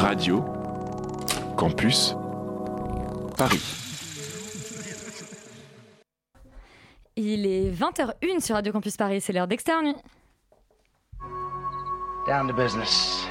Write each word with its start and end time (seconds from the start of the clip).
Radio 0.00 0.42
Campus 1.58 2.16
Paris. 3.36 3.60
Il 7.16 7.44
est 7.44 7.70
20h01 7.70 8.40
sur 8.40 8.54
Radio 8.54 8.72
Campus 8.72 8.96
Paris, 8.96 9.20
c'est 9.20 9.34
l'heure 9.34 9.46
d'externe. 9.46 9.92
Down 12.26 12.48
to 12.48 12.54
business. 12.54 13.26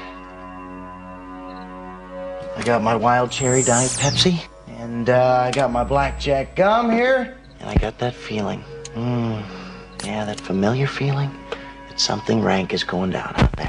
I 2.55 2.63
got 2.63 2.83
my 2.83 2.95
wild 2.95 3.31
cherry 3.31 3.63
diet 3.63 3.89
Pepsi, 3.99 4.35
and 4.79 5.09
uh, 5.09 5.47
I 5.47 5.51
got 5.51 5.71
my 5.71 5.83
blackjack 5.83 6.55
gum 6.55 6.91
here, 6.91 7.35
and 7.59 7.67
I 7.67 7.75
got 7.81 7.97
that 7.97 8.13
feeling. 8.13 8.63
Mm, 8.93 9.41
yeah, 10.05 10.23
that 10.23 10.39
familiar 10.39 10.85
feeling 10.85 11.31
that 11.89 11.99
something 11.99 12.43
rank 12.43 12.73
is 12.75 12.83
going 12.83 13.09
down 13.09 13.33
out 13.37 13.51
there. 13.53 13.68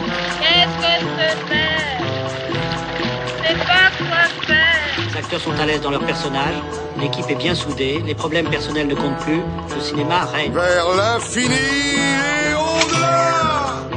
Acteurs 5.33 5.53
sont 5.53 5.61
à 5.61 5.65
l'aise 5.65 5.79
dans 5.79 5.91
leur 5.91 6.05
personnage, 6.05 6.55
l'équipe 6.99 7.29
est 7.29 7.35
bien 7.35 7.55
soudée, 7.55 8.01
les 8.05 8.15
problèmes 8.15 8.49
personnels 8.49 8.87
ne 8.87 8.95
comptent 8.95 9.19
plus, 9.19 9.39
le 9.73 9.81
cinéma 9.81 10.25
règne. 10.25 10.51
Vers 10.51 10.93
l'infini 10.93 11.55
et 11.55 12.53
au-delà 12.53 13.87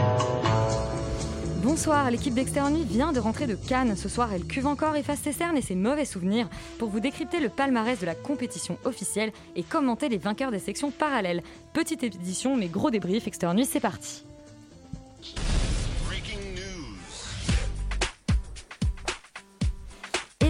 Bonsoir, 1.56 2.08
l'équipe 2.12 2.34
d'Externe 2.34 2.74
Nuit 2.74 2.84
vient 2.84 3.12
de 3.12 3.18
rentrer 3.18 3.48
de 3.48 3.56
Cannes. 3.56 3.96
Ce 3.96 4.08
soir, 4.08 4.32
elle 4.32 4.44
cuve 4.44 4.68
encore, 4.68 4.94
efface 4.94 5.18
ses 5.24 5.32
cernes 5.32 5.56
et 5.56 5.62
ses 5.62 5.74
mauvais 5.74 6.04
souvenirs 6.04 6.48
pour 6.78 6.88
vous 6.88 7.00
décrypter 7.00 7.40
le 7.40 7.48
palmarès 7.48 7.98
de 7.98 8.06
la 8.06 8.14
compétition 8.14 8.78
officielle 8.84 9.32
et 9.56 9.64
commenter 9.64 10.08
les 10.08 10.18
vainqueurs 10.18 10.52
des 10.52 10.60
sections 10.60 10.92
parallèles. 10.92 11.42
Petite 11.72 12.04
édition, 12.04 12.56
mais 12.56 12.68
gros 12.68 12.90
débrief. 12.90 13.26
Externe 13.26 13.56
Nuit, 13.56 13.66
c'est 13.66 13.80
parti. 13.80 14.22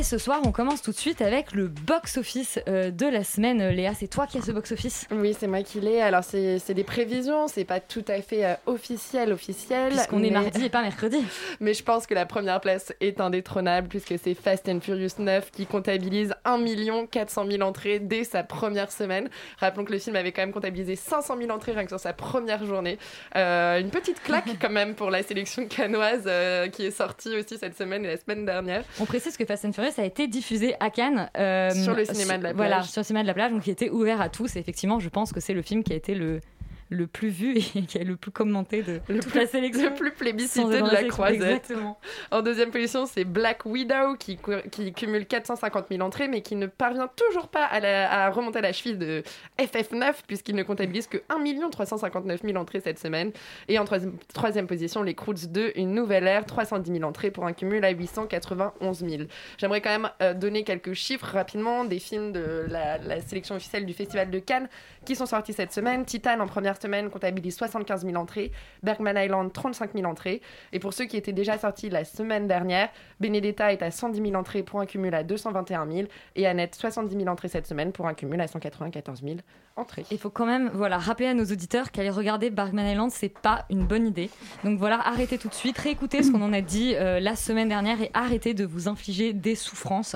Ce 0.04 0.18
soir, 0.18 0.40
on 0.44 0.52
commence 0.52 0.82
tout 0.82 0.90
de 0.90 0.96
suite 0.96 1.22
avec 1.22 1.52
le 1.52 1.66
box-office 1.66 2.60
euh, 2.68 2.90
de 2.90 3.06
la 3.06 3.24
semaine. 3.24 3.66
Léa, 3.70 3.94
c'est 3.94 4.06
toi 4.06 4.26
qui 4.26 4.36
as 4.36 4.42
ce 4.42 4.52
box-office 4.52 5.08
Oui, 5.10 5.34
c'est 5.38 5.46
moi 5.46 5.62
qui 5.62 5.80
l'ai. 5.80 6.02
Alors, 6.02 6.22
c'est 6.22 6.74
des 6.74 6.84
prévisions, 6.84 7.48
c'est 7.48 7.64
pas 7.64 7.80
tout 7.80 8.04
à 8.08 8.20
fait 8.20 8.44
euh, 8.44 8.54
officiel, 8.66 9.32
officiel. 9.32 9.92
Puisqu'on 9.92 10.22
est 10.22 10.30
mardi 10.30 10.66
et 10.66 10.68
pas 10.68 10.82
mercredi. 10.82 11.24
Mais 11.60 11.72
je 11.72 11.82
pense 11.82 12.06
que 12.06 12.12
la 12.12 12.26
première 12.26 12.60
place 12.60 12.92
est 13.00 13.18
indétrônable 13.18 13.88
puisque 13.88 14.18
c'est 14.22 14.34
Fast 14.34 14.68
and 14.68 14.80
Furious 14.80 15.18
9 15.18 15.50
qui 15.50 15.64
comptabilise 15.64 16.34
1 16.44 17.06
400 17.10 17.46
000 17.50 17.62
entrées 17.62 17.98
dès 17.98 18.24
sa 18.24 18.42
première 18.42 18.92
semaine. 18.92 19.30
Rappelons 19.58 19.86
que 19.86 19.92
le 19.92 19.98
film 19.98 20.16
avait 20.16 20.32
quand 20.32 20.42
même 20.42 20.52
comptabilisé 20.52 20.96
500 20.96 21.38
000 21.38 21.50
entrées 21.50 21.72
rien 21.72 21.84
que 21.84 21.90
sur 21.90 22.00
sa 22.00 22.12
première 22.12 22.64
journée. 22.66 22.98
Euh, 23.36 23.80
une 23.80 23.90
petite 23.90 24.22
claque 24.22 24.50
quand 24.60 24.70
même 24.70 24.94
pour 24.94 25.10
la 25.10 25.22
sélection 25.22 25.66
canoise 25.66 26.24
euh, 26.26 26.68
qui 26.68 26.84
est 26.84 26.90
sortie 26.90 27.34
aussi 27.36 27.56
cette 27.56 27.76
semaine 27.76 28.04
et 28.04 28.08
la 28.08 28.16
semaine 28.18 28.44
dernière. 28.44 28.84
On 29.00 29.06
précise 29.06 29.38
que 29.38 29.46
Fast 29.46 29.64
and 29.64 29.72
Furious 29.72 29.93
a 30.02 30.04
été 30.04 30.26
diffusé 30.28 30.74
à 30.80 30.90
Cannes. 30.90 31.30
euh, 31.36 31.70
Sur 31.70 31.94
le 31.94 32.04
cinéma 32.04 32.38
de 32.38 32.42
la 32.44 32.52
Voilà, 32.52 32.76
plage. 32.76 32.90
sur 32.90 33.00
le 33.00 33.04
cinéma 33.04 33.22
de 33.22 33.26
la 33.28 33.34
plage, 33.34 33.50
donc 33.52 33.62
qui 33.62 33.70
était 33.70 33.90
ouvert 33.90 34.20
à 34.20 34.28
tous. 34.28 34.56
Et 34.56 34.58
effectivement, 34.58 34.98
je 35.00 35.08
pense 35.08 35.32
que 35.32 35.40
c'est 35.40 35.54
le 35.54 35.62
film 35.62 35.82
qui 35.84 35.92
a 35.92 35.96
été 35.96 36.14
le, 36.14 36.40
le 36.94 37.06
plus 37.06 37.28
vu 37.28 37.56
et 37.58 37.60
qui 37.86 37.98
est 37.98 38.04
le 38.04 38.16
plus 38.16 38.30
commenté 38.30 38.82
de 38.82 39.00
Le 39.08 39.20
toute 39.20 39.30
plus- 39.32 39.40
la 39.40 39.46
sélection. 39.46 39.90
Le 39.90 39.94
plus 39.94 40.12
plébiscité 40.12 40.80
de 40.80 40.90
la 40.90 41.04
croisette. 41.04 41.42
Exactement. 41.42 41.98
En 42.30 42.40
deuxième 42.42 42.70
position, 42.70 43.06
c'est 43.06 43.24
Black 43.24 43.66
Widow 43.66 44.16
qui, 44.18 44.38
cumule 44.94 45.26
450 45.26 45.86
000 45.90 46.00
entrées, 46.02 46.28
mais 46.28 46.40
qui 46.42 46.56
ne 46.56 46.66
parvient 46.66 47.08
toujours 47.16 47.48
pas 47.48 47.64
à, 47.64 47.80
la- 47.80 48.10
à 48.26 48.30
remonter 48.30 48.60
la 48.60 48.72
cheville 48.72 48.96
de 48.98 49.22
FF9, 49.58 50.14
puisqu'il 50.26 50.54
ne 50.54 50.62
comptabilise 50.62 51.06
que 51.06 51.18
1 51.28 51.68
359 51.70 52.42
000 52.42 52.56
entrées 52.56 52.80
cette 52.80 52.98
semaine. 52.98 53.32
Et 53.68 53.78
en 53.78 53.84
troisième, 53.84 54.16
troisième 54.32 54.66
position, 54.66 55.02
les 55.02 55.14
Croods 55.14 55.46
2, 55.48 55.72
une 55.76 55.92
nouvelle 55.94 56.26
ère, 56.26 56.46
310 56.46 56.90
000 56.92 57.04
entrées 57.04 57.30
pour 57.30 57.46
un 57.46 57.52
cumul 57.52 57.84
à 57.84 57.90
891 57.90 58.98
000. 59.00 59.22
J'aimerais 59.58 59.80
quand 59.80 59.90
même 59.90 60.10
euh, 60.22 60.34
donner 60.34 60.64
quelques 60.64 60.92
chiffres 60.94 61.26
rapidement 61.26 61.84
des 61.84 61.98
films 61.98 62.32
de 62.32 62.64
la, 62.68 62.98
la 62.98 63.20
sélection 63.20 63.54
officielle 63.56 63.86
du 63.86 63.92
Festival 63.94 64.30
de 64.30 64.38
Cannes 64.38 64.68
qui 65.04 65.16
sont 65.16 65.26
sortis 65.26 65.52
cette 65.52 65.72
semaine. 65.72 66.04
Titan, 66.04 66.40
en 66.40 66.46
première 66.46 66.76
semaine, 66.84 67.10
comptabilise 67.10 67.56
75 67.56 68.04
000 68.04 68.16
entrées. 68.16 68.52
Bergman 68.82 69.16
Island, 69.16 69.52
35 69.52 69.94
000 69.94 70.06
entrées. 70.06 70.40
Et 70.72 70.78
pour 70.78 70.92
ceux 70.92 71.06
qui 71.06 71.16
étaient 71.16 71.32
déjà 71.32 71.58
sortis 71.58 71.90
la 71.90 72.04
semaine 72.04 72.46
dernière, 72.46 72.90
Benedetta 73.20 73.72
est 73.72 73.82
à 73.82 73.90
110 73.90 74.20
000 74.20 74.34
entrées 74.34 74.62
pour 74.62 74.80
un 74.80 74.86
cumul 74.86 75.14
à 75.14 75.22
221 75.22 75.90
000 75.90 76.08
et 76.36 76.46
Annette 76.46 76.74
70 76.74 77.16
000 77.16 77.28
entrées 77.28 77.48
cette 77.48 77.66
semaine 77.66 77.92
pour 77.92 78.06
un 78.06 78.14
cumul 78.14 78.40
à 78.40 78.46
194 78.46 79.22
000 79.22 79.36
Il 80.10 80.18
faut 80.18 80.30
quand 80.30 80.46
même 80.46 80.70
voilà, 80.72 80.98
rappeler 80.98 81.26
à 81.26 81.34
nos 81.34 81.44
auditeurs 81.44 81.90
qu'aller 81.90 82.10
regarder 82.10 82.48
Bergman 82.50 82.86
Island, 82.86 83.10
c'est 83.10 83.28
pas 83.28 83.64
une 83.70 83.84
bonne 83.84 84.06
idée. 84.06 84.30
Donc 84.62 84.78
voilà, 84.78 85.00
arrêtez 85.04 85.36
tout 85.36 85.48
de 85.48 85.54
suite, 85.54 85.76
réécoutez 85.78 86.22
ce 86.22 86.30
qu'on 86.30 86.42
en 86.42 86.52
a 86.52 86.60
dit 86.60 86.94
euh, 86.94 87.18
la 87.18 87.34
semaine 87.34 87.68
dernière 87.68 88.00
et 88.00 88.08
arrêtez 88.14 88.54
de 88.54 88.64
vous 88.64 88.86
infliger 88.86 89.32
des 89.32 89.56
souffrances. 89.56 90.14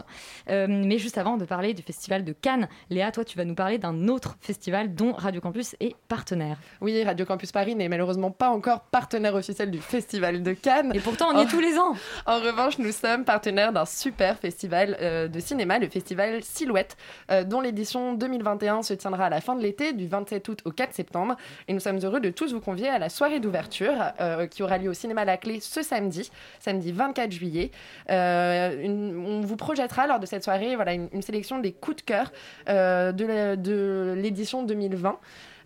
Euh, 0.49 0.67
mais 0.69 0.99
juste 0.99 1.19
avant 1.19 1.37
de 1.37 1.45
parler 1.45 1.75
du 1.75 1.83
festival 1.83 2.25
de 2.25 2.33
Cannes, 2.33 2.69
Léa, 2.89 3.11
toi, 3.11 3.25
tu 3.25 3.37
vas 3.37 3.45
nous 3.45 3.57
parler 3.57 3.79
d'un 3.79 4.07
autre 4.07 4.37
festival 4.41 4.95
dont 4.95 5.13
Radio 5.13 5.41
Campus 5.41 5.75
est 5.81 5.97
partenaire. 6.07 6.59
Oui, 6.81 7.03
Radio 7.03 7.27
Campus 7.27 7.51
Paris 7.51 7.75
n'est 7.75 7.89
malheureusement 7.89 8.31
pas 8.31 8.51
encore 8.51 8.83
partenaire 8.83 9.35
officiel 9.35 9.73
du 9.73 9.81
Festival 9.81 10.45
de 10.45 10.53
Cannes. 10.53 10.93
Et 10.95 11.01
pourtant, 11.01 11.31
on 11.35 11.39
y 11.39 11.43
est 11.43 11.47
tous 11.47 11.61
les 11.61 11.79
ans. 11.79 11.97
En 12.27 12.41
revanche, 12.41 12.79
nous 12.79 12.93
sommes 12.93 13.25
partenaires 13.25 13.73
d'un 13.73 13.87
super 13.87 14.39
festival 14.39 14.97
euh, 15.01 15.29
de 15.29 15.41
cinéma, 15.41 15.79
le 15.79 15.89
festival 15.89 16.43
Silhouette, 16.43 16.97
euh, 17.31 17.43
dont 17.43 17.61
l'édition 17.61 18.15
2021 18.15 18.83
se 18.83 18.95
tiendra 18.95 19.27
à 19.27 19.31
la 19.31 19.41
de 19.55 19.63
l'été, 19.63 19.93
du 19.93 20.07
27 20.07 20.49
août 20.49 20.61
au 20.65 20.71
4 20.71 20.95
septembre. 20.95 21.37
Et 21.67 21.73
nous 21.73 21.81
sommes 21.81 21.99
heureux 21.99 22.21
de 22.21 22.31
tous 22.31 22.53
vous 22.53 22.61
convier 22.61 22.89
à 22.89 22.99
la 22.99 23.09
soirée 23.09 23.41
d'ouverture 23.41 23.95
euh, 24.21 24.47
qui 24.47 24.63
aura 24.63 24.79
lieu 24.79 24.91
au 24.91 24.95
cinéma 24.95 25.25
La 25.25 25.37
Clé 25.37 25.61
ce 25.61 25.83
samedi, 25.83 26.31
samedi 26.61 26.93
24 26.93 27.31
juillet. 27.33 27.71
Euh, 28.11 28.87
on 28.87 29.41
vous 29.41 29.57
projettera 29.57 30.07
lors 30.07 30.21
de 30.21 30.27
cette 30.27 30.45
soirée 30.45 30.77
voilà, 30.77 30.95
une, 30.95 31.09
une 31.13 31.23
sélection 31.23 31.59
des 31.59 31.73
coups 31.73 31.97
de 31.99 32.03
cœur 32.03 32.33
euh, 32.69 33.13
de 33.13 34.15
l'édition 34.17 34.63
2020. 34.63 35.19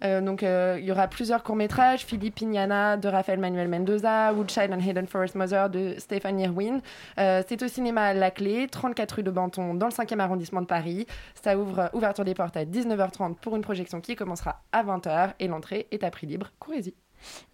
Euh, 0.02 0.20
donc, 0.20 0.42
euh, 0.42 0.76
il 0.78 0.84
y 0.84 0.92
aura 0.92 1.08
plusieurs 1.08 1.42
courts-métrages 1.42 2.04
Philippe 2.04 2.36
Pignana 2.36 2.96
de 2.96 3.08
Raphaël 3.08 3.38
Manuel 3.38 3.68
Mendoza, 3.68 4.32
Woodchild 4.32 4.72
and 4.72 4.80
Hidden 4.80 5.06
Forest 5.06 5.34
Mother 5.34 5.70
de 5.70 5.94
Stéphane 5.98 6.40
Irwin. 6.40 6.80
Euh, 7.18 7.42
c'est 7.46 7.62
au 7.62 7.68
cinéma 7.68 8.14
La 8.14 8.30
Clé, 8.30 8.66
34 8.70 9.12
rue 9.16 9.22
de 9.22 9.30
Banton, 9.30 9.74
dans 9.74 9.86
le 9.86 9.92
5e 9.92 10.18
arrondissement 10.18 10.60
de 10.60 10.66
Paris. 10.66 11.06
Ça 11.42 11.56
ouvre 11.56 11.90
ouverture 11.92 12.24
des 12.24 12.34
portes 12.34 12.56
à 12.56 12.64
19h30 12.64 13.36
pour 13.36 13.56
une 13.56 13.62
projection 13.62 14.00
qui 14.00 14.16
commencera 14.16 14.62
à 14.72 14.82
20h 14.82 15.34
et 15.38 15.48
l'entrée 15.48 15.86
est 15.90 16.04
à 16.04 16.10
prix 16.10 16.26
libre. 16.26 16.50
Courez-y. 16.58 17.01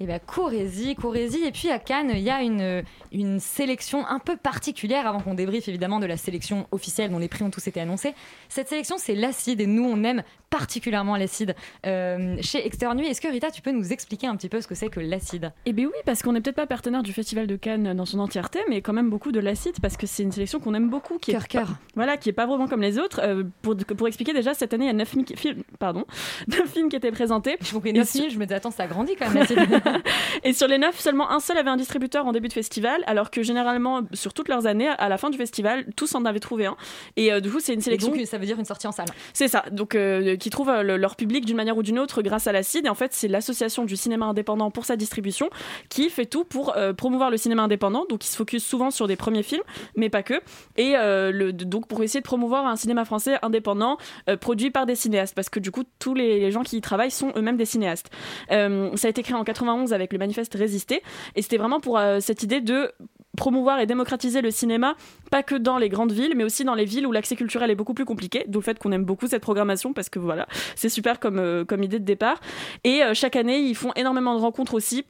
Et 0.01 0.07
bien, 0.07 0.19
courez-y, 0.19 0.95
courez-y. 0.95 1.45
Et 1.47 1.53
puis 1.53 1.71
à 1.71 1.79
Cannes, 1.79 2.11
il 2.15 2.21
y 2.21 2.31
a 2.31 2.43
une, 2.43 2.83
une 3.13 3.41
sélection 3.41 4.07
un 4.07 4.19
peu 4.19 4.37
particulière 4.37 5.07
avant 5.07 5.21
qu'on 5.21 5.35
débriefe 5.35 5.69
évidemment 5.69 5.99
de 6.01 6.07
la 6.07 6.17
sélection 6.17 6.67
officielle 6.73 7.11
dont 7.11 7.19
les 7.19 7.29
prix 7.29 7.43
ont 7.45 7.51
tous 7.51 7.67
été 7.67 7.81
annoncés. 7.81 8.15
Cette 8.49 8.69
sélection, 8.69 8.97
c'est 8.99 9.15
l'acide 9.15 9.61
et 9.61 9.67
nous, 9.67 9.85
on 9.85 10.03
aime 10.05 10.23
particulièrement 10.51 11.17
l'acide. 11.17 11.55
Euh, 11.87 12.37
chez 12.41 12.65
Externe 12.67 12.97
Nuit, 12.97 13.07
est-ce 13.07 13.21
que 13.21 13.29
Rita, 13.29 13.51
tu 13.51 13.61
peux 13.63 13.71
nous 13.71 13.93
expliquer 13.93 14.27
un 14.27 14.37
petit 14.37 14.49
peu 14.49 14.61
ce 14.61 14.67
que 14.67 14.75
c'est 14.75 14.89
que 14.89 14.99
l'acide? 15.01 15.53
Eh 15.67 15.73
bien 15.75 15.87
oui, 15.87 15.93
parce 16.07 16.23
qu'on 16.23 16.33
n'est 16.33 16.41
peut-être 16.41 16.57
pas 16.57 16.67
partenaire 16.67 17.03
du 17.03 17.13
Festival 17.13 17.47
de 17.47 17.57
Cannes 17.57 17.93
dans 17.95 18.07
son 18.07 18.19
entièreté, 18.19 18.61
mais 18.69 18.81
quand 18.81 18.95
même 18.95 19.11
beaucoup 19.11 19.31
de 19.33 19.41
l'acide, 19.41 19.75
parce 19.83 19.97
que 19.99 20.07
c'est 20.07 20.23
une 20.23 20.33
sélection 20.33 20.59
qu'on 20.59 20.73
aime 20.75 20.89
beaucoup, 20.89 21.19
qui 21.19 21.33
est 21.33 21.35
Cœur, 21.35 21.49
cœur. 21.49 21.69
voilà, 21.97 22.17
qui 22.17 22.31
est 22.31 22.33
pas 22.33 22.47
vraiment 22.47 22.67
comme 22.67 22.81
les 22.81 22.99
autres. 22.99 23.21
Euh, 23.23 23.45
pour, 23.63 23.77
pour 23.77 24.09
expliquer 24.09 24.33
déjà, 24.33 24.55
cette 24.55 24.73
année, 24.73 24.85
il 24.87 24.89
y 24.89 24.91
a 24.91 24.95
9 24.95 25.17
mi- 25.17 25.25
films, 25.37 25.63
pardon, 25.79 26.05
9 26.49 26.67
films 26.73 26.89
qui 26.89 26.97
étaient 26.97 27.13
présentés. 27.13 27.57
Je 27.61 27.73
compris 27.73 27.91
Et 27.91 27.93
9000, 27.93 28.31
je 28.31 28.39
me 28.39 28.47
dis, 28.47 28.55
attends, 28.55 28.71
ça 28.71 28.85
a 28.85 28.87
grandi 28.87 29.15
quand 29.17 29.27
même 29.31 29.35
l'acide. 29.39 29.58
Et 30.45 30.53
sur 30.53 30.69
les 30.69 30.79
9, 30.79 30.99
seulement 30.99 31.31
un 31.31 31.41
seul 31.41 31.59
avait 31.59 31.71
un 31.71 31.77
distributeur 31.77 32.27
en 32.27 32.33
début 32.33 32.49
de 32.49 32.53
festival, 32.53 33.03
alors 33.07 33.31
que 33.31 33.43
généralement, 33.43 34.03
sur 34.13 34.33
toutes 34.33 34.49
leurs 34.49 34.67
années, 34.67 34.89
à 34.89 35.09
la 35.09 35.19
fin 35.19 35.31
du 35.31 35.39
festival, 35.39 35.85
tous 35.97 36.15
en 36.15 36.25
avaient 36.25 36.41
trouvé 36.41 36.67
un. 36.67 36.77
Et 37.17 37.33
euh, 37.33 37.41
du 37.41 37.51
coup, 37.51 37.61
c'est 37.61 37.73
une 37.75 37.81
Et 37.81 37.83
sélection. 37.83 38.11
donc, 38.15 38.27
ça 38.27 38.39
veut 38.39 38.47
dire 38.47 38.59
une 38.59 38.65
sortie 38.65 38.87
en 38.87 38.93
salle. 38.93 39.09
C'est 39.33 39.49
ça, 39.49 39.65
donc 39.73 39.95
euh, 39.95 40.37
qui 40.37 40.51
trouvent 40.51 40.69
euh, 40.71 40.83
le- 40.83 40.97
leur 40.97 41.17
public 41.17 41.45
d'une 41.45 41.57
manière 41.57 41.77
ou 41.77 41.83
d'une 41.83 41.99
autre 41.99 42.23
grâce 42.23 42.47
à 42.47 42.53
l'acide. 42.53 42.87
Et 42.87 42.89
en 42.89 42.95
fait, 42.95 43.13
c'est 43.13 43.29
l'association 43.29 43.85
du 43.85 43.97
cinéma 43.97 44.27
indépendant 44.27 44.71
pour 44.71 44.85
sa 44.85 44.97
distribution 44.97 45.51
qui 45.89 46.11
fait 46.11 46.27
tout 46.27 46.45
pour 46.45 46.77
euh, 46.77 46.93
promouvoir 46.93 47.31
le 47.31 47.37
cinéma 47.37 47.63
indépendant. 47.63 48.05
Donc, 48.09 48.25
il 48.25 48.29
se 48.29 48.37
focus 48.37 48.65
souvent 48.65 48.91
sur 48.91 49.07
des 49.09 49.17
premiers 49.17 49.43
films, 49.43 49.63
mais 49.97 50.09
pas 50.09 50.23
que. 50.23 50.35
Et 50.77 50.93
le, 50.99 51.53
donc, 51.53 51.87
pour 51.89 52.03
essayer 52.03 52.21
de 52.21 52.25
promouvoir 52.25 52.67
un 52.67 52.77
cinéma 52.77 53.05
français 53.05 53.39
indépendant 53.43 53.99
produit 54.41 54.71
par 54.71 54.87
des 54.87 54.95
cinéastes, 54.95 55.35
parce 55.35 55.49
que 55.49 55.61
du 55.61 55.71
coup, 55.71 55.83
tous 55.99 56.15
les, 56.15 56.41
les 56.41 56.51
gens 56.51 56.63
qui 56.63 56.77
y 56.77 56.81
travaillent 56.81 57.11
sont 57.11 57.33
eux-mêmes 57.37 57.57
des 57.57 57.65
cinéastes. 57.65 58.11
Ça 58.49 58.57
a 58.57 59.09
été 59.09 59.23
créé 59.23 59.35
en 59.37 59.45
91 59.49 59.93
avec 59.93 60.13
le 60.13 60.19
manifeste 60.19 60.55
Résister, 60.55 61.03
et 61.35 61.43
c'était 61.43 61.57
vraiment 61.57 61.81
pour 61.81 61.99
euh, 61.99 62.19
cette 62.21 62.43
idée 62.43 62.61
de 62.61 62.93
promouvoir 63.37 63.81
et 63.81 63.87
démocratiser 63.87 64.43
le 64.43 64.51
cinéma, 64.51 64.97
pas 65.31 65.43
que 65.43 65.55
dans 65.55 65.79
les 65.79 65.89
grandes 65.89 66.13
villes, 66.13 66.35
mais 66.37 66.45
aussi 66.45 66.65
dans 66.65 66.75
les 66.75 66.85
villes 66.85 67.07
où 67.07 67.13
l'accès 67.13 67.37
culturel 67.37 67.71
est 67.71 67.75
beaucoup 67.75 67.95
plus 67.95 68.05
compliqué. 68.05 68.45
D'où 68.49 68.59
le 68.59 68.65
fait 68.65 68.79
qu'on 68.79 68.93
aime 68.93 69.05
beaucoup 69.05 69.27
cette 69.27 69.43
programmation 69.43 69.93
parce 69.93 70.09
que 70.11 70.19
voilà, 70.19 70.47
c'est 70.75 70.89
super 70.89 71.21
comme, 71.21 71.39
euh, 71.39 71.65
idée 71.81 72.01
de 72.01 72.05
départ. 72.05 72.41
Et 72.85 73.03
euh, 73.03 73.15
chaque 73.15 73.37
année, 73.37 73.61
ils 73.61 73.77
font 73.77 73.93
énormément 73.95 74.35
de 74.35 74.41
rencontres 74.41 74.75
aussi 74.75 75.05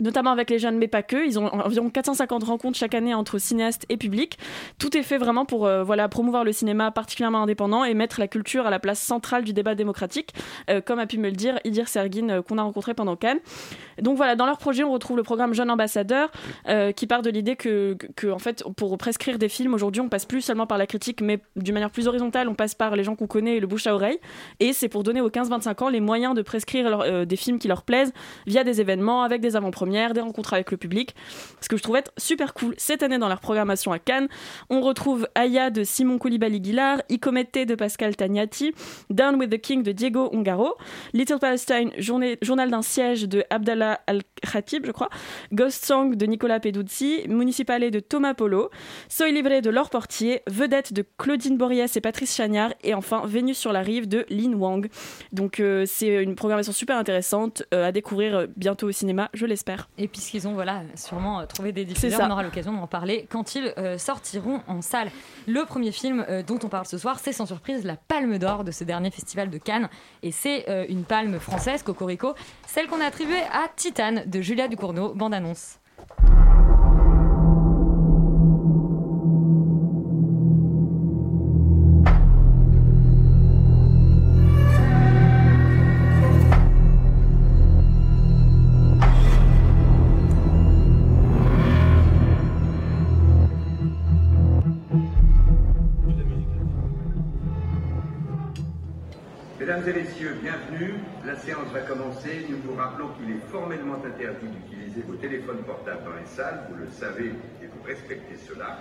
notamment 0.00 0.30
avec 0.30 0.50
les 0.50 0.58
jeunes, 0.58 0.78
mais 0.78 0.88
pas 0.88 1.02
que. 1.02 1.26
Ils 1.26 1.38
ont 1.38 1.46
environ 1.46 1.90
450 1.90 2.44
rencontres 2.44 2.78
chaque 2.78 2.94
année 2.94 3.14
entre 3.14 3.38
cinéastes 3.38 3.84
et 3.88 3.96
public. 3.96 4.38
Tout 4.78 4.96
est 4.96 5.02
fait 5.02 5.18
vraiment 5.18 5.44
pour 5.44 5.66
euh, 5.66 5.82
voilà, 5.82 6.08
promouvoir 6.08 6.44
le 6.44 6.52
cinéma 6.52 6.90
particulièrement 6.90 7.42
indépendant 7.42 7.84
et 7.84 7.94
mettre 7.94 8.20
la 8.20 8.28
culture 8.28 8.66
à 8.66 8.70
la 8.70 8.78
place 8.78 9.00
centrale 9.00 9.44
du 9.44 9.52
débat 9.52 9.74
démocratique, 9.74 10.32
euh, 10.70 10.80
comme 10.80 10.98
a 10.98 11.06
pu 11.06 11.18
me 11.18 11.28
le 11.28 11.36
dire 11.36 11.58
Idir 11.64 11.88
Sergin, 11.88 12.28
euh, 12.30 12.42
qu'on 12.42 12.58
a 12.58 12.62
rencontré 12.62 12.94
pendant 12.94 13.16
Cannes. 13.16 13.40
Donc 14.00 14.16
voilà, 14.16 14.36
dans 14.36 14.46
leur 14.46 14.58
projet, 14.58 14.84
on 14.84 14.92
retrouve 14.92 15.16
le 15.16 15.22
programme 15.22 15.54
Jeune 15.54 15.70
Ambassadeur, 15.70 16.30
qui 16.94 17.06
part 17.06 17.22
de 17.22 17.30
l'idée 17.30 17.56
que, 17.56 17.96
que, 18.14 18.28
en 18.28 18.38
fait, 18.38 18.62
pour 18.76 18.96
prescrire 18.96 19.38
des 19.38 19.48
films, 19.48 19.74
aujourd'hui, 19.74 20.00
on 20.00 20.08
passe 20.08 20.24
plus 20.24 20.40
seulement 20.40 20.66
par 20.66 20.78
la 20.78 20.86
critique, 20.86 21.20
mais 21.20 21.40
d'une 21.56 21.74
manière 21.74 21.90
plus 21.90 22.06
horizontale, 22.06 22.48
on 22.48 22.54
passe 22.54 22.74
par 22.74 22.94
les 22.94 23.02
gens 23.02 23.16
qu'on 23.16 23.26
connaît 23.26 23.56
et 23.56 23.60
le 23.60 23.66
bouche 23.66 23.86
à 23.86 23.94
oreille. 23.94 24.18
Et 24.60 24.72
c'est 24.72 24.88
pour 24.88 25.02
donner 25.02 25.20
aux 25.20 25.30
15-25 25.30 25.84
ans 25.84 25.88
les 25.88 26.00
moyens 26.00 26.34
de 26.34 26.42
prescrire 26.42 27.26
des 27.26 27.36
films 27.36 27.58
qui 27.58 27.66
leur 27.66 27.82
plaisent 27.82 28.12
via 28.46 28.62
des 28.62 28.80
événements, 28.80 29.22
avec 29.22 29.40
des 29.40 29.56
avant-premières, 29.56 29.87
des 29.88 30.20
rencontres 30.20 30.54
avec 30.54 30.70
le 30.70 30.76
public. 30.76 31.14
Ce 31.60 31.68
que 31.68 31.76
je 31.76 31.82
trouve 31.82 31.96
être 31.96 32.12
super 32.16 32.54
cool 32.54 32.74
cette 32.78 33.02
année 33.02 33.18
dans 33.18 33.28
leur 33.28 33.40
programmation 33.40 33.92
à 33.92 33.98
Cannes. 33.98 34.28
On 34.70 34.80
retrouve 34.80 35.28
Aya 35.34 35.70
de 35.70 35.84
Simon 35.84 36.18
Koulibaly-Guillard, 36.18 37.02
Icomete 37.08 37.66
de 37.66 37.74
Pascal 37.74 38.16
Tagnati, 38.16 38.74
Down 39.10 39.36
with 39.36 39.50
the 39.50 39.60
King 39.60 39.82
de 39.82 39.92
Diego 39.92 40.30
Ongaro, 40.32 40.76
Little 41.12 41.38
Palestine, 41.38 41.90
Journal 41.98 42.70
d'un 42.70 42.82
siège 42.82 43.28
de 43.28 43.44
Abdallah 43.50 44.00
Al-Khatib, 44.06 44.86
je 44.86 44.92
crois, 44.92 45.08
Ghost 45.52 45.84
Song 45.84 46.14
de 46.14 46.26
Nicolas 46.26 46.60
Peduzzi, 46.60 47.22
Municipale 47.28 47.90
de 47.90 48.00
Thomas 48.00 48.34
Polo, 48.34 48.70
Soy 49.08 49.32
Livré 49.32 49.60
de 49.60 49.70
Laure 49.70 49.90
Portier, 49.90 50.42
Vedette 50.46 50.92
de 50.92 51.04
Claudine 51.16 51.56
Boriès 51.56 51.96
et 51.96 52.00
Patrice 52.00 52.34
Chagnard, 52.34 52.74
et 52.82 52.94
enfin 52.94 53.22
Vénus 53.26 53.58
sur 53.58 53.72
la 53.72 53.80
rive 53.80 54.08
de 54.08 54.26
Lin 54.30 54.54
Wang. 54.54 54.88
Donc 55.32 55.60
euh, 55.60 55.84
c'est 55.86 56.22
une 56.22 56.34
programmation 56.34 56.72
super 56.72 56.96
intéressante 56.96 57.62
euh, 57.72 57.86
à 57.86 57.92
découvrir 57.92 58.36
euh, 58.36 58.46
bientôt 58.56 58.88
au 58.88 58.92
cinéma, 58.92 59.30
je 59.34 59.46
l'espère. 59.46 59.77
Et 59.96 60.08
puisqu'ils 60.08 60.46
ont 60.48 60.54
voilà, 60.54 60.82
sûrement 60.94 61.40
euh, 61.40 61.46
trouvé 61.46 61.72
des 61.72 61.84
diffuseurs, 61.84 62.20
on 62.22 62.30
aura 62.30 62.42
l'occasion 62.42 62.72
d'en 62.72 62.86
parler 62.86 63.26
quand 63.30 63.54
ils 63.54 63.72
euh, 63.78 63.98
sortiront 63.98 64.60
en 64.66 64.82
salle. 64.82 65.10
Le 65.46 65.64
premier 65.64 65.92
film 65.92 66.24
euh, 66.28 66.42
dont 66.42 66.58
on 66.62 66.68
parle 66.68 66.86
ce 66.86 66.98
soir, 66.98 67.18
c'est 67.18 67.32
sans 67.32 67.46
surprise 67.46 67.84
la 67.84 67.96
Palme 67.96 68.38
d'Or 68.38 68.64
de 68.64 68.70
ce 68.70 68.84
dernier 68.84 69.10
festival 69.10 69.50
de 69.50 69.58
Cannes. 69.58 69.88
Et 70.22 70.32
c'est 70.32 70.68
euh, 70.68 70.86
une 70.88 71.04
palme 71.04 71.38
française, 71.38 71.82
Cocorico, 71.82 72.34
celle 72.66 72.86
qu'on 72.86 73.00
a 73.00 73.06
attribuée 73.06 73.42
à 73.52 73.68
Titane 73.74 74.24
de 74.26 74.40
Julia 74.40 74.68
Ducournau, 74.68 75.14
bande-annonce. 75.14 75.78
Mesdames 76.18 76.57
formellement 103.50 103.96
interdit 104.04 104.46
d'utiliser 104.48 105.02
vos 105.02 105.14
téléphones 105.16 105.62
portables 105.64 106.04
dans 106.04 106.16
les 106.18 106.26
salles. 106.26 106.66
Vous 106.70 106.76
le 106.76 106.88
savez 106.90 107.32
et 107.62 107.66
vous 107.66 107.82
respectez 107.86 108.36
cela. 108.36 108.78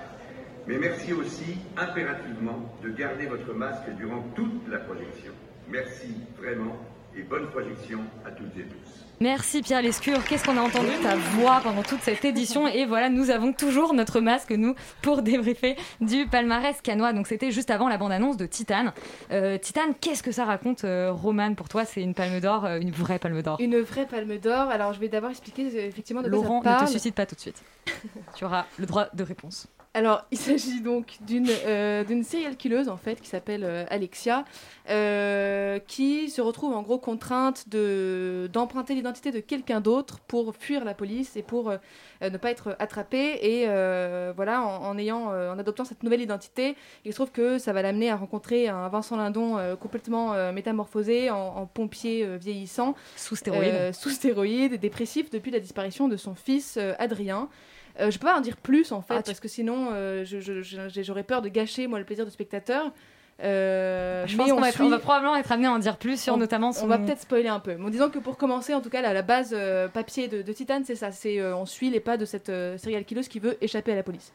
Mais 0.67 0.77
merci 0.77 1.13
aussi 1.13 1.57
impérativement 1.77 2.75
de 2.83 2.89
garder 2.89 3.25
votre 3.27 3.53
masque 3.53 3.89
durant 3.97 4.21
toute 4.35 4.67
la 4.69 4.79
projection. 4.79 5.31
Merci 5.69 6.13
vraiment 6.37 6.77
et 7.15 7.23
bonne 7.23 7.47
projection 7.47 7.99
à 8.25 8.31
toutes 8.31 8.55
et 8.57 8.63
tous. 8.65 9.06
Merci 9.19 9.63
Pierre 9.63 9.81
Lescure. 9.81 10.23
Qu'est-ce 10.25 10.45
qu'on 10.45 10.57
a 10.57 10.61
entendu 10.61 10.91
ta 11.01 11.15
voix 11.15 11.59
pendant 11.63 11.81
toute 11.81 12.01
cette 12.01 12.23
édition 12.23 12.67
Et 12.67 12.85
voilà, 12.85 13.09
nous 13.09 13.31
avons 13.31 13.51
toujours 13.51 13.95
notre 13.95 14.19
masque, 14.19 14.51
nous, 14.51 14.75
pour 15.01 15.23
débriefer 15.23 15.75
du 16.01 16.27
palmarès 16.27 16.79
canois. 16.81 17.13
Donc 17.13 17.25
c'était 17.25 17.49
juste 17.49 17.71
avant 17.71 17.89
la 17.89 17.97
bande-annonce 17.97 18.37
de 18.37 18.45
Titane. 18.45 18.93
Euh, 19.31 19.57
Titane, 19.57 19.95
qu'est-ce 19.99 20.21
que 20.21 20.31
ça 20.31 20.45
raconte, 20.45 20.83
euh, 20.83 21.11
Romane 21.11 21.55
Pour 21.55 21.67
toi, 21.67 21.83
c'est 21.83 22.01
une 22.01 22.13
palme 22.13 22.39
d'or, 22.39 22.65
euh, 22.65 22.79
une 22.79 22.91
vraie 22.91 23.17
palme 23.17 23.41
d'or? 23.41 23.57
Une 23.59 23.79
vraie 23.79 24.05
palme 24.05 24.37
d'or. 24.37 24.69
Alors 24.69 24.93
je 24.93 24.99
vais 24.99 25.09
d'abord 25.09 25.31
expliquer 25.31 25.65
euh, 25.65 25.87
effectivement 25.87 26.21
de 26.21 26.29
quoi 26.29 26.37
Laurent, 26.37 26.61
ça 26.61 26.69
parle. 26.69 26.81
ne 26.83 26.87
te 26.87 26.91
suscite 26.91 27.15
pas 27.15 27.25
tout 27.25 27.35
de 27.35 27.41
suite. 27.41 27.63
tu 28.35 28.45
auras 28.45 28.65
le 28.77 28.85
droit 28.85 29.07
de 29.13 29.23
réponse. 29.23 29.67
Alors, 29.97 30.25
il 30.29 30.37
s'agit 30.37 30.81
donc 30.81 31.17
d'une 31.21 31.49
euh, 31.65 32.03
d'une 32.03 32.23
serial 32.23 32.55
killeuse 32.55 32.87
en 32.87 32.97
fait 32.97 33.19
qui 33.19 33.27
s'appelle 33.29 33.63
euh, 33.63 33.83
Alexia, 33.89 34.45
euh, 34.91 35.79
qui 35.87 36.29
se 36.29 36.39
retrouve 36.39 36.75
en 36.75 36.83
gros 36.83 36.99
contrainte 36.99 37.67
de 37.67 38.47
d'emprunter 38.53 38.93
l'identité 38.93 39.31
de 39.31 39.39
quelqu'un 39.39 39.81
d'autre 39.81 40.19
pour 40.27 40.55
fuir 40.55 40.85
la 40.85 40.93
police 40.93 41.35
et 41.35 41.41
pour 41.41 41.71
euh, 41.71 41.77
ne 42.21 42.37
pas 42.37 42.51
être 42.51 42.75
attrapée. 42.77 43.39
Et 43.41 43.65
voilà, 44.35 44.61
en, 44.61 44.83
en 44.83 44.97
ayant, 44.99 45.29
en 45.31 45.57
adoptant 45.57 45.83
cette 45.83 46.03
nouvelle 46.03 46.21
identité, 46.21 46.75
il 47.03 47.11
se 47.11 47.17
trouve 47.17 47.31
que 47.31 47.57
ça 47.57 47.73
va 47.73 47.81
l'amener 47.81 48.11
à 48.11 48.17
rencontrer 48.17 48.67
un 48.67 48.87
Vincent 48.89 49.17
Lindon 49.17 49.57
complètement 49.79 50.51
métamorphosé 50.51 51.31
en, 51.31 51.37
en 51.37 51.65
pompier 51.65 52.37
vieillissant, 52.37 52.93
Sous 53.15 53.35
stéroïdes. 53.35 53.93
sous 53.95 54.09
stéroïdes, 54.11 54.79
dépressif 54.79 55.31
depuis 55.31 55.49
la 55.49 55.59
disparition 55.59 56.07
de 56.07 56.17
son 56.17 56.35
fils 56.35 56.77
Adrien. 56.99 57.49
Euh, 57.99 58.11
je 58.11 58.19
peux 58.19 58.25
pas 58.27 58.37
en 58.37 58.41
dire 58.41 58.57
plus 58.57 58.91
en 58.91 59.01
fait, 59.01 59.15
Ah, 59.17 59.21
parce 59.23 59.39
que 59.39 59.47
sinon 59.47 59.89
euh, 59.91 60.23
j'aurais 61.03 61.23
peur 61.23 61.41
de 61.41 61.49
gâcher 61.49 61.87
moi 61.87 61.99
le 61.99 62.05
plaisir 62.05 62.25
du 62.25 62.31
spectateur. 62.31 62.91
Euh, 63.43 64.25
Je 64.25 64.33
mais 64.35 64.43
pense 64.45 64.51
qu'on 64.51 64.57
on 64.57 64.61
va, 64.61 64.71
suit- 64.71 64.97
probablement 64.99 65.35
être 65.35 65.51
amené 65.51 65.67
à 65.67 65.71
en 65.71 65.77
dire 65.79 65.97
plus 65.97 66.19
sur 66.19 66.33
on- 66.33 66.37
notamment 66.37 66.71
son... 66.73 66.85
on 66.85 66.87
va 66.87 66.97
peut-être 66.97 67.21
spoiler 67.21 67.49
un 67.49 67.59
peu. 67.59 67.75
Bon, 67.75 67.89
disons 67.89 68.09
que 68.09 68.17
pour 68.19 68.35
commencer, 68.37 68.73
en 68.73 68.81
tout 68.81 68.89
cas, 68.89 69.01
la, 69.01 69.13
la 69.13 69.21
base 69.21 69.51
euh, 69.55 69.87
papier 69.87 70.27
de, 70.27 70.41
de 70.41 70.53
Titan, 70.53 70.81
c'est 70.83 70.95
ça. 70.95 71.11
C'est 71.11 71.39
euh, 71.39 71.55
on 71.55 71.65
suit 71.67 71.89
les 71.91 71.99
pas 71.99 72.17
de 72.17 72.25
cette 72.25 72.47
serial 72.77 73.03
killeuse 73.05 73.27
qui 73.27 73.39
veut 73.39 73.55
échapper 73.61 73.91
à 73.91 73.95
la 73.95 74.03
police. 74.03 74.31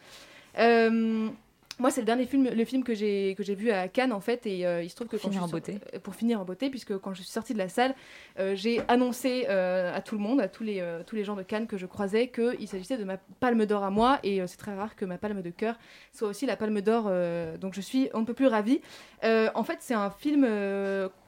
Moi, 1.78 1.90
c'est 1.90 2.00
le 2.02 2.06
dernier 2.06 2.26
film, 2.26 2.48
le 2.48 2.64
film 2.64 2.84
que 2.84 2.94
j'ai 2.94 3.34
que 3.36 3.42
j'ai 3.42 3.54
vu 3.54 3.70
à 3.70 3.88
Cannes 3.88 4.12
en 4.12 4.20
fait, 4.20 4.46
et 4.46 4.66
euh, 4.66 4.82
il 4.82 4.90
se 4.90 4.94
trouve 4.94 5.08
que 5.08 5.16
quand 5.16 5.28
Finir 5.28 5.44
en 5.44 5.48
beauté. 5.48 5.78
euh, 5.94 5.98
pour 5.98 6.14
finir 6.14 6.40
en 6.40 6.44
beauté, 6.44 6.70
puisque 6.70 6.96
quand 6.98 7.14
je 7.14 7.22
suis 7.22 7.30
sortie 7.30 7.54
de 7.54 7.58
la 7.58 7.68
salle, 7.68 7.94
euh, 8.38 8.54
j'ai 8.54 8.80
annoncé 8.88 9.46
euh, 9.48 9.94
à 9.94 10.00
tout 10.00 10.14
le 10.14 10.20
monde, 10.20 10.40
à 10.40 10.48
tous 10.48 10.64
les 10.64 10.82
tous 11.06 11.16
les 11.16 11.24
gens 11.24 11.34
de 11.34 11.42
Cannes 11.42 11.66
que 11.66 11.78
je 11.78 11.86
croisais, 11.86 12.28
qu'il 12.28 12.68
s'agissait 12.68 12.98
de 12.98 13.04
ma 13.04 13.16
palme 13.40 13.64
d'or 13.66 13.84
à 13.84 13.90
moi, 13.90 14.18
et 14.22 14.46
c'est 14.46 14.58
très 14.58 14.74
rare 14.74 14.96
que 14.96 15.04
ma 15.04 15.18
palme 15.18 15.42
de 15.42 15.50
cœur 15.50 15.76
soit 16.12 16.28
aussi 16.28 16.46
la 16.46 16.56
palme 16.56 16.80
d'or. 16.82 17.10
donc 17.58 17.74
je 17.74 17.80
suis 17.80 18.10
on 18.14 18.20
ne 18.20 18.26
peut 18.26 18.34
plus 18.34 18.46
ravie. 18.46 18.80
En 19.22 19.64
fait, 19.64 19.78
c'est 19.80 19.94
un 19.94 20.10
film 20.10 20.46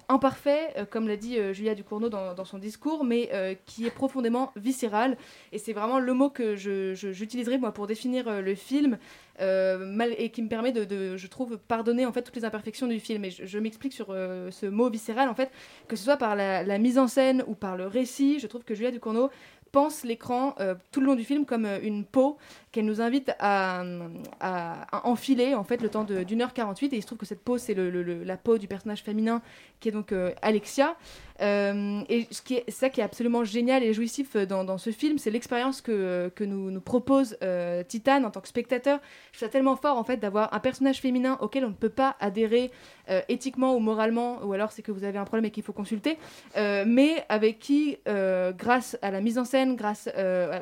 imparfait, 0.09 0.73
euh, 0.77 0.85
comme 0.89 1.09
l'a 1.09 1.17
dit 1.17 1.39
euh, 1.39 1.53
Julia 1.53 1.75
Ducournau 1.75 2.09
dans, 2.09 2.45
son 2.45 2.59
discours, 2.59 3.05
mais 3.05 3.31
euh, 3.33 3.55
qui 3.67 3.87
est 3.87 3.91
profondément 3.91 4.53
viscéral. 4.57 5.17
Et 5.53 5.59
c'est 5.59 5.73
vraiment 5.73 5.99
le 5.99 6.15
mot 6.15 6.31
que 6.31 6.57
j'utiliserai 6.57 7.59
moi 7.59 7.73
pour 7.73 7.87
définir 7.87 8.43
le 8.43 8.55
film, 8.55 8.99
et 9.41 10.31
qui 10.31 10.43
me 10.43 10.49
permet 10.49 10.73
de, 10.73 11.17
je 11.17 11.27
trouve, 11.27 11.59
pardonner 11.59 12.07
en 12.07 12.13
fait 12.13 12.23
toutes 12.23 12.37
les 12.37 12.45
imperfections 12.45 12.87
du 12.87 13.01
film. 13.01 13.25
Et 13.25 13.31
je, 13.31 13.59
m'explique 13.59 13.93
sur 13.93 14.09
ce 14.09 14.67
mot 14.67 14.91
viscéral, 14.91 15.29
en 15.29 15.35
fait, 15.35 15.51
que 15.89 15.97
ce 15.97 16.05
soit 16.05 16.17
par 16.17 16.37
la, 16.37 16.63
la 16.63 16.79
mise 16.79 16.99
en 16.99 17.09
scène 17.09 17.43
ou 17.47 17.55
par 17.55 17.77
le 17.77 17.87
récit, 17.87 18.39
je 18.39 18.47
trouve 18.47 18.65
que 18.65 18.75
Julia 18.75 18.91
Ducournau 18.91 19.31
pense 19.73 20.05
l'écran 20.05 20.55
tout 20.93 21.01
le 21.01 21.07
long 21.07 21.17
du 21.17 21.25
film 21.25 21.45
comme 21.47 21.67
une 21.83 22.05
peau 22.05 22.37
qu'elle 22.75 22.87
nous 22.87 23.01
invite 23.01 23.31
à, 23.39 23.85
enfiler 25.05 25.55
en 25.55 25.63
fait 25.63 25.81
le 25.81 25.89
temps 25.89 26.03
d'une 26.03 26.43
heure 26.43 26.53
48 26.53 26.93
et 26.93 26.97
il 26.97 27.03
se 27.03 27.07
trouve 27.07 27.19
que 27.19 27.27
cette 27.27 27.43
peau 27.43 27.57
c'est 27.57 27.75
la 27.75 28.37
peau 28.37 28.59
du 28.59 28.67
personnage 28.67 29.03
féminin 29.03 29.43
qui 29.79 29.91
est 29.91 29.93
donc 29.93 30.11
euh, 30.11 30.33
Alexia. 30.43 30.97
Euh, 31.41 32.01
et 32.09 32.29
ce 32.31 32.43
qui 32.43 32.55
est 32.55 32.71
ça 32.71 32.91
qui 32.91 33.01
est 33.01 33.05
absolument 33.05 33.43
génial 33.43 33.83
et 33.83 33.93
jouissif 33.93 34.37
dans, 34.37 34.79
ce 34.79 34.91
film 34.91 35.19
c'est 35.19 35.33
l'expérience 35.33 35.81
que, 35.81 36.31
que 36.37 36.45
nous, 36.45 36.81
propose 36.81 37.37
euh, 37.43 37.83
Titan 37.83 38.25
en 38.25 38.31
tant 38.31 38.41
que 38.41 38.49
spectateur. 38.49 39.01
Je 39.33 39.39
trouve 39.39 39.49
ça 39.49 39.53
tellement 39.53 39.77
fort 39.77 39.99
en 39.99 40.05
fait 40.05 40.17
d'avoir 40.17 40.53
un 40.53 40.61
personnage 40.61 41.01
féminin 41.01 41.39
auquel 41.41 41.65
on 41.65 41.71
ne 41.71 41.75
peut 41.75 41.89
pas 41.89 42.17
adhérer 42.21 42.71
euh, 43.11 43.21
éthiquement 43.29 43.75
ou 43.77 43.79
moralement 43.79 44.45
ou 44.45 44.53
alors 44.53 44.73
c'est 44.73 44.83
que 44.83 44.93
vous 44.93 45.05
avez 45.05 45.19
un 45.19 45.25
problème 45.25 45.45
et 45.45 45.51
qu'il 45.51 45.63
faut 45.63 45.73
consulter. 45.73 46.19
Mais 46.57 47.25
avec 47.29 47.59
qui 47.61 47.99
grâce 48.59 48.97
à 49.03 49.11
la 49.11 49.21
mise 49.21 49.39
en 49.39 49.45
scène 49.45 49.77
grâce 49.77 50.09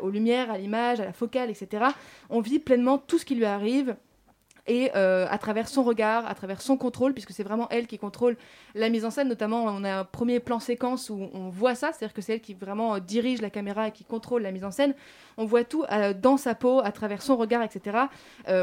aux 0.03 0.11
lumières 0.11 0.51
à 0.51 0.59
l'image 0.59 1.01
à 1.01 1.05
la 1.05 1.13
focale 1.13 1.51
etc 1.51 1.85
on 2.31 2.41
vit 2.41 2.59
pleinement 2.59 2.99
tout 2.99 3.19
ce 3.19 3.25
qui 3.25 3.35
lui 3.35 3.45
arrive 3.45 3.97
et 4.67 4.91
euh, 4.95 5.27
à 5.29 5.39
travers 5.39 5.69
son 5.69 5.83
regard, 5.83 6.27
à 6.27 6.35
travers 6.35 6.63
son 6.63 6.77
contrôle, 6.77 7.13
puisque 7.13 7.33
c'est 7.33 7.43
vraiment 7.43 7.69
elle 7.71 7.87
qui 7.87 7.99
contrôle 7.99 8.37
la 8.75 8.89
mise 8.89 9.05
en 9.05 9.11
scène, 9.11 9.29
notamment 9.29 9.65
on 9.65 9.83
a 9.83 9.93
un 10.01 10.05
premier 10.05 10.39
plan 10.39 10.61
séquence 10.61 11.11
où 11.11 11.29
on 11.35 11.49
voit 11.49 11.75
ça, 11.75 11.93
c'est-à-dire 11.93 12.15
que 12.15 12.23
c'est 12.23 12.35
elle 12.35 12.41
qui 12.41 12.55
vraiment 12.55 12.95
euh, 12.95 13.01
dirige 13.01 13.43
la 13.43 13.51
caméra 13.51 13.89
et 13.89 13.93
qui 13.93 14.05
contrôle 14.05 14.43
la 14.43 14.53
mise 14.53 14.65
en 14.65 14.71
scène. 14.71 14.95
On 15.37 15.47
voit 15.47 15.65
tout 15.65 15.85
euh, 15.91 16.15
dans 16.15 16.37
sa 16.37 16.55
peau, 16.55 16.81
à 16.81 16.93
travers 16.93 17.23
son 17.23 17.37
regard, 17.37 17.63
etc. 17.63 17.97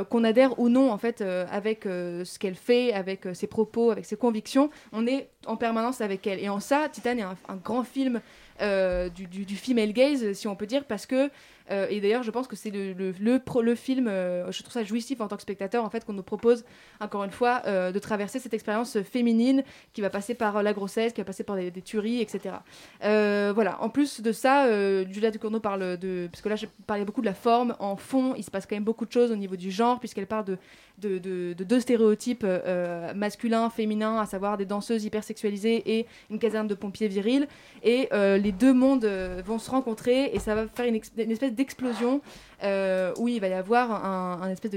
qu'on 0.10 0.24
adhère 0.24 0.60
ou 0.60 0.70
non 0.70 0.92
en 0.92 0.98
fait 0.98 1.22
avec 1.22 1.84
ce 1.84 2.40
qu'elle 2.40 2.56
fait, 2.56 2.94
avec 2.94 3.28
ses 3.34 3.48
propos, 3.48 3.92
avec 3.92 4.06
ses 4.06 4.16
convictions. 4.16 4.70
On 4.92 5.08
est 5.08 5.30
en 5.46 5.58
permanence 5.58 6.02
avec 6.02 6.28
elle. 6.28 6.40
Et 6.40 6.50
en 6.50 6.60
ça, 6.60 6.90
Titan 6.90 7.18
est 7.18 7.22
un, 7.22 7.36
grand 7.64 7.84
film 7.84 8.22
du, 8.60 9.28
du, 9.28 9.46
du 9.46 9.56
female 9.56 9.94
gaze, 9.94 10.34
si 10.34 10.48
on 10.48 10.56
peut 10.56 10.68
dire, 10.68 10.86
parce 10.86 11.06
que 11.06 11.30
Euh, 11.72 11.88
et 11.90 12.00
d'ailleurs, 12.02 12.24
je 12.24 12.32
pense 12.32 12.48
que 12.48 12.56
c'est 12.56 12.72
le, 12.72 13.76
film, 13.76 14.08
euh, 14.08 14.52
je 14.52 14.62
trouve 14.62 14.74
ça 14.74 14.84
jouissif 14.84 15.22
en 15.22 15.28
tant 15.28 15.36
que 15.36 15.42
spectateur, 15.42 15.84
en 15.84 15.90
fait, 15.90 16.06
qu'on 16.06 16.14
nous 16.14 16.24
propose, 16.24 16.66
encore 17.00 17.24
une 17.24 17.32
fois, 17.32 17.62
euh, 17.66 17.92
de 17.92 18.00
traverser 18.00 18.40
cette 18.40 18.54
expérience 18.54 19.02
féminine 19.02 19.64
qui 19.94 20.02
va 20.02 20.10
passer 20.10 20.34
par 20.34 20.64
la 20.64 20.74
grossesse, 20.74 21.14
qui 21.14 21.22
va 21.22 21.26
passer 21.26 21.44
par 21.44 21.56
des, 21.56 21.72
tueries, 21.82 22.22
etc. 22.22 22.56
Voilà, 23.02 23.82
en 23.82 23.90
plus 23.90 24.22
de 24.22 24.32
ça, 24.32 24.68
Julia 25.06 25.32
Ducournau 25.32 25.60
parle 25.60 25.98
de. 25.98 26.28
Parce 26.32 26.42
que 26.42 26.50
là, 26.50 26.56
je 26.56 26.66
parlais 26.88 27.06
beaucoup 27.06 27.22
de 27.22 27.26
la 27.26 27.34
forme. 27.34 27.76
En 27.80 27.96
fond, 27.96 28.34
il 28.36 28.44
se 28.44 28.52
passe 28.52 28.66
quand 28.66 28.76
même 28.76 28.84
beaucoup 28.84 29.06
de 29.06 29.12
choses 29.12 29.32
au 29.32 29.36
niveau 29.36 29.56
du 29.56 29.72
genre, 29.72 30.00
puisqu'elle 30.00 30.28
parle 30.28 30.46
de, 30.46 30.58
de, 31.00 31.18
de- 31.18 31.54
de 31.54 31.64
deux 31.64 31.80
stéréotypes 31.80 32.44
euh, 32.46 33.14
masculins, 33.14 33.70
féminins, 33.70 34.20
à 34.20 34.26
savoir 34.26 34.58
des 34.58 34.66
danseuses 34.66 35.04
hyper 35.06 35.24
sexualisées 35.24 35.98
et 36.00 36.06
une 36.30 36.40
caserne 36.40 36.68
de 36.68 36.76
pompiers 36.76 37.08
virils. 37.08 37.48
Et 37.84 38.10
euh, 38.14 38.38
les 38.38 38.52
deux 38.52 38.74
mondes 38.74 39.06
euh, 39.06 39.42
vont 39.46 39.60
se 39.60 39.70
rencontrer 39.72 40.32
et 40.34 40.40
ça 40.40 40.56
va 40.56 40.68
faire 40.68 40.86
une, 40.86 40.96
espèce 40.96 41.54
d'explosion 41.54 42.22
euh, 42.64 43.14
où 43.18 43.28
il 43.28 43.40
va 43.40 43.48
y 43.48 43.54
avoir 43.54 44.06
un, 44.06 44.42
un 44.42 44.50
espèce 44.50 44.72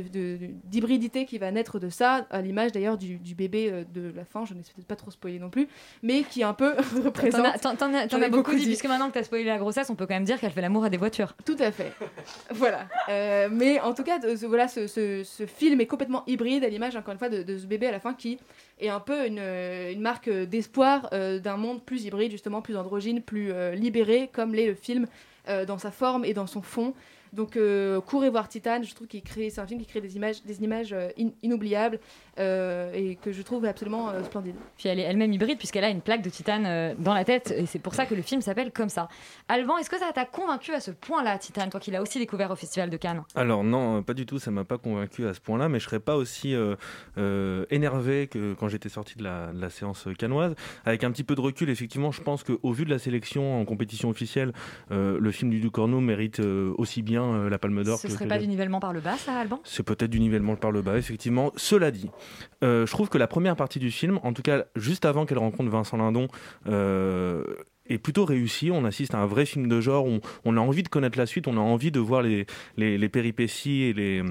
d'hybridité 0.64 1.24
qui 1.24 1.38
va 1.38 1.50
naître 1.50 1.78
de 1.78 1.88
ça, 1.88 2.26
à 2.30 2.40
l'image 2.40 2.72
d'ailleurs 2.72 2.98
du, 2.98 3.16
du 3.16 3.34
bébé 3.34 3.68
euh, 3.70 3.84
de 3.92 4.12
la 4.14 4.24
fin, 4.24 4.44
je 4.44 4.54
ne 4.54 4.62
sais 4.62 4.72
peut-être 4.74 4.86
pas 4.86 4.96
trop 4.96 5.10
spoiler 5.10 5.38
non 5.38 5.50
plus, 5.50 5.68
mais 6.02 6.22
qui 6.22 6.42
un 6.42 6.54
peu 6.54 6.74
représente. 7.04 7.42
T'en 7.60 7.92
as, 7.94 7.98
as- 7.98 8.14
as 8.14 8.28
beaucoup 8.28 8.54
dit, 8.54 8.66
puisque 8.66 8.86
maintenant 8.86 9.08
que 9.08 9.14
t'as 9.14 9.22
spoilé 9.24 9.44
la 9.44 9.58
grossesse, 9.58 9.90
on 9.90 9.94
peut 9.96 10.06
quand 10.06 10.14
même 10.14 10.24
dire 10.24 10.38
qu'elle 10.38 10.52
fait 10.52 10.60
l'amour 10.60 10.84
à 10.84 10.90
des 10.90 10.96
voitures. 10.96 11.34
Tout 11.44 11.56
à 11.58 11.70
fait. 11.72 11.92
voilà. 12.50 12.86
Euh, 13.08 13.48
mais 13.50 13.80
en 13.80 13.94
tout 13.94 14.04
cas, 14.04 14.18
voilà, 14.46 14.68
ce, 14.68 14.86
ce- 14.86 15.22
ce 15.24 15.46
film 15.46 15.80
est 15.80 15.86
complètement 15.86 16.12
hybride 16.26 16.64
à 16.64 16.69
l'image, 16.69 16.97
encore 16.97 17.12
une 17.12 17.19
fois, 17.19 17.28
de, 17.28 17.59
ce 17.59 17.66
bébé 17.66 17.87
à 17.87 17.92
la 17.92 18.00
fin 18.00 18.14
qui 18.14 18.38
est 18.81 18.88
un 18.88 19.00
peu 19.00 19.26
une, 19.26 19.38
euh, 19.38 19.95
marque 19.97 20.28
d'espoir 20.28 21.09
euh, 21.12 21.38
d'un 21.38 21.57
monde 21.57 21.83
plus 21.83 22.04
hybride, 22.04 22.31
justement, 22.31 22.62
plus 22.62 22.76
androgyne, 22.76 23.23
plus 23.23 23.52
euh, 23.52 23.75
libéré, 23.75 24.31
comme 24.33 24.54
l'est 24.54 24.66
le 24.66 24.75
film 24.75 25.07
euh, 25.49 25.64
dans 25.64 25.78
sa 25.78 25.90
forme 25.90 26.25
et 26.25 26.35
dans 26.35 26.47
son 26.47 26.62
fond. 26.62 26.95
Donc, 27.32 27.56
euh, 27.56 28.00
courez 28.00 28.28
voir 28.30 28.48
Titan. 28.48 28.82
Je 28.82 28.94
trouve 28.94 29.06
qu'il 29.06 29.22
crée, 29.22 29.48
c'est 29.50 29.60
un 29.60 29.66
film 29.66 29.80
qui 29.80 29.86
crée 29.86 30.00
des 30.00 30.16
images, 30.16 30.42
des 30.44 30.62
images 30.62 30.92
euh, 30.92 31.08
in- 31.18 31.30
inoubliables 31.42 31.98
euh, 32.38 32.92
et 32.94 33.16
que 33.16 33.32
je 33.32 33.42
trouve 33.42 33.64
absolument 33.64 34.10
euh, 34.10 34.22
splendide. 34.22 34.54
Puis 34.76 34.88
elle 34.88 34.98
est 34.98 35.02
elle-même 35.02 35.32
hybride 35.32 35.58
puisqu'elle 35.58 35.84
a 35.84 35.90
une 35.90 36.00
plaque 36.02 36.22
de 36.22 36.30
titane 36.30 36.64
euh, 36.66 36.94
dans 36.98 37.14
la 37.14 37.24
tête 37.24 37.52
et 37.56 37.66
c'est 37.66 37.78
pour 37.78 37.94
ça 37.94 38.06
que 38.06 38.14
le 38.14 38.22
film 38.22 38.40
s'appelle 38.42 38.70
comme 38.72 38.88
ça. 38.88 39.08
Alban, 39.48 39.78
est-ce 39.78 39.90
que 39.90 39.98
ça 39.98 40.10
t'a 40.14 40.24
convaincu 40.24 40.72
à 40.72 40.80
ce 40.80 40.90
point-là, 40.90 41.38
Titane, 41.38 41.70
toi 41.70 41.80
qui 41.80 41.90
l'as 41.90 42.02
aussi 42.02 42.18
découvert 42.18 42.50
au 42.50 42.56
Festival 42.56 42.90
de 42.90 42.96
Cannes? 42.96 43.22
Alors 43.34 43.64
non, 43.64 44.02
pas 44.02 44.14
du 44.14 44.26
tout, 44.26 44.38
ça 44.38 44.50
m'a 44.50 44.64
pas 44.64 44.78
convaincu 44.78 45.26
à 45.26 45.34
ce 45.34 45.40
point-là, 45.40 45.68
mais 45.68 45.78
je 45.78 45.84
serais 45.86 46.00
pas 46.00 46.16
aussi 46.16 46.54
euh, 46.54 46.76
euh, 47.18 47.64
énervé 47.70 48.26
que 48.26 48.54
quand 48.54 48.68
j'étais 48.68 48.88
sorti 48.88 49.16
de 49.16 49.24
la, 49.24 49.52
de 49.52 49.60
la 49.60 49.70
séance 49.70 50.06
cannoise. 50.18 50.54
Avec 50.84 51.04
un 51.04 51.10
petit 51.10 51.24
peu 51.24 51.34
de 51.34 51.40
recul, 51.40 51.70
effectivement, 51.70 52.12
je 52.12 52.20
pense 52.22 52.44
qu'au 52.44 52.72
vu 52.72 52.84
de 52.84 52.90
la 52.90 52.98
sélection 52.98 53.60
en 53.60 53.64
compétition 53.64 54.08
officielle, 54.10 54.52
euh, 54.90 55.18
le 55.20 55.30
film 55.30 55.50
du 55.50 55.60
Ducorneau 55.60 56.00
mérite 56.00 56.40
euh, 56.40 56.74
aussi 56.78 57.02
bien 57.02 57.21
euh, 57.22 57.48
la 57.48 57.58
Palme 57.58 57.82
d'Or 57.84 57.98
Ce 57.98 58.08
serait 58.08 58.26
pas 58.26 58.38
du 58.38 58.46
nivellement 58.48 58.80
par 58.80 58.92
le 58.92 59.00
bas, 59.00 59.16
ça, 59.16 59.38
Alban? 59.38 59.60
C'est 59.64 59.82
peut-être 59.82 60.10
du 60.10 60.20
nivellement 60.20 60.56
par 60.56 60.72
le 60.72 60.82
bas, 60.82 60.98
effectivement. 60.98 61.52
Cela 61.56 61.90
dit, 61.90 62.10
euh, 62.62 62.86
je 62.86 62.90
trouve 62.90 63.08
que 63.08 63.18
la 63.18 63.26
première 63.26 63.56
partie 63.56 63.78
du 63.78 63.90
film, 63.90 64.18
en 64.22 64.32
tout 64.32 64.42
cas 64.42 64.64
juste 64.76 65.04
avant 65.04 65.26
qu'elle 65.26 65.38
rencontre 65.38 65.70
Vincent 65.70 65.96
Lindon, 65.96 66.28
euh, 66.68 67.44
est 67.86 67.98
plutôt 67.98 68.24
réussie. 68.24 68.70
On 68.70 68.84
assiste 68.84 69.14
à 69.14 69.18
un 69.18 69.26
vrai 69.26 69.46
film 69.46 69.68
de 69.68 69.80
genre. 69.80 70.06
On, 70.06 70.20
on 70.44 70.56
a 70.56 70.60
envie 70.60 70.82
de 70.82 70.88
connaître 70.88 71.18
la 71.18 71.26
suite, 71.26 71.46
on 71.48 71.56
a 71.56 71.60
envie 71.60 71.90
de 71.90 72.00
voir 72.00 72.22
les, 72.22 72.46
les, 72.76 72.98
les 72.98 73.08
péripéties 73.08 73.82
et 73.82 73.92
les. 73.92 74.22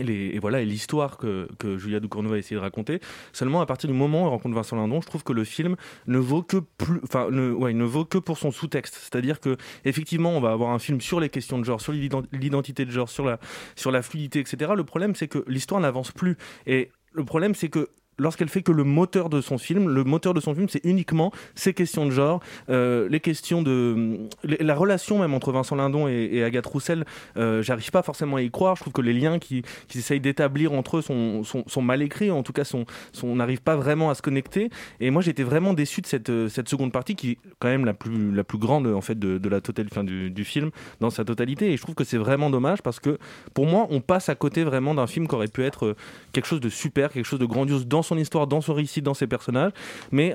Et, 0.00 0.38
voilà, 0.38 0.60
et 0.60 0.64
l'histoire 0.64 1.16
que, 1.16 1.48
que 1.58 1.78
Julia 1.78 2.00
Ducournau 2.00 2.32
a 2.32 2.38
essayé 2.38 2.56
de 2.56 2.60
raconter. 2.60 3.00
Seulement, 3.32 3.60
à 3.60 3.66
partir 3.66 3.88
du 3.88 3.94
moment 3.94 4.22
où 4.22 4.24
elle 4.24 4.30
rencontre 4.30 4.54
Vincent 4.54 4.76
Lindon, 4.76 5.00
je 5.00 5.06
trouve 5.06 5.24
que 5.24 5.32
le 5.32 5.44
film 5.44 5.76
ne 6.06 6.18
vaut 6.18 6.42
que 6.42 6.58
plus, 6.58 7.00
enfin, 7.04 7.30
ne, 7.30 7.52
ouais, 7.52 7.72
ne 7.72 7.84
vaut 7.84 8.04
que 8.04 8.18
pour 8.18 8.38
son 8.38 8.50
sous-texte. 8.50 8.94
C'est-à-dire 8.94 9.40
que, 9.40 9.56
effectivement, 9.84 10.30
on 10.36 10.40
va 10.40 10.52
avoir 10.52 10.70
un 10.70 10.78
film 10.78 11.00
sur 11.00 11.20
les 11.20 11.28
questions 11.28 11.58
de 11.58 11.64
genre, 11.64 11.80
sur 11.80 11.92
l'ident- 11.92 12.22
l'identité 12.32 12.84
de 12.84 12.90
genre, 12.90 13.08
sur 13.08 13.24
la, 13.24 13.38
sur 13.76 13.90
la 13.90 14.02
fluidité, 14.02 14.40
etc. 14.40 14.72
Le 14.76 14.84
problème, 14.84 15.14
c'est 15.14 15.28
que 15.28 15.44
l'histoire 15.46 15.80
n'avance 15.80 16.12
plus. 16.12 16.36
Et 16.66 16.90
le 17.12 17.24
problème, 17.24 17.54
c'est 17.54 17.68
que 17.68 17.88
lorsqu'elle 18.18 18.48
fait 18.48 18.62
que 18.62 18.72
le 18.72 18.84
moteur 18.84 19.28
de 19.28 19.40
son 19.40 19.58
film, 19.58 19.88
le 19.88 20.04
moteur 20.04 20.34
de 20.34 20.40
son 20.40 20.54
film, 20.54 20.68
c'est 20.68 20.84
uniquement 20.84 21.32
ces 21.54 21.72
questions 21.72 22.06
de 22.06 22.10
genre, 22.10 22.40
euh, 22.68 23.08
les 23.08 23.20
questions 23.20 23.62
de 23.62 24.28
la 24.44 24.74
relation 24.74 25.20
même 25.20 25.34
entre 25.34 25.52
Vincent 25.52 25.76
Lindon 25.76 26.08
et, 26.08 26.42
Agathe 26.42 26.66
Roussel. 26.66 27.04
euh, 27.36 27.62
J'arrive 27.62 27.90
pas 27.90 28.02
forcément 28.02 28.36
à 28.36 28.42
y 28.42 28.50
croire. 28.50 28.76
Je 28.76 28.82
trouve 28.82 28.92
que 28.92 29.00
les 29.00 29.12
liens 29.12 29.38
qui 29.38 29.62
qu'ils 29.88 30.00
essayent 30.00 30.20
d'établir 30.20 30.72
entre 30.72 30.98
eux 30.98 31.02
sont, 31.02 31.42
sont, 31.44 31.82
mal 31.82 32.02
écrits. 32.02 32.30
En 32.30 32.42
tout 32.42 32.52
cas, 32.52 32.64
sont, 32.64 32.84
on 33.22 33.36
n'arrive 33.36 33.62
pas 33.62 33.76
vraiment 33.76 34.10
à 34.10 34.14
se 34.14 34.22
connecter. 34.22 34.70
Et 35.00 35.10
moi, 35.10 35.22
j'étais 35.22 35.42
vraiment 35.42 35.74
déçu 35.74 36.00
de 36.00 36.06
cette, 36.06 36.30
euh, 36.30 36.48
cette 36.48 36.68
seconde 36.68 36.92
partie 36.92 37.14
qui 37.14 37.32
est 37.32 37.38
quand 37.58 37.68
même 37.68 37.84
la 37.84 37.94
plus 37.94 38.32
la 38.32 38.44
plus 38.44 38.58
grande 38.58 38.86
en 38.86 39.00
fait 39.00 39.18
de, 39.18 39.38
de 39.38 39.48
la 39.48 39.60
totale 39.60 39.88
fin 39.92 40.04
du, 40.04 40.30
du 40.30 40.44
film 40.44 40.70
dans 41.00 41.10
sa 41.10 41.24
totalité. 41.24 41.72
Et 41.72 41.76
je 41.76 41.82
trouve 41.82 41.94
que 41.94 42.04
c'est 42.04 42.18
vraiment 42.18 42.50
dommage 42.50 42.82
parce 42.82 43.00
que 43.00 43.18
pour 43.54 43.66
moi, 43.66 43.86
on 43.90 44.00
passe 44.00 44.28
à 44.28 44.34
côté 44.34 44.64
vraiment 44.64 44.94
d'un 44.94 45.06
film 45.06 45.28
qui 45.28 45.34
aurait 45.34 45.48
pu 45.48 45.62
être 45.64 45.94
quelque 46.32 46.46
chose 46.46 46.60
de 46.60 46.68
super, 46.68 47.12
quelque 47.12 47.26
chose 47.26 47.38
de 47.38 47.46
grandiose 47.46 47.86
dans 47.86 48.02
son 48.08 48.18
histoire, 48.18 48.46
dans 48.46 48.60
son 48.60 48.74
récit, 48.74 49.02
dans 49.02 49.14
ses 49.14 49.26
personnages, 49.26 49.72
mais 50.10 50.34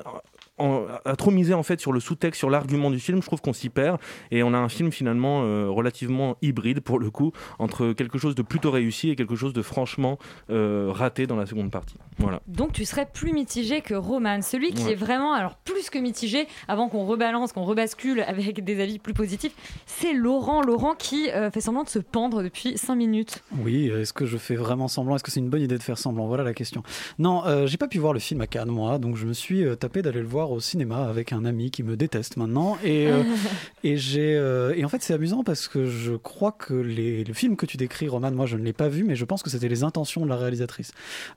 en- 0.57 0.85
à 1.05 1.15
trop 1.15 1.31
miser 1.31 1.53
en 1.53 1.63
fait 1.63 1.79
sur 1.79 1.91
le 1.91 1.99
sous-texte, 1.99 2.37
sur 2.39 2.49
l'argument 2.49 2.91
du 2.91 2.99
film, 2.99 3.21
je 3.21 3.27
trouve 3.27 3.41
qu'on 3.41 3.53
s'y 3.53 3.69
perd 3.69 3.99
et 4.31 4.43
on 4.43 4.53
a 4.53 4.57
un 4.57 4.69
film 4.69 4.91
finalement 4.91 5.43
euh, 5.43 5.67
relativement 5.69 6.37
hybride 6.41 6.79
pour 6.81 6.99
le 6.99 7.09
coup 7.09 7.31
entre 7.59 7.93
quelque 7.93 8.17
chose 8.17 8.35
de 8.35 8.41
plutôt 8.43 8.69
réussi 8.71 9.09
et 9.09 9.15
quelque 9.15 9.35
chose 9.35 9.53
de 9.53 9.61
franchement 9.61 10.17
euh, 10.49 10.89
raté 10.93 11.25
dans 11.27 11.35
la 11.35 11.45
seconde 11.45 11.71
partie. 11.71 11.95
Voilà. 12.19 12.41
Donc 12.47 12.71
tu 12.73 12.85
serais 12.85 13.07
plus 13.11 13.33
mitigé 13.33 13.81
que 13.81 13.93
Roman, 13.95 14.41
celui 14.41 14.71
qui 14.73 14.83
Ouais. 14.83 14.91
est 14.91 14.95
vraiment, 14.95 15.33
alors 15.33 15.55
plus 15.55 15.89
que 15.89 15.97
mitigé, 15.97 16.47
avant 16.67 16.87
qu'on 16.89 17.05
rebalance, 17.05 17.53
qu'on 17.53 17.63
rebascule 17.63 18.21
avec 18.21 18.63
des 18.63 18.79
avis 18.81 18.99
plus 18.99 19.13
positifs, 19.13 19.53
c'est 19.85 20.13
Laurent. 20.13 20.61
Laurent 20.61 20.93
qui 20.95 21.29
euh, 21.31 21.49
fait 21.51 21.61
semblant 21.61 21.83
de 21.83 21.89
se 21.89 21.99
pendre 21.99 22.43
depuis 22.43 22.77
5 22.77 22.95
minutes. 22.95 23.43
Oui, 23.59 23.87
est-ce 23.87 24.13
que 24.13 24.25
je 24.25 24.37
fais 24.37 24.55
vraiment 24.55 24.87
semblant? 24.87 25.15
Est-ce 25.15 25.23
que 25.23 25.31
c'est 25.31 25.39
une 25.39 25.49
bonne 25.49 25.61
idée 25.61 25.77
de 25.77 25.83
faire 25.83 25.97
semblant? 25.97 26.27
Voilà 26.27 26.43
la 26.43 26.53
question. 26.53 26.83
Non, 27.17 27.45
euh, 27.45 27.65
j'ai 27.65 27.77
pas 27.77 27.87
pu 27.87 27.97
voir 27.99 28.13
le 28.13 28.19
film 28.19 28.41
à 28.41 28.47
Cannes, 28.47 28.69
moi, 28.69 28.99
donc 28.99 29.15
je 29.15 29.25
me 29.25 29.33
suis 29.33 29.63
euh, 29.63 29.75
tapé 29.75 30.01
d'aller 30.01 30.19
le 30.21 30.27
voir 30.27 30.42
au 30.51 30.59
cinéma 30.59 31.05
avec 31.05 31.33
un 31.33 31.45
ami 31.45 31.71
qui 31.71 31.83
me 31.83 31.95
déteste 31.95 32.37
maintenant. 32.37 32.77
Et, 32.83 33.07
euh, 33.07 33.23
et, 33.83 33.97
j'ai, 33.97 34.35
euh, 34.35 34.73
et 34.75 34.85
en 34.85 34.89
fait, 34.89 35.01
c'est 35.01 35.13
amusant 35.13 35.43
parce 35.43 35.67
que 35.67 35.85
je 35.85 36.13
crois 36.13 36.51
que 36.51 36.73
les, 36.73 37.23
le 37.23 37.33
film 37.33 37.55
que 37.55 37.65
tu 37.65 37.77
décris, 37.77 38.07
Roman, 38.07 38.31
moi 38.31 38.45
je 38.45 38.57
ne 38.57 38.63
l'ai 38.63 38.73
pas 38.73 38.89
vu, 38.89 39.03
mais 39.03 39.15
je 39.15 39.25
pense 39.25 39.43
que 39.43 39.49
c'était 39.49 39.67
les 39.67 39.83
intentions 39.83 40.21
de 40.21 40.29
la 40.29 40.37
réalisatrice. 40.37 40.91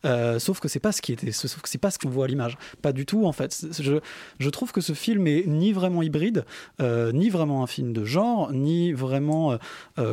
Euh, 0.04 0.38
sauf 0.38 0.60
que 0.60 0.68
c'est 0.68 0.80
pas 0.80 0.92
ce 0.92 1.02
qui 1.02 1.12
était, 1.12 1.32
sauf 1.32 1.60
que 1.60 1.68
c'est 1.68 1.78
pas 1.78 1.90
ce 1.90 1.98
qu'on 1.98 2.10
voit 2.10 2.25
à 2.25 2.28
l'image. 2.28 2.58
Pas 2.82 2.92
du 2.92 3.06
tout, 3.06 3.26
en 3.26 3.32
fait. 3.32 3.66
Je, 3.80 4.00
je 4.38 4.50
trouve 4.50 4.72
que 4.72 4.80
ce 4.80 4.92
film 4.92 5.26
est 5.26 5.44
ni 5.46 5.72
vraiment 5.72 6.02
hybride, 6.02 6.44
ni 6.80 7.30
vraiment 7.30 7.62
un 7.62 7.66
film 7.66 7.92
de 7.92 8.04
genre, 8.04 8.52
ni 8.52 8.92
vraiment 8.92 9.58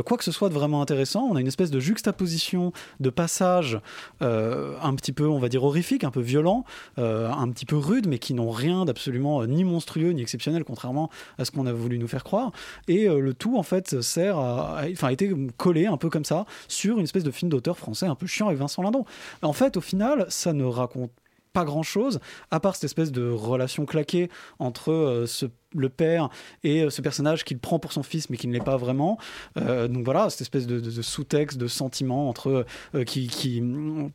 quoi 0.05 0.17
que 0.17 0.23
ce 0.23 0.31
soit 0.31 0.49
de 0.49 0.53
vraiment 0.53 0.81
intéressant. 0.81 1.27
On 1.29 1.35
a 1.35 1.41
une 1.41 1.47
espèce 1.47 1.71
de 1.71 1.79
juxtaposition 1.79 2.73
de 2.99 3.09
passages 3.09 3.79
un 4.21 4.95
petit 4.95 5.11
peu, 5.11 5.27
on 5.27 5.39
va 5.39 5.49
dire, 5.49 5.63
horrifiques, 5.63 6.03
un 6.03 6.11
peu 6.11 6.21
violents, 6.21 6.65
un 6.97 7.49
petit 7.49 7.65
peu 7.65 7.77
rudes, 7.77 8.07
mais 8.07 8.19
qui 8.19 8.33
n'ont 8.33 8.51
rien 8.51 8.82
d'absolument 8.85 9.41
euh, 9.41 9.45
ni 9.47 9.63
monstrueux 9.63 10.11
ni 10.11 10.21
exceptionnel, 10.21 10.63
contrairement 10.63 11.09
à 11.37 11.45
ce 11.45 11.51
qu'on 11.51 11.65
a 11.65 11.73
voulu 11.73 11.97
nous 11.99 12.07
faire 12.07 12.23
croire. 12.23 12.51
Et 12.87 13.07
euh, 13.07 13.19
le 13.19 13.33
tout, 13.33 13.57
en 13.57 13.63
fait, 13.63 14.01
sert 14.01 14.37
à- 14.37 14.81
enfin, 14.91 15.07
a 15.07 15.11
été 15.11 15.31
collé 15.57 15.85
un 15.85 15.97
peu 15.97 16.09
comme 16.09 16.25
ça 16.25 16.45
sur 16.67 16.97
une 16.97 17.03
espèce 17.03 17.23
de 17.23 17.31
film 17.31 17.49
d'auteur 17.49 17.77
français 17.77 18.05
un 18.05 18.15
peu 18.15 18.27
chiant 18.27 18.47
avec 18.47 18.59
Vincent 18.59 18.81
Lindon. 18.81 19.05
En 19.41 19.53
fait, 19.53 19.77
au 19.77 19.81
final, 19.81 20.25
ça 20.29 20.53
ne 20.53 20.63
raconte 20.63 21.11
pas 21.53 21.65
grand 21.65 21.83
chose, 21.83 22.19
à 22.49 22.59
part 22.59 22.73
cette 22.73 22.85
espèce 22.85 23.11
de 23.11 23.29
relation 23.29 23.85
claquée 23.85 24.29
entre 24.57 24.91
euh, 24.91 25.27
ce 25.27 25.45
le 25.75 25.89
père 25.89 26.29
et 26.63 26.83
euh, 26.83 26.89
ce 26.89 27.01
personnage 27.01 27.43
qu'il 27.43 27.59
prend 27.59 27.79
pour 27.79 27.91
son 27.91 28.03
fils 28.03 28.29
mais 28.29 28.37
qui 28.37 28.47
ne 28.47 28.53
l'est 28.53 28.63
pas 28.63 28.77
vraiment. 28.77 29.17
Euh, 29.57 29.87
donc 29.87 30.05
voilà, 30.05 30.29
cette 30.29 30.41
espèce 30.41 30.67
de, 30.67 31.01
sous-texte, 31.01 31.57
de 31.57 31.67
sentiment 31.67 32.29
entre 32.29 32.65
euh, 32.95 33.03
qui, 33.03 33.27
qui 33.27 33.61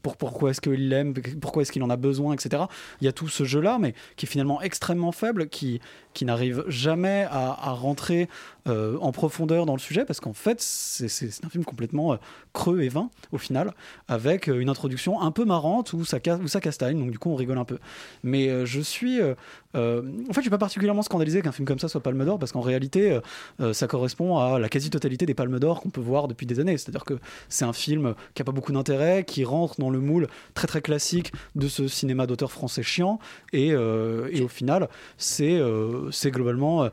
pour, 0.03 0.17
pourquoi 0.17 0.51
est-ce 0.51 0.61
qu'il 0.61 0.89
l'aime, 0.89 1.15
pourquoi 1.41 1.63
est-ce 1.63 1.73
qu'il 1.73 1.83
en 1.83 1.91
a 1.91 1.97
besoin, 1.97 2.35
etc. 2.35 2.65
Il 3.01 3.05
y 3.05 3.09
a 3.09 3.13
tout 3.13 3.29
ce 3.29 3.45
jeu-là, 3.45 3.79
mais 3.79 3.95
qui 4.17 4.27
est 4.27 4.29
finalement 4.29 4.61
extrêmement 4.63 5.13
faible, 5.13 5.49
qui, 5.49 5.81
qui 6.15 6.25
n'arrive 6.25 6.65
jamais 6.69 7.27
à, 7.31 7.57
à 7.69 7.73
rentrer 7.73 8.29
en 8.67 9.13
profondeur 9.13 9.65
dans 9.65 9.73
le 9.73 9.79
sujet, 9.79 10.05
parce 10.05 10.21
qu'en 10.21 10.35
fait, 10.35 10.61
c'est 10.61 11.43
un 11.43 11.49
film 11.49 11.65
complètement 11.65 12.19
creux 12.53 12.83
et 12.83 12.91
vain, 12.91 13.09
au 13.33 13.39
final, 13.39 13.73
avec 14.09 14.47
une 14.47 14.69
introduction 14.69 15.23
un 15.23 15.31
peu 15.31 15.47
marrante 15.47 15.95
où 15.95 16.05
ça, 16.05 16.19
où 16.43 16.49
ça 16.49 16.61
castagne, 16.61 16.99
donc 16.99 17.11
du 17.11 17.19
coup 17.19 17.31
on 17.31 17.35
rigole 17.35 17.57
un 17.57 17.65
peu. 17.65 17.79
Mais 18.23 18.67
je 18.67 18.81
suis... 18.83 19.23
en 19.23 19.35
fait, 19.73 20.35
je 20.35 20.41
suis 20.43 20.51
pas 20.51 20.59
particulièrement 20.59 21.01
scandalisé 21.01 21.41
qu'un 21.49 21.53
film 21.53 21.67
comme 21.67 21.79
ça 21.79 21.89
soit 21.89 22.03
Palme 22.03 22.25
d'Or, 22.25 22.39
parce 22.39 22.53
qu'en 22.53 22.61
réalité, 22.61 23.13
euh, 23.13 23.21
euh, 23.61 23.73
ça 23.73 23.87
correspond 23.87 24.39
à 24.39 24.59
la 24.59 24.69
quasi-totalité 24.69 25.27
des 25.27 25.35
Palmes 25.35 25.59
d'Or 25.59 25.81
qu'on 25.81 25.91
peut 25.91 26.01
voir 26.01 26.29
depuis 26.29 26.47
des 26.47 26.61
années. 26.61 26.77
C'est-à-dire 26.77 27.05
que 27.05 27.19
c'est 27.49 27.65
un 27.65 27.73
film 27.73 28.15
qui 28.35 28.43
a 28.43 28.45
pas 28.45 28.53
beaucoup 28.53 28.73
d'intérêt, 28.73 29.25
qui 29.25 29.45
rentre 29.45 29.81
dans 29.81 29.91
le 29.91 30.01
moule 30.01 30.29
très 30.55 30.67
très 30.67 30.81
classique 30.83 31.33
de 31.55 31.69
ce 31.69 31.89
cinéma 31.89 32.27
d'auteur 32.27 32.53
français 32.53 32.83
chiant, 32.83 33.19
et, 33.53 33.73
euh, 33.73 34.29
et 34.33 34.43
au 34.43 34.49
final, 34.49 34.89
c'est 35.17 35.59
euh, 35.59 36.11
c'est 36.11 36.31
globalement, 36.31 36.89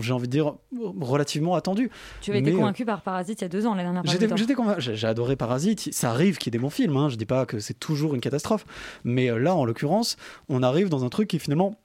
j'ai 0.00 0.12
envie 0.12 0.26
de 0.26 0.32
dire, 0.32 0.54
relativement 1.00 1.54
attendu. 1.54 1.90
Tu 2.20 2.30
avais 2.30 2.40
été 2.40 2.50
Mais, 2.50 2.56
convaincu 2.56 2.84
par 2.84 3.02
Parasite 3.02 3.40
il 3.40 3.44
y 3.44 3.46
a 3.46 3.48
deux 3.48 3.66
ans, 3.66 3.74
la 3.74 3.82
dernière 3.82 4.04
fois. 4.04 4.12
J'étais, 4.36 4.54
convaincu. 4.54 4.94
J'ai, 4.94 5.06
adoré 5.06 5.36
Parasite. 5.36 5.88
Ça 5.92 6.10
arrive 6.10 6.38
qu'il 6.38 6.48
y 6.48 6.50
ait 6.50 6.58
des 6.58 6.62
bons 6.62 6.70
films. 6.70 6.96
Hein. 6.96 7.08
Je 7.08 7.16
dis 7.16 7.26
pas 7.26 7.46
que 7.46 7.58
c'est 7.58 7.78
toujours 7.78 8.14
une 8.14 8.20
catastrophe, 8.20 8.64
mais 9.04 9.36
là, 9.38 9.54
en 9.54 9.64
l'occurrence, 9.64 10.16
on 10.48 10.62
arrive 10.62 10.88
dans 10.88 11.04
un 11.04 11.08
truc 11.08 11.28
qui 11.28 11.38
finalement 11.38 11.78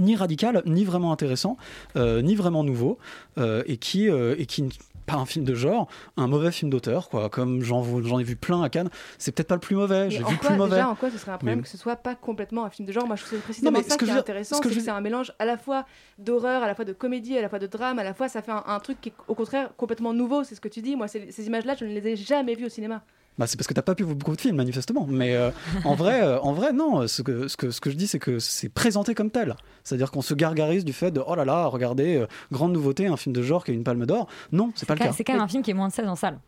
ni 0.00 0.16
radical, 0.16 0.62
ni 0.66 0.84
vraiment 0.84 1.12
intéressant, 1.12 1.56
euh, 1.96 2.22
ni 2.22 2.34
vraiment 2.34 2.64
nouveau, 2.64 2.98
euh, 3.38 3.62
et 3.66 3.76
qui, 3.76 4.08
euh, 4.08 4.34
et 4.38 4.46
qui 4.46 4.68
pas 5.06 5.16
un 5.16 5.26
film 5.26 5.44
de 5.44 5.54
genre, 5.54 5.86
un 6.16 6.26
mauvais 6.28 6.50
film 6.50 6.70
d'auteur, 6.70 7.10
quoi. 7.10 7.28
Comme 7.28 7.60
j'en 7.62 7.84
j'en 8.02 8.18
ai 8.18 8.24
vu 8.24 8.36
plein 8.36 8.62
à 8.62 8.70
Cannes, 8.70 8.88
c'est 9.18 9.32
peut-être 9.32 9.48
pas 9.48 9.54
le 9.56 9.60
plus 9.60 9.76
mauvais. 9.76 10.08
J'ai 10.10 10.18
vu 10.18 10.24
quoi, 10.24 10.48
plus 10.48 10.56
mauvais. 10.56 10.76
Déjà, 10.76 10.88
en 10.88 10.94
quoi 10.94 11.10
ce 11.10 11.18
serait 11.18 11.32
un 11.32 11.36
problème 11.36 11.58
Mais- 11.58 11.62
que 11.62 11.68
ce 11.68 11.76
soit 11.76 11.96
pas 11.96 12.14
complètement 12.14 12.64
un 12.64 12.70
film 12.70 12.88
de 12.88 12.92
genre? 12.92 13.06
Moi, 13.06 13.16
je 13.16 13.24
trouve 13.24 13.40
précisément 13.40 13.82
ça 13.82 13.96
qui 13.98 14.06
est 14.06 14.10
intéressant, 14.10 14.56
c'est 14.62 14.68
que 14.70 14.80
c'est 14.80 14.88
un 14.90 15.02
mélange 15.02 15.32
à 15.38 15.44
la 15.44 15.58
fois 15.58 15.84
d'horreur, 16.18 16.62
à 16.62 16.66
la 16.66 16.74
fois 16.74 16.86
de 16.86 16.94
comédie, 16.94 17.36
à 17.36 17.42
la 17.42 17.50
fois 17.50 17.58
de 17.58 17.66
drame, 17.66 17.98
à 17.98 18.04
la 18.04 18.14
fois 18.14 18.28
ça 18.28 18.40
fait 18.40 18.52
un, 18.52 18.64
un 18.66 18.80
truc 18.80 18.98
qui 19.02 19.10
est 19.10 19.14
au 19.28 19.34
contraire 19.34 19.70
complètement 19.76 20.14
nouveau. 20.14 20.42
C'est 20.42 20.54
ce 20.54 20.60
que 20.62 20.68
tu 20.68 20.80
dis. 20.80 20.96
Moi, 20.96 21.06
ces 21.06 21.46
images-là, 21.46 21.74
je 21.78 21.84
ne 21.84 21.90
les 21.92 22.08
ai 22.08 22.16
jamais 22.16 22.54
vues 22.54 22.64
au 22.66 22.70
cinéma. 22.70 23.02
Bah, 23.38 23.46
c'est 23.48 23.56
parce 23.56 23.66
que 23.66 23.74
t'as 23.74 23.82
pas 23.82 23.94
pu 23.94 24.04
voir 24.04 24.14
beaucoup 24.14 24.36
de 24.36 24.40
films, 24.40 24.56
manifestement. 24.56 25.06
Mais 25.10 25.34
euh, 25.34 25.50
en 25.84 25.94
vrai, 25.94 26.22
euh, 26.22 26.38
en 26.40 26.52
vrai, 26.52 26.72
non. 26.72 27.06
Ce 27.08 27.22
que, 27.22 27.48
ce 27.48 27.56
que, 27.56 27.70
ce 27.70 27.80
que 27.80 27.90
je 27.90 27.96
dis, 27.96 28.06
c'est 28.06 28.18
que 28.20 28.38
c'est 28.38 28.68
présenté 28.68 29.14
comme 29.14 29.30
tel. 29.30 29.56
C'est-à-dire 29.82 30.10
qu'on 30.10 30.22
se 30.22 30.34
gargarise 30.34 30.84
du 30.84 30.92
fait 30.92 31.10
de 31.10 31.20
oh 31.26 31.34
là 31.34 31.44
là, 31.44 31.66
regardez, 31.66 32.16
euh, 32.16 32.26
grande 32.52 32.72
nouveauté, 32.72 33.06
un 33.08 33.16
film 33.16 33.32
de 33.34 33.42
genre 33.42 33.64
qui 33.64 33.72
a 33.72 33.74
une 33.74 33.84
palme 33.84 34.06
d'or. 34.06 34.28
Non, 34.52 34.70
c'est 34.76 34.86
pas 34.86 34.94
le 34.94 35.00
cas. 35.00 35.12
C'est 35.12 35.24
quand 35.24 35.32
même 35.32 35.42
un 35.42 35.48
film 35.48 35.62
qui 35.62 35.70
est 35.70 35.74
moins 35.74 35.88
de 35.88 35.92
16 35.92 36.06
en 36.08 36.16
salle. 36.16 36.38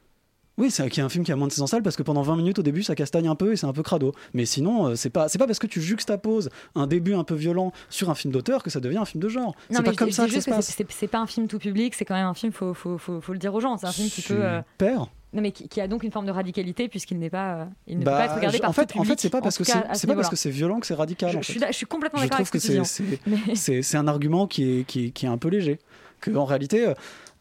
Oui, 0.58 0.70
c'est 0.70 1.00
un 1.02 1.08
film 1.10 1.22
qui 1.22 1.30
a 1.32 1.36
moins 1.36 1.48
de 1.48 1.52
16 1.52 1.60
en 1.62 1.66
salle 1.66 1.82
parce 1.82 1.96
que 1.96 2.02
pendant 2.02 2.22
20 2.22 2.34
minutes 2.36 2.58
au 2.60 2.62
début 2.62 2.82
ça 2.82 2.94
castagne 2.94 3.28
un 3.28 3.34
peu 3.34 3.52
et 3.52 3.56
c'est 3.56 3.66
un 3.66 3.74
peu 3.74 3.82
crado. 3.82 4.14
Mais 4.32 4.46
sinon, 4.46 4.96
c'est 4.96 5.10
pas 5.10 5.28
c'est 5.28 5.36
pas 5.36 5.46
parce 5.46 5.58
que 5.58 5.66
tu 5.66 5.82
juxtaposes 5.82 6.48
un 6.74 6.86
début 6.86 7.12
un 7.12 7.24
peu 7.24 7.34
violent 7.34 7.72
sur 7.90 8.08
un 8.08 8.14
film 8.14 8.32
d'auteur 8.32 8.62
que 8.62 8.70
ça 8.70 8.80
devient 8.80 8.96
un 8.96 9.04
film 9.04 9.22
de 9.22 9.28
genre. 9.28 9.54
C'est 9.68 9.82
pas 9.82 9.92
je- 9.92 9.96
comme 9.98 10.08
je 10.08 10.14
ça 10.14 10.24
dis 10.24 10.30
que 10.30 10.36
ça 10.36 10.40
se 10.40 10.50
passe. 10.50 10.74
c'est- 10.88 11.08
pas 11.08 11.18
un 11.18 11.26
film 11.26 11.46
tout 11.46 11.58
public, 11.58 11.94
c'est 11.94 12.06
quand 12.06 12.14
même 12.14 12.24
un 12.26 12.32
film, 12.32 12.52
faut, 12.52 12.72
faut, 12.72 12.96
faut, 12.96 13.20
faut 13.20 13.32
le 13.34 13.38
dire 13.38 13.52
aux 13.54 13.60
gens. 13.60 13.76
C'est 13.76 13.86
un 13.86 13.92
film 13.92 14.08
qui 14.08 14.22
peut. 14.22 14.40
Super. 14.78 15.08
Non, 15.36 15.42
mais 15.42 15.52
qui, 15.52 15.68
qui 15.68 15.80
a 15.80 15.86
donc 15.86 16.02
une 16.02 16.10
forme 16.10 16.26
de 16.26 16.32
radicalité 16.32 16.88
puisqu'il 16.88 17.18
n'est 17.18 17.30
pas, 17.30 17.54
euh, 17.54 17.64
il 17.86 17.98
ne 17.98 18.04
peut 18.04 18.06
Bah, 18.10 18.16
pas 18.18 18.24
être 18.24 18.34
regardé 18.36 18.56
je- 18.56 18.62
par 18.62 18.70
en 18.70 18.72
fait, 18.72 18.86
tout 18.86 18.98
en 18.98 19.02
public, 19.02 19.18
fait, 19.18 19.20
c'est 19.22 19.30
pas 19.30 19.40
parce 19.42 19.56
en 19.56 19.64
que 19.64 19.64
c'est 19.94 20.06
pas 20.06 20.14
parce 20.14 20.28
que 20.30 20.36
c'est 20.36 20.50
violent 20.50 20.80
que 20.80 20.86
c'est 20.86 20.94
radical. 20.94 21.30
Je, 21.30 21.38
en 21.38 21.42
suis, 21.42 21.60
d'a- 21.60 21.70
je 21.70 21.76
suis 21.76 21.86
complètement 21.86 22.20
d'accord 22.20 22.36
avec 22.36 22.46
ce 22.46 22.52
que 22.52 22.58
que 22.58 22.62
c'est 22.64 22.82
c'est- 22.84 23.20
Mais- 23.26 23.54
c'est 23.54 23.82
c'est 23.82 23.96
un 23.98 24.08
argument 24.08 24.46
qui 24.46 24.80
est, 24.80 24.84
qui 24.84 25.06
est, 25.06 25.10
qui 25.10 25.26
est 25.26 25.28
un 25.28 25.38
peu 25.38 25.48
léger. 25.48 25.78
Que 26.20 26.30
en 26.34 26.46
réalité, 26.46 26.86
euh, 26.88 26.94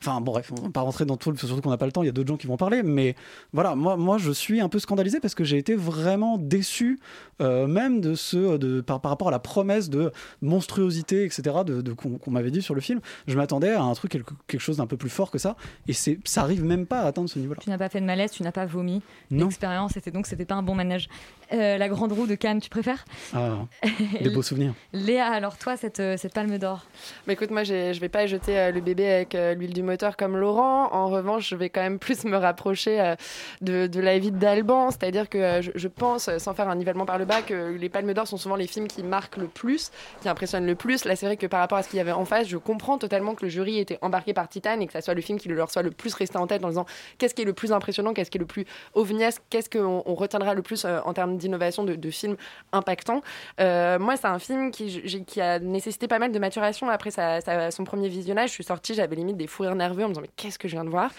enfin 0.08 0.22
bon, 0.22 0.32
bref, 0.34 0.52
on 0.58 0.62
va 0.64 0.70
pas 0.70 0.82
rentrer 0.82 1.06
dans 1.06 1.18
tout, 1.18 1.32
le- 1.32 1.38
surtout 1.38 1.62
qu'on 1.62 1.70
n'a 1.70 1.78
pas 1.78 1.86
le 1.86 1.92
temps. 1.92 2.04
Il 2.04 2.08
y 2.08 2.10
a 2.10 2.12
d'autres 2.12 2.28
gens 2.28 2.38
qui 2.38 2.48
vont 2.48 2.58
parler, 2.58 2.84
mais 2.84 3.16
voilà, 3.54 3.76
moi, 3.76 3.98
moi, 3.98 4.18
je 4.18 4.32
suis 4.32 4.62
un 4.62 4.70
peu 4.70 4.80
scandalisé 4.80 5.20
parce 5.20 5.36
que 5.36 5.44
j'ai 5.44 5.58
été 5.58 5.76
vraiment 5.76 6.38
déçu, 6.38 7.00
euh, 7.42 7.68
même 7.68 8.02
de 8.02 8.16
ce, 8.16 8.58
de 8.58 8.82
par, 8.82 9.02
par 9.02 9.12
rapport 9.12 9.28
à 9.28 9.32
la 9.32 9.40
promesse 9.40 9.90
de 9.90 10.12
monstruosité, 10.42 11.26
etc. 11.26 11.58
De, 11.66 11.82
de- 11.82 11.94
qu'on 11.94 12.32
m'avait 12.32 12.52
dit 12.52 12.62
sur 12.62 12.76
le 12.76 12.82
film. 12.82 13.00
Je 13.28 13.36
m'attendais 13.36 13.72
à 13.72 13.82
un 13.82 13.94
truc 13.94 14.12
quelque, 14.12 14.34
quelque 14.48 14.62
chose 14.62 14.78
d'un 14.78 14.88
peu 14.88 14.98
plus 14.98 15.10
fort 15.10 15.32
que 15.32 15.38
ça, 15.38 15.56
et 15.88 15.94
c'est, 15.94 16.20
ça 16.24 16.42
arrive 16.42 16.64
même 16.64 16.86
pas 16.86 17.02
à 17.02 17.08
atteindre 17.08 17.30
ce 17.30 17.40
niveau-là. 17.40 17.60
Tu 17.64 17.70
n'as 17.70 17.78
pas 17.78 17.90
fait 17.90 18.00
de 18.02 18.06
malaise, 18.06 18.32
tu 18.32 18.44
n'as 18.44 18.52
pas 18.52 18.66
vomi. 18.66 19.02
L'expérience 19.32 19.98
était 19.98 20.12
donc 20.12 20.28
c'était 20.28 20.46
pas 20.46 20.56
un 20.56 20.64
bon 20.64 20.76
manège. 20.76 21.10
Euh, 21.54 21.78
la 21.78 21.88
grande 21.90 22.12
roue 22.12 22.28
de 22.28 22.36
Cannes, 22.36 22.60
tu 22.60 22.70
préfères 22.70 23.06
Ah, 23.34 23.58
des 24.22 24.30
beaux 24.30 24.42
souvenirs. 24.42 24.74
Léa, 24.94 25.28
alors 25.28 25.58
toi, 25.58 25.78
cette, 25.78 26.00
euh, 26.00 26.18
cette 26.18 26.34
palme 26.34 26.58
d'or 26.58 26.86
Bah 27.28 27.34
écoute, 27.34 27.52
moi 27.52 27.64
je 27.64 28.00
vais 28.00 28.10
pas 28.10 28.26
jeter 28.28 28.58
euh, 28.58 28.72
le 28.72 28.82
bébé 28.82 29.10
avec 29.12 29.36
euh, 29.36 29.54
l'huile 29.54 29.74
du 29.74 29.84
moteur 29.84 30.18
comme 30.18 30.38
Laurent. 30.38 30.92
En 30.92 31.08
revanche, 31.08 31.50
je 31.50 31.56
vais 31.56 31.70
quand 31.70 31.82
même 31.82 32.00
plus 32.06 32.26
me 32.26 32.38
rapprocher 32.38 33.00
euh, 33.00 33.16
de, 33.62 33.88
de 33.88 34.00
la 34.00 34.18
vie 34.18 34.32
d'Alban. 34.32 34.92
C'est-à-dire 34.92 35.30
que 35.30 35.38
euh, 35.38 35.62
je, 35.62 35.72
je 35.76 35.88
pense, 35.88 36.30
sans 36.38 36.54
faire 36.54 36.70
un 36.70 36.76
nivellement 36.76 37.06
par 37.06 37.18
le 37.18 37.26
bas, 37.26 37.42
que 37.42 37.76
les 37.76 37.90
palmes 37.90 38.14
d'or 38.14 38.28
sont 38.28 38.38
souvent 38.38 38.56
les 38.56 38.68
films 38.68 38.88
qui 38.88 39.04
marquent 39.04 39.38
le 39.38 39.48
plus, 39.48 39.92
qui 40.22 40.30
impressionnent 40.30 40.66
le 40.66 40.76
plus. 40.76 41.06
Là, 41.06 41.16
c'est 41.16 41.26
vrai 41.26 41.38
que 41.38 41.48
par 41.48 41.60
rapport 41.60 41.78
à 41.78 41.84
ce 41.84 41.90
qu'il 41.90 41.98
y 41.98 42.02
avait 42.02 42.12
en 42.12 42.26
face, 42.26 42.48
je 42.48 42.58
comprends 42.58 42.98
totalement 42.98 43.36
que 43.36 43.46
le 43.46 43.50
jury 43.50 43.80
était 43.80 44.00
embarqué 44.02 44.34
par 44.34 44.48
Titan 44.50 44.80
et 44.80 44.88
que 44.88 44.94
ça 44.94 45.02
soit 45.02 45.14
le 45.14 45.22
film 45.22 45.38
qui 45.40 45.50
leur 45.50 45.70
soit 45.72 45.84
le 45.84 45.92
plus 45.92 46.14
resté 46.14 46.38
en 46.38 46.48
tête 46.48 46.64
en 46.64 46.70
disant 46.70 46.86
qu'est-ce 47.18 47.34
qui 47.34 47.42
est 47.44 47.46
le 47.46 47.54
plus 47.54 47.72
impressionnant, 47.72 48.14
qu'est-ce 48.14 48.32
qui 48.32 48.38
est 48.38 48.40
le 48.40 48.46
plus 48.46 48.66
ovniesque, 48.94 49.42
qu'est-ce 49.50 49.70
qu'on 49.70 50.04
on 50.06 50.16
retiendra 50.16 50.54
le 50.54 50.62
plus 50.62 50.86
euh, 50.86 51.00
en 51.06 51.14
termes 51.14 51.35
d'innovation 51.38 51.84
de, 51.84 51.96
de 51.96 52.10
films 52.10 52.36
impactants. 52.72 53.22
Euh, 53.60 54.00
moi, 54.00 54.18
c'est 54.18 54.28
un 54.28 54.40
film 54.40 54.72
qui, 54.72 55.02
a 55.42 55.60
nécessité 55.60 56.08
pas 56.08 56.20
mal 56.20 56.32
de 56.32 56.40
maturation 56.40 56.90
après 56.90 57.12
sa- 57.12 57.42
sa- 57.42 57.72
son 57.72 57.84
premier 57.84 58.08
visionnage. 58.10 58.50
Je 58.50 58.54
suis 58.56 58.64
sortie, 58.64 58.94
j'avais 58.94 59.16
limite 59.16 59.38
des 59.38 59.48
fous 59.48 59.64
rires 59.64 59.76
nerveux 59.76 60.04
en 60.04 60.08
me 60.08 60.14
disant 60.14 60.22
mais 60.22 60.30
qu'est-ce 60.36 60.58
que 60.60 60.68
je 60.68 60.74
viens 60.76 60.86
de 60.86 60.90
voir 60.90 61.12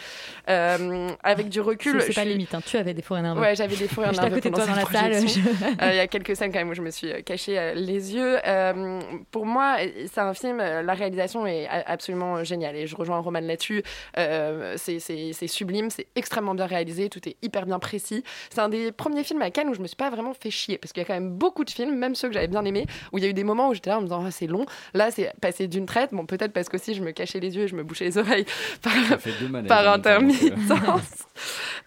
Euh, 0.49 1.09
Avec 1.23 1.49
du 1.49 1.61
recul, 1.61 2.01
C'est 2.01 2.15
pas 2.15 2.23
suis- 2.23 2.31
limite, 2.31 2.55
hein, 2.55 2.61
tu 2.65 2.77
avais 2.77 2.95
des 2.95 3.03
fourrés 3.03 3.23
nerveux. 3.23 3.41
Ouais, 3.41 3.55
j'avais 3.57 3.77
des 3.77 3.89
fous 3.89 4.01
rires 4.01 4.11
J'étais 4.13 4.21
à 4.27 4.29
nerveux 4.29 4.37
côté 4.37 4.51
de 4.51 4.55
toi 4.55 4.67
dans 4.67 4.75
la 4.75 4.85
salle. 4.85 5.29
je- 5.29 5.41
Euh, 5.83 5.91
Il 5.91 5.97
y 5.97 6.01
a 6.01 6.07
quelques 6.07 6.35
scènes 6.37 6.53
quand 6.53 6.59
même 6.59 6.71
où 6.71 6.75
je 6.75 6.83
me 6.83 6.91
suis 6.91 7.11
caché 7.25 7.73
les 7.75 8.15
yeux. 8.15 8.39
Pour 9.31 9.47
moi, 9.47 9.77
c'est 10.13 10.21
un 10.21 10.35
film, 10.35 10.59
la 10.59 10.95
réalisation 10.95 11.47
est 11.47 11.67
absolument 11.69 12.45
géniale 12.45 12.77
et 12.77 12.87
je 12.87 12.97
rejoins 12.97 13.19
Roman 13.21 13.41
là-dessus. 13.41 13.83
C'est 14.77 15.47
sublime, 15.47 15.91
c'est 15.91 16.07
extrêmement 16.17 16.55
bien 16.55 16.67
réalisé, 16.67 17.09
tout 17.09 17.27
est 17.29 17.37
hyper 17.43 17.67
bien 17.67 17.79
précis. 17.79 18.23
C'est 18.51 18.61
un 18.61 18.69
des 18.69 18.93
premiers 18.93 19.25
films 19.25 19.43
à 19.43 19.51
Cannes 19.51 19.69
où 19.69 19.75
je 19.75 19.81
me 19.81 19.87
suis 19.87 19.97
pas 19.97 20.06
vraiment 20.11 20.35
fait 20.35 20.51
chier 20.51 20.79
parce 20.79 20.93
qu'il 20.93 21.03
y 21.03 21.05
a 21.05 21.07
quand 21.07 21.15
même 21.15 21.31
beaucoup 21.31 21.65
de 21.65 21.71
films, 21.71 21.97
même 21.97 22.15
ceux 22.15 22.29
que 22.29 22.35
j'avais 22.35 22.49
bien 22.49 22.65
aimés, 22.65 22.87
où 23.13 23.19
il 23.19 23.25
y 23.25 23.27
a 23.27 23.31
eu 23.31 23.35
des 23.35 23.45
moments 23.45 23.69
où 23.69 23.75
j'étais 23.75 23.91
là 23.91 23.99
en 23.99 24.01
me 24.01 24.07
disant 24.07 24.25
Ah, 24.27 24.31
c'est 24.31 24.47
long. 24.47 24.67
Là, 24.95 25.11
c'est 25.11 25.33
passé 25.41 25.69
d'une 25.69 25.87
traite. 25.87 26.11
Bon, 26.13 26.27
peut-être 26.27 26.53
parce 26.53 26.69
qu'aussi 26.69 26.95
je 26.95 27.03
me 27.03 27.13
cachais 27.13 27.41
les 27.41 27.57
yeux 27.57 27.65
et 27.65 27.69
je 27.69 27.77
me 27.77 27.83
bouchais 27.83 28.05
les 28.05 28.19
oreilles 28.19 28.47
par, 29.69 29.89
intermittence. 29.89 30.57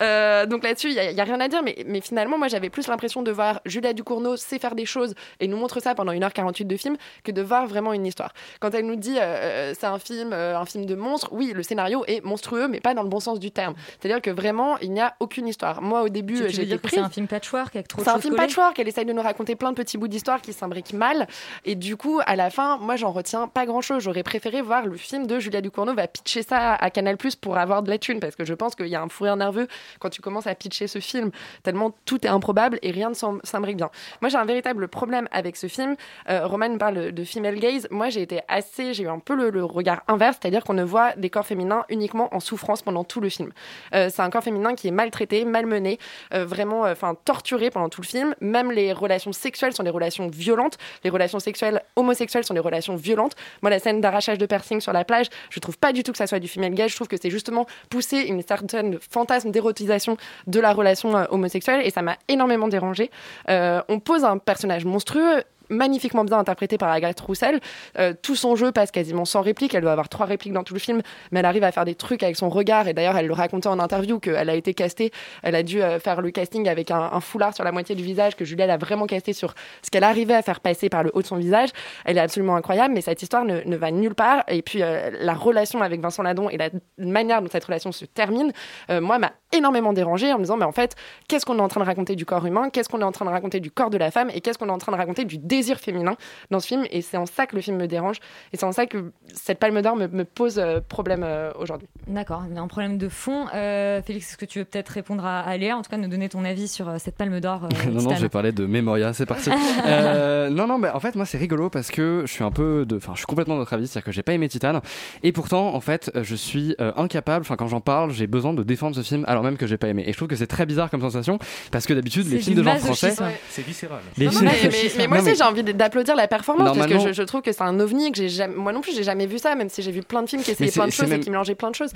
Euh, 0.02 0.46
donc 0.46 0.64
là-dessus, 0.64 0.90
il 0.90 0.94
n'y 0.94 1.00
a, 1.00 1.12
y 1.12 1.20
a 1.20 1.24
rien 1.26 1.42
à 1.42 1.50
dire, 1.50 1.62
mais, 1.62 1.84
mais 1.86 2.00
finalement, 2.00 2.38
moi 2.38 2.48
j'avais 2.48 2.70
plus 2.70 2.88
l'impression 2.88 3.22
de 3.22 3.32
voir 3.32 3.60
Julia 3.66 3.92
Ducournau 3.92 4.38
sait 4.38 4.60
faire 4.60 4.76
des 4.76 4.86
choses 4.86 5.14
et 5.40 5.48
nous 5.48 5.58
montre 5.58 5.82
ça 5.82 5.96
pendant 5.96 6.14
1h48 6.14 6.68
de 6.68 6.78
film 6.78 6.98
que 7.24 7.32
de 7.32 7.42
voir 7.42 7.68
vraiment 7.68 7.94
une 7.94 8.06
histoire. 8.06 8.34
Quand 8.60 8.74
elle 8.74 8.86
nous 8.86 8.96
dit 8.96 9.18
euh, 9.18 9.22
euh, 9.22 9.74
c'est 9.78 9.88
un 9.88 10.00
film, 10.00 10.32
euh, 10.34 10.58
un 10.58 10.66
film 10.66 10.86
de 10.86 10.96
monstre, 10.96 11.30
oui, 11.32 11.52
le 11.54 11.64
scénario 11.64 12.04
est 12.08 12.24
monstrueux, 12.24 12.68
mais 12.68 12.80
pas 12.80 12.94
dans 12.94 13.04
le 13.04 13.10
bon 13.10 13.20
sens 13.20 13.40
du 13.40 13.52
terme. 13.52 13.76
C'est-à-dire 14.00 14.22
que 14.22 14.30
vraiment, 14.30 14.78
il 14.80 14.92
n'y 14.92 15.02
a 15.02 15.16
aucune 15.20 15.48
histoire. 15.48 15.82
Moi, 15.82 16.04
au 16.04 16.10
début, 16.10 16.50
j'ai 16.50 16.68
que 16.68 16.76
prise. 16.76 17.00
c'est 17.00 17.00
un 17.00 17.10
film 17.10 17.28
patchwork 17.28 17.76
avec 17.76 17.88
trop 17.88 18.02
de 18.02 18.06
C'est 18.12 18.18
un 18.18 18.22
film 18.22 18.36
patchwork, 18.36 18.80
elle 18.80 18.88
essaye 18.88 19.06
de 19.06 19.14
nous 19.14 19.22
raconter 19.22 19.56
plein 19.56 19.72
de 19.72 19.76
petits 19.76 19.98
bouts 19.98 20.08
d'histoire 20.08 20.42
qui 20.42 20.54
s'imbriquent 20.54 20.94
mal. 20.94 21.28
Et 21.66 21.76
du 21.76 21.98
coup, 21.98 22.20
à 22.26 22.36
la 22.36 22.50
fin, 22.50 22.78
moi, 22.78 22.96
j'en 22.96 23.12
retiens 23.12 23.48
pas 23.48 23.66
grand-chose. 23.66 24.04
J'aurais 24.04 24.24
préféré 24.24 24.62
voir 24.62 24.86
le 24.86 24.98
film 24.98 25.28
de 25.28 25.40
Julia 25.40 25.62
Ducournau 25.62 25.94
va 25.94 26.08
pitcher 26.08 26.44
ça 26.44 26.74
à 26.76 26.90
Canal 26.90 27.18
Plus 27.18 27.36
pour 27.36 27.58
avoir 27.58 27.84
de 27.84 27.90
la 27.90 27.98
thune, 27.98 28.20
parce 28.20 28.36
que 28.36 28.46
je 28.46 28.54
pense 28.54 28.76
qu'il 28.76 28.88
y 28.88 28.96
a 28.96 29.02
un 29.02 29.10
fou 29.10 29.24
rire 29.26 29.36
nerveux 29.38 29.68
quand 30.00 30.10
tu 30.10 30.22
commences 30.22 30.48
à 30.48 30.56
pitcher 30.56 30.88
ce 30.88 31.00
film, 31.00 31.32
tellement 31.64 31.94
tout 32.06 32.26
est 32.26 32.30
improbable 32.30 32.80
et 32.82 32.92
rien 32.92 33.10
ne 33.10 33.14
s'im- 33.14 33.40
s'imbrique 33.44 33.78
bien. 33.78 33.90
Moi, 34.22 34.30
j'ai 34.30 34.38
un 34.38 34.46
véritable 34.46 34.88
problème 34.88 35.28
avec 35.32 35.56
ce 35.56 35.68
film. 35.68 35.96
Euh, 36.30 36.46
Roman 36.48 36.78
parle 36.78 37.12
de 37.12 37.24
female 37.24 37.56
gaze. 37.60 37.88
Moi, 37.92 38.10
j'ai 38.10 38.22
été 38.22 38.42
assez, 38.48 38.94
j'ai 38.94 39.04
eu 39.04 39.10
un 39.10 39.20
peu 39.20 39.36
le, 39.36 39.50
le 39.50 39.64
regard 39.64 40.02
inverse, 40.08 40.38
c'est-à-dire 40.42 40.64
qu'on 40.64 40.74
ne 40.74 40.84
voit 40.84 41.14
des 41.16 41.30
corps 41.30 41.46
féminins 41.46 41.86
uniquement 41.90 42.34
en 42.34 42.40
souffrance 42.40 42.82
pendant 42.82 43.04
tout 43.04 43.20
le 43.22 43.30
film. 43.30 43.52
Euh, 43.94 44.10
c'est 44.12 44.22
un 44.22 44.30
corps 44.30 44.44
féminin 44.44 44.76
qui 44.76 44.88
est 44.88 44.92
maltraité, 44.92 45.46
malmené, 45.46 46.00
euh, 46.34 46.46
vraiment, 46.46 46.82
enfin, 46.82 47.16
torturé 47.26 47.70
pendant 47.70 47.90
tout 47.90 47.99
le 48.00 48.06
film. 48.06 48.36
Même 48.42 48.72
les 48.72 48.94
relations 48.94 49.32
sexuelles 49.32 49.74
sont 49.74 49.84
des 49.84 49.90
relations 49.90 50.28
violentes. 50.28 50.78
Les 51.04 51.10
relations 51.10 51.40
sexuelles 51.40 51.82
homosexuelles 51.96 52.44
sont 52.44 52.54
des 52.54 52.60
relations 52.60 52.96
violentes. 52.96 53.36
Moi, 53.62 53.70
la 53.70 53.80
scène 53.80 54.02
d'arrachage 54.02 54.38
de 54.38 54.46
piercing 54.46 54.82
sur 54.82 54.94
la 54.94 55.04
plage, 55.04 55.28
je 55.50 55.60
trouve 55.60 55.78
pas 55.78 55.94
du 55.94 56.04
tout 56.04 56.12
que 56.12 56.18
ça 56.18 56.28
soit 56.28 56.40
du 56.40 56.48
female 56.48 56.74
gaze. 56.74 56.92
Je 56.92 56.96
trouve 56.96 57.08
que 57.08 57.18
c'est 57.22 57.30
justement 57.30 57.66
pousser 57.90 58.20
une 58.22 58.42
certaine 58.42 58.98
fantasme 59.00 59.52
d'érotisation 59.52 60.18
de 60.48 60.60
la 60.60 60.74
relation 60.74 61.16
euh, 61.16 61.26
homosexuelle 61.30 61.86
et 61.86 61.90
ça 61.90 62.02
m'a 62.02 62.18
énormément 62.28 62.68
dérangé. 62.68 63.12
on 63.48 64.00
pose 64.00 64.24
un 64.24 64.38
personnage 64.38 64.86
monstrueux 64.86 65.44
magnifiquement 65.70 66.24
bien 66.24 66.38
interprété 66.38 66.78
par 66.78 66.90
Agathe 66.90 67.20
Roussel. 67.20 67.60
Euh, 67.98 68.14
tout 68.22 68.36
son 68.36 68.56
jeu 68.56 68.72
passe 68.72 68.92
quasiment 68.92 69.26
sans 69.26 69.42
réplique. 69.42 69.74
Elle 69.74 69.82
doit 69.82 69.92
avoir 69.92 70.10
trois 70.10 70.26
répliques 70.26 70.54
dans 70.54 70.64
tout 70.64 70.74
le 70.74 70.80
film, 70.80 71.02
mais 71.32 71.40
elle 71.40 71.46
arrive 71.46 71.64
à 71.64 71.72
faire 71.72 71.86
des 71.86 71.96
trucs 71.96 72.24
avec 72.24 72.36
son 72.36 72.50
regard. 72.50 72.88
Et 72.88 72.94
d'ailleurs, 72.94 73.18
elle 73.18 73.28
le 73.28 73.34
racontait 73.34 73.68
en 73.68 73.80
interview 73.80 74.20
qu'elle 74.20 74.50
a 74.50 74.56
été 74.56 74.74
castée. 74.74 75.12
Elle 75.44 75.56
a 75.56 75.64
dû 75.64 75.82
euh, 75.82 76.00
faire 76.00 76.22
le 76.22 76.32
casting 76.32 76.68
avec 76.68 76.92
un, 76.92 77.20
foulard 77.20 77.54
sur 77.54 77.64
la 77.64 77.72
moitié 77.72 77.96
du 77.96 78.04
visage, 78.04 78.36
que 78.36 78.46
Julia 78.46 78.72
a 78.72 78.78
vraiment 78.78 79.06
casté 79.06 79.34
sur 79.34 79.54
ce 79.82 79.90
qu'elle 79.90 80.04
arrivait 80.04 80.34
à 80.34 80.42
faire 80.42 80.60
passer 80.60 80.90
par 80.90 81.04
le 81.04 81.12
haut 81.14 81.22
de 81.22 81.28
son 81.28 81.38
visage. 81.38 81.70
Elle 82.06 82.18
est 82.18 82.22
absolument 82.22 82.56
incroyable, 82.56 82.94
mais 82.94 83.02
cette 83.02 83.22
histoire 83.22 83.46
ne, 83.46 83.76
va 83.76 83.92
nulle 83.92 84.16
part. 84.16 84.44
Et 84.48 84.62
puis, 84.62 84.82
euh, 84.82 85.10
la 85.20 85.34
relation 85.34 85.82
avec 85.82 86.02
Vincent 86.02 86.24
Ladon 86.24 86.50
et 86.50 86.58
la 86.58 86.70
manière 86.98 87.42
dont 87.42 87.50
cette 87.52 87.66
relation 87.66 87.92
se 87.92 88.06
termine, 88.06 88.52
moi, 88.90 89.20
m'a 89.20 89.32
énormément 89.52 89.94
dérangée 89.94 90.32
en 90.32 90.38
me 90.38 90.44
disant, 90.44 90.58
mais 90.58 90.66
en 90.66 90.72
fait, 90.72 90.96
qu'est-ce 91.28 91.46
qu'on 91.46 91.58
est 91.58 91.62
en 91.62 91.68
train 91.68 91.82
de 91.82 91.86
raconter 91.86 92.16
du 92.16 92.26
corps 92.26 92.46
humain? 92.46 92.70
Qu'est-ce 92.70 92.90
qu'on 92.90 93.02
est 93.02 93.06
en 93.06 93.12
train 93.12 93.26
de 93.26 93.30
raconter 93.30 93.60
du 93.60 93.72
corps 93.72 93.90
de 93.90 93.98
la 93.98 94.12
femme? 94.12 94.30
Et 94.34 94.42
qu'est-ce 94.42 94.58
qu'on 94.58 94.68
est 94.68 94.72
en 94.72 94.78
train 94.78 94.92
de 94.92 94.98
raconter 94.98 95.26
du 95.26 95.38
désir 95.60 95.78
féminin 95.80 96.16
dans 96.52 96.60
ce 96.60 96.68
film 96.68 96.86
Et 96.92 97.02
c'est 97.02 97.18
en 97.18 97.26
ça 97.26 97.46
que 97.46 97.56
le 97.56 97.62
film 97.62 97.78
me 97.78 97.88
dérange. 97.88 98.18
Et 98.54 98.58
c'est 98.58 98.66
en 98.66 98.72
ça 98.72 98.86
que 98.86 99.12
cette 99.34 99.60
palme 99.60 99.82
d'or 99.82 99.96
me, 99.96 100.08
me 100.08 100.24
pose 100.26 100.58
euh, 100.60 100.80
problème 100.88 101.24
euh, 101.24 101.52
aujourd'hui. 101.60 101.88
D'accord, 102.08 102.44
il 102.50 102.56
y 102.56 102.58
a 102.58 102.62
un 102.62 102.68
problème 102.68 102.98
de 102.98 103.10
fond. 103.10 103.46
Euh, 103.54 104.02
Félix, 104.02 104.30
est-ce 104.30 104.38
que 104.38 104.46
tu 104.46 104.60
veux 104.60 104.66
peut-être 104.66 104.90
répondre 104.90 105.26
à, 105.26 105.40
à 105.42 105.58
Léa, 105.58 105.76
en 105.78 105.82
tout 105.82 105.90
cas 105.90 105.98
nous 105.98 106.08
donner 106.08 106.30
ton 106.30 106.46
avis 106.46 106.68
sur 106.68 106.88
euh, 106.90 106.96
cette 106.98 107.16
palme 107.16 107.40
d'or 107.40 107.66
euh, 107.66 107.90
non, 107.92 108.02
non, 108.02 108.16
je 108.16 108.22
vais 108.22 108.30
parler 108.30 108.52
de 108.52 108.66
Memoria, 108.66 109.14
c'est 109.14 109.26
parti. 109.26 109.50
Euh, 109.86 110.50
non, 110.50 110.68
non, 110.68 110.78
mais 110.78 110.90
en 110.90 111.00
fait, 111.00 111.16
moi, 111.16 111.26
c'est 111.26 111.38
rigolo 111.38 111.70
parce 111.70 111.90
que 111.92 112.24
je 112.26 112.32
suis 112.32 112.44
un 112.44 112.52
peu 112.52 112.86
de. 112.88 112.98
Enfin, 112.98 113.12
je 113.14 113.20
suis 113.20 113.26
complètement 113.26 113.56
de 113.56 113.60
votre 113.60 113.74
avis, 113.74 113.88
c'est-à-dire 113.88 114.06
que 114.06 114.12
j'ai 114.12 114.24
pas 114.24 114.34
aimé 114.34 114.48
Titan. 114.50 114.82
Et 115.24 115.32
pourtant, 115.32 115.74
en 115.74 115.80
fait, 115.82 116.12
je 116.22 116.36
suis 116.36 116.76
euh, 116.80 116.92
incapable, 116.96 117.42
enfin, 117.42 117.56
quand 117.56 117.68
j'en 117.68 117.82
parle, 117.82 118.12
j'ai 118.12 118.28
besoin 118.28 118.54
de 118.54 118.64
défendre 118.64 118.96
ce 118.96 119.02
film 119.02 119.24
alors 119.28 119.44
même 119.44 119.58
que 119.58 119.68
j'ai 119.68 119.78
pas 119.78 119.88
aimé. 119.88 120.04
Et 120.06 120.12
je 120.12 120.18
trouve 120.18 120.28
que 120.28 120.36
c'est 120.36 120.48
très 120.48 120.66
bizarre 120.66 120.90
comme 120.90 121.02
sensation 121.02 121.40
parce 121.72 121.86
que 121.86 121.94
d'habitude, 121.94 122.28
les 122.30 122.40
films 122.40 122.58
de 122.58 122.64
genre 122.64 122.78
français. 122.78 123.14
C'est 123.50 123.66
viscéral. 123.66 124.00
Les 124.18 124.26
Non, 124.28 124.32
non, 124.34 124.40
films- 124.40 124.52
mais, 124.64 124.70
mais- 124.70 124.92
mais 124.98 125.08
moi 125.08 125.20
aussi, 125.22 125.36
j'ai 125.36 125.44
envie 125.50 125.64
d'applaudir 125.64 126.16
la 126.16 126.28
performance 126.28 126.68
parce 126.78 126.88
que 126.88 127.00
je, 127.10 127.14
je 127.14 127.24
trouve 127.24 127.42
que 127.42 127.52
c'est 127.52 127.64
un 127.64 127.80
ovni 127.80 128.12
que 128.12 128.18
j'ai 128.18 128.30
jamais, 128.30 128.56
moi 128.56 128.72
non 128.72 128.82
plus 128.82 128.96
j'ai 128.96 129.04
jamais 129.04 129.26
vu 129.28 129.38
ça 129.40 129.56
même 129.56 129.70
si 129.70 129.82
j'ai 129.82 129.92
vu 129.92 130.02
plein 130.02 130.22
de 130.24 130.30
films 130.30 130.42
qui 130.44 130.52
essayaient 130.52 130.72
plein 130.72 130.86
de 130.88 130.92
choses 130.92 131.10
même- 131.10 131.20
et 131.20 131.24
qui 131.24 131.30
mélangeaient 131.30 131.56
plein 131.56 131.70
de 131.72 131.76
choses. 131.76 131.92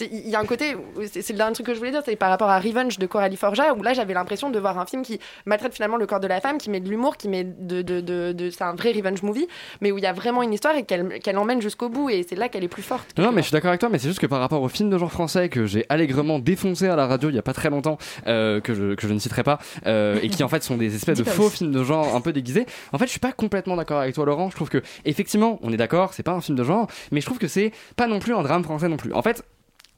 Il 0.00 0.28
y 0.28 0.34
a 0.34 0.40
un 0.40 0.44
côté, 0.44 0.76
c'est 1.10 1.30
le 1.30 1.36
dernier 1.38 1.54
truc 1.54 1.66
que 1.66 1.74
je 1.74 1.78
voulais 1.78 1.90
dire, 1.90 2.02
c'est 2.04 2.16
par 2.16 2.28
rapport 2.30 2.50
à 2.50 2.58
Revenge 2.58 2.98
de 2.98 3.06
Coralie 3.06 3.36
Forja 3.36 3.74
où 3.74 3.82
là 3.82 3.92
j'avais 3.94 4.14
l'impression 4.14 4.50
de 4.50 4.58
voir 4.58 4.78
un 4.78 4.86
film 4.86 5.02
qui 5.02 5.18
maltraite 5.46 5.74
finalement 5.74 5.96
le 5.96 6.06
corps 6.06 6.20
de 6.20 6.26
la 6.26 6.40
femme, 6.40 6.58
qui 6.58 6.70
met 6.70 6.80
de 6.80 6.88
l'humour, 6.88 7.16
qui 7.16 7.28
met 7.28 7.44
de, 7.44 7.82
de, 7.82 8.00
de, 8.00 8.32
de- 8.32 8.50
c'est 8.50 8.64
un 8.64 8.74
vrai 8.74 8.92
revenge 8.92 9.22
movie, 9.22 9.46
mais 9.80 9.92
où 9.92 9.98
il 9.98 10.04
y 10.04 10.06
a 10.06 10.12
vraiment 10.12 10.42
une 10.42 10.52
histoire 10.52 10.74
et 10.76 10.84
qu'elle 10.84 11.38
emmène 11.38 11.60
jusqu'au 11.62 11.88
bout 11.88 12.10
et 12.10 12.24
c'est 12.28 12.36
là 12.36 12.48
qu'elle 12.48 12.64
est 12.64 12.68
plus 12.68 12.82
forte. 12.82 13.06
Non, 13.18 13.32
mais 13.32 13.42
je 13.42 13.46
suis 13.48 13.52
d'accord 13.52 13.68
avec 13.68 13.80
toi, 13.80 13.88
mais 13.90 13.98
c'est 13.98 14.08
juste 14.08 14.20
que 14.20 14.26
par 14.26 14.40
rapport 14.40 14.62
au 14.62 14.68
film 14.68 14.90
de 14.90 14.98
genre 14.98 15.12
français 15.12 15.48
que 15.48 15.66
j'ai 15.66 15.84
allègrement 15.88 16.38
défoncé 16.38 16.86
à 16.88 16.96
la 16.96 17.06
radio 17.06 17.28
il 17.30 17.34
y 17.36 17.38
a 17.38 17.42
pas 17.42 17.52
très 17.52 17.70
longtemps, 17.70 17.98
euh, 18.26 18.60
que, 18.60 18.74
je, 18.74 18.94
que 18.94 19.06
je 19.08 19.12
ne 19.12 19.18
citerai 19.18 19.42
pas, 19.42 19.58
euh, 19.86 20.18
et 20.22 20.28
qui 20.28 20.42
en 20.42 20.48
fait 20.48 20.62
sont 20.62 20.76
des 20.76 20.94
espèces 20.94 21.18
de 21.18 21.24
faux 21.24 21.50
films 21.50 21.72
de 21.72 21.82
genre 21.84 22.14
un 22.14 22.20
peu 22.20 22.32
déguisés. 22.32 22.66
En 22.96 22.98
fait, 22.98 23.04
je 23.04 23.10
suis 23.10 23.20
pas 23.20 23.32
complètement 23.32 23.76
d'accord 23.76 24.00
avec 24.00 24.14
toi, 24.14 24.24
Laurent. 24.24 24.48
Je 24.48 24.56
trouve 24.56 24.70
que, 24.70 24.82
effectivement, 25.04 25.58
on 25.60 25.70
est 25.70 25.76
d'accord, 25.76 26.14
c'est 26.14 26.22
pas 26.22 26.32
un 26.32 26.40
film 26.40 26.56
de 26.56 26.64
genre, 26.64 26.86
mais 27.12 27.20
je 27.20 27.26
trouve 27.26 27.36
que 27.36 27.46
c'est 27.46 27.70
pas 27.94 28.06
non 28.06 28.20
plus 28.20 28.34
un 28.34 28.42
drame 28.42 28.64
français 28.64 28.88
non 28.88 28.96
plus. 28.96 29.12
En 29.12 29.20
fait, 29.20 29.44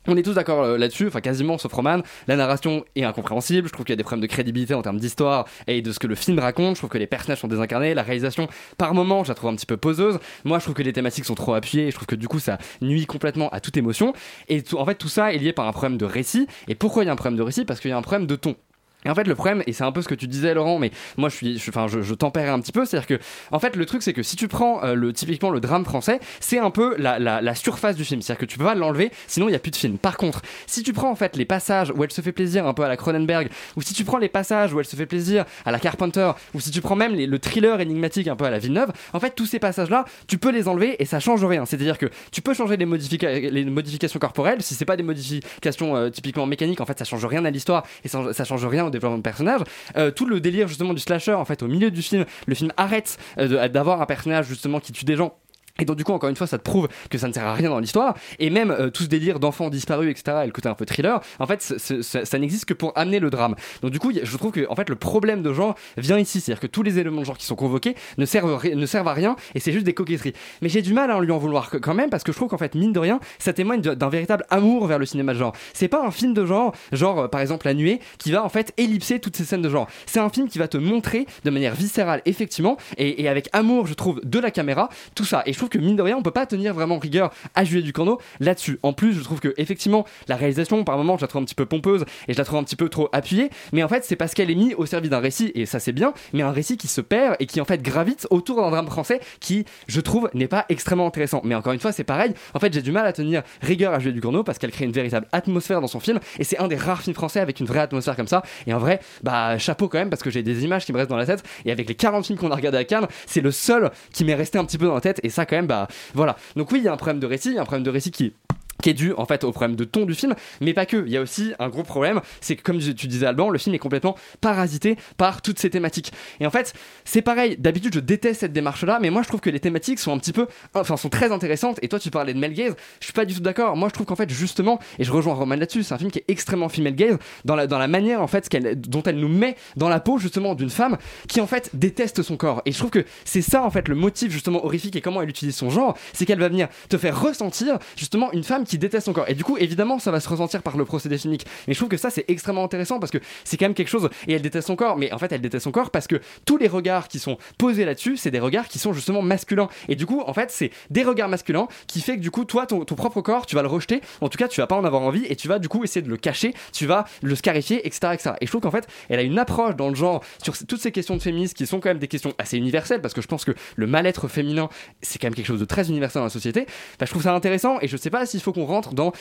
on 0.09 0.17
est 0.17 0.25
tous 0.25 0.35
d'accord 0.35 0.65
euh, 0.65 0.79
là-dessus, 0.79 1.07
enfin 1.07 1.21
quasiment 1.21 1.59
sauf 1.59 1.73
Roman. 1.73 2.01
La 2.27 2.35
narration 2.35 2.85
est 2.97 3.05
incompréhensible. 3.05 3.69
Je 3.69 3.73
trouve 3.73 3.87
qu'il 3.87 3.93
y 3.93 3.95
a 3.95 3.97
des 3.97 4.03
problèmes 4.03 4.23
de 4.23 4.27
crédibilité 4.27 4.75
en 4.75 4.83
termes 4.83 4.99
d'histoire 4.99 5.47
et 5.69 5.81
de 5.81 5.93
ce 5.93 6.01
que 6.01 6.09
le 6.09 6.17
film 6.17 6.41
raconte. 6.41 6.75
Je 6.75 6.81
trouve 6.81 6.91
que 6.91 6.99
les 6.99 7.07
personnages 7.07 7.39
sont 7.39 7.47
désincarnés. 7.47 7.95
La 7.95 8.03
réalisation, 8.03 8.49
par 8.79 8.95
moments, 8.95 9.23
je 9.23 9.29
la 9.29 9.37
trouve 9.37 9.51
un 9.51 9.55
petit 9.55 9.67
peu 9.67 9.77
poseuse. 9.77 10.19
Moi, 10.43 10.59
je 10.59 10.65
trouve 10.65 10.75
que 10.75 10.83
les 10.83 10.93
thématiques 10.93 11.25
sont 11.25 11.37
trop 11.37 11.55
appuyées. 11.55 11.93
Je 11.93 11.95
trouve 11.95 12.09
que 12.09 12.17
du 12.17 12.27
coup, 12.27 12.41
ça 12.41 12.59
nuit 12.83 13.07
complètement 13.07 13.49
à 13.51 13.61
toute 13.61 13.77
émotion. 13.77 14.13
Et 14.49 14.61
en 14.73 14.85
fait, 14.85 14.97
tout 14.97 15.09
ça 15.09 15.33
est 15.33 15.39
lié 15.39 15.53
par 15.53 15.69
un 15.69 15.73
problème 15.73 15.99
de 15.99 16.05
récit. 16.05 16.49
Et 16.67 16.75
pourquoi 16.75 17.05
il 17.05 17.07
y 17.07 17.11
a 17.11 17.13
un 17.13 17.17
problème 17.17 17.39
de 17.39 17.45
récit? 17.45 17.65
Parce 17.65 17.79
qu'il 17.79 17.93
y 17.93 17.95
a 17.95 17.97
un 17.97 18.03
problème 18.03 18.27
de 18.27 18.35
ton. 18.35 18.57
Et 19.05 19.11
en 19.11 19.15
fait, 19.15 19.29
le 19.29 19.35
problème, 19.37 19.63
et 19.67 19.73
c'est 19.73 19.85
un 19.85 19.93
peu 19.93 20.03
ce 20.03 20.09
que 20.09 20.15
tu 20.17 20.27
disais, 20.27 20.55
Laurent, 20.55 20.79
mais 20.81 20.91
moi, 21.17 21.29
je 21.29 21.37
suis, 21.37 21.63
enfin, 21.69 21.87
je, 21.87 22.15
tempère 22.15 22.53
un 22.53 22.61
petit 22.61 22.73
peu, 22.73 22.85
c'est-à-dire 22.85 23.07
que, 23.07 23.23
en 23.53 23.61
fait, 23.61 23.77
le 23.77 23.87
truc, 23.87 24.03
c'est 24.03 24.13
que 24.13 24.25
si 24.25 24.35
tu 24.35 24.49
prends 24.49 24.83
euh, 24.83 24.95
le, 24.95 25.13
typiquement 25.13 25.51
le 25.51 25.61
drame 25.61 25.85
français, 25.85 26.19
c'est 26.41 26.59
un 26.59 26.71
peu 26.71 26.97
la, 26.99 27.19
la, 27.19 27.55
surface 27.55 27.95
du 27.95 28.05
film, 28.05 28.23
c'est-à-dire 28.23 28.41
que 28.41 28.47
tu 28.47 28.59
peux 28.59 28.65
pas 28.65 28.75
l'enlever, 28.75 29.13
sinon 29.29 29.49
il 29.49 29.53
y 29.53 29.55
a 29.55 29.61
plus 29.61 29.71
de 29.71 29.77
film. 29.77 29.99
Par 29.99 30.17
contre, 30.17 30.43
si 30.67 30.83
tu 30.83 30.93
prends 30.93 31.11
en 31.11 31.15
fait 31.15 31.37
les 31.37 31.45
passages 31.45 31.93
où 31.95 32.03
elle 32.03 32.11
se 32.11 32.21
fait 32.21 32.33
plaisir 32.33 32.67
un 32.67 32.75
peu 32.75 32.83
à 32.83 32.89
la 32.89 32.97
Cronenberg, 32.97 33.49
ou 33.77 33.83
si 33.83 33.95
tu 33.95 34.05
prends 34.05 34.19
les 34.19 34.29
passages 34.29 34.73
où 34.75 34.81
elle 34.81 34.87
se 34.87 34.97
fait 34.97 35.07
plaisir 35.07 35.45
à 35.65 35.71
la 35.71 35.79
Carpenter, 35.79 36.33
ou 36.55 36.61
si 36.61 36.71
tu 36.71 36.81
prends 36.81 36.97
même 36.97 37.15
les- 37.15 37.27
le 37.27 37.39
thriller 37.39 37.81
énigmatique 37.81 38.27
un 38.27 38.37
peu 38.37 38.45
à 38.45 38.51
la 38.51 38.59
Villeneuve, 38.59 38.91
en 39.13 39.21
fait, 39.21 39.31
tous 39.31 39.47
ces 39.47 39.61
passages-là, 39.61 40.05
tu 40.27 40.39
peux 40.39 40.51
les 40.51 40.67
enlever 40.67 41.01
et 41.01 41.05
ça 41.05 41.21
change 41.21 41.45
rien. 41.45 41.65
C'est-à-dire 41.67 41.99
que 41.99 42.07
tu 42.33 42.43
peux 42.43 42.55
changer 42.55 42.77
les, 42.77 43.51
les 43.51 43.65
modifications 43.65 44.19
corporelles, 44.19 44.63
si 44.63 44.75
c'est 44.75 44.85
pas 44.85 44.97
des 44.97 45.03
modifications 45.05 45.97
euh, 45.97 46.11
typiquement 46.11 46.47
mécaniques, 46.47 46.81
en 46.81 46.87
fait, 46.87 46.99
ça 46.99 47.05
change 47.05 47.25
rien 47.25 47.45
à 47.45 47.51
l'histoire 47.51 47.85
et 48.05 48.09
ça, 48.09 48.33
ça 48.33 48.45
change 48.45 48.67
rien 48.67 48.88
développement 48.91 49.19
de 49.19 49.23
personnage. 49.23 49.61
Euh, 49.97 50.11
tout 50.11 50.27
le 50.27 50.41
délire 50.41 50.69
justement 50.69 50.95
du 50.95 51.01
slasher, 51.01 51.35
en 51.35 51.45
fait, 51.45 51.63
au 51.63 51.69
milieu 51.69 51.91
du 51.91 52.03
film, 52.03 52.25
le 52.47 52.55
film 52.55 52.73
arrête 52.77 53.19
euh, 53.39 53.69
d'avoir 53.69 54.01
un 54.01 54.07
personnage 54.07 54.47
justement 54.47 54.81
qui 54.81 54.93
tue 54.93 55.05
des 55.05 55.17
gens. 55.17 55.35
Et 55.81 55.85
donc 55.85 55.97
du 55.97 56.03
coup 56.03 56.13
encore 56.13 56.29
une 56.29 56.35
fois 56.35 56.49
ça 56.49 56.59
te 56.59 56.65
prouve 56.65 56.89
que 57.09 57.19
ça 57.19 57.29
ne 57.29 57.33
sert 57.33 57.47
à 57.47 57.55
rien 57.55 57.71
dans 57.71 57.79
l'histoire. 57.79 58.17
Et 58.41 58.51
même 58.51 58.73
euh, 58.73 58.91
tout 58.91 59.05
ce 59.05 59.09
délire 59.09 59.39
d'enfants 59.39 59.71
disparus 59.71 60.11
etc 60.11 60.39
et 60.43 60.47
le 60.47 60.53
côté 60.53 60.69
un 60.69 60.75
peu 60.75 60.85
thriller 60.85 61.21
en 61.39 61.47
fait 61.47 61.63
ça, 61.63 62.39
n'existe 62.39 62.65
que 62.65 62.75
pour 62.75 62.93
amener 62.97 63.21
le 63.21 63.31
drame. 63.31 63.55
Donc 63.83 63.93
du 63.93 64.01
coup 64.01 64.11
je 64.21 64.37
trouve 64.37 64.51
que 64.51 64.67
en 64.69 64.75
fait 64.75 64.89
le 64.89 64.97
problème 64.97 65.41
de 65.43 65.53
genre 65.53 65.77
vient 65.97 66.19
ici. 66.19 66.41
C'est 66.41 66.51
à 66.51 66.55
dire 66.57 66.61
que 66.61 66.67
tous 66.67 66.83
les 66.83 66.99
éléments 66.99 67.21
de 67.21 67.27
genre 67.27 67.39
qui 67.39 67.47
sont 67.47 67.55
convoqués 67.55 67.95
ne 68.17 68.27
servent, 68.27 68.61
ne 68.67 68.87
servent 68.87 69.07
à 69.07 69.15
rien 69.15 69.37
et 69.55 69.61
c'est 69.61 69.71
juste 69.71 69.87
des 69.87 69.95
coquetteries. 69.95 70.33
Mais 70.63 70.69
j'ai 70.69 70.83
du 70.83 70.93
mal 70.93 71.13
à 71.13 71.21
lui 71.21 71.31
en 71.31 71.39
vouloir 71.39 71.71
quand 71.71 71.95
même 71.95 72.11
parce 72.11 72.25
que 72.25 72.33
je 72.33 72.37
trouve 72.37 72.49
qu'en 72.49 72.59
fait 72.59 72.75
mine 72.75 72.93
de 72.93 72.99
rien 72.99 73.21
ça 73.39 73.53
témoigne 73.53 73.81
d'un 73.81 74.09
véritable 74.09 74.45
amour 74.51 74.85
vers 74.89 74.99
le 74.99 75.07
cinéma 75.07 75.33
de 75.33 75.39
genre. 75.39 75.53
C'est 75.75 75.89
pas 75.89 76.05
un 76.05 76.11
film 76.11 76.35
de 76.35 76.45
genre 76.45 76.75
genre 76.91 77.21
euh, 77.21 77.29
par 77.29 77.41
exemple 77.41 77.67
La 77.67 77.75
Nuée 77.75 78.01
qui 78.19 78.33
va 78.33 78.45
en 78.45 78.49
fait 78.49 78.73
ellipser 78.79 79.21
toutes 79.21 79.37
ces 79.37 79.45
scènes 79.45 79.63
de 79.63 79.71
genre. 79.71 79.87
C'est 80.07 80.19
un 80.19 80.29
film 80.29 80.49
qui 80.49 80.59
va 80.59 80.67
te 80.67 80.77
montrer 80.77 81.27
de 81.45 81.51
manière 81.51 81.77
viscérale 81.77 82.21
effectivement 82.25 82.79
et, 82.97 83.23
et 83.23 83.29
avec 83.29 83.49
amour 83.53 83.87
je 83.87 83.95
trouve 83.95 84.21
de 84.25 84.41
la 84.41 84.51
caméra 84.51 84.89
tout 85.15 85.25
ça. 85.25 85.45
Et 85.47 85.53
je 85.53 85.59
trouve 85.59 85.68
que 85.69 85.79
mine 85.79 85.97
de 85.97 86.03
rien 86.03 86.17
on 86.17 86.23
peut 86.23 86.31
pas 86.31 86.47
tenir 86.47 86.75
vraiment 86.75 86.99
rigueur 86.99 87.33
à 87.55 87.65
Juliette 87.65 87.85
Ducournau 87.85 88.21
là-dessus. 88.41 88.79
En 88.83 88.93
plus 88.93 89.13
je 89.13 89.23
trouve 89.23 89.41
que 89.41 89.55
effectivement 89.57 90.05
la 90.29 90.37
réalisation 90.37 90.85
par 90.85 90.97
moment 90.97 91.17
je 91.17 91.23
la 91.23 91.29
trouve 91.29 91.43
un 91.43 91.45
petit 91.45 91.55
peu 91.55 91.67
pompeuse 91.67 92.05
et 92.27 92.33
je 92.33 92.39
la 92.39 92.45
trouve 92.45 92.59
un 92.59 92.65
petit 92.65 92.77
peu 92.77 92.89
trop 92.89 93.09
appuyée. 93.13 93.51
Mais 93.73 93.83
en 93.83 93.89
fait 93.89 94.05
c'est 94.05 94.17
parce 94.17 94.35
qu'elle 94.35 94.51
est 94.51 94.55
mise 94.55 94.75
au 94.77 94.87
service 94.87 95.11
d'un 95.11 95.21
récit 95.21 95.53
et 95.55 95.67
ça 95.67 95.81
c'est 95.81 95.93
bien 95.93 96.13
mais 96.33 96.43
un 96.43 96.51
récit 96.51 96.77
qui 96.77 96.89
se 96.89 97.01
perd 97.01 97.37
et 97.41 97.47
qui 97.47 97.61
en 97.61 97.65
fait 97.65 97.83
gravite 97.83 98.27
autour 98.31 98.63
d'un 98.63 98.71
drame 98.71 98.87
français 98.87 99.21
qui 99.41 99.65
je 99.87 100.01
trouve 100.01 100.31
n'est 100.35 100.49
pas 100.49 100.67
extrêmement 100.69 101.07
intéressant. 101.07 101.41
Mais 101.45 101.55
encore 101.55 101.73
une 101.73 101.81
fois 101.81 101.93
c'est 101.93 102.05
pareil. 102.05 102.33
En 102.55 102.59
fait 102.59 102.73
j'ai 102.73 102.83
du 102.83 102.93
mal 102.93 103.07
à 103.07 103.13
tenir 103.13 103.43
rigueur 103.63 103.93
à 103.93 103.99
Juliette 103.99 104.17
Ducournau 104.17 104.45
parce 104.45 104.59
qu'elle 104.59 104.71
crée 104.71 104.85
une 104.85 104.93
véritable 104.93 105.27
atmosphère 105.33 105.81
dans 105.81 105.87
son 105.87 106.01
film 106.01 106.19
et 106.39 106.45
c'est 106.45 106.59
un 106.59 106.69
des 106.69 106.77
rares 106.77 107.03
films 107.03 107.15
français 107.15 107.41
avec 107.41 107.61
une 107.61 107.67
vraie 107.67 107.81
atmosphère 107.81 108.17
comme 108.17 108.29
ça. 108.29 108.43
Et 108.67 108.75
en 108.75 108.79
vrai 108.79 109.01
bah 109.23 109.59
chapeau 109.59 109.89
quand 109.89 109.99
même 109.99 110.11
parce 110.11 110.23
que 110.23 110.31
j'ai 110.31 110.43
des 110.43 110.65
images 110.65 110.85
qui 110.85 110.93
me 110.93 110.99
restent 110.99 111.11
dans 111.11 111.17
la 111.17 111.27
tête 111.27 111.43
et 111.65 111.73
avec 111.73 111.89
les 111.89 111.95
40 111.95 112.27
films 112.27 112.39
qu'on 112.39 112.51
a 112.51 112.57
regardé 112.57 112.79
à 112.79 112.85
Cannes 112.85 113.07
c'est 113.27 113.41
le 113.41 113.51
seul 113.51 113.91
qui 114.13 114.25
m'est 114.25 114.35
resté 114.35 114.59
un 114.59 114.65
petit 114.65 114.79
peu 114.79 114.87
dans 114.87 114.95
la 114.95 115.01
tête 115.01 115.21
et 115.23 115.29
ça 115.29 115.47
quand 115.47 115.57
même 115.57 115.58
bah 115.67 115.89
voilà. 116.15 116.37
Donc 116.57 116.71
oui 116.73 116.79
il 116.79 116.85
y 116.85 116.89
a 116.89 116.93
un 116.93 116.97
problème 116.97 117.21
de 117.21 117.27
récit 117.27 117.51
il 117.51 117.55
y 117.55 117.59
a 117.59 117.63
un 117.63 117.65
problème 117.65 117.85
de 117.85 117.91
récit 117.91 118.11
qui 118.11 118.35
qui 118.83 118.91
est 118.91 118.95
dû 118.95 119.13
en 119.15 119.27
fait 119.27 119.45
au 119.45 119.53
problème 119.53 119.77
de 119.77 119.85
ton 119.85 120.05
du 120.05 120.15
film, 120.15 120.35
mais 120.61 120.75
pas 120.75 120.87
que. 120.87 121.05
Il 121.07 121.13
y 121.13 121.17
a 121.17 121.21
aussi 121.21 121.53
un 121.59 121.69
gros 121.69 121.83
problème, 121.83 122.21
c'est 122.41 122.57
que 122.57 122.63
comme 122.63 122.79
tu 122.79 123.07
disais 123.07 123.27
Alban, 123.27 123.51
le 123.51 123.59
film 123.59 123.75
est 123.75 123.79
complètement 123.79 124.17
parasité 124.41 124.97
par 125.17 125.43
toutes 125.43 125.59
ces 125.59 125.71
thématiques. 125.71 126.13
Et 126.41 126.47
en 126.47 126.51
fait, 126.51 126.75
c'est 127.05 127.23
pareil. 127.23 127.57
D'habitude, 127.59 127.95
je 127.95 128.01
déteste 128.01 128.41
cette 128.41 128.53
démarche-là, 128.53 128.99
mais 129.01 129.11
moi, 129.11 129.23
je 129.23 129.29
trouve 129.29 129.41
que 129.41 129.51
les 129.51 129.61
thématiques 129.61 129.99
sont 129.99 130.13
un 130.13 130.19
petit 130.19 130.33
peu, 130.33 130.47
enfin, 130.75 130.97
sont 130.97 131.09
très 131.09 131.33
intéressantes. 131.33 131.79
Et 131.83 131.89
toi, 131.89 131.99
tu 131.99 132.11
parlais 132.11 132.35
de 132.35 132.39
Mel 132.39 132.53
Gaze, 132.53 132.75
je 133.01 133.07
suis 133.07 133.13
pas 133.13 133.25
du 133.25 133.35
tout 133.35 133.41
d'accord. 133.41 133.77
Moi, 133.77 133.89
je 133.89 133.95
trouve 133.95 134.07
qu'en 134.07 134.17
fait, 134.17 134.31
justement, 134.31 134.79
et 134.99 135.05
je 135.05 135.13
rejoins 135.13 135.35
Roman 135.35 135.57
là-dessus, 135.57 135.83
c'est 135.83 135.95
un 135.95 135.99
film 135.99 136.11
qui 136.11 136.19
est 136.19 136.25
extrêmement 136.29 136.69
female 136.69 136.95
gaze 136.95 137.19
dans 137.45 137.57
la 137.57 137.67
dans 137.67 137.79
la 137.79 137.89
manière 137.89 138.21
en 138.21 138.27
fait 138.27 138.49
qu'elle, 138.49 138.81
dont 138.81 139.03
elle 139.03 139.19
nous 139.19 139.29
met 139.29 139.57
dans 139.77 139.89
la 139.89 140.01
peau 140.01 140.19
justement 140.19 140.55
d'une 140.55 140.71
femme 140.71 140.99
qui 141.29 141.41
en 141.41 141.47
fait 141.47 141.71
déteste 141.75 142.23
son 142.23 142.37
corps. 142.37 142.63
Et 142.65 142.73
je 142.73 142.79
trouve 142.79 142.91
que 142.91 143.05
c'est 143.25 143.43
ça 143.43 143.63
en 143.63 143.71
fait 143.71 143.89
le 143.89 143.95
motif 143.95 144.33
justement 144.33 144.65
horrifique 144.65 144.97
et 144.97 145.01
comment 145.01 145.23
elle 145.23 145.29
utilise 145.29 145.57
son 145.57 145.71
genre, 145.71 145.97
c'est 146.13 146.27
qu'elle 146.27 146.41
va 146.41 146.49
venir 146.49 146.69
te 146.89 146.99
faire 146.99 147.21
ressentir 147.21 147.79
justement 147.97 148.33
une 148.33 148.45
femme 148.45 148.65
qui 148.69 148.79
déteste 148.79 149.07
son 149.07 149.13
corps. 149.13 149.29
Et 149.29 149.35
du 149.35 149.45
coup, 149.45 149.57
évidemment, 149.59 149.99
ça 149.99 150.11
va 150.11 150.21
se 150.21 150.29
ressentir 150.29 150.63
par 150.63 150.77
le 150.77 150.85
procédé 150.85 151.19
chimique. 151.19 151.47
Mais 151.67 151.75
je 151.75 151.79
trouve 151.79 151.89
que 151.89 151.97
ça, 151.97 152.11
c'est 152.11 152.25
extrêmement 152.29 152.65
intéressant 152.65 153.01
parce 153.01 153.11
que 153.11 153.19
c'est 153.45 153.57
quand 153.57 153.67
même 153.67 153.75
quelque 153.75 153.89
chose. 153.89 154.09
Et 154.27 154.35
elle 154.35 154.43
déteste 154.43 154.67
son 154.69 154.77
corps, 154.77 154.97
mais 154.97 155.13
en 155.13 155.19
fait, 155.19 155.33
elle 155.33 155.41
déteste 155.41 155.65
son 155.65 155.73
corps 155.73 155.91
parce 155.91 156.07
que 156.07 156.21
tous 156.45 156.57
les 156.57 156.69
regards 156.69 157.09
qui 157.09 157.19
sont 157.19 157.39
posés 157.59 157.85
là-dessus, 157.85 158.17
c'est 158.17 158.31
des 158.31 158.41
regards 158.41 158.69
qui 158.69 158.79
sont 158.79 158.93
justement 158.93 159.23
masculins. 159.23 159.69
Et 159.89 159.97
du 159.97 160.07
coup, 160.07 160.23
en 160.25 160.33
fait, 160.33 160.51
c'est 160.51 160.71
des 160.91 161.05
regards 161.05 161.29
masculins 161.29 161.69
qui 161.87 162.01
fait 162.01 162.17
que 162.17 162.23
du 162.23 162.31
coup, 162.31 162.45
toi, 162.45 162.67
ton, 162.67 162.85
ton 162.85 162.95
propre 162.95 163.21
corps, 163.21 163.47
tu 163.47 163.55
vas 163.55 163.63
le 163.63 163.69
rejeter. 163.69 164.01
En 164.21 164.29
tout 164.29 164.39
cas, 164.39 164.49
tu 164.49 164.61
vas 164.61 164.67
pas 164.67 164.77
en 164.77 164.85
avoir 164.85 165.03
envie 165.03 165.25
et 165.27 165.37
tu 165.37 165.49
vas 165.49 165.59
du 165.59 165.69
coup 165.69 165.85
essayer 165.85 166.03
de 166.03 166.11
le 166.11 166.17
cacher, 166.17 166.55
tu 166.73 166.87
vas 166.87 167.05
le 167.23 167.35
scarifier, 167.35 167.87
etc., 167.87 168.13
etc. 168.15 168.31
Et 168.41 168.47
je 168.47 168.51
trouve 168.51 168.61
qu'en 168.61 168.71
fait, 168.71 168.87
elle 169.09 169.19
a 169.19 169.23
une 169.23 169.39
approche 169.39 169.77
dans 169.77 169.89
le 169.89 169.95
genre 169.95 170.23
sur 170.43 170.57
toutes 170.57 170.81
ces 170.81 170.93
questions 170.93 171.17
de 171.17 171.23
féminisme 171.23 171.55
qui 171.55 171.67
sont 171.67 171.81
quand 171.81 171.89
même 171.89 171.99
des 171.99 172.09
questions 172.09 172.35
assez 172.39 172.57
universelles 172.57 173.01
parce 173.01 173.15
que 173.15 173.23
je 173.23 173.27
pense 173.27 173.45
que 173.45 173.53
le 173.77 173.87
mal-être 173.87 174.29
féminin, 174.29 174.69
c'est 175.03 175.19
quand 175.19 175.27
même 175.27 175.35
quelque 175.35 175.47
chose 175.47 175.61
de 175.61 175.65
très 175.65 175.89
universel 175.89 176.21
dans 176.21 176.25
la 176.25 176.31
société. 176.31 176.67
Je 177.01 177.07
trouve 177.07 177.23
ça 177.23 177.35
intéressant 177.35 177.79
et 177.81 177.89
je 177.89 177.97
sais 177.97 178.11
pas 178.11 178.27
s'il 178.27 178.41
faut 178.41 178.53
qu'on 178.59 178.67
rentre 178.67 178.95
dans, 178.95 179.13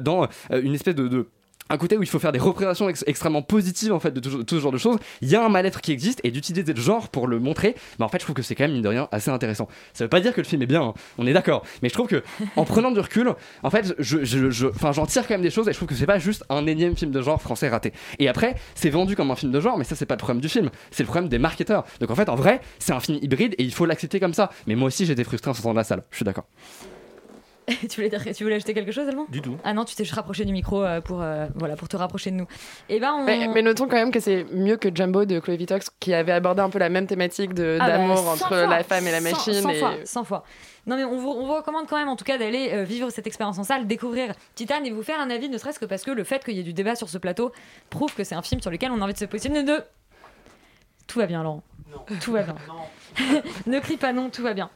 dans 0.00 0.24
euh, 0.52 0.62
une 0.62 0.74
espèce 0.74 0.94
de- 0.94 1.08
de 1.08 1.28
un 1.70 1.78
côté 1.78 1.96
où 1.96 2.02
il 2.02 2.08
faut 2.08 2.18
faire 2.18 2.30
des 2.30 2.38
représentations 2.38 2.90
ex- 2.90 3.04
extrêmement 3.06 3.40
positives 3.40 3.90
en 3.94 3.98
fait 3.98 4.10
de 4.10 4.20
tout, 4.20 4.44
tout 4.44 4.56
ce 4.56 4.60
genre 4.60 4.70
de 4.70 4.76
choses. 4.76 4.98
Il 5.22 5.30
y 5.30 5.34
a 5.34 5.42
un 5.42 5.48
mal-être 5.48 5.80
qui 5.80 5.92
existe 5.92 6.20
et 6.22 6.30
d'utiliser 6.30 6.70
le 6.74 6.78
genre 6.78 7.08
pour 7.08 7.26
le 7.26 7.38
montrer, 7.40 7.74
mais 7.98 8.04
en 8.04 8.08
fait 8.10 8.18
je 8.18 8.24
trouve 8.24 8.34
que 8.36 8.42
c'est 8.42 8.54
quand 8.54 8.64
même 8.64 8.74
mine 8.74 8.82
de 8.82 8.88
rien 8.88 9.08
assez 9.12 9.30
intéressant. 9.30 9.66
Ça 9.94 10.04
veut 10.04 10.10
pas 10.10 10.20
dire 10.20 10.34
que 10.34 10.42
le 10.42 10.46
film 10.46 10.60
est 10.60 10.66
bien, 10.66 10.82
hein, 10.82 10.94
on 11.16 11.26
est 11.26 11.32
d'accord, 11.32 11.64
mais 11.82 11.88
je 11.88 11.94
trouve 11.94 12.06
que 12.06 12.22
en 12.56 12.66
prenant 12.66 12.90
du 12.90 13.00
recul, 13.00 13.32
en 13.62 13.70
fait, 13.70 13.94
je, 13.98 14.22
je, 14.26 14.50
je- 14.50 14.66
enfin 14.66 14.92
j'en 14.92 15.06
tire 15.06 15.22
quand 15.26 15.32
même 15.34 15.40
des 15.42 15.48
choses 15.50 15.66
et 15.66 15.72
je 15.72 15.78
trouve 15.78 15.88
que 15.88 15.94
c'est 15.94 16.04
pas 16.04 16.18
juste 16.18 16.44
un 16.50 16.66
énième 16.66 16.96
film 16.98 17.10
de 17.12 17.22
genre 17.22 17.40
français 17.40 17.70
raté. 17.70 17.94
Et 18.18 18.28
après, 18.28 18.56
c'est 18.74 18.90
vendu 18.90 19.16
comme 19.16 19.30
un 19.30 19.36
film 19.36 19.50
de 19.50 19.58
genre, 19.58 19.78
mais 19.78 19.84
ça 19.84 19.96
c'est 19.96 20.04
pas 20.04 20.16
le 20.16 20.18
problème 20.20 20.42
du 20.42 20.50
film, 20.50 20.68
c'est 20.90 21.02
le 21.02 21.06
problème 21.08 21.30
des 21.30 21.38
marketeurs. 21.38 21.86
Donc 21.98 22.10
en 22.10 22.14
fait, 22.14 22.28
en 22.28 22.34
vrai, 22.36 22.60
c'est 22.78 22.92
un 22.92 23.00
film 23.00 23.18
hybride 23.22 23.54
et 23.56 23.62
il 23.64 23.72
faut 23.72 23.86
l'accepter 23.86 24.20
comme 24.20 24.34
ça. 24.34 24.50
Mais 24.66 24.74
moi 24.74 24.88
aussi 24.88 25.06
j'étais 25.06 25.24
frustré 25.24 25.50
en 25.50 25.54
sortant 25.54 25.70
de 25.72 25.78
la 25.78 25.84
salle. 25.84 26.02
Je 26.10 26.16
suis 26.16 26.24
d'accord. 26.26 26.44
tu, 27.88 28.02
voulais, 28.02 28.10
tu 28.34 28.44
voulais 28.44 28.56
ajouter 28.56 28.74
quelque 28.74 28.92
chose, 28.92 29.08
Allemand 29.08 29.26
Du 29.28 29.40
tout. 29.40 29.56
Ah 29.64 29.72
non, 29.72 29.84
tu 29.84 29.94
t'es 29.94 30.04
juste 30.04 30.16
rapproché 30.16 30.44
du 30.44 30.52
micro 30.52 30.82
euh, 30.82 31.00
pour, 31.00 31.22
euh, 31.22 31.46
voilà, 31.54 31.76
pour 31.76 31.88
te 31.88 31.96
rapprocher 31.96 32.30
de 32.30 32.36
nous. 32.36 32.46
Et 32.88 33.00
ben, 33.00 33.12
on... 33.14 33.24
Mais, 33.24 33.48
mais 33.48 33.62
notons 33.62 33.88
quand 33.88 33.96
même 33.96 34.10
que 34.10 34.20
c'est 34.20 34.44
mieux 34.52 34.76
que 34.76 34.94
Jumbo 34.94 35.24
de 35.24 35.40
Chloé 35.40 35.56
Vitox 35.56 35.90
qui 35.98 36.12
avait 36.12 36.32
abordé 36.32 36.60
un 36.60 36.68
peu 36.68 36.78
la 36.78 36.90
même 36.90 37.06
thématique 37.06 37.54
de- 37.54 37.78
Ah 37.80 37.86
bah, 37.86 37.98
d'amour 37.98 38.18
100 38.18 38.32
entre 38.32 38.48
fois, 38.48 38.66
la 38.66 38.84
femme 38.84 39.06
et 39.06 39.12
la 39.12 39.20
100 39.20 39.30
machine. 39.30 39.62
100 39.62 39.68
et... 39.70 39.78
fois, 39.78 39.94
100 40.04 40.24
fois. 40.24 40.44
Non 40.86 40.96
mais 40.96 41.04
on 41.04 41.16
vous, 41.16 41.30
on 41.30 41.46
vous 41.46 41.54
recommande 41.54 41.86
quand 41.88 41.96
même 41.96 42.08
en 42.08 42.16
tout 42.16 42.24
cas 42.24 42.36
d'aller 42.36 42.70
euh, 42.72 42.84
vivre 42.84 43.08
cette 43.08 43.26
expérience 43.26 43.58
en 43.58 43.64
salle, 43.64 43.86
découvrir 43.86 44.34
Titan 44.54 44.84
et 44.84 44.90
vous 44.90 45.02
faire 45.02 45.18
un 45.18 45.30
avis, 45.30 45.48
ne 45.48 45.56
serait-ce 45.56 45.78
que 45.78 45.86
parce 45.86 46.02
que 46.02 46.10
le 46.10 46.24
fait 46.24 46.44
qu'il 46.44 46.54
y 46.54 46.60
ait 46.60 46.64
du 46.64 46.74
débat 46.74 46.94
sur 46.94 47.08
ce 47.08 47.16
plateau 47.16 47.52
prouve 47.88 48.14
que 48.14 48.24
c'est 48.24 48.34
un 48.34 48.42
film 48.42 48.60
sur 48.60 48.70
lequel 48.70 48.90
on 48.90 49.00
a 49.00 49.04
envie 49.04 49.14
de 49.14 49.18
se 49.18 49.24
positionner. 49.24 49.62
Ne... 49.62 49.78
Tout 51.06 51.18
va 51.18 51.26
bien 51.26 51.42
Laurent. 51.42 51.62
Tout 52.21 52.31
va 52.31 52.43
bien. 52.43 52.55
ne 53.65 53.79
crie 53.79 53.97
pas 53.97 54.13
non, 54.13 54.29
tout 54.29 54.43
va 54.43 54.53
bien. 54.53 54.69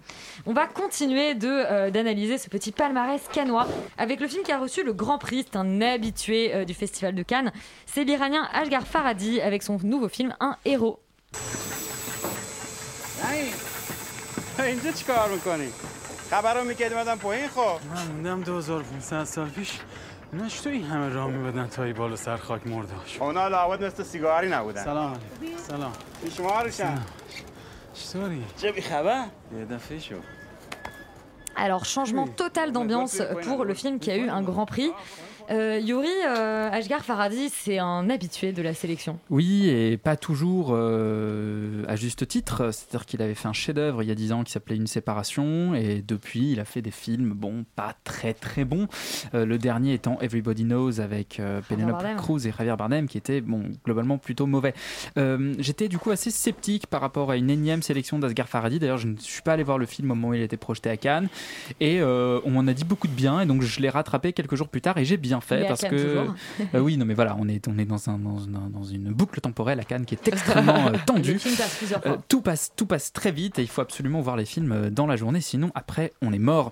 On 0.45 0.53
va 0.53 0.65
continuer 0.67 1.36
de 1.36 1.47
euh, 1.47 1.91
d'analyser 1.91 2.38
ce 2.38 2.49
petit 2.49 2.71
palmarès 2.71 3.21
canois 3.31 3.67
avec 3.97 4.19
le 4.19 4.27
film 4.27 4.43
qui 4.43 4.51
a 4.51 4.57
reçu 4.59 4.83
le 4.83 4.93
Grand 4.93 5.19
Prix. 5.19 5.45
C'est 5.51 5.57
un 5.57 5.81
habitué 5.81 6.53
euh, 6.53 6.65
du 6.65 6.73
Festival 6.73 7.13
de 7.15 7.23
Cannes. 7.23 7.51
C'est 7.86 8.03
l'Iranien 8.03 8.47
Ashgar 8.53 8.86
Farhadi 8.88 9.41
avec 9.41 9.63
son 9.63 9.77
nouveau 9.83 10.09
film 10.09 10.36
Un 10.39 10.57
héros. 10.65 10.99
اینجا 14.59 14.91
چیکار 14.91 15.29
میکنی؟ 15.29 15.67
خبر 16.29 16.53
رو 16.53 16.63
میکردی 16.63 16.95
مدن 16.95 17.15
پایین 17.15 17.47
خب 17.47 17.79
من 17.95 18.07
موندم 18.07 18.43
2500 18.43 19.23
سال 19.23 19.49
پیش 19.49 19.71
اینا 20.33 20.47
تو 20.49 20.69
این 20.69 20.83
همه 20.83 21.09
راه 21.09 21.27
میبدن 21.27 21.67
تا 21.67 21.83
ای 21.83 21.93
بالا 21.93 22.15
سر 22.15 22.38
خاک 22.38 22.67
مرداش 22.67 23.21
اونا 23.21 23.47
لابد 23.47 23.83
مثل 23.86 24.03
سیگاری 24.03 24.49
نبودن 24.49 24.83
سلام 24.83 25.13
علیکم. 25.41 25.57
سلام 25.57 25.91
شما 26.38 26.62
روشن 26.62 27.01
چطوری؟ 27.93 28.43
چه 28.57 28.71
بیخبر؟ 28.71 29.25
یه 29.57 29.65
دفعه 29.65 29.99
شو 29.99 30.15
Alors, 31.55 31.86
changement 31.86 32.27
total 32.43 32.71
d'ambiance 32.71 33.21
pour 33.47 33.63
le 33.63 33.73
film 33.81 33.99
qui 33.99 34.09
a 34.12 34.17
eu 34.17 34.27
un 34.29 34.41
grand 34.41 34.65
prix. 34.65 34.91
Euh, 35.50 35.80
Yuri, 35.82 36.08
euh, 36.26 36.68
Ashgar 36.70 37.04
Farhadi, 37.04 37.48
c'est 37.48 37.78
un 37.78 38.11
habitué 38.11 38.52
de 38.52 38.61
la 38.61 38.74
sélection. 38.74 39.18
Oui, 39.30 39.68
et 39.68 39.96
pas 39.96 40.16
toujours 40.16 40.70
euh, 40.72 41.84
à 41.88 41.96
juste 41.96 42.28
titre. 42.28 42.70
C'est-à-dire 42.70 43.06
qu'il 43.06 43.22
avait 43.22 43.34
fait 43.34 43.48
un 43.48 43.54
chef-d'œuvre 43.54 44.02
il 44.02 44.08
y 44.08 44.12
a 44.12 44.14
10 44.14 44.32
ans 44.32 44.44
qui 44.44 44.52
s'appelait 44.52 44.76
Une 44.76 44.87
séparation, 44.87 45.74
et 45.74 46.02
depuis, 46.06 46.52
il 46.52 46.61
a 46.61 46.64
fait 46.64 46.82
des 46.82 46.90
films, 46.90 47.30
bon, 47.30 47.64
pas 47.76 47.94
très 48.04 48.34
très 48.34 48.64
bons. 48.64 48.88
Euh, 49.34 49.46
le 49.46 49.56
dernier 49.58 49.94
étant 49.94 50.18
Everybody 50.20 50.64
Knows 50.64 51.00
avec 51.00 51.40
Penelope. 51.68 52.16
Cruz 52.18 52.46
et 52.46 52.52
Javier 52.52 52.76
Bardem, 52.76 53.08
qui 53.08 53.16
était, 53.16 53.40
bon, 53.40 53.62
globalement 53.84 54.18
plutôt 54.18 54.46
mauvais. 54.46 54.74
J'étais 55.58 55.88
du 55.88 55.98
coup 55.98 56.11
assez 56.11 56.30
sceptique 56.30 56.87
par 56.87 57.00
rapport 57.00 57.30
à 57.30 57.37
une 57.37 57.50
énième 57.50 57.82
sélection 57.82 58.18
d'Asghar 58.18 58.48
Farhadi. 58.48 58.78
D'ailleurs, 58.78 58.98
je 58.98 59.08
ne 59.08 59.16
suis 59.16 59.42
pas 59.42 59.54
allé 59.54 59.62
voir 59.62 59.78
le 59.78 59.87
film 59.87 60.11
au 60.11 60.14
moment 60.14 60.28
où 60.28 60.34
il 60.34 60.42
était 60.42 60.56
projeté 60.56 60.90
à 60.90 60.96
Cannes, 60.96 61.28
et 61.80 62.02
on 62.02 62.50
m'en 62.50 62.66
a 62.66 62.74
dit 62.74 62.84
beaucoup 62.84 63.08
de 63.08 63.12
bien, 63.12 63.40
et 63.40 63.46
donc 63.46 63.62
je 63.62 63.80
l'ai 63.80 63.88
rattrapé 63.88 64.32
quelques 64.32 64.54
jours 64.54 64.68
plus 64.68 64.80
tard, 64.82 64.98
et 64.98 65.04
j'ai 65.04 65.16
bien 65.16 65.38
Fait 65.40 65.66
parce 65.66 65.83
que. 65.83 66.27
Euh, 66.74 66.81
oui, 66.81 66.96
non, 66.96 67.05
mais 67.07 67.14
voilà, 67.14 67.37
on 67.38 67.48
est 67.48 67.66
on 67.68 67.79
est 67.79 67.85
dans 67.85 68.09
un 68.11 68.18
dans, 68.18 68.42
un- 68.44 68.68
dans 68.70 68.83
une 68.85 69.12
boucle 69.12 69.40
temporelle 69.40 69.81
à 69.81 69.85
Cannes 69.85 70.05
qui 70.05 70.14
est 70.14 70.29
extrêmement 70.29 70.88
euh, 70.88 70.92
tendue. 71.07 71.35
Passe. 71.38 71.85
Euh, 72.07 72.16
tout 72.29 72.40
passe 72.42 72.72
tout 72.77 72.87
passe 72.87 73.12
très 73.12 73.31
vite 73.33 73.59
et 73.59 73.62
il 73.62 73.68
faut 73.68 73.81
absolument 73.81 74.20
voir 74.20 74.37
les 74.37 74.44
films 74.44 74.90
dans 74.90 75.07
la 75.07 75.16
journée, 75.16 75.40
sinon 75.40 75.70
après 75.74 76.12
on 76.22 76.33
est 76.33 76.38
mort. 76.38 76.70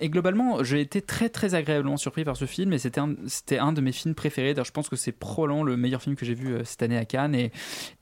Et 0.00 0.08
globalement, 0.08 0.62
j'ai 0.64 0.80
été 0.80 1.02
très 1.02 1.28
très 1.28 1.54
agréablement 1.54 1.96
surpris 1.96 2.24
par 2.24 2.36
ce 2.36 2.44
film 2.46 2.72
et 2.72 2.78
c'était 2.78 3.00
un 3.00 3.14
c'était 3.26 3.58
un 3.58 3.72
de 3.72 3.80
mes 3.80 3.92
films 3.92 4.14
préférés. 4.14 4.54
D'ailleurs, 4.54 4.64
je 4.66 4.72
pense 4.72 4.88
que 4.88 4.96
c'est 4.96 5.12
probablement 5.12 5.62
le 5.62 5.76
meilleur 5.76 6.02
film 6.02 6.16
que 6.16 6.24
j'ai 6.24 6.34
vu 6.34 6.54
cette 6.64 6.82
année 6.82 6.96
à 6.98 7.04
Cannes 7.04 7.34
et 7.34 7.52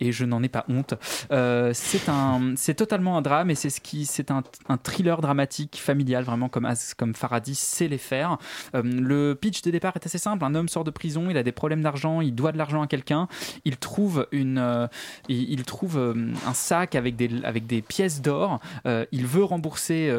et 0.00 0.12
je 0.12 0.24
n'en 0.24 0.42
ai 0.42 0.48
pas 0.48 0.64
honte. 0.68 0.94
C'est 1.30 2.08
un 2.08 2.52
c'est 2.56 2.74
totalement 2.74 3.16
un 3.18 3.22
drame 3.22 3.50
et 3.50 3.54
c'est 3.54 3.70
ce 3.70 3.80
qui 3.80 4.06
c'est 4.06 4.30
un, 4.30 4.42
un 4.68 4.76
thriller 4.76 5.20
dramatique 5.20 5.78
familial 5.82 6.24
vraiment 6.24 6.48
comme 6.48 6.68
comme 6.96 7.14
Faradi 7.14 7.54
sait 7.54 7.88
les 7.88 7.98
faire. 7.98 8.38
Le 8.74 9.34
pitch 9.34 9.62
de 9.62 9.70
départ 9.70 9.87
est 9.96 10.06
assez 10.06 10.18
simple. 10.18 10.44
Un 10.44 10.54
homme 10.54 10.68
sort 10.68 10.84
de 10.84 10.90
prison, 10.90 11.26
il 11.30 11.36
a 11.36 11.42
des 11.42 11.52
problèmes 11.52 11.82
d'argent, 11.82 12.20
il 12.20 12.34
doit 12.34 12.52
de 12.52 12.58
l'argent 12.58 12.82
à 12.82 12.86
quelqu'un. 12.86 13.28
Il 13.64 13.76
trouve 13.76 14.26
une, 14.32 14.58
euh, 14.58 14.86
il, 15.28 15.50
il 15.50 15.64
trouve 15.64 15.98
euh, 15.98 16.32
un 16.46 16.54
sac 16.54 16.94
avec 16.94 17.16
des 17.16 17.30
avec 17.44 17.66
des 17.66 17.82
pièces 17.82 18.20
d'or. 18.22 18.60
Euh, 18.86 19.04
il 19.12 19.26
veut 19.26 19.44
rembourser 19.44 20.12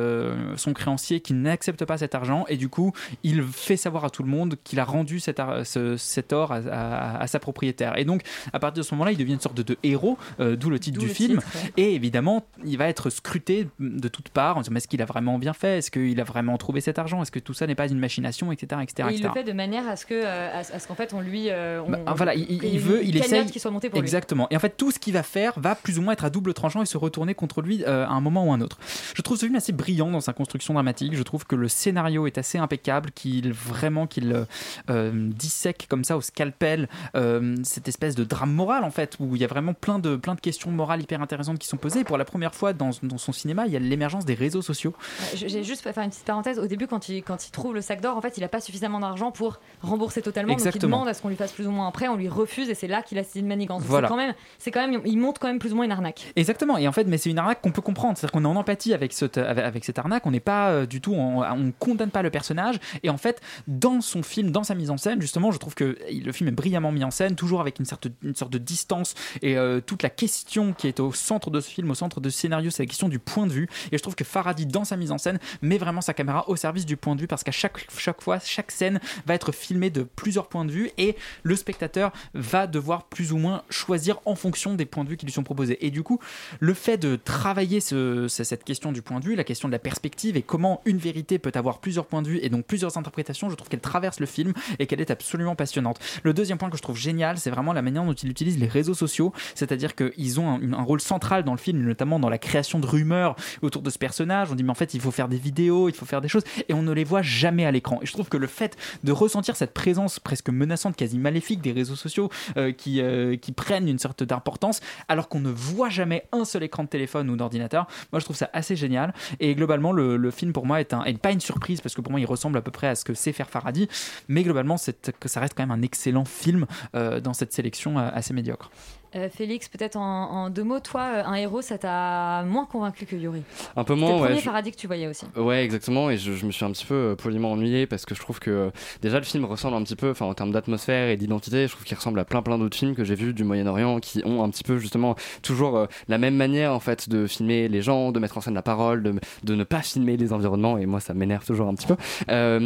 son 0.56 0.74
créancier 0.74 1.20
qui 1.22 1.34
n'accepte 1.34 1.86
pas 1.86 1.98
cet 1.98 2.16
argent 2.16 2.46
et 2.48 2.58
du 2.58 2.70
coup 2.70 2.92
il 3.24 3.44
fait 3.44 3.78
savoir 3.78 4.06
à 4.06 4.10
tout 4.10 4.24
le 4.24 4.30
monde 4.30 4.56
qu'il 4.64 4.80
a 4.80 4.86
rendu 4.86 5.20
cet, 5.20 5.40
ar- 5.40 5.66
ce- 5.66 5.98
cet 5.98 6.34
or 6.34 6.52
à, 6.52 6.58
à- 6.58 7.22
à 7.22 7.28
sa 7.28 7.40
propriétaire. 7.40 7.98
Et 7.98 8.06
donc 8.06 8.22
à 8.54 8.60
partir 8.60 8.82
de 8.84 8.88
ce 8.88 8.94
moment-là, 8.96 9.12
il 9.12 9.18
devient 9.18 9.34
une 9.34 9.40
sorte 9.40 9.56
de, 9.58 9.64
de 9.64 9.78
héros, 9.84 10.18
d'où 10.40 10.70
le 10.70 10.80
titre 10.80 11.00
du 11.00 11.08
le 11.08 11.14
film. 11.14 11.40
titre, 11.40 11.48
ouais. 11.56 11.74
Et 11.78 11.96
évidemment, 11.96 12.46
il 12.66 12.78
va 12.78 12.88
être 12.88 13.10
scruté 13.10 13.68
de 13.80 14.08
toutes 14.08 14.30
parts 14.30 14.58
en 14.58 14.62
disant 14.62 14.72
mais 14.74 14.78
est-ce 14.78 14.88
qu'il 14.88 15.02
a 15.02 15.06
vraiment 15.06 15.38
bien 15.40 15.54
fait? 15.54 15.80
Est-ce 15.80 15.92
qu'il 15.92 16.20
a 16.20 16.24
vraiment 16.24 16.58
trouvé 16.58 16.82
cet 16.82 17.00
argent? 17.00 17.22
Est-ce 17.22 17.32
que 17.32 17.40
tout 17.40 17.54
ça 17.54 17.68
n'est 17.68 17.76
pas 17.76 17.88
une 17.88 18.00
machination, 18.00 18.52
etc., 18.52 18.82
etc., 18.84 19.10
Et 19.10 19.14
il 19.14 19.16
etc. 19.20 19.32
le 19.36 19.42
fait 19.42 19.44
de 19.50 19.54
manière 19.54 19.88
à 19.88 19.96
ce 19.96 20.06
que, 20.06 20.14
euh, 20.14 20.50
à, 20.54 20.60
à 20.60 20.80
ce 20.80 20.88
qu'en 20.88 20.94
fait, 20.96 21.14
on 21.14 21.22
lui, 21.22 21.50
euh, 21.50 21.82
on, 21.86 21.90
Bah, 21.92 22.14
voilà, 22.16 22.36
il, 22.36 22.50
il- 22.52 22.64
il 22.64 22.80
veut, 22.80 23.04
il 23.04 23.18
essaye. 23.18 23.46
qui 23.48 23.60
soit 23.60 23.72
montée 23.72 23.90
pour 23.90 24.00
lui. 24.00 24.06
Exactement. 24.06 24.48
Et 24.52 24.56
en 24.56 24.60
fait, 24.60 24.76
tout 24.78 24.92
ce 24.92 25.00
qu'il 25.00 25.14
va 25.14 25.24
faire 25.24 25.54
va 25.60 25.74
plus 25.76 25.98
ou 25.98 26.02
moins 26.04 26.14
être 26.14 26.26
à 26.26 26.30
double 26.30 26.54
tranchant 26.54 26.82
et 26.82 26.86
se 26.86 26.98
retourner 26.98 27.34
contre 27.34 27.62
lui 27.62 27.84
euh, 27.86 28.06
à 28.06 28.10
un 28.12 28.22
moment 28.22 28.46
ou 28.46 28.52
un 28.54 28.62
autre. 28.62 28.78
Je 29.16 29.22
trouve 29.22 29.38
ce 29.38 29.46
film 29.46 29.56
assez 29.56 29.72
brillant 29.72 30.12
dans 30.12 30.22
sa 30.22 30.34
construction 30.34 30.74
dramatique. 30.76 31.16
Je 31.16 31.24
trouve 31.24 31.46
que 31.46 31.56
le 31.56 31.68
scénario 31.68 32.28
est 32.28 32.38
assez 32.38 32.58
impeccable, 32.58 33.12
qu'il 33.12 33.52
vraiment 33.54 34.06
qu'il 34.08 34.46
euh, 34.90 35.12
dissèque 35.14 35.88
comme 35.90 36.04
ça 36.04 36.16
au 36.18 36.22
scalpel 36.22 36.88
euh, 37.16 37.56
cette 37.64 37.88
espèce 37.88 38.16
de 38.16 38.24
drame 38.24 38.52
moral 38.54 38.84
en 38.84 38.92
fait, 38.92 39.16
où 39.20 39.36
il 39.36 39.42
y 39.42 39.46
a 39.46 39.48
vraiment 39.48 39.74
plein 39.74 40.00
de 40.00 40.16
plein 40.16 40.36
de 40.36 40.42
questions 40.42 40.72
morales 40.72 41.02
hyper 41.02 41.22
intéressantes 41.22 41.60
qui 41.60 41.68
sont 41.68 41.78
posées. 41.78 42.02
Et 42.02 42.04
pour 42.04 42.18
la 42.18 42.26
première 42.26 42.54
fois 42.54 42.74
dans, 42.74 42.92
dans 43.04 43.18
son 43.18 43.32
cinéma, 43.32 43.66
il 43.66 43.74
y 43.74 43.76
a 43.76 43.80
l'émergence 43.80 44.26
des 44.26 44.34
réseaux 44.36 44.62
sociaux. 44.62 44.94
J'ai 45.36 45.64
juste 45.64 45.82
fait 45.82 45.94
faire 45.94 46.04
une 46.04 46.10
petite 46.10 46.26
parenthèse. 46.26 46.60
Au 46.60 46.68
début, 46.68 46.88
quand 46.88 47.10
il, 47.10 47.24
quand 47.24 47.48
il 47.48 47.52
trouve 47.52 47.74
le 47.74 47.82
sac 47.82 48.02
d'or, 48.02 48.18
en 48.18 48.22
fait, 48.22 48.38
il 48.38 48.42
n'a 48.42 48.48
pas 48.48 48.60
suffisamment 48.62 49.00
d'argent 49.00 49.32
pour 49.40 49.60
rembourser 49.82 50.22
totalement. 50.22 50.52
Donc, 50.52 50.60
il 50.60 50.68
Exactement. 50.68 50.98
demande 50.98 51.08
à 51.08 51.14
ce 51.14 51.22
qu'on 51.22 51.30
lui 51.30 51.38
fasse 51.38 51.54
plus 51.54 51.66
ou 51.66 51.72
moins 51.72 51.88
un 51.88 51.92
prêt. 51.92 52.10
On 52.10 52.18
lui 52.18 52.28
refuse 52.28 52.70
et 52.70 52.74
c'est 52.76 52.88
là 52.88 53.02
qu'il 53.02 53.18
a 53.18 53.24
une 53.36 53.48
manigance. 53.48 53.84
Voilà. 53.84 54.08
C'est 54.08 54.12
quand 54.12 54.18
même, 54.18 54.34
c'est 54.58 54.72
quand 54.72 54.86
même, 54.86 55.02
il 55.06 55.18
montre 55.18 55.40
quand 55.40 55.48
même 55.48 55.60
plus 55.60 55.72
ou 55.72 55.78
moins 55.78 55.86
une 55.86 55.92
arnaque. 55.94 56.34
Exactement, 56.36 56.78
et 56.78 56.88
en 56.88 56.92
fait, 56.92 57.06
mais 57.06 57.18
c'est 57.18 57.30
une 57.30 57.38
arnaque 57.40 57.62
qu'on 57.62 57.72
peut 57.72 57.82
comprendre, 57.82 58.18
c'est-à-dire 58.18 58.34
qu'on 58.34 58.44
est 58.44 58.48
en 58.48 58.58
empathie 58.58 58.94
avec 58.94 59.14
cette, 59.14 59.38
avec, 59.38 59.86
cette 59.86 59.98
arnaque, 59.98 60.26
on 60.26 60.32
n'est 60.32 60.42
pas 60.42 60.72
euh, 60.72 60.86
du 60.86 61.00
tout, 61.00 61.16
en- 61.16 61.42
on 61.58 61.72
condamne 61.80 62.10
pas 62.12 62.22
le 62.22 62.30
personnage, 62.30 62.80
et 63.04 63.10
en 63.10 63.18
fait, 63.18 63.40
dans 63.68 64.02
son 64.02 64.24
film, 64.24 64.52
dans 64.52 64.64
sa 64.66 64.76
mise 64.76 64.90
en 64.92 64.98
scène, 64.98 65.22
justement, 65.22 65.52
je 65.52 65.58
trouve 65.58 65.74
que 65.76 65.98
le 66.12 66.32
film 66.34 66.50
est 66.50 66.52
brillamment 66.54 66.92
mis 66.92 67.06
en 67.06 67.12
scène, 67.12 67.36
toujours 67.36 67.62
avec 67.62 67.80
une 67.80 67.86
sorte, 67.86 68.08
une 68.24 68.36
sorte 68.36 68.52
de 68.52 68.58
distance, 68.58 69.14
et 69.42 69.58
euh, 69.58 69.80
toute 69.80 70.04
la 70.04 70.10
question 70.10 70.74
qui 70.74 70.88
est 70.90 71.00
au 71.00 71.14
centre 71.14 71.50
de 71.50 71.62
ce 71.62 71.70
film, 71.70 71.90
au 71.92 71.96
centre 71.96 72.20
de 72.20 72.30
ce 72.30 72.38
scénario, 72.38 72.70
c'est 72.72 72.84
la 72.84 72.88
question 72.88 73.08
du 73.08 73.20
point 73.20 73.48
de 73.48 73.54
vue, 73.54 73.70
et 73.94 73.98
je 73.98 74.02
trouve 74.02 74.16
que 74.16 74.26
Faradi, 74.26 74.66
dans 74.66 74.84
sa 74.84 74.98
mise 74.98 75.12
en 75.14 75.18
scène, 75.18 75.40
met 75.62 75.78
vraiment 75.78 76.02
sa 76.02 76.14
caméra 76.14 76.44
au 76.50 76.58
service 76.58 76.86
du 76.86 76.98
point 76.98 77.16
de 77.16 77.22
vue, 77.22 77.28
parce 77.28 77.46
qu'à 77.46 77.52
chaque, 77.52 77.88
chaque 77.98 78.22
fois, 78.22 78.40
chaque 78.44 78.72
scène 78.72 79.00
va 79.30 79.34
être 79.36 79.54
filmée 79.54 79.90
de 79.90 80.04
plusieurs 80.04 80.48
points 80.48 80.66
de 80.66 80.72
vue, 80.72 80.92
et 80.98 81.16
le 81.44 81.56
spectateur 81.56 82.12
va 82.34 82.68
devoir 82.68 83.06
plus 83.06 83.32
ou 83.32 83.38
moins 83.38 83.62
choisir 83.70 84.20
en 84.26 84.36
fonction 84.36 84.74
des 84.74 84.86
points 84.86 85.04
de 85.06 85.10
vue 85.10 85.18
qui 85.18 85.26
lui 85.26 85.32
sont 85.32 85.44
proposés. 85.44 85.78
Et 85.86 85.92
du 85.92 86.04
coup, 86.04 86.20
le 86.60 86.74
fait 86.74 86.98
de 86.98 87.16
travailler 87.16 87.80
ce- 87.80 88.28
ce- 88.28 88.44
cette 88.44 88.64
question 88.66 88.92
du 88.92 89.02
point 89.02 89.20
de 89.22 89.26
vue, 89.26 89.36
la 89.36 89.44
question 89.46 89.68
de 89.70 89.72
la 89.72 89.80
perspective 89.80 90.36
et 90.36 90.42
comment 90.42 90.82
une 90.86 90.98
vérité 90.98 91.40
peut 91.40 91.52
avoir 91.56 91.80
plusieurs 91.80 92.06
points 92.06 92.22
de 92.22 92.28
vue 92.28 92.40
et 92.42 92.50
donc 92.50 92.66
plusieurs 92.66 92.98
interprétations, 92.98 93.50
je 93.50 93.56
trouve 93.56 93.70
qu'elle 93.70 93.80
traverse 93.80 94.20
le 94.20 94.26
film 94.26 94.54
et 94.80 94.88
qu'elle 94.88 95.00
est 95.02 95.12
absolument 95.12 95.56
passionnante. 95.56 96.00
Le 96.24 96.34
deuxième 96.34 96.58
point 96.58 96.70
que 96.70 96.78
je 96.78 96.82
trouve 96.82 96.98
génial, 96.98 97.38
c'est 97.38 97.50
vraiment 97.52 97.72
la 97.74 97.82
manière 97.82 98.04
dont 98.04 98.14
il 98.14 98.30
utilise 98.30 98.58
les 98.58 98.68
réseaux 98.68 98.94
sociaux, 98.96 99.32
c'est-à-dire 99.56 99.94
qu'ils 99.96 100.40
ont 100.40 100.50
un, 100.50 100.74
un 100.74 100.82
rôle 100.84 101.02
central 101.02 101.44
dans 101.44 101.54
le 101.54 101.60
film, 101.60 101.82
notamment 101.84 102.20
dans 102.20 102.30
la 102.30 102.38
création 102.40 102.80
de 102.80 102.88
rumeurs 102.88 103.36
autour 103.62 103.82
de 103.84 103.90
ce 103.90 103.98
personnage. 104.00 104.50
On 104.52 104.56
dit 104.56 104.64
mais 104.64 104.72
en 104.72 104.76
fait 104.76 104.94
il 104.96 105.02
faut 105.02 105.12
faire 105.12 105.28
des 105.28 105.38
vidéos, 105.38 105.88
il 105.90 105.96
faut 105.96 106.06
faire 106.06 106.22
des 106.22 106.28
choses 106.28 106.44
et 106.68 106.74
on 106.74 106.82
ne 106.82 106.92
les 106.92 107.04
voit 107.04 107.22
jamais 107.22 107.66
à 107.66 107.72
l'écran. 107.72 108.00
Et 108.02 108.06
je 108.08 108.14
trouve 108.14 108.30
que 108.30 108.38
le 108.38 108.48
fait 108.48 108.76
de 109.04 109.12
ressentir 109.20 109.56
cette 109.56 109.74
présence 109.74 110.20
presque 110.20 110.50
menaçante, 110.50 110.96
quasi 110.96 111.18
maléfique 111.18 111.62
des 111.62 111.72
réseaux 111.72 111.96
sociaux 111.96 112.30
euh, 112.58 112.72
qui, 112.72 113.02
euh, 113.02 113.36
qui 113.36 113.52
prennent 113.52 113.88
une 113.88 114.00
sorte 114.00 114.24
d'importance 114.24 114.80
alors 115.08 115.30
qu'on 115.30 115.40
ne 115.40 115.50
voit 115.50 115.90
jamais 115.90 116.28
un 116.32 116.46
seul 116.46 116.64
écran 116.64 116.84
de 116.84 116.90
téléphone 116.90 117.30
ou 117.30 117.36
d'ordinateur. 117.36 117.88
Moi, 118.12 118.20
je 118.20 118.26
trouve 118.26 118.36
ça 118.36 118.50
assez 118.54 118.76
génial. 118.76 119.14
Et 119.40 119.56
globalement, 119.56 119.92
le, 119.92 120.32
film 120.32 120.54
pour 120.54 120.66
moi 120.66 120.80
est, 120.80 120.94
un, 120.94 121.04
pas 121.16 121.32
une 121.32 121.42
surprise 121.42 121.82
parce 121.82 121.96
que 121.96 122.02
pour 122.02 122.12
moi, 122.12 122.20
il 122.20 122.26
ressemble 122.26 122.58
à 122.58 122.62
peu 122.62 122.72
près 122.72 122.88
à 122.88 122.96
ce 122.96 123.04
que 123.04 123.14
sait 123.14 123.34
faire 123.34 123.50
Faradi. 123.50 123.88
Mais 124.28 124.44
globalement, 124.44 124.76
que 125.20 125.30
ça 125.30 125.40
reste 125.40 125.54
quand 125.56 125.64
même 125.64 125.78
un 125.78 125.82
excellent 125.82 126.26
film 126.26 126.66
euh, 126.96 127.20
dans 127.20 127.34
cette 127.34 127.54
sélection 127.54 127.98
assez 127.98 128.34
médiocre. 128.34 128.72
Euh, 129.16 129.28
Félix, 129.30 129.68
peut-être 129.70 129.96
en, 129.96 130.02
en 130.32 130.50
deux 130.50 130.64
mots, 130.64 130.80
toi, 130.80 131.02
euh, 131.16 131.24
un 131.26 131.34
héros, 131.36 131.62
ça 131.62 131.78
t'a 131.78 132.44
moins 132.46 132.66
convaincu 132.66 133.06
que 133.06 133.16
Yuri. 133.16 133.42
Un 133.76 133.84
peu 133.84 133.96
moins, 133.96 134.10
le 134.10 134.16
ouais. 134.16 134.22
premier 134.28 134.40
je- 134.40 134.44
Faradi 134.46 134.72
que 134.72 134.78
tu 134.78 134.86
voyais 134.88 135.08
aussi. 135.08 135.26
Ouais, 135.36 135.64
exactement. 135.64 136.10
Et 136.12 136.18
je, 136.18 136.34
je 136.34 136.46
me 136.46 136.52
suis 136.52 136.64
un 136.64 136.72
petit 136.72 136.86
peu 136.86 136.94
euh, 136.94 137.16
poliment 137.16 137.52
ennuyé 137.52 137.88
parce 137.88 138.06
que 138.06 138.14
je 138.14 138.20
trouve 138.20 138.40
que 138.40 138.52
euh, 138.52 138.70
déjà 139.02 139.18
le 139.18 139.26
film 139.26 139.46
ressemble 139.46 139.76
un 139.78 139.84
petit 139.84 139.96
peu, 139.96 140.12
enfin 140.12 140.26
en 140.28 140.34
termes 140.34 140.52
d'atmosphère 140.52 141.10
et 141.10 141.18
d'identité, 141.18 141.68
je 141.68 141.72
trouve 141.74 141.86
qu'il 141.86 141.98
ressemble 141.98 142.20
à 142.20 142.26
plein 142.26 142.42
plein 142.44 142.58
d'autres 142.60 142.78
films 142.78 142.96
que 142.96 143.04
j'ai 143.04 143.16
vus 143.16 143.34
du 143.34 143.44
Moyen-Orient 143.44 144.00
qui 144.00 144.22
ont 144.26 144.44
un 144.44 144.50
petit 144.50 144.64
peu 144.64 144.78
justement 144.78 145.16
toujours 145.42 145.88
la 146.08 146.18
même 146.18 146.36
manière 146.36 146.74
en 146.74 146.80
fait 146.80 147.10
de 147.10 147.26
filmer 147.28 147.68
les 147.68 147.82
gens, 147.82 148.12
de 148.12 148.20
mettre 148.20 148.38
en 148.38 148.42
scène 148.42 148.54
la 148.54 148.62
parole, 148.62 149.02
de, 149.02 149.16
de 149.44 149.56
ne 149.56 149.64
pas 149.64 149.82
filmer 149.82 150.18
les 150.18 150.34
environnements. 150.34 150.78
Et 150.78 150.86
moi, 150.86 151.00
ça 151.00 151.14
m'énerve 151.14 151.46
toujours 151.46 151.68
un 151.68 151.74
petit 151.74 151.88
peu. 151.88 151.96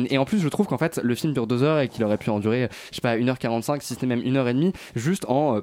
Et 0.09 0.17
en 0.17 0.25
plus, 0.25 0.39
je 0.39 0.47
trouve 0.49 0.67
qu'en 0.67 0.77
fait 0.77 0.99
le 1.03 1.15
film 1.15 1.33
dure 1.33 1.47
deux 1.47 1.63
heures 1.63 1.79
et 1.79 1.87
qu'il 1.87 2.03
aurait 2.03 2.17
pu 2.17 2.29
en 2.29 2.39
durer, 2.39 2.67
je 2.91 2.95
sais 2.95 3.01
pas, 3.01 3.15
1h45, 3.17 3.79
si 3.81 3.93
c'était 3.93 4.05
même 4.07 4.21
1h30, 4.21 4.73
juste 4.95 5.25
en 5.29 5.61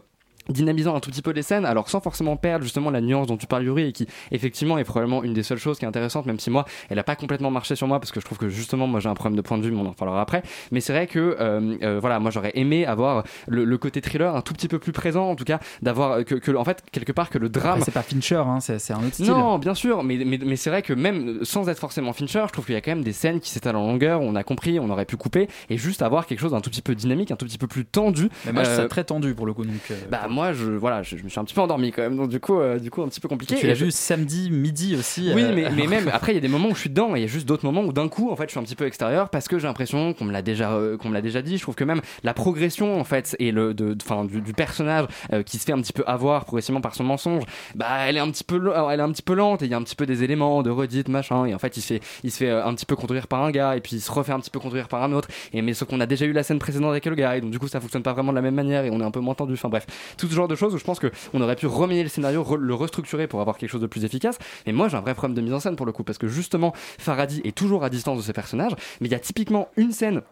dynamisant 0.51 0.95
un 0.95 1.01
tout 1.01 1.11
petit 1.11 1.23
peu 1.23 1.31
les 1.31 1.43
scènes, 1.43 1.65
alors 1.65 1.89
sans 1.89 2.01
forcément 2.01 2.37
perdre 2.37 2.65
justement 2.65 2.91
la 2.91 3.01
nuance 3.01 3.27
dont 3.27 3.37
tu 3.37 3.47
parles 3.47 3.65
Yuri 3.65 3.85
et 3.89 3.93
qui 3.93 4.07
effectivement 4.31 4.79
est 4.79 4.85
probablement 4.85 5.23
une 5.23 5.33
des 5.33 5.43
seules 5.43 5.59
choses 5.59 5.79
qui 5.79 5.85
est 5.85 5.89
intéressante, 5.89 6.27
même 6.27 6.39
si 6.39 6.51
moi 6.51 6.65
elle 6.89 6.99
a 6.99 7.03
pas 7.05 7.17
complètement 7.17 7.51
marché 7.51 7.77
sur 7.77 7.87
moi 7.87 8.01
parce 8.01 8.13
que 8.13 8.21
je 8.21 8.25
trouve 8.25 8.39
que 8.39 8.49
justement 8.49 8.87
moi 8.87 9.01
j'ai 9.01 9.09
un 9.09 9.15
problème 9.15 9.37
de 9.37 9.43
point 9.43 9.59
de 9.59 9.63
vue, 9.65 9.71
mais 9.73 9.81
on 9.81 9.87
en 9.87 9.93
parlera 9.93 10.21
après. 10.21 10.43
Mais 10.73 10.81
c'est 10.81 10.93
vrai 10.93 11.07
que 11.07 11.37
euh, 11.41 11.77
euh, 11.83 11.99
voilà, 12.01 12.19
moi 12.21 12.31
j'aurais 12.31 12.53
aimé 12.55 12.87
avoir 12.87 13.25
le, 13.49 13.65
le 13.65 13.79
côté 13.79 14.01
thriller 14.01 14.35
un 14.35 14.41
tout 14.43 14.53
petit 14.53 14.69
peu 14.69 14.79
plus 14.79 14.93
présent, 14.93 15.29
en 15.31 15.37
tout 15.37 15.45
cas 15.45 15.61
d'avoir 15.83 16.25
que, 16.25 16.35
que 16.35 16.53
en 16.53 16.65
fait 16.65 16.83
quelque 16.93 17.13
part 17.13 17.31
que 17.31 17.39
le 17.39 17.49
drame. 17.49 17.73
Après, 17.73 17.85
c'est 17.85 17.91
pas 17.93 18.03
Fincher, 18.03 18.43
hein, 18.47 18.59
c'est 18.61 18.79
c'est 18.79 18.93
un 18.93 18.99
autre 18.99 19.15
style. 19.15 19.27
Non, 19.27 19.59
bien 19.59 19.75
sûr, 19.75 20.03
mais, 20.03 20.17
mais, 20.25 20.39
mais 20.45 20.57
c'est 20.57 20.71
vrai 20.71 20.83
que 20.83 20.93
même 20.93 21.45
sans 21.45 21.69
être 21.69 21.79
forcément 21.79 22.13
Fincher, 22.13 22.45
je 22.47 22.53
trouve 22.53 22.65
qu'il 22.67 22.75
y 22.75 22.79
a 22.79 22.81
quand 22.81 22.91
même 22.93 23.05
des 23.05 23.13
scènes 23.13 23.41
qui 23.41 23.51
s'étalent 23.51 23.77
en 23.77 23.87
longueur, 23.87 24.21
on 24.21 24.35
a 24.35 24.43
compris, 24.43 24.81
on 24.81 24.89
aurait 24.91 25.05
pu 25.05 25.17
couper, 25.17 25.49
et 25.69 25.77
juste 25.77 26.03
avoir 26.03 26.27
quelque 26.27 26.41
chose 26.41 26.53
d'un 26.53 26.61
tout 26.61 26.71
petit 26.71 26.83
peu 26.83 26.95
dynamique, 26.95 27.31
un 27.31 27.37
tout 27.37 27.47
petit 27.47 27.59
peu 27.59 27.67
plus 27.67 27.85
tendu. 27.85 28.29
Mais 28.47 28.53
moi, 28.53 28.65
je 28.65 28.71
Euh, 28.71 28.77
ça 28.77 28.89
très 28.89 29.05
tendu 29.05 29.35
pour 29.35 29.47
le 29.47 29.53
coup. 29.53 29.65
Donc, 29.65 29.75
euh, 29.91 29.95
bah 30.11 30.27
moi, 30.29 30.40
je, 30.53 30.73
voilà, 30.73 31.03
je, 31.03 31.17
je 31.17 31.23
me 31.25 31.29
suis 31.29 31.39
un 31.41 31.45
petit 31.45 31.55
peu 31.55 31.61
endormi 31.61 31.93
quand 31.93 32.03
même, 32.03 32.17
donc 32.17 32.29
du 32.29 32.41
coup, 32.41 32.59
euh, 32.59 32.79
du 32.79 32.91
coup 32.91 33.03
un 33.03 33.09
petit 33.09 33.21
peu 33.21 33.29
compliqué. 33.29 33.57
tu 33.57 33.67
l'as 33.67 33.75
je- 33.75 33.85
vu 33.85 33.91
samedi 33.91 34.51
midi 34.51 34.97
aussi. 34.97 35.31
oui, 35.35 35.43
euh, 35.45 35.53
mais, 35.55 35.71
mais 35.71 35.87
même 35.89 36.09
après, 36.13 36.33
il 36.33 36.35
y 36.35 36.39
a 36.39 36.41
des 36.41 36.49
moments 36.49 36.69
où 36.69 36.75
je 36.75 36.81
suis 36.81 36.91
dedans 36.91 37.15
et 37.15 37.19
il 37.19 37.23
y 37.23 37.25
a 37.25 37.29
juste 37.29 37.47
d'autres 37.47 37.65
moments 37.65 37.83
où 37.83 37.93
d'un 37.93 38.09
coup, 38.09 38.31
en 38.31 38.37
fait, 38.37 38.45
je 38.45 38.51
suis 38.51 38.59
un 38.61 38.63
petit 38.63 38.77
peu 38.77 38.87
extérieur 38.87 39.29
parce 39.31 39.49
que 39.49 39.59
j'ai 39.59 39.67
l'impression 39.67 40.13
qu'on 40.15 40.25
me 40.25 40.33
l'a 40.33 40.43
déjà, 40.43 40.73
euh, 40.73 40.97
qu'on 40.97 41.09
me 41.09 41.15
l'a 41.15 41.23
déjà 41.23 41.43
dit. 41.43 41.57
Je 41.57 41.63
trouve 41.63 41.75
que 41.75 41.85
même 41.85 42.01
la 42.25 42.35
progression, 42.35 42.99
en 43.01 43.05
fait, 43.05 43.37
et 43.39 43.53
le, 43.53 43.75
de, 43.75 43.95
du, 44.29 44.41
du 44.41 44.53
personnage 44.53 45.07
qui 45.47 45.59
se 45.59 45.65
fait 45.65 45.73
un 45.73 45.81
petit 45.81 45.93
peu 45.93 46.03
avoir 46.07 46.45
progressivement 46.45 46.81
par 46.81 46.95
son 46.95 47.05
mensonge, 47.05 47.45
bah, 47.75 47.87
elle 48.07 48.17
est 48.17 48.21
un 48.21 48.31
petit 48.31 48.45
peu, 48.45 48.57
elle 48.91 49.01
est 49.01 49.03
un 49.03 49.13
petit 49.13 49.23
peu 49.23 49.35
lente 49.35 49.63
et 49.63 49.67
il 49.67 49.71
y 49.71 49.75
a 49.75 49.77
un 49.77 49.83
petit 49.83 49.97
peu 49.97 50.07
des 50.07 50.23
éléments 50.25 50.63
de 50.63 50.71
redite, 50.71 51.09
machin. 51.09 51.45
Et 51.47 51.55
en 51.55 51.59
fait, 51.59 51.77
il 51.77 51.81
se 51.81 51.87
fait, 51.95 52.01
il 52.25 52.31
se 52.31 52.39
fait 52.39 52.51
un 52.51 52.75
petit 52.75 52.87
peu 52.87 52.97
conduire 52.97 53.27
par 53.27 53.43
un 53.43 53.51
gars 53.51 53.77
et 53.77 53.81
puis 53.81 53.97
il 53.97 54.01
se 54.01 54.11
refait 54.11 54.33
un 54.33 54.41
petit 54.41 54.51
peu 54.51 54.59
conduire 54.61 54.89
par 54.89 55.03
un 55.03 55.13
autre. 55.13 55.29
Et 55.53 55.63
mais 55.63 55.75
sauf 55.75 55.89
qu'on 55.89 56.01
a 56.01 56.07
déjà 56.07 56.25
eu 56.27 56.33
la 56.33 56.43
scène 56.43 56.59
précédente 56.59 56.91
avec 56.91 57.05
le 57.07 57.15
gars 57.15 57.37
et 57.37 57.41
donc 57.41 57.51
du 57.51 57.59
coup, 57.59 57.69
ça 57.69 57.81
fonctionne 57.81 58.03
pas 58.03 58.13
vraiment 58.13 58.33
de 58.33 58.37
la 58.37 58.43
même 58.43 58.55
manière 58.55 58.85
et 58.85 58.91
on 58.91 59.01
est 59.01 59.05
un 59.05 59.11
peu 59.11 59.21
moins 59.21 59.35
tendu. 59.35 59.55
Enfin 59.55 59.69
bref, 59.69 59.87
tout, 60.19 60.27
genre 60.35 60.49
de 60.49 60.55
choses 60.55 60.75
où 60.75 60.79
je 60.79 60.85
pense 60.85 61.01
qu'on 61.01 61.41
aurait 61.41 61.57
pu 61.57 61.67
remanier 61.67 62.03
le 62.03 62.09
scénario, 62.09 62.45
le 62.57 62.75
restructurer 62.75 63.27
pour 63.27 63.41
avoir 63.41 63.59
quelque 63.59 63.71
chose 63.71 63.81
de 63.81 63.87
plus 63.87 64.05
efficace. 64.05 64.39
Mais 64.67 64.73
moi, 64.73 64.89
j'ai 64.89 64.97
un 64.97 65.01
vrai 65.01 65.15
problème 65.15 65.37
de 65.37 65.41
mise 65.43 65.53
en 65.53 65.61
scène 65.61 65.77
pour 65.77 65.87
le 65.87 65.93
coup, 65.93 66.05
parce 66.05 66.19
que 66.19 66.29
justement, 66.29 66.73
Faradi 66.99 67.41
est 67.45 67.57
toujours 67.57 67.85
à 67.85 67.91
distance 67.91 68.19
de 68.19 68.23
ses 68.23 68.33
personnages, 68.33 68.73
mais 69.01 69.09
il 69.09 69.13
y 69.13 69.15
a 69.15 69.21
typiquement 69.21 69.69
une 69.77 69.93
scène 69.93 70.23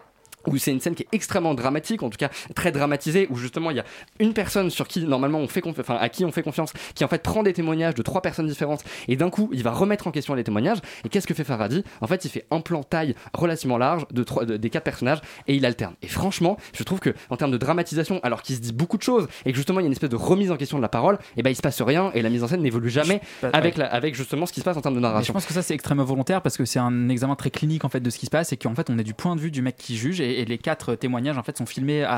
où 0.46 0.56
c'est 0.56 0.70
une 0.70 0.80
scène 0.80 0.94
qui 0.94 1.02
est 1.02 1.08
extrêmement 1.12 1.54
dramatique, 1.54 2.02
en 2.02 2.10
tout 2.10 2.16
cas 2.18 2.30
très 2.54 2.72
dramatisée, 2.72 3.26
où 3.30 3.36
justement 3.36 3.70
il 3.70 3.76
y 3.76 3.80
a 3.80 3.84
une 4.20 4.32
personne 4.32 4.70
sur 4.70 4.86
qui 4.88 5.00
normalement 5.04 5.38
on 5.38 5.48
fait 5.48 5.62
enfin 5.66 5.96
à 5.96 6.08
qui 6.08 6.24
on 6.24 6.32
fait 6.32 6.42
confiance, 6.42 6.72
qui 6.94 7.04
en 7.04 7.08
fait 7.08 7.22
prend 7.22 7.42
des 7.42 7.52
témoignages 7.52 7.94
de 7.94 8.02
trois 8.02 8.22
personnes 8.22 8.46
différentes, 8.46 8.82
et 9.08 9.16
d'un 9.16 9.30
coup 9.30 9.50
il 9.52 9.62
va 9.62 9.72
remettre 9.72 10.06
en 10.06 10.10
question 10.10 10.34
les 10.34 10.44
témoignages. 10.44 10.78
Et 11.04 11.08
qu'est-ce 11.08 11.26
que 11.26 11.34
fait 11.34 11.44
Faradi? 11.44 11.82
En 12.00 12.06
fait, 12.06 12.24
il 12.24 12.30
fait 12.30 12.46
un 12.50 12.60
plan 12.60 12.82
taille 12.82 13.14
relativement 13.34 13.78
large 13.78 14.06
de 14.10 14.22
trois, 14.22 14.44
de- 14.44 14.56
des 14.56 14.70
quatre 14.70 14.84
personnages 14.84 15.18
et 15.46 15.54
il 15.54 15.66
alterne. 15.66 15.94
Et 16.02 16.08
franchement, 16.08 16.56
je 16.72 16.82
trouve 16.82 17.00
que 17.00 17.10
en 17.30 17.36
termes 17.36 17.50
de 17.50 17.56
dramatisation, 17.58 18.20
alors 18.22 18.42
qu'il 18.42 18.56
se 18.56 18.60
dit 18.60 18.72
beaucoup 18.72 18.96
de 18.96 19.02
choses 19.02 19.28
et 19.44 19.50
que 19.52 19.56
justement 19.56 19.80
il 19.80 19.82
y 19.82 19.86
a 19.86 19.88
une 19.88 19.92
espèce 19.92 20.10
de 20.10 20.16
remise 20.16 20.50
en 20.50 20.56
question 20.56 20.76
de 20.78 20.82
la 20.82 20.88
parole, 20.88 21.18
et 21.36 21.42
ben 21.42 21.50
il 21.50 21.56
se 21.56 21.62
passe 21.62 21.80
rien 21.82 22.10
et 22.14 22.22
la 22.22 22.30
mise 22.30 22.42
en 22.44 22.48
scène 22.48 22.62
n'évolue 22.62 22.90
jamais 22.90 23.20
avec 23.52 23.76
ouais. 23.76 23.82
la- 23.82 23.92
avec 23.92 24.14
justement 24.14 24.46
ce 24.46 24.52
qui 24.52 24.60
se 24.60 24.64
passe 24.64 24.76
en 24.76 24.80
termes 24.80 24.94
de 24.94 25.00
Mais 25.00 25.06
je 25.06 25.10
narration. 25.12 25.32
pense 25.34 25.46
que 25.46 25.52
ça 25.54 25.62
c'est 25.62 25.74
extrêmement 25.74 26.04
volontaire 26.04 26.42
parce 26.42 26.56
que 26.56 26.64
c'est 26.64 26.78
un 26.78 27.08
examen 27.08 27.34
très 27.36 27.50
clinique 27.50 27.84
en 27.84 27.88
fait 27.88 28.00
de 28.00 28.10
ce 28.10 28.18
qui 28.18 28.26
se 28.26 28.30
passe 28.30 28.52
et 28.52 28.56
qu'en 28.56 28.74
fait 28.74 28.88
on 28.90 28.98
est 28.98 29.04
du 29.04 29.14
point 29.14 29.36
de 29.36 29.40
vue 29.40 29.50
du 29.50 29.62
mec 29.62 29.76
qui 29.76 29.96
juge 29.96 30.20
et, 30.20 30.27
et 30.36 30.44
les 30.44 30.58
quatre 30.58 30.94
témoignages 30.94 31.38
en 31.38 31.42
fait 31.42 31.56
sont 31.58 31.66
filmés 31.66 32.02
à, 32.04 32.10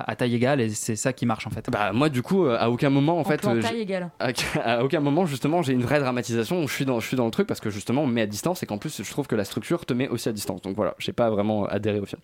à- 0.00 0.10
à 0.10 0.16
taille 0.16 0.34
égale 0.34 0.60
et 0.60 0.68
c'est 0.70 0.96
ça 0.96 1.12
qui 1.12 1.26
marche 1.26 1.46
en 1.46 1.50
fait. 1.50 1.68
Bah 1.70 1.92
moi 1.92 2.08
du 2.08 2.22
coup 2.22 2.46
euh, 2.46 2.56
à 2.58 2.70
aucun 2.70 2.90
moment 2.90 3.16
en, 3.18 3.20
En 3.20 3.24
fait 3.24 3.38
plan 3.40 3.56
euh, 3.56 3.60
taille 3.60 3.76
j'ai- 3.76 3.82
égale. 3.82 4.10
à, 4.20 4.30
à 4.62 4.82
aucun 4.82 5.00
moment 5.00 5.26
justement 5.26 5.62
j'ai 5.62 5.72
une 5.72 5.82
vraie 5.82 6.00
dramatisation 6.00 6.62
où 6.62 6.68
je 6.68 6.74
suis 6.74 6.84
dans 6.84 7.00
je 7.00 7.06
suis 7.06 7.16
dans 7.16 7.24
le 7.26 7.30
truc 7.30 7.46
parce 7.46 7.60
que 7.60 7.70
justement 7.70 8.02
on 8.02 8.06
me 8.06 8.12
met 8.14 8.22
à 8.22 8.26
distance 8.26 8.62
et 8.62 8.66
qu'en 8.66 8.78
plus 8.78 9.02
je 9.02 9.10
trouve 9.10 9.26
que 9.26 9.34
la 9.36 9.44
structure 9.44 9.84
te 9.86 9.92
met 9.94 10.08
aussi 10.08 10.28
à 10.28 10.32
distance 10.32 10.62
donc 10.62 10.76
voilà 10.76 10.94
j'ai 10.98 11.12
pas 11.12 11.30
vraiment 11.30 11.64
adhéré 11.66 12.00
au 12.00 12.06
film 12.06 12.20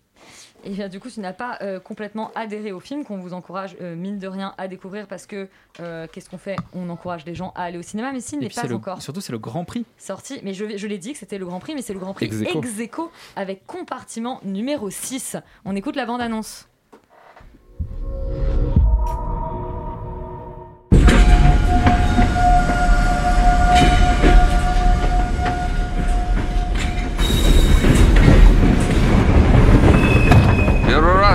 Et 0.65 0.71
bien 0.71 0.89
du 0.89 0.99
coup, 0.99 1.09
tu 1.09 1.19
n'as 1.19 1.31
pas 1.33 1.59
euh, 1.61 1.79
complètement 1.79 2.31
adhéré 2.33 2.71
au 2.71 2.79
film 2.79 3.05
qu'on 3.05 3.17
vous 3.17 3.33
encourage, 3.33 3.77
euh, 3.81 3.95
mine 3.95 4.17
de 4.17 4.27
rien, 4.27 4.55
à 4.57 4.67
découvrir 4.67 5.05
parce 5.07 5.27
que 5.27 5.47
euh, 5.79 6.07
qu'est-ce 6.11 6.27
qu'on 6.29 6.39
fait? 6.39 6.55
On 6.73 6.89
encourage 6.89 7.23
les 7.25 7.35
gens 7.35 7.51
à 7.55 7.63
aller 7.65 7.77
au 7.77 7.83
cinéma, 7.83 8.11
mais 8.11 8.19
s'il 8.19 8.39
Et 8.39 8.47
n'est 8.47 8.49
pas 8.49 8.63
le- 8.63 8.75
encore 8.75 8.99
surtout 9.01 9.21
c'est 9.21 9.31
le 9.31 9.37
Grand 9.37 9.63
Prix. 9.63 9.85
sorti, 9.99 10.39
mais 10.43 10.53
je, 10.55 10.77
je 10.77 10.87
l'ai 10.87 10.97
dit 10.97 11.13
que 11.13 11.19
c'était 11.19 11.37
le 11.37 11.45
Grand 11.45 11.59
Prix, 11.59 11.75
mais 11.75 11.83
c'est 11.83 11.93
le 11.93 11.99
Grand 11.99 12.13
Prix 12.15 12.25
Ex 12.25 12.41
aequo. 12.41 12.59
ex 12.59 12.79
aequo 12.79 13.11
avec 13.35 13.67
compartiment 13.67 14.39
numéro 14.43 14.89
6. 14.89 15.37
On 15.65 15.75
écoute 15.75 15.95
la 15.95 16.05
bande-annonce. 16.07 16.67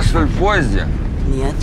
раз, 0.00 0.06
что 0.06 0.20
ли, 0.20 0.24
в 0.24 0.38
поезде? 0.38 0.88
Нет. 1.28 1.54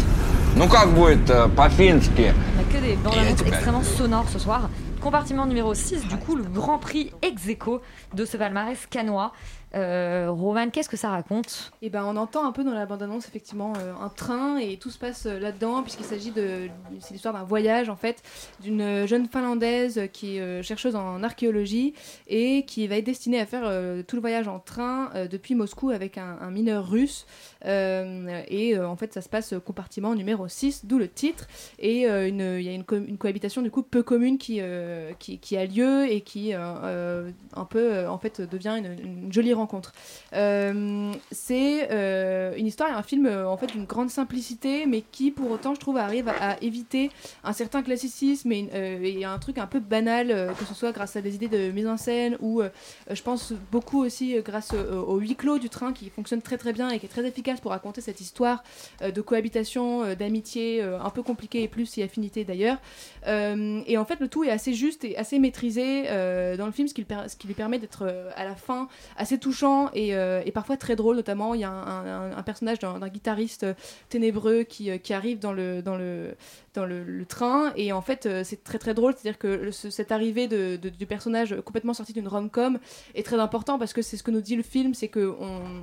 Ну 0.55 0.69
как 0.69 0.89
будет 0.89 1.27
э, 1.31 1.49
по-фински? 1.49 2.31
On 2.31 2.57
n'a 2.57 2.63
que 2.71 2.79
des 2.79 2.95
bandes 2.95 3.17
annonces 3.17 3.41
Эти, 3.41 3.47
extrêmement 3.47 3.81
sonores 3.81 4.29
ce 4.29 4.37
soir. 4.37 4.69
Compartiment 5.01 5.47
numéro 5.47 5.73
6, 5.73 6.07
du 6.07 6.17
coup, 6.17 6.35
le 6.35 6.43
Grand 6.43 6.77
Prix 6.77 7.11
ex 7.23 7.47
aequo 7.47 7.81
de 8.13 8.23
ce 8.25 8.37
palmarès 8.37 8.77
canois. 8.87 9.31
Euh, 9.74 10.28
Roman, 10.30 10.70
qu'est-ce 10.70 10.88
que 10.88 10.96
ça 10.96 11.10
raconte 11.10 11.72
Et 11.82 11.90
ben 11.90 12.02
on 12.06 12.16
entend 12.16 12.46
un 12.46 12.52
peu 12.52 12.64
dans 12.64 12.72
la 12.72 12.86
bande-annonce 12.86 13.28
effectivement 13.28 13.74
euh, 13.76 13.92
un 14.00 14.08
train 14.08 14.56
et 14.56 14.78
tout 14.78 14.90
se 14.90 14.98
passe 14.98 15.26
euh, 15.26 15.38
là-dedans 15.38 15.82
puisqu'il 15.82 16.06
s'agit 16.06 16.30
de 16.30 16.68
c'est 17.00 17.12
l'histoire 17.12 17.34
d'un 17.34 17.44
voyage 17.44 17.90
en 17.90 17.96
fait 17.96 18.22
d'une 18.62 18.80
euh, 18.80 19.06
jeune 19.06 19.28
finlandaise 19.28 20.08
qui 20.12 20.38
est 20.38 20.62
chercheuse 20.62 20.96
en 20.96 21.22
archéologie 21.22 21.92
et 22.28 22.64
qui 22.64 22.86
va 22.86 22.96
être 22.96 23.04
destinée 23.04 23.40
à 23.40 23.44
faire 23.46 23.64
tout 24.06 24.16
le 24.16 24.20
voyage 24.20 24.48
en 24.48 24.58
train 24.58 25.10
depuis 25.30 25.54
Moscou 25.54 25.90
avec 25.90 26.18
un, 26.18 26.50
mineur 26.50 26.88
russe. 26.88 27.26
Et 27.64 28.78
en 28.78 28.96
fait 28.96 29.12
ça 29.12 29.20
se 29.20 29.28
passe 29.28 29.54
compartiment 29.64 30.14
numéro 30.14 30.48
6 30.48 30.86
d'où 30.86 30.98
le 30.98 31.08
titre. 31.08 31.46
Et 31.78 32.02
il 32.02 32.62
y 32.62 32.68
a 32.68 32.72
une, 32.72 32.84
co- 32.84 32.96
une 32.96 33.18
cohabitation 33.18 33.62
du 33.62 33.70
coup 33.70 33.82
peu 33.82 34.02
commune 34.02 34.38
qui, 34.38 34.60
qui, 35.18 35.56
a 35.56 35.66
lieu 35.66 36.10
et 36.10 36.20
qui 36.20 36.52
un 36.54 37.64
peu 37.68 38.06
en 38.06 38.18
fait 38.18 38.40
devient 38.40 38.76
une, 38.78 39.24
une 39.24 39.32
jolie 39.32 39.52
rencontre. 39.58 39.92
Euh, 40.34 41.12
c'est 41.30 41.88
euh, 41.90 42.54
une 42.56 42.66
histoire 42.66 42.90
et 42.90 42.92
un 42.92 43.02
film 43.02 43.26
euh, 43.26 43.48
en 43.48 43.56
fait 43.56 43.66
d'une 43.66 43.84
grande 43.84 44.10
simplicité, 44.10 44.86
mais 44.86 45.02
qui 45.12 45.30
pour 45.30 45.50
autant 45.50 45.74
je 45.74 45.80
trouve 45.80 45.96
arrive 45.96 46.28
à, 46.28 46.56
éviter 46.62 47.10
un 47.44 47.52
certain 47.52 47.82
classicisme 47.82 48.52
et, 48.52 49.24
un 49.24 49.38
truc 49.38 49.58
un 49.58 49.66
peu 49.66 49.80
banal, 49.80 50.54
que 50.58 50.64
ce 50.64 50.74
soit 50.74 50.92
grâce 50.92 51.16
à 51.16 51.20
des 51.20 51.34
idées 51.34 51.48
de 51.48 51.70
mise 51.70 51.86
en 51.86 51.96
scène 51.96 52.36
ou 52.40 52.62
je 53.10 53.22
pense 53.22 53.52
beaucoup 53.70 54.02
aussi 54.02 54.36
grâce 54.42 54.72
au 54.72 55.18
huis 55.18 55.34
clos 55.34 55.58
du 55.58 55.68
train 55.68 55.92
qui 55.92 56.08
fonctionne 56.10 56.40
très 56.40 56.56
très 56.56 56.72
bien 56.72 56.88
et 56.90 56.98
qui 56.98 57.06
est 57.06 57.08
très 57.08 57.26
efficace 57.26 57.60
pour 57.60 57.72
raconter 57.72 58.00
cette 58.00 58.20
histoire 58.20 58.62
de 59.02 59.20
cohabitation, 59.20 60.14
d'amitié, 60.14 60.82
un 60.82 61.10
peu 61.10 61.22
compliquée 61.22 61.62
et 61.62 61.68
plus 61.68 61.86
si 61.86 62.02
affinité 62.02 62.44
d'ailleurs. 62.44 62.78
Et 63.26 63.98
en 63.98 64.04
fait, 64.04 64.20
le 64.20 64.28
tout 64.28 64.44
est 64.44 64.50
assez 64.50 64.72
juste 64.72 65.04
et 65.04 65.16
assez 65.16 65.38
maîtrisé 65.38 66.04
dans 66.56 66.66
le 66.66 66.72
film, 66.72 66.88
ce 66.88 66.94
qui, 66.94 67.04
ce 67.28 67.36
qui 67.36 67.46
lui 67.46 67.54
permet 67.54 67.78
d'être 67.78 68.06
à 68.36 68.44
la 68.44 68.54
fin 68.54 68.88
assez 69.16 69.38
touchant 69.48 69.88
et, 69.94 70.14
euh, 70.14 70.42
et 70.44 70.52
parfois 70.52 70.76
très 70.76 70.94
drôle. 70.94 71.16
Notamment, 71.16 71.54
il 71.54 71.62
y 71.62 71.64
a 71.64 71.70
un, 71.70 72.42
personnage 72.42 72.78
d'un 72.78 73.08
guitariste 73.08 73.64
euh, 73.64 73.74
ténébreux 74.10 74.62
qui, 74.62 74.90
euh, 74.90 74.98
qui 74.98 75.14
arrive 75.14 75.38
dans 75.38 75.52
le, 75.52 75.82
dans 76.74 76.84
le, 76.84 77.24
train 77.26 77.72
et 77.76 77.92
en 77.92 78.00
fait, 78.00 78.26
euh, 78.26 78.42
c'est 78.44 78.62
très 78.64 78.78
très 78.78 78.94
drôle. 78.94 79.14
C'est-à-dire 79.14 79.38
que 79.38 79.70
cette 79.70 80.12
arrivée 80.12 80.48
du 80.48 81.06
personnage 81.06 81.56
complètement 81.64 81.94
sorti 81.94 82.12
d'une 82.12 82.28
rom-com 82.28 82.78
est 83.14 83.22
très 83.22 83.38
important 83.38 83.78
parce 83.78 83.92
que 83.92 84.02
c'est 84.02 84.16
ce 84.16 84.22
que 84.22 84.30
nous 84.30 84.40
dit 84.40 84.56
le 84.56 84.62
film, 84.62 84.94
c'est 84.94 85.08
qu'on 85.08 85.36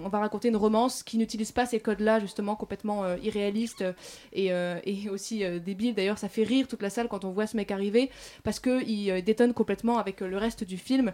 on 0.03 0.09
va 0.09 0.19
raconter 0.19 0.47
une 0.47 0.55
romance 0.57 1.03
qui 1.03 1.17
n'utilise 1.17 1.51
pas 1.51 1.65
ces 1.65 1.79
codes-là, 1.79 2.19
justement 2.19 2.55
complètement 2.55 3.03
euh, 3.03 3.17
irréalistes 3.23 3.83
et, 4.33 4.51
euh, 4.51 4.79
aussi 5.11 5.43
euh, 5.43 5.59
débiles. 5.59 5.95
D'ailleurs, 5.95 6.17
ça 6.17 6.29
fait 6.29 6.43
rire 6.43 6.67
toute 6.67 6.81
la 6.81 6.89
salle 6.89 7.07
quand 7.07 7.25
on 7.25 7.31
voit 7.31 7.47
ce 7.47 7.57
mec 7.57 7.71
arriver 7.71 8.09
parce 8.43 8.59
qu'il 8.59 9.23
détonne 9.23 9.53
complètement 9.53 9.97
avec 9.97 10.21
le 10.21 10.37
reste 10.37 10.63
du 10.63 10.77
film. 10.77 11.13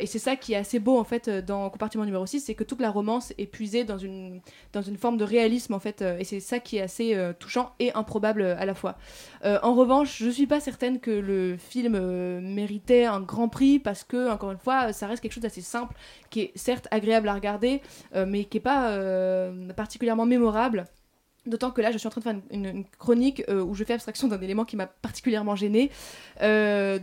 Et 0.00 0.06
c'est 0.06 0.18
ça 0.18 0.36
qui 0.36 0.52
est 0.52 0.56
assez 0.56 0.78
beau 0.78 0.98
en 0.98 1.04
fait 1.04 1.28
dans 1.28 1.70
compartiment 1.70 2.04
numéro 2.04 2.26
6, 2.26 2.40
c'est 2.40 2.54
que 2.54 2.64
toute 2.64 2.80
la 2.80 2.90
romance 2.90 3.32
est 3.38 3.46
puisée 3.46 3.84
dans 3.84 3.98
une, 3.98 4.40
dans 4.72 4.82
une 4.82 4.96
forme 4.96 5.16
de 5.16 5.24
réalisme 5.24 5.74
en 5.74 5.80
fait. 5.80 6.02
et 6.02 6.24
c'est 6.24 6.40
ça 6.40 6.58
qui 6.58 6.76
est 6.76 6.82
assez 6.82 7.16
touchant 7.38 7.72
et 7.78 7.92
improbable 7.92 8.42
à 8.42 8.64
la 8.66 8.74
fois. 8.74 8.98
Euh, 9.44 9.58
en 9.62 9.74
revanche, 9.74 10.18
je 10.22 10.30
suis 10.30 10.46
pas 10.46 10.60
certaine 10.60 11.00
que 11.00 11.10
le 11.10 11.56
film 11.56 11.94
euh, 11.94 12.40
méritait 12.40 13.04
un 13.04 13.20
grand 13.20 13.48
prix 13.48 13.78
parce 13.78 14.04
que, 14.04 14.30
encore 14.30 14.50
une 14.50 14.58
fois, 14.58 14.92
ça 14.92 15.06
reste 15.06 15.22
quelque 15.22 15.32
chose 15.32 15.42
d'assez 15.42 15.60
simple, 15.60 15.94
qui 16.30 16.40
est 16.40 16.52
certes 16.56 16.88
agréable 16.90 17.28
à 17.28 17.34
regarder, 17.34 17.82
euh, 18.14 18.26
mais 18.26 18.44
qui 18.44 18.58
est 18.58 18.60
pas 18.60 18.98
particulièrement 19.76 20.26
mémorable. 20.26 20.86
D'autant 21.48 21.70
que 21.70 21.80
là, 21.80 21.90
je 21.90 21.98
suis 21.98 22.06
en 22.06 22.10
train 22.10 22.20
de 22.20 22.24
faire 22.24 22.36
une, 22.50 22.64
une- 22.66 22.76
une 22.78 22.84
chronique 22.98 23.42
euh, 23.48 23.62
où 23.62 23.74
je 23.74 23.82
fais 23.84 23.94
abstraction 23.94 24.28
d'un 24.28 24.40
élément 24.40 24.64
qui 24.64 24.76
m'a 24.76 24.86
particulièrement 24.86 25.56
gêné. 25.56 25.90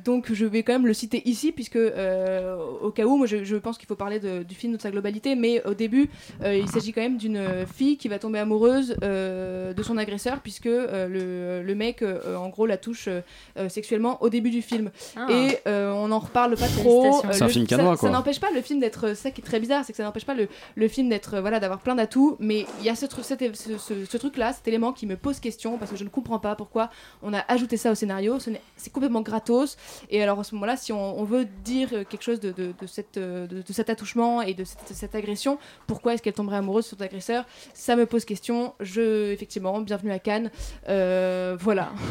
donc, 0.06 0.32
je 0.32 0.46
vais 0.46 0.64
quand 0.64 0.74
même 0.74 0.88
le 0.88 0.94
citer 0.94 1.22
ici, 1.28 1.52
puisque 1.52 1.76
euh, 1.76 2.56
au 2.82 2.92
cas 2.92 3.04
où, 3.06 3.18
moi, 3.18 3.28
je, 3.28 3.44
je 3.44 3.56
pense 3.56 3.78
qu'il 3.78 3.88
faut 3.88 3.96
parler 3.96 4.20
de- 4.20 4.44
du 4.44 4.56
film 4.56 4.74
de 4.76 4.82
sa 4.82 4.92
globalité. 4.92 5.36
Mais 5.36 5.66
au 5.66 5.74
début, 5.74 6.10
euh, 6.44 6.56
il 6.56 6.68
s'agit 6.70 6.94
quand 6.94 7.02
même 7.02 7.18
d'une 7.18 7.42
fille 7.74 7.98
qui 7.98 8.08
va 8.08 8.20
tomber 8.20 8.40
amoureuse 8.40 8.96
euh, 9.04 9.74
de 9.74 9.84
son 9.84 9.98
agresseur, 9.98 10.40
puisque 10.42 10.66
euh, 10.68 11.08
le, 11.08 11.66
le 11.66 11.76
mec, 11.76 12.02
euh, 12.02 12.36
en 12.36 12.50
gros, 12.50 12.66
la 12.66 12.78
touche 12.78 13.08
euh, 13.08 13.22
euh, 13.58 13.70
sexuellement 13.70 14.22
au 14.22 14.30
début 14.30 14.50
du 14.50 14.62
film. 14.62 14.92
Ah. 15.16 15.28
Et 15.32 15.58
euh, 15.68 15.92
on 15.92 16.08
n'en 16.10 16.20
reparle 16.20 16.56
pas 16.56 16.68
trop. 16.68 17.18
Euh, 17.26 17.30
C'est 17.32 17.44
un 17.44 17.48
le- 17.48 17.52
film 17.52 17.68
ça- 17.68 17.78
canois, 17.78 17.96
ça 17.96 18.00
quoi. 18.02 18.10
n'empêche 18.12 18.40
pas 18.40 18.52
le 18.54 18.62
film 18.62 18.80
d'être. 18.80 19.16
Ça 19.16 19.32
qui 19.32 19.42
est 19.42 19.44
très 19.44 19.60
bizarre, 19.60 19.84
c'est 19.86 19.94
que 19.94 19.98
ça 19.98 20.04
n'empêche 20.04 20.26
pas 20.26 20.34
le, 20.36 20.48
le 20.76 20.88
film 20.88 21.10
d'être 21.10 21.36
euh, 21.36 21.42
voilà 21.42 21.60
d'avoir 21.60 21.80
plein 21.80 21.96
d'atouts, 21.96 22.38
mais 22.40 22.66
il 22.80 22.86
y 22.86 22.90
a 22.90 22.96
ce, 22.96 23.06
truc- 23.06 23.26
cet- 23.26 23.56
ce, 23.56 23.78
ce- 23.78 24.06
ce 24.06 24.18
truc-là, 24.36 24.54
cet 24.54 24.68
élément 24.68 24.92
qui 24.92 25.06
me 25.06 25.16
pose 25.16 25.40
question 25.40 25.78
parce 25.78 25.92
que 25.92 25.98
je 25.98 26.04
ne 26.04 26.10
comprends 26.10 26.40
pas 26.40 26.56
pourquoi 26.56 26.90
on 27.24 27.34
a 27.34 27.40
ajouté 27.48 27.78
ça 27.78 27.92
au 27.92 27.96
scénario. 27.96 28.38
C'est 28.76 28.92
complètement 28.92 29.22
gratos. 29.22 29.78
Et 30.10 30.22
alors 30.22 30.40
à 30.40 30.44
ce 30.44 30.54
moment-là, 30.56 30.78
si 30.78 30.92
on, 30.92 31.24
veut 31.24 31.46
dire 31.46 31.90
quelque 31.90 32.22
chose 32.22 32.40
de, 32.40 32.52
de, 32.52 32.88
cette, 32.88 33.18
euh, 33.18 33.48
de, 33.48 33.74
cet 33.74 33.90
attouchement 33.90 34.42
et 34.42 34.54
de 34.54 34.64
cette, 34.64 35.16
agression, 35.16 35.58
pourquoi 35.88 36.14
est-ce 36.14 36.22
qu'elle 36.22 36.34
tomberait 36.34 36.58
amoureuse 36.58 36.86
de 36.92 36.98
son 36.98 37.02
agresseur? 37.02 37.46
Ça 37.74 37.96
me 37.96 38.06
pose 38.06 38.26
question. 38.26 38.76
Je, 38.80 39.32
effectivement, 39.32 39.80
bienvenue 39.82 40.12
à 40.12 40.20
Cannes. 40.20 40.52
Euh, 40.90 41.56
voilà. 41.60 41.92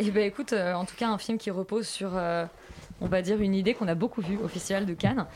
Eh 0.00 0.10
ben 0.10 0.22
écoute, 0.22 0.52
euh, 0.52 0.74
en 0.74 0.84
tout 0.84 0.94
cas, 0.96 1.08
un 1.08 1.18
film 1.18 1.38
qui 1.38 1.50
repose 1.50 1.86
sur, 1.86 2.10
on 3.00 3.06
va 3.06 3.22
dire, 3.22 3.40
une 3.40 3.54
idée 3.54 3.74
qu'on 3.74 3.88
a 3.88 3.94
beaucoup 3.94 4.20
vue 4.20 4.38
au 4.42 4.48
Festival 4.48 4.86
de 4.86 4.94
Cannes. 4.94 5.26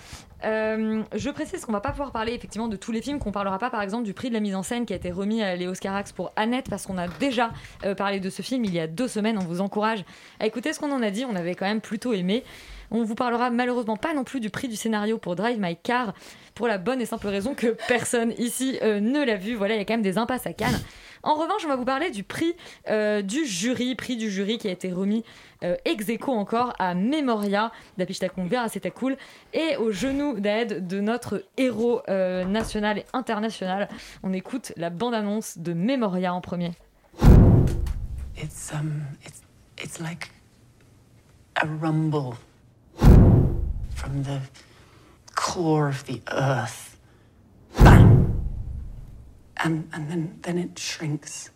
Euh, 0.44 1.02
je 1.14 1.30
précise 1.30 1.64
qu'on 1.64 1.72
va 1.72 1.80
pas 1.80 1.90
pouvoir 1.90 2.10
parler 2.10 2.32
effectivement 2.32 2.68
de 2.68 2.76
tous 2.76 2.90
les 2.90 3.00
films, 3.00 3.18
qu'on 3.18 3.30
parlera 3.30 3.58
pas 3.58 3.70
par 3.70 3.82
exemple 3.82 4.04
du 4.04 4.12
prix 4.12 4.28
de 4.28 4.34
la 4.34 4.40
mise 4.40 4.56
en 4.56 4.62
scène 4.62 4.86
qui 4.86 4.92
a 4.92 4.96
été 4.96 5.12
remis 5.12 5.42
à 5.42 5.54
Léo 5.54 5.74
Scarax 5.74 6.12
pour 6.12 6.32
Annette, 6.34 6.68
parce 6.68 6.86
qu'on 6.86 6.98
a 6.98 7.06
déjà 7.06 7.52
euh, 7.84 7.94
parlé 7.94 8.18
de 8.18 8.30
ce 8.30 8.42
film 8.42 8.64
il 8.64 8.74
y 8.74 8.80
a 8.80 8.86
deux 8.86 9.08
semaines. 9.08 9.38
On 9.38 9.44
vous 9.44 9.60
encourage 9.60 10.04
à 10.40 10.46
écouter 10.46 10.72
ce 10.72 10.80
qu'on 10.80 10.92
en 10.92 11.02
a 11.02 11.10
dit. 11.10 11.24
On 11.24 11.36
avait 11.36 11.54
quand 11.54 11.66
même 11.66 11.80
plutôt 11.80 12.12
aimé. 12.12 12.42
On 12.94 13.04
vous 13.04 13.14
parlera 13.14 13.48
malheureusement 13.48 13.96
pas 13.96 14.12
non 14.12 14.22
plus 14.22 14.38
du 14.38 14.50
prix 14.50 14.68
du 14.68 14.76
scénario 14.76 15.16
pour 15.16 15.34
Drive 15.34 15.58
My 15.58 15.76
Car, 15.82 16.12
pour 16.54 16.68
la 16.68 16.76
bonne 16.76 17.00
et 17.00 17.06
simple 17.06 17.26
raison 17.28 17.54
que 17.54 17.68
personne 17.88 18.34
ici 18.36 18.78
euh, 18.82 19.00
ne 19.00 19.24
l'a 19.24 19.36
vu. 19.36 19.54
Voilà, 19.54 19.74
il 19.74 19.78
y 19.78 19.80
a 19.80 19.86
quand 19.86 19.94
même 19.94 20.02
des 20.02 20.18
impasses 20.18 20.46
à 20.46 20.52
Cannes. 20.52 20.78
En 21.22 21.34
revanche, 21.34 21.64
on 21.64 21.68
va 21.68 21.76
vous 21.76 21.86
parler 21.86 22.10
du 22.10 22.22
prix 22.22 22.54
euh, 22.90 23.22
du 23.22 23.46
jury, 23.46 23.94
prix 23.94 24.16
du 24.16 24.30
jury 24.30 24.58
qui 24.58 24.68
a 24.68 24.72
été 24.72 24.92
remis 24.92 25.24
euh, 25.64 25.76
ex 25.86 26.06
aequo 26.10 26.32
encore 26.32 26.74
à 26.78 26.94
Memoria 26.94 27.72
d'Apishtakon 27.96 28.44
Vera, 28.44 28.68
c'était 28.68 28.90
cool, 28.90 29.16
et 29.54 29.76
au 29.76 29.90
genou 29.90 30.38
d'aide 30.38 30.86
de 30.86 31.00
notre 31.00 31.44
héros 31.56 32.02
national 32.08 32.98
et 32.98 33.06
international. 33.14 33.88
On 34.22 34.34
écoute 34.34 34.72
la 34.76 34.90
bande-annonce 34.90 35.56
de 35.56 35.72
Memoria 35.72 36.34
en 36.34 36.42
premier. 36.42 36.72
It's 38.36 38.72
um, 38.74 39.04
it's 39.78 40.00
rumble 41.80 42.36
from 44.02 44.22
the 44.24 44.40
core 45.36 45.88
of 45.88 46.04
the 46.06 46.20
earth. 46.32 46.96
Bang! 47.84 48.34
And, 49.64 49.84
and 49.92 50.08
then, 50.08 50.38
then 50.42 50.58
it 50.58 50.78
shrinks. 50.78 51.52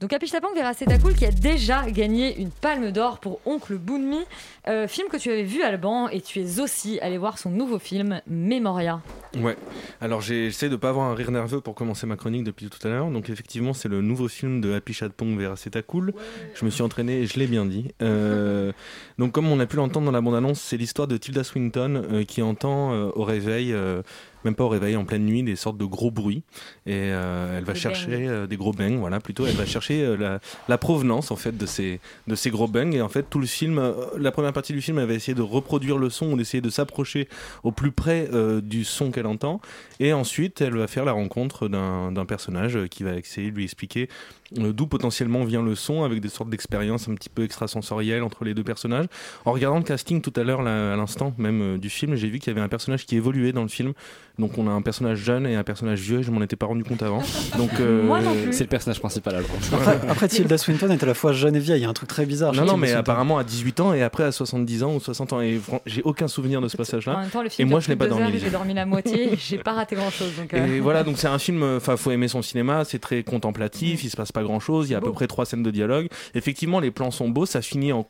Donc 0.00 0.12
Apichatpong 0.12 0.54
Veracetacul 0.54 1.14
qui 1.14 1.26
a 1.26 1.30
déjà 1.30 1.88
gagné 1.88 2.36
une 2.40 2.50
palme 2.50 2.90
d'or 2.90 3.20
pour 3.20 3.40
Oncle 3.46 3.76
Boonmi, 3.76 4.18
euh, 4.66 4.88
film 4.88 5.06
que 5.08 5.16
tu 5.16 5.30
avais 5.30 5.44
vu 5.44 5.62
Alban 5.62 6.08
et 6.08 6.20
tu 6.20 6.40
es 6.40 6.58
aussi 6.58 6.98
allé 7.00 7.18
voir 7.18 7.38
son 7.38 7.50
nouveau 7.50 7.78
film 7.78 8.20
Memoria. 8.26 9.00
Ouais, 9.36 9.56
alors 10.02 10.20
j'ai- 10.20 10.50
j'essaie 10.50 10.68
de 10.68 10.76
pas 10.76 10.88
avoir 10.90 11.08
un 11.10 11.14
rire 11.14 11.30
nerveux 11.30 11.60
pour 11.60 11.74
commencer 11.74 12.06
ma 12.06 12.16
chronique 12.16 12.44
depuis 12.44 12.66
tout 12.68 12.86
à 12.86 12.90
l'heure. 12.90 13.08
Donc 13.10 13.30
effectivement, 13.30 13.72
c'est 13.72 13.88
le 13.88 14.02
nouveau 14.02 14.28
film 14.28 14.60
de 14.60 14.72
Happy 14.74 14.92
Chatpong 14.92 15.38
vers 15.38 15.54
Cool. 15.86 16.12
Je 16.54 16.64
me 16.64 16.70
suis 16.70 16.82
entraîné 16.82 17.20
et 17.20 17.26
je 17.26 17.38
l'ai 17.38 17.46
bien 17.46 17.64
dit. 17.64 17.88
Euh, 18.02 18.72
donc 19.18 19.32
comme 19.32 19.46
on 19.48 19.60
a 19.60 19.66
pu 19.66 19.76
l'entendre 19.76 20.06
dans 20.06 20.12
la 20.12 20.20
bande-annonce, 20.20 20.60
c'est 20.60 20.76
l'histoire 20.76 21.06
de 21.08 21.16
Tilda 21.16 21.44
Swinton 21.44 22.02
euh, 22.10 22.24
qui 22.24 22.42
entend 22.42 22.92
euh, 22.92 23.10
au 23.14 23.22
réveil, 23.22 23.72
euh, 23.72 24.02
même 24.44 24.56
pas 24.56 24.64
au 24.64 24.68
réveil, 24.68 24.96
en 24.96 25.04
pleine 25.04 25.24
nuit, 25.24 25.44
des 25.44 25.54
sortes 25.54 25.78
de 25.78 25.84
gros 25.84 26.10
bruits. 26.10 26.42
Et 26.84 26.94
euh, 27.12 27.56
elle 27.58 27.64
va 27.64 27.74
Des 27.74 27.78
chercher 27.78 28.26
euh, 28.26 28.48
des 28.48 28.56
gros 28.56 28.72
bangs, 28.72 28.98
voilà, 28.98 29.20
plutôt. 29.20 29.46
Elle 29.46 29.54
va 29.54 29.66
chercher 29.66 30.02
euh, 30.04 30.16
la, 30.16 30.40
la 30.68 30.78
provenance 30.78 31.30
en 31.30 31.36
fait 31.36 31.56
de 31.56 31.64
ces, 31.66 32.00
de 32.26 32.34
ces 32.34 32.50
gros 32.50 32.66
bangs. 32.66 32.90
Et 32.92 33.00
en 33.02 33.08
fait, 33.08 33.24
tout 33.30 33.38
le 33.38 33.46
film, 33.46 33.80
la 34.18 34.32
première 34.32 34.52
partie 34.52 34.72
du 34.72 34.82
film, 34.82 34.98
elle 34.98 35.06
va 35.06 35.14
essayer 35.14 35.34
de 35.36 35.42
reproduire 35.42 35.96
le 35.96 36.10
son 36.10 36.32
ou 36.32 36.36
d'essayer 36.36 36.60
de 36.60 36.70
s'approcher 36.70 37.28
au 37.62 37.70
plus 37.70 37.92
près 37.92 38.28
du 38.62 38.82
son 38.84 39.12
qu'elle 39.12 39.26
entend. 39.26 39.60
Et 40.02 40.12
ensuite, 40.12 40.60
elle 40.60 40.76
va 40.76 40.88
faire 40.88 41.04
la 41.04 41.12
rencontre 41.12 41.68
d'un 41.68 42.26
personnage 42.26 42.88
qui 42.88 43.04
va 43.04 43.14
essayer 43.14 43.52
de 43.52 43.56
lui 43.56 43.62
expliquer 43.62 44.08
d'où 44.56 44.86
potentiellement 44.86 45.44
vient 45.44 45.62
le 45.62 45.74
son, 45.74 46.04
avec 46.04 46.20
des 46.20 46.28
sortes 46.28 46.50
d'expériences 46.50 47.08
un 47.08 47.14
petit 47.14 47.28
peu 47.28 47.42
extrasensorielles 47.44 48.22
entre 48.22 48.44
les 48.44 48.54
deux 48.54 48.64
personnages. 48.64 49.06
En 49.44 49.52
regardant 49.52 49.78
le 49.78 49.84
casting 49.84 50.20
tout 50.20 50.32
à 50.36 50.42
l'heure, 50.44 50.60
à 50.60 50.96
l'instant 50.96 51.34
même 51.38 51.62
euh, 51.62 51.78
du 51.78 51.88
film, 51.90 52.14
j'ai 52.14 52.28
vu 52.28 52.38
qu'il 52.38 52.48
y 52.52 52.56
avait 52.56 52.64
un 52.64 52.68
personnage 52.68 53.06
qui 53.06 53.16
évoluait 53.16 53.52
dans 53.52 53.62
le 53.62 53.68
film. 53.68 53.92
Donc 54.38 54.56
on 54.58 54.66
a 54.66 54.70
un 54.70 54.82
personnage 54.82 55.18
jeune 55.18 55.46
et 55.46 55.56
un 55.56 55.62
personnage 55.62 56.00
vieux, 56.00 56.22
je 56.22 56.30
m'en 56.30 56.40
étais 56.42 56.56
pas 56.56 56.66
rendu 56.66 56.84
compte 56.84 57.02
avant. 57.02 57.22
Donc 57.58 57.70
euh, 57.80 58.50
C'est 58.50 58.64
le 58.64 58.68
personnage 58.68 58.98
principal, 59.00 59.34
alors. 59.36 59.50
Après, 59.72 60.00
après, 60.08 60.28
Tilda 60.28 60.56
Swinton 60.58 60.90
est 60.90 61.02
à 61.02 61.06
la 61.06 61.14
fois 61.14 61.32
jeune 61.32 61.54
et 61.56 61.60
vieille. 61.60 61.80
Il 61.80 61.84
y 61.84 61.86
a 61.86 61.90
un 61.90 61.92
truc 61.94 62.08
très 62.08 62.24
bizarre. 62.26 62.52
Non, 62.54 62.64
non, 62.64 62.76
mais 62.76 62.88
Swinton. 62.88 63.00
apparemment 63.00 63.38
à 63.38 63.44
18 63.44 63.80
ans 63.80 63.92
et 63.94 64.02
après 64.02 64.24
à 64.24 64.32
70 64.32 64.82
ans 64.84 64.94
ou 64.94 65.00
60 65.00 65.32
ans. 65.34 65.40
Et 65.42 65.60
j'ai 65.86 66.02
aucun 66.02 66.28
souvenir 66.28 66.60
de 66.60 66.68
ce 66.68 66.76
En 66.76 66.78
passage-là. 66.78 67.18
même 67.18 67.28
temps, 67.30 67.42
le 67.42 67.48
Et 67.58 67.64
moi, 67.64 67.80
je 67.80 67.88
n'ai 67.90 67.96
pas 67.96 68.06
dormi. 68.06 68.38
J'ai 68.38 68.50
dormi 68.50 68.74
la 68.74 68.86
moitié, 68.86 69.30
j'ai 69.38 69.58
pas 69.58 69.72
raté 69.72 69.96
grand 69.96 70.10
chose. 70.10 70.32
Donc, 70.38 70.54
euh, 70.54 70.76
Et 70.76 70.80
voilà, 70.80 71.04
donc 71.04 71.18
c'est 71.18 71.28
un 71.28 71.38
film, 71.38 71.62
enfin, 71.62 71.96
faut 71.96 72.10
aimer 72.10 72.28
son 72.28 72.42
cinéma, 72.42 72.84
c'est 72.84 72.98
très 72.98 73.22
contemplatif, 73.22 74.02
il 74.04 74.10
se 74.10 74.16
passe 74.16 74.32
pas 74.32 74.41
grand 74.42 74.60
chose, 74.60 74.88
il 74.88 74.92
y 74.92 74.94
a 74.94 74.98
à 74.98 75.00
peu 75.00 75.12
près 75.12 75.26
trois 75.26 75.46
scènes 75.46 75.62
de 75.62 75.70
dialogue. 75.70 76.08
Effectivement, 76.34 76.80
les 76.80 76.90
plans 76.90 77.10
sont 77.10 77.28
beaux, 77.28 77.46
ça 77.46 77.62
finit 77.62 77.92
en. 77.92 78.08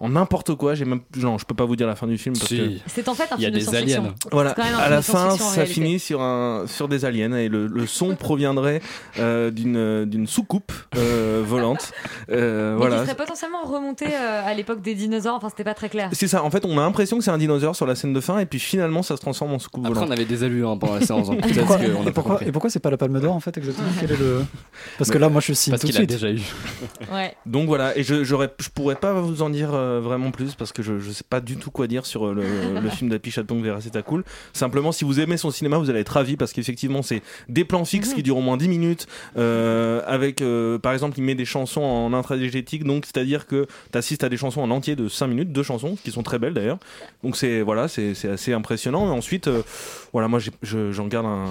En 0.00 0.08
n'importe 0.08 0.54
quoi, 0.54 0.74
j'ai 0.74 0.86
même 0.86 1.00
non, 1.18 1.36
je 1.36 1.44
peux 1.44 1.54
pas 1.54 1.66
vous 1.66 1.76
dire 1.76 1.86
la 1.86 1.94
fin 1.94 2.06
du 2.06 2.16
film 2.16 2.34
parce 2.34 2.48
Si. 2.48 2.56
que 2.56 2.70
C'est 2.86 3.06
en 3.08 3.14
fait 3.14 3.30
un 3.32 3.36
Il 3.36 3.42
y 3.42 3.46
a 3.46 3.50
film 3.50 3.52
de 3.52 3.58
des 3.58 3.64
science-fiction. 3.66 4.02
aliens. 4.02 4.14
voilà, 4.32 4.50
C'est 4.50 4.56
quand 4.56 4.64
même 4.64 4.74
un 4.74 4.78
à 4.78 4.88
la 4.88 5.02
fin, 5.02 5.30
ça 5.36 5.50
réalité. 5.52 5.74
finit 5.74 5.98
sur 5.98 6.22
un 6.22 6.64
sur 6.66 6.88
des 6.88 7.04
aliens 7.04 7.34
et 7.36 7.48
le, 7.48 7.66
le 7.66 7.86
son 7.86 8.14
proviendrait 8.16 8.80
euh, 9.18 9.50
d'une 9.50 10.06
d'une 10.06 10.26
soucoupe 10.26 10.72
euh, 10.96 11.42
volante. 11.46 11.92
Euh, 12.30 12.72
Mais 12.72 12.76
voilà. 12.78 12.96
qui 13.00 13.04
serait 13.06 13.14
potentiellement 13.16 13.62
remonté 13.64 14.06
euh, 14.08 14.42
à 14.46 14.54
l'époque 14.54 14.80
des 14.80 14.94
dinosaures, 14.94 15.34
enfin 15.34 15.50
c'était 15.50 15.64
pas 15.64 15.74
très 15.74 15.88
clair. 15.90 16.08
C'est 16.12 16.28
ça. 16.28 16.42
En 16.44 16.50
fait, 16.50 16.64
on 16.64 16.78
a 16.78 16.80
l'impression 16.80 17.18
que 17.18 17.24
c'est 17.24 17.30
un 17.30 17.38
dinosaure 17.38 17.76
sur 17.76 17.86
la 17.86 17.94
scène 17.94 18.14
de 18.14 18.20
fin 18.20 18.38
et 18.38 18.46
puis 18.46 18.58
finalement, 18.58 19.02
ça 19.02 19.16
se 19.16 19.20
transforme 19.20 19.52
en 19.52 19.58
soucoupe 19.58 19.84
Après, 19.84 19.94
volante. 19.94 20.08
on 20.08 20.12
avait 20.12 20.24
des 20.24 20.42
allures 20.44 20.70
hein, 20.70 20.78
pendant 20.78 20.94
la 20.94 21.02
séance. 21.02 21.28
donc 21.28 21.46
Et 21.46 21.52
pourquoi, 21.52 21.78
et 21.82 21.90
a 21.90 21.94
pas 22.04 22.12
pourquoi, 22.12 22.42
et 22.44 22.52
pourquoi 22.52 22.70
c'est 22.70 22.80
pas 22.80 22.90
la 22.90 22.96
Palme 22.96 23.20
d'Or 23.20 23.34
en 23.34 23.40
fait 23.40 23.56
exactement 23.58 23.88
Quel 24.00 24.12
est 24.12 24.16
le... 24.18 24.44
Parce 24.96 25.10
que 25.10 25.18
là, 25.18 25.28
moi, 25.28 25.42
je 25.42 25.52
signe 25.52 25.72
Parce 25.72 25.82
tout 25.82 25.88
de 25.88 25.92
qu'il 25.92 26.00
a 26.02 26.06
déjà 26.06 26.30
eu. 26.30 26.40
Ouais. 27.12 27.34
Donc 27.44 27.66
voilà, 27.68 27.96
et 27.98 28.02
je, 28.02 28.24
j'aurais, 28.24 28.50
je 28.58 28.68
pourrais 28.70 28.94
pas 28.96 29.12
vous 29.12 29.42
en 29.42 29.50
dire 29.50 29.70
euh, 29.90 30.00
vraiment 30.00 30.30
plus 30.30 30.54
parce 30.54 30.72
que 30.72 30.82
je, 30.82 30.98
sais 31.10 31.24
pas 31.28 31.40
du 31.40 31.56
tout 31.56 31.70
quoi 31.70 31.86
dire 31.86 32.06
sur 32.06 32.32
le, 32.32 32.42
le 32.80 32.90
film 32.90 33.10
d'Happy 33.10 33.30
Chatong 33.30 33.62
Vera 33.62 33.80
C'est 33.80 34.02
cool. 34.02 34.24
Simplement, 34.52 34.92
si 34.92 35.04
vous 35.04 35.20
aimez 35.20 35.36
son 35.36 35.50
cinéma, 35.50 35.78
vous 35.78 35.90
allez 35.90 36.00
être 36.00 36.10
ravi 36.10 36.36
parce 36.36 36.52
qu'effectivement, 36.52 37.02
c'est 37.02 37.22
des 37.48 37.64
plans 37.64 37.84
fixes 37.84 38.14
qui 38.14 38.22
durent 38.22 38.38
au 38.38 38.42
moins 38.42 38.56
10 38.56 38.68
minutes. 38.68 39.06
euh, 39.36 40.02
avec, 40.06 40.42
euh, 40.42 40.78
par 40.78 40.92
exemple, 40.92 41.18
il 41.18 41.24
met 41.24 41.34
des 41.34 41.44
chansons 41.44 41.82
en 41.82 42.12
intradiégétique, 42.12 42.84
donc 42.84 43.04
c'est-à-dire 43.06 43.46
que 43.46 43.66
tu 43.92 43.98
assistes 43.98 44.24
à 44.24 44.28
des 44.28 44.36
chansons 44.36 44.60
en 44.62 44.70
entier 44.70 44.96
de 44.96 45.08
5 45.08 45.26
minutes, 45.26 45.52
deux 45.52 45.62
chansons 45.62 45.96
qui 46.02 46.10
sont 46.10 46.22
très 46.22 46.38
belles 46.38 46.54
d'ailleurs. 46.54 46.78
Donc 47.22 47.36
c'est 47.36 47.62
voilà, 47.62 47.88
c'est, 47.88 48.14
assez 48.28 48.52
impressionnant. 48.52 49.08
Et 49.08 49.10
ensuite, 49.10 49.50
voilà, 50.12 50.28
moi 50.28 50.40
j'en 50.62 51.06
garde 51.06 51.26
un 51.26 51.46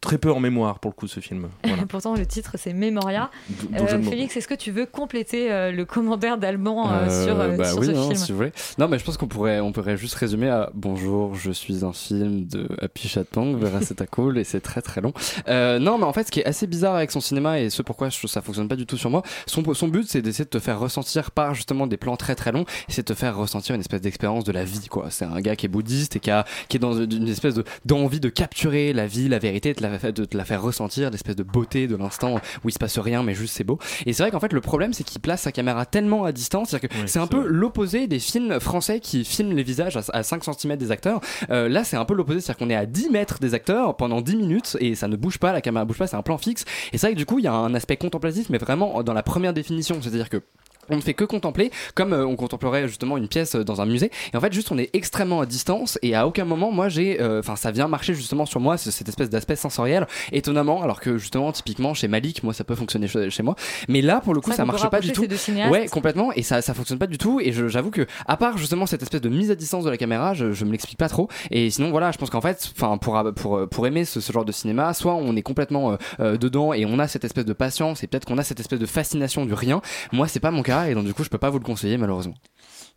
très 0.00 0.18
peu 0.18 0.32
en 0.32 0.40
mémoire 0.40 0.78
pour 0.78 0.90
le 0.90 0.94
coup 0.94 1.06
ce 1.06 1.20
film. 1.20 1.48
Voilà. 1.64 1.84
Pourtant, 1.86 2.14
le 2.14 2.26
titre 2.26 2.52
c'est 2.58 2.72
Memoria. 2.72 3.30
D'où- 3.48 3.68
Euh. 3.78 4.02
Félix, 4.02 4.36
est-ce 4.36 4.48
que 4.48 4.54
tu 4.54 4.70
veux 4.70 4.86
compléter 4.86 5.52
euh, 5.52 5.70
le 5.72 5.84
commentaire 5.84 6.38
d'Alban 6.38 6.90
euh, 6.90 7.06
Euh, 7.08 7.24
sur, 7.26 7.40
euh, 7.40 7.56
bah 7.56 7.64
sur 7.70 7.78
oui, 7.80 7.86
ce 7.86 7.90
non, 7.92 8.02
film 8.04 8.14
si 8.16 8.32
vous 8.32 8.38
voulez. 8.38 8.52
Non, 8.78 8.88
mais 8.88 8.98
je 8.98 9.04
pense 9.04 9.16
qu'on 9.16 9.26
pourrait, 9.28 9.60
on 9.60 9.72
pourrait 9.72 9.96
juste 9.96 10.14
résumer 10.14 10.48
à 10.48 10.70
Bonjour, 10.74 11.34
je 11.34 11.50
suis 11.50 11.84
un 11.84 11.92
film 11.92 12.46
de 12.46 12.68
Happy 12.80 13.08
Chatong, 13.08 13.56
Vera 13.56 13.80
c'est 13.82 14.04
cool 14.10 14.38
et 14.38 14.44
c'est 14.44 14.60
très 14.60 14.82
très 14.82 15.00
long. 15.00 15.12
Euh, 15.48 15.78
non, 15.78 15.98
mais 15.98 16.04
en 16.04 16.12
fait, 16.12 16.26
ce 16.26 16.30
qui 16.32 16.40
est 16.40 16.46
assez 16.46 16.66
bizarre 16.66 16.94
avec 16.94 17.10
son 17.10 17.20
cinéma 17.20 17.60
et 17.60 17.70
ce 17.70 17.82
pourquoi 17.82 18.08
je, 18.08 18.26
ça 18.26 18.40
fonctionne 18.42 18.68
pas 18.68 18.76
du 18.76 18.86
tout 18.86 18.96
sur 18.96 19.10
moi, 19.10 19.22
son, 19.46 19.62
son 19.74 19.88
but 19.88 20.08
c'est 20.08 20.22
d'essayer 20.22 20.44
de 20.44 20.50
te 20.50 20.58
faire 20.58 20.78
ressentir 20.78 21.30
par 21.30 21.54
justement 21.54 21.86
des 21.86 21.96
plans 21.96 22.16
très 22.16 22.34
très 22.34 22.52
longs 22.52 22.64
et 22.88 22.92
c'est 22.92 23.02
de 23.06 23.12
te 23.12 23.18
faire 23.18 23.36
ressentir 23.36 23.74
une 23.74 23.80
espèce 23.80 24.00
d'expérience 24.00 24.44
de 24.44 24.52
la 24.52 24.64
vie, 24.64 24.86
quoi. 24.88 25.10
C'est 25.10 25.24
un 25.24 25.40
gars 25.40 25.56
qui 25.56 25.66
est 25.66 25.68
bouddhiste 25.68 26.16
et 26.16 26.20
qui, 26.20 26.30
a, 26.30 26.44
qui 26.68 26.76
est 26.76 26.80
dans 26.80 26.94
une 27.00 27.28
espèce 27.28 27.54
de, 27.54 27.64
d'envie 27.84 28.20
de 28.20 28.28
capturer 28.28 28.92
la 28.92 29.06
vie, 29.06 29.28
la 29.28 29.38
vérité, 29.38 29.49
de 29.52 29.72
te 29.72 29.82
la, 29.82 30.12
de 30.12 30.24
te 30.24 30.36
la 30.36 30.44
faire 30.44 30.62
ressentir, 30.62 31.10
l'espèce 31.10 31.36
de 31.36 31.42
beauté 31.42 31.86
de 31.86 31.96
l'instant 31.96 32.36
où 32.64 32.68
il 32.68 32.72
se 32.72 32.78
passe 32.78 32.98
rien 32.98 33.22
mais 33.22 33.34
juste 33.34 33.54
c'est 33.56 33.64
beau. 33.64 33.78
Et 34.06 34.12
c'est 34.12 34.22
vrai 34.22 34.30
qu'en 34.30 34.40
fait, 34.40 34.52
le 34.52 34.60
problème 34.60 34.92
c'est 34.92 35.04
qu'il 35.04 35.20
place 35.20 35.42
sa 35.42 35.52
caméra 35.52 35.86
tellement 35.86 36.24
à 36.24 36.32
distance, 36.32 36.70
c'est-à-dire 36.70 36.88
que 36.90 36.94
Oui, 36.96 37.02
c'est 37.06 37.18
un 37.18 37.26
peu 37.26 37.46
l'opposé 37.46 38.06
des 38.06 38.18
films 38.18 38.60
français 38.60 39.00
qui 39.00 39.24
filment 39.24 39.56
les 39.56 39.62
visages 39.62 39.96
à, 39.96 40.02
à 40.12 40.22
5 40.22 40.44
cm 40.44 40.76
des 40.76 40.90
acteurs. 40.90 41.20
Euh, 41.50 41.68
là, 41.68 41.84
c'est 41.84 41.96
un 41.96 42.04
peu 42.04 42.14
l'opposé, 42.14 42.40
c'est-à-dire 42.40 42.58
qu'on 42.58 42.70
est 42.70 42.76
à 42.76 42.86
10 42.86 43.10
mètres 43.10 43.38
des 43.38 43.54
acteurs 43.54 43.96
pendant 43.96 44.20
10 44.20 44.36
minutes 44.36 44.76
et 44.80 44.94
ça 44.94 45.08
ne 45.08 45.16
bouge 45.16 45.38
pas, 45.38 45.52
la 45.52 45.60
caméra 45.60 45.84
bouge 45.84 45.98
pas, 45.98 46.06
c'est 46.06 46.16
un 46.16 46.22
plan 46.22 46.38
fixe. 46.38 46.64
Et 46.92 46.98
c'est 46.98 47.06
vrai 47.06 47.14
que 47.14 47.18
du 47.18 47.26
coup, 47.26 47.38
il 47.38 47.44
y 47.44 47.48
a 47.48 47.52
un 47.52 47.74
aspect 47.74 47.96
contemplatif, 47.96 48.48
mais 48.50 48.58
vraiment 48.58 49.02
dans 49.02 49.14
la 49.14 49.22
première 49.22 49.52
définition, 49.52 49.98
c'est-à-dire 50.00 50.28
que 50.28 50.42
on 50.90 50.96
ne 50.96 51.00
fait 51.00 51.14
que 51.14 51.24
contempler 51.24 51.70
comme 51.94 52.12
euh, 52.12 52.26
on 52.26 52.36
contemplerait 52.36 52.88
justement 52.88 53.16
une 53.16 53.28
pièce 53.28 53.54
euh, 53.54 53.64
dans 53.64 53.80
un 53.80 53.86
musée. 53.86 54.10
Et 54.32 54.36
en 54.36 54.40
fait 54.40 54.52
juste 54.52 54.70
on 54.72 54.78
est 54.78 54.90
extrêmement 54.94 55.40
à 55.40 55.46
distance 55.46 55.98
et 56.02 56.14
à 56.14 56.26
aucun 56.26 56.44
moment 56.44 56.70
moi 56.72 56.88
j'ai 56.88 57.20
euh, 57.20 57.40
enfin 57.40 57.56
ça 57.56 57.70
vient 57.70 57.88
marcher 57.88 58.14
justement 58.14 58.46
sur 58.46 58.60
moi 58.60 58.76
ce- 58.76 58.90
cette 58.90 59.08
espèce 59.08 59.30
d'aspect 59.30 59.56
sensoriel 59.56 60.06
étonnamment 60.32 60.82
alors 60.82 61.00
que 61.00 61.18
justement 61.18 61.52
typiquement 61.52 61.94
chez 61.94 62.08
Malik 62.08 62.42
moi 62.42 62.52
ça 62.54 62.64
peut 62.64 62.74
fonctionner 62.74 63.08
chez 63.08 63.30
chez 63.30 63.42
moi. 63.42 63.54
Mais 63.88 64.02
là 64.02 64.20
pour 64.20 64.34
le 64.34 64.40
coup 64.40 64.50
ça 64.56 64.64
marche 64.66 64.80
pas 64.90 65.00
du 65.00 65.08
tout. 65.14 65.22
ouais 65.70 65.88
complètement 65.88 66.32
et 66.32 66.42
ça 66.42 66.62
ça 66.62 66.74
fonctionne 66.74 66.98
pas 66.98 67.06
du 67.06 67.18
tout 67.18 67.40
et 67.40 67.52
j'avoue 67.52 67.90
que 67.90 68.06
à 68.26 68.36
part 68.36 68.58
justement 68.58 68.86
cette 68.86 69.02
espèce 69.02 69.20
de 69.20 69.28
mise 69.28 69.50
à 69.50 69.54
distance 69.54 69.84
de 69.84 69.90
la 69.90 69.96
caméra 69.96 70.34
je, 70.34 70.52
je 70.52 70.64
me 70.64 70.72
l'explique 70.72 70.98
pas 70.98 71.08
trop. 71.08 71.28
Et 71.50 71.70
sinon 71.70 71.90
voilà 71.90 72.12
je 72.12 72.18
pense 72.18 72.30
qu'en 72.30 72.40
fait 72.40 72.70
enfin 72.76 72.98
pour 72.98 73.20
pour 73.34 73.68
pour 73.68 73.86
aimer 73.86 74.04
ce, 74.04 74.20
ce 74.20 74.32
genre 74.32 74.44
de 74.44 74.52
cinéma 74.52 74.92
soit 74.94 75.14
on 75.14 75.36
est 75.36 75.42
complètement 75.42 75.96
dedans 76.18 76.72
et 76.72 76.84
on 76.86 76.98
a 76.98 77.08
cette 77.08 77.24
espèce 77.24 77.44
de 77.44 77.52
patience 77.52 78.02
et 78.02 78.06
peut-être 78.06 78.24
qu'on 78.24 78.38
a 78.38 78.42
cette 78.42 78.60
espèce 78.60 78.78
de 78.78 78.86
fascination 78.86 79.44
du 79.46 79.54
rien. 79.54 79.80
Moi 80.12 80.28
c'est 80.28 80.40
pas 80.40 80.50
mon 80.50 80.62
cas 80.62 80.79
et 80.88 80.94
donc 80.94 81.04
du 81.04 81.14
coup 81.14 81.24
je 81.24 81.28
peux 81.28 81.38
pas 81.38 81.50
vous 81.50 81.58
le 81.58 81.64
conseiller 81.64 81.96
malheureusement. 81.96 82.34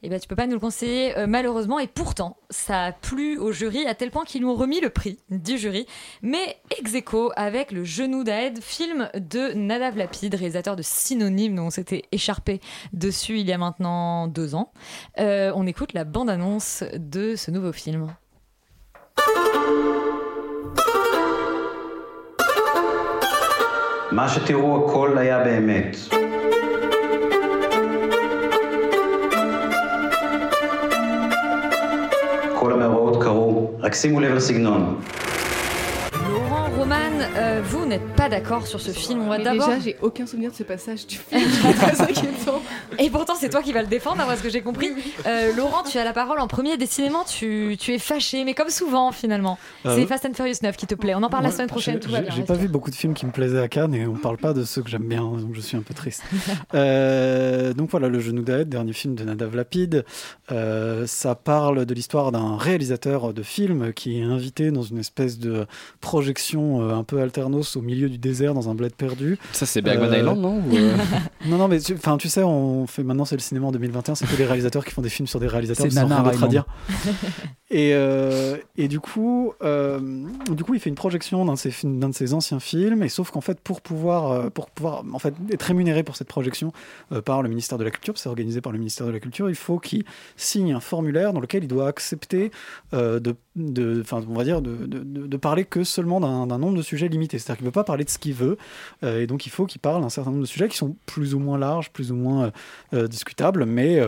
Eh 0.06 0.10
ben, 0.10 0.20
tu 0.20 0.28
peux 0.28 0.36
pas 0.36 0.48
nous 0.48 0.54
le 0.54 0.60
conseiller 0.60 1.18
euh, 1.18 1.28
malheureusement 1.28 1.80
et 1.80 1.88
pourtant 1.88 2.36
ça 2.50 2.86
a 2.86 2.92
plu 2.92 3.38
au 3.38 3.54
jury 3.54 3.86
à 3.86 3.96
tel 3.96 4.12
point 4.12 4.26
qu'ils 4.26 4.42
nous 4.42 4.50
ont 4.50 4.56
remis 4.56 4.82
le 4.82 4.90
prix 4.90 5.18
du 5.30 5.58
jury. 5.58 5.88
Mais 6.22 6.58
ex 6.78 6.94
aequo 6.94 7.32
avec 7.38 7.72
le 7.72 7.86
genou 7.86 8.26
d'Aed 8.26 8.62
film 8.62 9.10
de 9.16 9.54
Nadav 9.54 9.98
Lapid 9.98 10.36
réalisateur 10.36 10.76
de 10.76 10.82
Synonyme 10.82 11.56
dont 11.56 11.68
on 11.68 11.70
s'était 11.70 12.04
écharpé 12.12 12.60
dessus 12.92 13.40
il 13.40 13.48
y 13.48 13.54
a 13.54 13.58
maintenant 13.58 14.28
deux 14.28 14.56
ans. 14.56 14.74
Euh, 15.20 15.54
on 15.56 15.66
écoute 15.66 15.94
la 15.94 16.04
bande 16.04 16.30
annonce 16.30 16.84
de 16.96 17.36
ce 17.36 17.50
nouveau 17.50 17.72
film 17.72 18.14
כל 32.64 32.74
המאורעות 32.74 33.24
קרו, 33.24 33.72
רק 33.80 33.94
שימו 33.94 34.20
לב 34.20 34.34
לסגנון. 34.34 34.96
Euh, 37.36 37.62
vous 37.64 37.86
n'êtes 37.86 38.06
pas 38.16 38.30
d'accord 38.30 38.68
sur 38.68 38.80
ce 38.80 38.92
film 38.92 39.22
on 39.24 39.28
va 39.30 39.38
Mais 39.40 39.44
d'abord 39.44 39.68
déjà, 39.68 39.80
j'ai 39.80 39.98
aucun 40.02 40.26
souvenir 40.28 40.52
de 40.52 40.56
ce 40.56 40.64
passage 40.64 41.08
du 41.08 41.18
film. 41.18 41.42
C'est 41.62 41.74
très 41.74 42.02
inquiétant. 42.02 42.62
Et 43.00 43.10
pourtant, 43.10 43.34
c'est 43.36 43.50
toi 43.50 43.64
qui 43.64 43.72
vas 43.74 43.82
le 43.82 43.88
défendre, 43.88 44.18
d'après 44.18 44.38
ce 44.38 44.44
que 44.44 44.50
j'ai 44.50 44.62
compris. 44.62 44.90
Euh, 45.26 45.52
Laurent, 45.56 45.82
tu 45.84 45.98
as 45.98 46.04
la 46.04 46.14
parole 46.14 46.40
en 46.40 46.48
premier. 46.48 46.78
Décidément, 46.78 47.24
tu, 47.24 47.76
tu 47.80 47.92
es 47.94 47.98
fâché, 47.98 48.44
mais 48.46 48.54
comme 48.54 48.70
souvent, 48.70 49.12
finalement. 49.12 49.58
Euh, 49.88 49.96
C'est 49.96 50.06
Fast 50.06 50.26
and 50.26 50.34
Furious 50.36 50.58
9 50.62 50.78
qui 50.78 50.86
te 50.86 50.94
plaît. 50.94 51.16
On 51.16 51.24
en 51.24 51.30
parle 51.30 51.44
la 51.44 51.52
semaine 51.52 51.68
prochaine, 51.68 51.96
j'ai- 51.96 52.00
tout 52.02 52.12
va 52.12 52.18
j'ai- 52.20 52.26
bien. 52.28 52.36
J'ai 52.36 52.44
pas 52.44 52.54
vu 52.54 52.68
beaucoup 52.68 52.92
de 52.92 52.96
films 52.96 53.14
qui 53.16 53.26
me 53.26 53.32
plaisaient 53.32 53.60
à 53.62 53.68
Cannes 53.68 53.96
et 53.96 54.06
on 54.06 54.14
parle 54.14 54.38
pas 54.38 54.54
de 54.54 54.64
ceux 54.64 54.84
que 54.84 54.90
j'aime 54.90 55.08
bien, 55.08 55.22
donc 55.24 55.54
je 55.54 55.62
suis 55.62 55.76
un 55.78 55.82
peu 55.82 55.94
triste. 55.94 56.24
Euh, 56.76 57.74
donc 57.74 57.90
voilà, 57.92 58.08
Le 58.08 58.20
Genou 58.20 58.42
d'Aed, 58.42 58.68
dernier 58.70 58.94
film 58.94 59.16
de 59.16 59.24
Nadav 59.24 59.56
Lapid. 59.56 60.06
Euh, 60.52 61.06
ça 61.08 61.36
parle 61.36 61.86
de 61.86 61.94
l'histoire 61.94 62.32
d'un 62.32 62.58
réalisateur 62.58 63.34
de 63.34 63.44
film 63.44 63.94
qui 63.94 64.20
est 64.20 64.24
invité 64.24 64.72
dans 64.72 64.82
une 64.82 64.98
espèce 64.98 65.38
de 65.40 65.66
projection 66.02 66.90
un 66.90 67.04
peu 67.04 67.20
alternos 67.24 67.76
au 67.76 67.82
milieu 67.82 68.10
du 68.10 68.18
désert 68.18 68.54
dans 68.54 68.70
un 68.70 68.76
bled 68.76 68.94
perdu. 68.94 69.38
Ça, 69.52 69.66
c'est 69.66 69.82
Bergman 69.82 70.14
Island, 70.14 70.40
non 70.40 70.58
Ou, 70.70 70.76
euh 70.76 70.96
Non, 71.48 71.58
non, 71.58 71.68
mais 71.68 71.80
tu, 71.80 71.94
enfin, 71.96 72.18
tu 72.18 72.30
sais, 72.30 72.44
on 72.44 72.86
fait 72.88 73.04
maintenant 73.04 73.26
c'est 73.26 73.36
le 73.36 73.42
cinéma 73.42 73.68
en 73.68 73.72
2021, 73.72 74.16
c'est 74.16 74.26
que 74.28 74.36
les 74.36 74.46
réalisateurs 74.46 74.86
qui 74.86 74.92
font 74.92 75.02
des 75.02 75.10
films 75.10 75.28
sur 75.28 75.40
des 75.40 75.48
réalisateurs 75.48 75.86
C'est 75.86 75.90
qui 75.90 75.98
rien 76.00 76.24
d'autre 76.24 76.44
à 76.44 76.48
dire. 76.48 76.66
Et, 77.70 77.92
euh, 77.94 78.58
et 78.78 78.88
du 78.88 79.00
coup, 79.00 79.54
euh, 79.64 80.00
du 80.52 80.64
coup, 80.64 80.76
il 80.76 80.80
fait 80.80 80.90
une 80.92 80.96
projection 80.96 81.44
d'un 81.46 81.54
de 81.54 81.58
ses, 81.58 81.72
films- 81.72 82.00
d'un 82.00 82.10
de 82.10 82.14
ses 82.14 82.34
anciens 82.36 82.60
films. 82.60 83.02
Et 83.02 83.10
sauf 83.10 83.32
qu'en 83.32 83.42
fait, 83.42 83.60
pour 83.60 83.82
pouvoir, 83.82 84.32
euh, 84.32 84.50
pour 84.52 84.70
pouvoir 84.70 85.04
en 85.12 85.18
fait, 85.18 85.34
être 85.52 85.64
rémunéré 85.64 86.04
pour 86.04 86.16
cette 86.16 86.28
projection 86.28 86.72
euh, 87.12 87.22
par 87.22 87.42
le 87.42 87.50
ministère 87.50 87.80
de 87.80 87.84
la 87.84 87.90
Culture, 87.90 88.16
c'est 88.18 88.30
organisé 88.30 88.62
par 88.62 88.72
le 88.72 88.78
ministère 88.78 89.08
de 89.08 89.12
la 89.12 89.20
Culture, 89.20 89.50
il 89.50 89.56
faut 89.56 89.80
qu'il 89.80 90.04
signe 90.38 90.72
un 90.74 90.80
formulaire 90.80 91.34
dans 91.34 91.40
lequel 91.40 91.64
il 91.64 91.68
doit 91.68 91.88
accepter 91.88 92.52
euh, 92.94 93.20
de, 93.20 93.36
de, 93.56 94.02
enfin, 94.02 94.22
on 94.30 94.34
va 94.36 94.44
dire, 94.44 94.62
de, 94.62 94.76
de, 94.86 95.00
de- 95.00 95.26
de 95.28 95.38
parler 95.38 95.66
que 95.66 95.84
seulement 95.84 96.20
d'un 96.20 96.46
d'un 96.48 96.58
nombre 96.60 96.78
de 96.78 96.82
sujets 96.84 97.10
C'est-à-dire 97.22 97.58
qu'il 97.58 97.66
ne 97.66 97.72
peut 97.72 97.80
pas 97.80 97.84
parler 97.84 98.04
de 98.04 98.10
ce 98.10 98.18
qu'il 98.18 98.34
veut. 98.34 98.58
Euh, 99.04 99.22
et 99.22 99.28
donc, 99.28 99.46
il 99.46 99.50
faut 99.50 99.66
qu'il 99.66 99.82
parle 99.82 100.02
d'un 100.02 100.10
certain 100.10 100.32
nombre 100.32 100.44
de 100.44 100.48
sujets 100.48 100.68
qui 100.68 100.78
sont 100.78 100.96
plus 101.06 101.36
ou 101.36 101.40
moins 101.40 101.58
larges, 101.58 101.92
plus 101.92 102.12
ou 102.12 102.16
moins 102.16 102.46
euh, 102.46 102.52
euh, 102.94 103.08
discutables. 103.08 103.66
Mais 103.66 104.00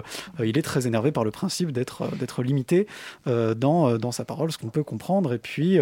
il 0.43 0.57
est 0.57 0.61
très 0.61 0.87
énervé 0.87 1.11
par 1.11 1.23
le 1.23 1.31
principe 1.31 1.71
d'être 1.71 2.43
limité 2.43 2.87
dans, 3.25 3.97
dans 3.97 4.11
sa 4.11 4.25
parole, 4.25 4.51
ce 4.51 4.57
qu'on 4.57 4.69
peut 4.69 4.83
comprendre. 4.83 5.33
Et 5.33 5.37
puis. 5.37 5.79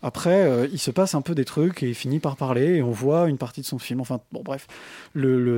Après, 0.00 0.44
euh, 0.44 0.68
il 0.72 0.78
se 0.78 0.92
passe 0.92 1.16
un 1.16 1.22
peu 1.22 1.34
des 1.34 1.44
trucs 1.44 1.82
et 1.82 1.88
il 1.88 1.94
finit 1.94 2.20
par 2.20 2.36
parler 2.36 2.76
et 2.76 2.82
on 2.82 2.92
voit 2.92 3.28
une 3.28 3.36
partie 3.36 3.62
de 3.62 3.66
son 3.66 3.80
film. 3.80 4.00
Enfin, 4.00 4.20
bon, 4.30 4.42
bref, 4.44 4.68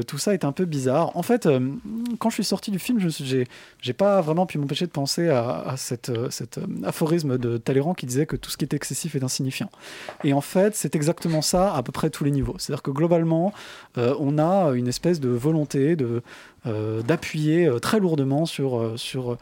tout 0.06 0.18
ça 0.18 0.32
est 0.32 0.44
un 0.44 0.52
peu 0.52 0.64
bizarre. 0.64 1.14
En 1.14 1.22
fait, 1.22 1.44
euh, 1.44 1.60
quand 2.18 2.30
je 2.30 2.34
suis 2.34 2.44
sorti 2.44 2.70
du 2.70 2.78
film, 2.78 2.98
je 3.00 3.44
j'ai 3.82 3.92
pas 3.92 4.22
vraiment 4.22 4.46
pu 4.46 4.56
m'empêcher 4.56 4.86
de 4.86 4.90
penser 4.90 5.28
à, 5.28 5.74
euh, 6.08 6.30
cet 6.30 6.60
aphorisme 6.84 7.36
de 7.36 7.58
Talleyrand 7.58 7.92
qui 7.92 8.06
disait 8.06 8.24
que 8.24 8.36
tout 8.36 8.50
ce 8.50 8.56
qui 8.56 8.64
est 8.64 8.72
excessif 8.72 9.14
est 9.14 9.22
insignifiant. 9.22 9.70
Et 10.24 10.32
en 10.32 10.40
fait, 10.40 10.74
c'est 10.74 10.94
exactement 10.94 11.42
ça 11.42 11.74
à 11.74 11.82
peu 11.82 11.92
près 11.92 12.08
tous 12.08 12.24
les 12.24 12.30
niveaux. 12.30 12.56
C'est-à-dire 12.58 12.82
que 12.82 12.90
globalement, 12.90 13.52
on 13.96 14.38
a 14.38 14.70
une 14.74 14.88
espèce 14.88 15.20
de 15.20 15.28
volonté 15.28 15.96
de 15.96 16.22
euh, 16.66 17.00
d'appuyer 17.02 17.66
euh, 17.66 17.78
très 17.78 18.00
lourdement 18.00 18.44
sur, 18.44 18.78
euh, 18.78 18.96
sur, 18.96 19.38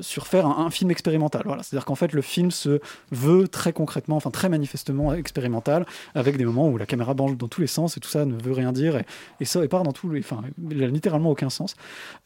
sur 0.00 0.26
faire 0.26 0.46
un, 0.46 0.70
film 0.70 0.90
expérimental. 0.90 1.42
Voilà. 1.44 1.62
C'est-à-dire 1.62 1.84
qu'en 1.84 1.94
fait, 1.94 2.12
le 2.12 2.22
film 2.22 2.50
se 2.50 2.80
veut 3.12 3.46
très 3.46 3.72
concrètement, 3.72 4.16
enfin 4.16 4.30
très 4.30 4.48
manifestement 4.48 5.14
expérimental, 5.14 5.86
avec 6.14 6.36
des 6.36 6.44
moments 6.44 6.68
où 6.68 6.76
la 6.76 6.86
caméra 6.86 7.14
branche 7.14 7.36
dans 7.36 7.48
tous 7.48 7.60
les 7.60 7.66
sens 7.66 7.96
et 7.96 8.00
tout 8.00 8.08
ça 8.08 8.24
ne 8.24 8.34
veut 8.34 8.52
rien 8.52 8.72
dire 8.72 9.00
et, 9.40 9.44
ça 9.44 9.64
et 9.64 9.68
part 9.68 9.84
dans 9.84 9.92
tous 9.92 10.10
les, 10.10 10.20
enfin, 10.20 10.42
il 10.70 10.82
a 10.82 10.88
littéralement 10.88 11.30
aucun 11.30 11.50
sens. 11.50 11.76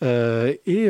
Et 0.03 0.89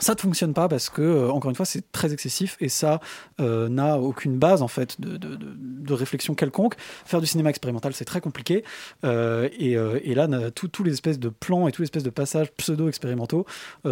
ça 0.00 0.14
ne 0.14 0.18
fonctionne 0.20 0.52
pas 0.54 0.68
parce 0.68 0.88
que, 0.90 1.02
euh, 1.02 1.30
encore 1.30 1.50
une 1.50 1.54
fois, 1.56 1.66
c'est 1.66 1.92
très 1.92 2.12
excessif 2.12 2.56
et 2.60 2.68
ça 2.68 3.00
euh, 3.40 3.68
n'a 3.68 3.98
aucune 3.98 4.38
base 4.38 4.62
en 4.62 4.68
fait 4.68 5.00
de, 5.00 5.16
de- 5.16 5.36
de- 5.36 5.92
réflexion 5.92 6.34
quelconque. 6.34 6.74
Faire 7.04 7.20
du 7.20 7.26
cinéma 7.26 7.50
expérimental, 7.50 7.92
c'est 7.94 8.04
très 8.04 8.20
compliqué. 8.20 8.64
Euh, 9.04 9.48
et, 9.58 9.72
et 9.72 10.14
là, 10.14 10.28
tous 10.52 10.82
les 10.84 10.92
espèces 10.92 11.18
de 11.18 11.28
plans 11.28 11.66
et 11.68 11.72
tous 11.72 11.82
les 11.82 11.86
espèces 11.86 12.04
de 12.04 12.10
passages 12.10 12.50
pseudo-expérimentaux 12.52 13.44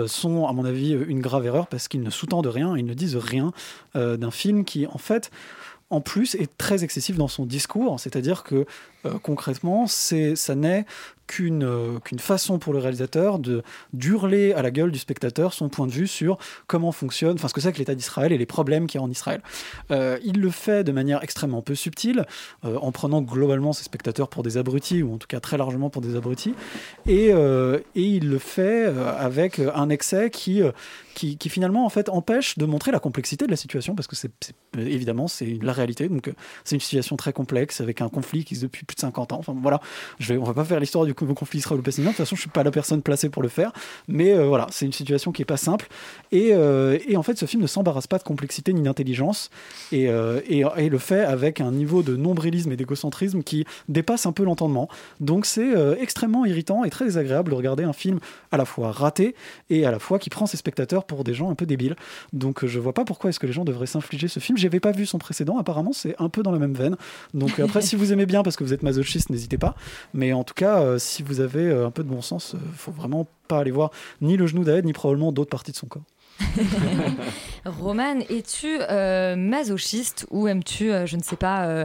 sont, 0.07 0.47
à 0.47 0.53
mon 0.53 0.65
avis, 0.65 0.93
une 0.93 1.21
grave 1.21 1.45
erreur 1.45 1.67
parce 1.67 1.89
qu'ils 1.89 2.03
ne 2.03 2.11
sous-tendent 2.11 2.47
rien, 2.47 2.77
ils 2.77 2.87
ne 2.87 2.95
disent 2.95 3.17
rien 3.17 3.53
d'un 3.95 4.31
film 4.31 4.65
qui, 4.65 4.87
en 4.87 4.99
fait, 4.99 5.31
en 5.91 6.01
plus, 6.01 6.35
est 6.35 6.51
très 6.59 6.85
excessif 6.85 7.17
dans 7.17 7.29
son 7.29 7.47
discours. 7.47 7.99
C'est-à-dire 7.99 8.45
que, 8.45 8.67
euh, 9.07 9.19
concrètement, 9.23 9.87
c'est, 9.87 10.35
ça 10.35 10.55
n'est 10.55 10.85
qu'une 11.27 11.63
euh, 11.63 11.99
qu'une 11.99 12.19
façon 12.19 12.59
pour 12.59 12.73
le 12.73 12.79
réalisateur 12.79 13.39
de 13.39 13.63
d'hurler 13.93 14.55
à 14.55 14.63
la 14.63 14.71
gueule 14.71 14.91
du 14.91 14.99
spectateur 14.99 15.53
son 15.53 15.69
point 15.69 15.87
de 15.87 15.93
vue 15.93 16.07
sur 16.07 16.39
comment 16.67 16.91
fonctionne, 16.91 17.35
enfin 17.35 17.49
ce 17.49 17.53
que 17.53 17.61
c'est 17.61 17.71
que 17.71 17.79
l'État 17.79 17.95
d'Israël 17.95 18.33
et 18.33 18.39
les 18.39 18.47
problèmes 18.47 18.87
qu'il 18.87 18.99
y 18.99 19.03
a 19.03 19.05
en 19.05 19.11
Israël. 19.11 19.43
Euh, 19.91 20.19
il 20.25 20.41
le 20.41 20.49
fait 20.49 20.85
de 20.85 20.93
manière 20.93 21.23
extrêmement 21.23 21.61
peu 21.61 21.75
subtile, 21.75 22.25
en 22.63 22.91
prenant 22.93 23.21
globalement 23.21 23.75
ses 23.75 23.85
spectateurs 23.85 24.29
pour 24.29 24.43
des 24.43 24.57
abrutis, 24.57 25.03
ou 25.03 25.15
en 25.15 25.19
tout 25.19 25.27
cas 25.27 25.39
très 25.39 25.59
largement 25.59 25.91
pour 25.91 26.01
des 26.01 26.17
abrutis, 26.17 26.55
et, 27.07 27.33
il 27.95 28.31
le 28.31 28.39
fait 28.39 28.87
avec 28.87 29.59
un 29.59 29.91
excès 29.91 30.31
qui, 30.31 30.63
qui, 31.15 31.49
finalement 31.49 31.85
en 31.85 31.91
fait 31.91 32.09
empêche 32.09 32.57
de 32.57 32.65
montrer 32.65 32.91
la 32.91 33.01
complexité 33.01 33.45
de 33.45 33.51
la 33.51 33.57
situation, 33.57 33.95
parce 33.95 34.07
que 34.07 34.17
c'est 34.17 34.33
évidemment 34.79 35.29
c'est 35.29 35.59
la 35.63 35.73
réalité, 35.73 36.09
donc 36.09 36.33
c'est 36.65 36.75
une 36.75 36.81
situation 36.81 37.17
très 37.17 37.35
complexe 37.35 37.81
avec 37.81 38.01
un 38.01 38.09
conflit 38.09 38.45
qui 38.45 38.57
se 38.57 38.67
depuis 38.79 38.88
plus 38.89 38.97
de 38.97 39.01
50 39.01 39.33
ans. 39.33 39.39
Enfin 39.39 39.55
voilà, 39.63 39.81
je 40.19 40.33
vais, 40.33 40.41
on 40.41 40.45
va 40.45 40.55
pas 40.55 40.65
faire 40.65 40.81
l'histoire 40.81 41.05
du 41.05 41.15
conflit 41.15 41.61
israélo-palestinien. 41.61 42.09
De 42.09 42.17
toute 42.17 42.25
façon, 42.25 42.35
je 42.35 42.41
suis 42.41 42.51
pas 42.51 42.65
la 42.65 42.73
personne 42.73 43.03
placée 43.03 43.29
pour 43.29 43.43
le 43.43 43.49
faire, 43.49 43.73
mais 44.09 44.33
euh, 44.33 44.47
voilà, 44.47 44.67
c'est 44.73 44.87
une 44.87 44.93
situation 44.93 45.31
qui 45.31 45.43
est 45.43 45.45
pas 45.45 45.57
simple. 45.57 45.87
Et, 46.33 46.49
euh, 46.53 46.99
et 47.07 47.17
en 47.17 47.23
fait, 47.23 47.39
ce 47.39 47.47
film 47.47 47.63
ne 47.63 47.69
s'embarrasse 47.69 48.09
pas 48.09 48.19
de 48.19 48.25
complexité 48.25 48.73
ni 48.73 48.83
d'intelligence, 48.83 49.51
et, 49.93 50.09
euh, 50.09 50.41
et, 50.49 50.65
et 50.79 50.89
le 50.89 50.99
fait 50.99 51.21
avec 51.21 51.61
un 51.61 51.71
niveau 51.71 52.03
de 52.03 52.17
nombrilisme 52.17 52.73
et 52.73 52.77
d'égocentrisme 52.77 53.43
qui 53.43 53.65
dépasse 53.89 54.27
un 54.27 54.33
peu 54.33 54.45
l'entendement. 54.45 54.89
Donc 55.21 55.47
c'est 55.47 55.77
euh, 55.77 55.97
extrêmement 56.01 56.45
irritant 56.45 56.85
et 56.85 56.91
très 56.91 57.05
désagréable 57.05 57.51
de 57.51 57.57
regarder 57.57 57.85
un 57.85 57.93
film 57.93 58.19
à 58.51 58.57
la 58.57 58.65
fois 58.65 58.93
raté 58.93 59.35
et 59.71 59.85
à 59.85 59.91
la 59.91 59.99
fois 59.99 60.19
qui 60.19 60.31
prend 60.31 60.47
ses 60.47 60.57
spectateurs 60.57 61.05
pour 61.05 61.25
des 61.25 61.35
gens 61.35 61.51
un 61.51 61.55
peu 61.55 61.67
débiles. 61.67 61.97
Donc 62.33 62.65
je 62.65 62.79
vois 62.79 62.93
pas 62.93 63.05
pourquoi 63.05 63.31
est-ce 63.31 63.41
que 63.41 63.47
les 63.47 63.53
gens 63.53 63.65
devraient 63.65 63.87
s'infliger 63.87 64.29
ce 64.29 64.41
film. 64.41 64.59
J'avais 64.59 64.81
pas 64.81 64.93
vu 64.93 65.07
son 65.07 65.19
précédent. 65.19 65.59
Apparemment, 65.59 65.93
c'est 65.93 66.15
un 66.19 66.29
peu 66.29 66.43
dans 66.43 66.53
la 66.53 66.59
même 66.59 66.75
veine. 66.75 66.97
Donc 67.35 67.59
après, 67.61 67.83
si 67.89 67.97
vous 67.97 68.13
aimez 68.13 68.27
bien 68.27 68.43
parce 68.43 68.57
que 68.57 68.65
vous 68.65 68.73
êtes 68.73 68.78
masochiste, 68.83 69.31
n'hésitez 69.31 69.59
pas. 69.59 69.75
Mais 70.15 70.33
en 70.33 70.45
tout 70.45 70.55
cas, 70.55 70.81
euh, 70.81 70.99
si 70.99 71.23
vous 71.23 71.41
avez 71.41 71.65
euh, 71.67 71.87
un 71.87 71.91
peu 71.91 72.03
de 72.03 72.09
bon 72.09 72.23
sens, 72.23 72.55
euh, 72.55 72.59
faut 72.77 72.93
vraiment 72.93 73.27
pas 73.49 73.59
aller 73.61 73.71
voir 73.71 73.91
ni 74.21 74.37
le 74.37 74.47
genou 74.47 74.65
d'Aed, 74.65 74.85
ni 74.85 74.93
probablement 74.93 75.33
d'autres 75.33 75.51
parties 75.51 75.73
de 75.73 75.77
son 75.77 75.87
corps. 75.87 76.03
Roman, 77.65 78.21
es-tu 78.29 78.79
euh, 78.81 79.37
masochiste 79.37 80.27
ou 80.31 80.47
aimes-tu, 80.47 80.93
euh, 80.93 81.07
je 81.07 81.17
ne 81.17 81.23
sais 81.23 81.37
pas, 81.37 81.67
euh, 81.67 81.85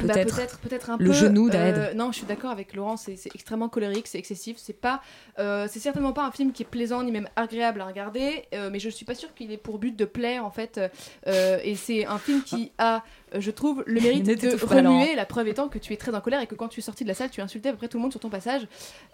Bah, 0.00 0.12
peut-être 0.12 0.36
peut-être 0.36 0.58
peut-être 0.58 0.90
un 0.90 0.96
le 0.98 1.06
peu, 1.06 1.12
genou 1.12 1.48
d'Aed 1.48 1.76
euh, 1.78 1.94
non, 1.94 2.12
je 2.12 2.18
suis 2.18 2.26
d'accord 2.26 2.50
avec 2.50 2.74
Laurent, 2.74 2.98
c'est 2.98 3.16
extrêmement 3.34 3.70
colérique, 3.70 4.08
c'est 4.08 4.18
excessif, 4.18 4.58
c'est 4.58 4.78
pas, 4.78 5.00
euh, 5.38 5.66
c'est 5.70 5.80
certainement 5.80 6.12
pas 6.12 6.26
un 6.26 6.30
film 6.30 6.52
qui 6.52 6.64
est 6.64 6.66
plaisant 6.66 7.02
ni 7.02 7.10
même 7.10 7.28
agréable 7.34 7.80
à 7.80 7.86
regarder, 7.86 8.44
euh, 8.52 8.68
mais 8.70 8.78
je 8.78 8.90
suis 8.90 9.06
pas 9.06 9.14
sûre 9.14 9.32
qu'il 9.34 9.50
ait 9.50 9.56
pour 9.56 9.78
but 9.78 9.96
de 9.96 10.04
plaire 10.04 10.44
en 10.44 10.50
fait, 10.50 10.78
euh, 11.26 11.58
et 11.64 11.76
c'est 11.76 12.04
un 12.04 12.18
film 12.18 12.42
qui 12.42 12.72
a, 12.76 12.96
euh, 12.96 13.00
je 13.36 13.50
trouve, 13.50 13.82
le 13.86 14.00
mérite 14.00 14.24
de 14.24 14.64
remuer. 14.66 15.14
La 15.14 15.24
preuve 15.26 15.48
étant 15.48 15.68
que 15.68 15.78
tu 15.78 15.92
es 15.92 15.96
très 15.96 16.14
en 16.14 16.20
colère 16.20 16.40
et 16.40 16.46
que 16.46 16.54
quand 16.54 16.68
tu 16.68 16.80
es 16.80 16.82
sorti 16.82 17.04
de 17.04 17.08
la 17.08 17.14
salle, 17.14 17.30
tu 17.30 17.40
insultais 17.40 17.68
à 17.70 17.72
peu 17.72 17.78
près 17.78 17.88
tout 17.88 17.98
le 17.98 18.02
monde 18.02 18.12
sur 18.12 18.20
ton 18.20 18.28
passage. 18.30 18.62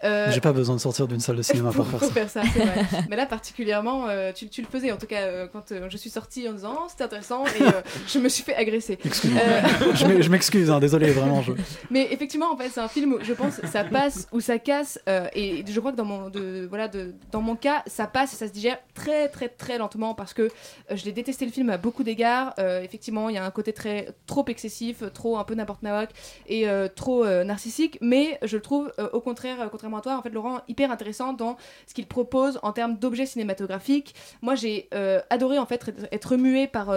Euh, 0.03 0.31
J'ai 0.31 0.41
pas 0.41 0.53
besoin 0.53 0.75
de 0.75 0.81
sortir 0.81 1.07
d'une 1.07 1.19
salle 1.19 1.35
de 1.37 1.41
cinéma 1.41 1.71
pour, 1.71 1.85
pour, 1.99 2.01
faire 2.11 2.29
ça. 2.29 2.41
c'est 2.53 2.59
vrai. 2.63 2.85
Mais 3.09 3.15
là, 3.15 3.25
particulièrement, 3.25 4.07
euh, 4.07 4.31
tu, 4.33 4.47
tu 4.49 4.61
le 4.61 4.67
faisais. 4.67 4.91
En 4.91 4.97
tout 4.97 5.07
cas, 5.07 5.21
euh, 5.21 5.47
quand 5.51 5.71
euh, 5.71 5.87
je 5.89 5.97
suis 5.97 6.09
sortie 6.09 6.47
en 6.47 6.53
disant 6.53 6.75
oh, 6.79 6.85
c'était 6.89 7.03
intéressant 7.05 7.45
et 7.45 7.61
euh, 7.63 7.71
je 8.07 8.19
me 8.19 8.29
suis 8.29 8.43
fait 8.43 8.55
agresser. 8.55 8.97
Excuse-moi. 9.03 9.41
Euh, 9.43 9.61
Je 9.95 10.05
m'ex- 10.05 10.25
je 10.25 10.29
m'excuse, 10.29 10.69
hein, 10.71 10.79
désolé, 10.79 11.11
vraiment. 11.11 11.41
Je... 11.41 11.53
mais 11.89 12.07
effectivement, 12.11 12.51
en 12.51 12.57
fait, 12.57 12.69
c'est 12.69 12.79
un 12.81 12.87
film 12.87 13.13
où 13.13 13.17
je 13.23 13.33
pense 13.33 13.59
ça 13.71 13.83
passe 13.83 14.27
ou 14.31 14.39
ça 14.39 14.59
casse. 14.59 14.99
euh, 15.09 15.27
et 15.33 15.63
je 15.67 15.79
crois 15.79 15.91
que 15.91 15.97
dans 15.97 16.05
mon, 16.05 16.29
de, 16.29 16.65
voilà, 16.69 16.87
de, 16.87 17.13
dans 17.31 17.41
mon 17.41 17.55
cas, 17.55 17.83
ça 17.87 18.07
passe 18.07 18.33
et 18.33 18.35
ça 18.35 18.47
se 18.47 18.53
digère 18.53 18.77
très, 18.93 19.27
très, 19.29 19.49
très 19.49 19.77
lentement 19.77 20.13
parce 20.13 20.33
que 20.33 20.43
euh, 20.43 20.49
je 20.91 21.05
l'ai 21.05 21.11
détesté 21.11 21.45
le 21.45 21.51
film 21.51 21.69
à 21.69 21.77
beaucoup 21.77 22.03
d'égards. 22.03 22.53
Euh, 22.59 22.81
effectivement, 22.81 23.29
il 23.29 23.35
y 23.35 23.37
a 23.37 23.45
un 23.45 23.51
côté 23.51 23.73
très 23.73 24.02
trop 24.25 24.45
excessif, 24.47 25.03
trop 25.13 25.37
un 25.37 25.43
peu 25.43 25.55
n'importe 25.55 25.83
nawak 25.83 26.09
et 26.47 26.67
euh, 26.67 26.87
trop 26.93 27.23
euh, 27.23 27.43
narcissique. 27.43 27.97
Mais 28.01 28.39
je 28.41 28.57
le 28.57 28.61
trouve, 28.61 28.91
euh, 28.99 29.09
au 29.13 29.21
contraire, 29.21 29.69
contrairement 29.71 29.97
à 29.97 30.01
toi, 30.01 30.17
en 30.17 30.21
fait, 30.21 30.29
Laurent, 30.29 30.61
hyper 30.67 30.91
intéressant 30.91 31.33
dans 31.33 31.57
ce 31.87 31.93
qu'il 31.93 32.05
propose 32.07 32.59
en 32.63 32.71
termes 32.71 32.97
d'objets 32.97 33.25
cinématographiques. 33.25 34.15
Moi, 34.41 34.55
j'ai 34.55 34.89
adoré 35.29 35.57
en 35.59 35.65
fait 35.65 35.91
être- 36.11 36.29
remué 36.29 36.67
par 36.67 36.93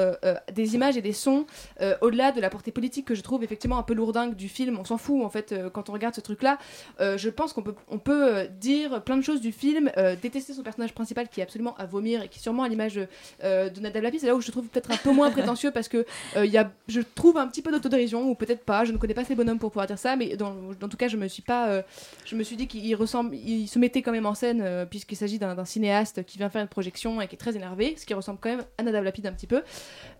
des 0.53 0.75
images 0.75 0.97
et 0.97 1.03
des 1.03 1.13
sons 1.13 1.47
au-delà 2.01 2.33
de 2.33 2.41
la 2.41 2.49
portée 2.49 2.71
politique 2.71 3.07
que 3.07 3.15
je 3.15 3.23
trouve 3.23 3.43
effectivement 3.45 3.77
un 3.77 3.83
peu 3.83 3.93
lourdingue 3.93 4.35
du 4.35 4.49
film. 4.49 4.79
On 4.79 4.85
s'en 4.85 4.99
fout 4.99 5.25
en 5.25 5.29
fait 5.29 5.55
quand 5.73 5.91
on 5.91 5.93
regarde 5.93 6.15
ce 6.15 6.21
truc-là. 6.21 6.59
Je 7.01 7.29
pense 7.29 7.53
qu'on 7.53 7.63
peut, 7.63 7.75
on 7.89 7.99
peut 7.99 8.47
dire 8.61 9.03
plein 9.03 9.17
de 9.17 9.23
choses 9.23 9.41
du 9.41 9.53
film, 9.53 9.91
détester 10.23 10.53
son 10.53 10.63
personnage 10.63 10.95
principal 10.95 11.29
qui 11.29 11.41
est 11.41 11.43
absolument 11.43 11.75
à 11.77 11.87
vomir 11.87 12.23
et 12.23 12.29
qui 12.29 12.39
est 12.39 12.43
sûrement 12.43 12.63
à 12.63 12.69
l'image 12.69 12.95
de 12.95 13.81
Nadav 13.81 14.03
Lapid. 14.03 14.21
C'est 14.21 14.27
là 14.29 14.37
où 14.37 14.41
je 14.41 14.51
trouve 14.51 14.69
peut-être 14.69 14.91
un 14.91 14.97
peu 14.97 15.13
moins 15.13 15.31
prétentieux 15.37 15.71
parce 15.71 15.89
que 15.89 16.07
il 16.37 16.51
y 16.51 16.59
a, 16.59 16.71
je 16.89 16.96
trouve 17.01 17.39
un 17.39 17.47
petit 17.47 17.63
peu 17.63 17.71
d'autodérision 17.71 18.29
ou 18.29 18.35
peut-être 18.35 18.65
pas. 18.65 18.85
Je 18.85 18.93
ne 18.93 18.99
connais 18.99 19.15
pas 19.15 19.25
ces 19.25 19.35
bonhommes 19.35 19.59
pour 19.59 19.71
pouvoir 19.71 19.87
dire 19.87 19.99
ça, 19.99 20.17
mais 20.17 20.37
dans, 20.37 20.55
dans 20.79 20.89
tout 20.89 20.97
cas, 20.97 21.09
je 21.09 21.17
me 21.17 21.29
suis 21.29 21.43
pas, 21.43 21.69
euh, 21.69 21.83
je 22.25 22.37
me 22.37 22.43
suis 22.43 22.57
dit 22.57 22.67
qu'il 22.67 22.95
ressemble, 22.97 23.35
il 23.35 23.67
se 23.67 23.79
mettait 23.79 24.03
quand 24.03 24.13
même 24.13 24.27
en 24.27 24.35
scène 24.35 24.63
euh, 24.63 24.87
puisqu'il 24.87 25.17
s'agit 25.17 25.39
d'un 25.39 25.65
cinéaste 25.65 26.25
qui 26.25 26.39
vient 26.39 26.51
faire 26.51 26.63
une 26.63 26.69
projection 26.69 27.21
et 27.21 27.29
qui 27.29 27.35
est 27.35 27.39
très 27.39 27.57
énervé, 27.57 27.95
ce 27.97 28.07
qui 28.07 28.15
ressemble 28.15 28.39
quand 28.41 28.51
même 28.51 28.65
à 28.79 28.83
Nadav 28.83 29.05
Lapid 29.05 29.27
un 29.27 29.33
petit 29.33 29.47
peu. 29.47 29.63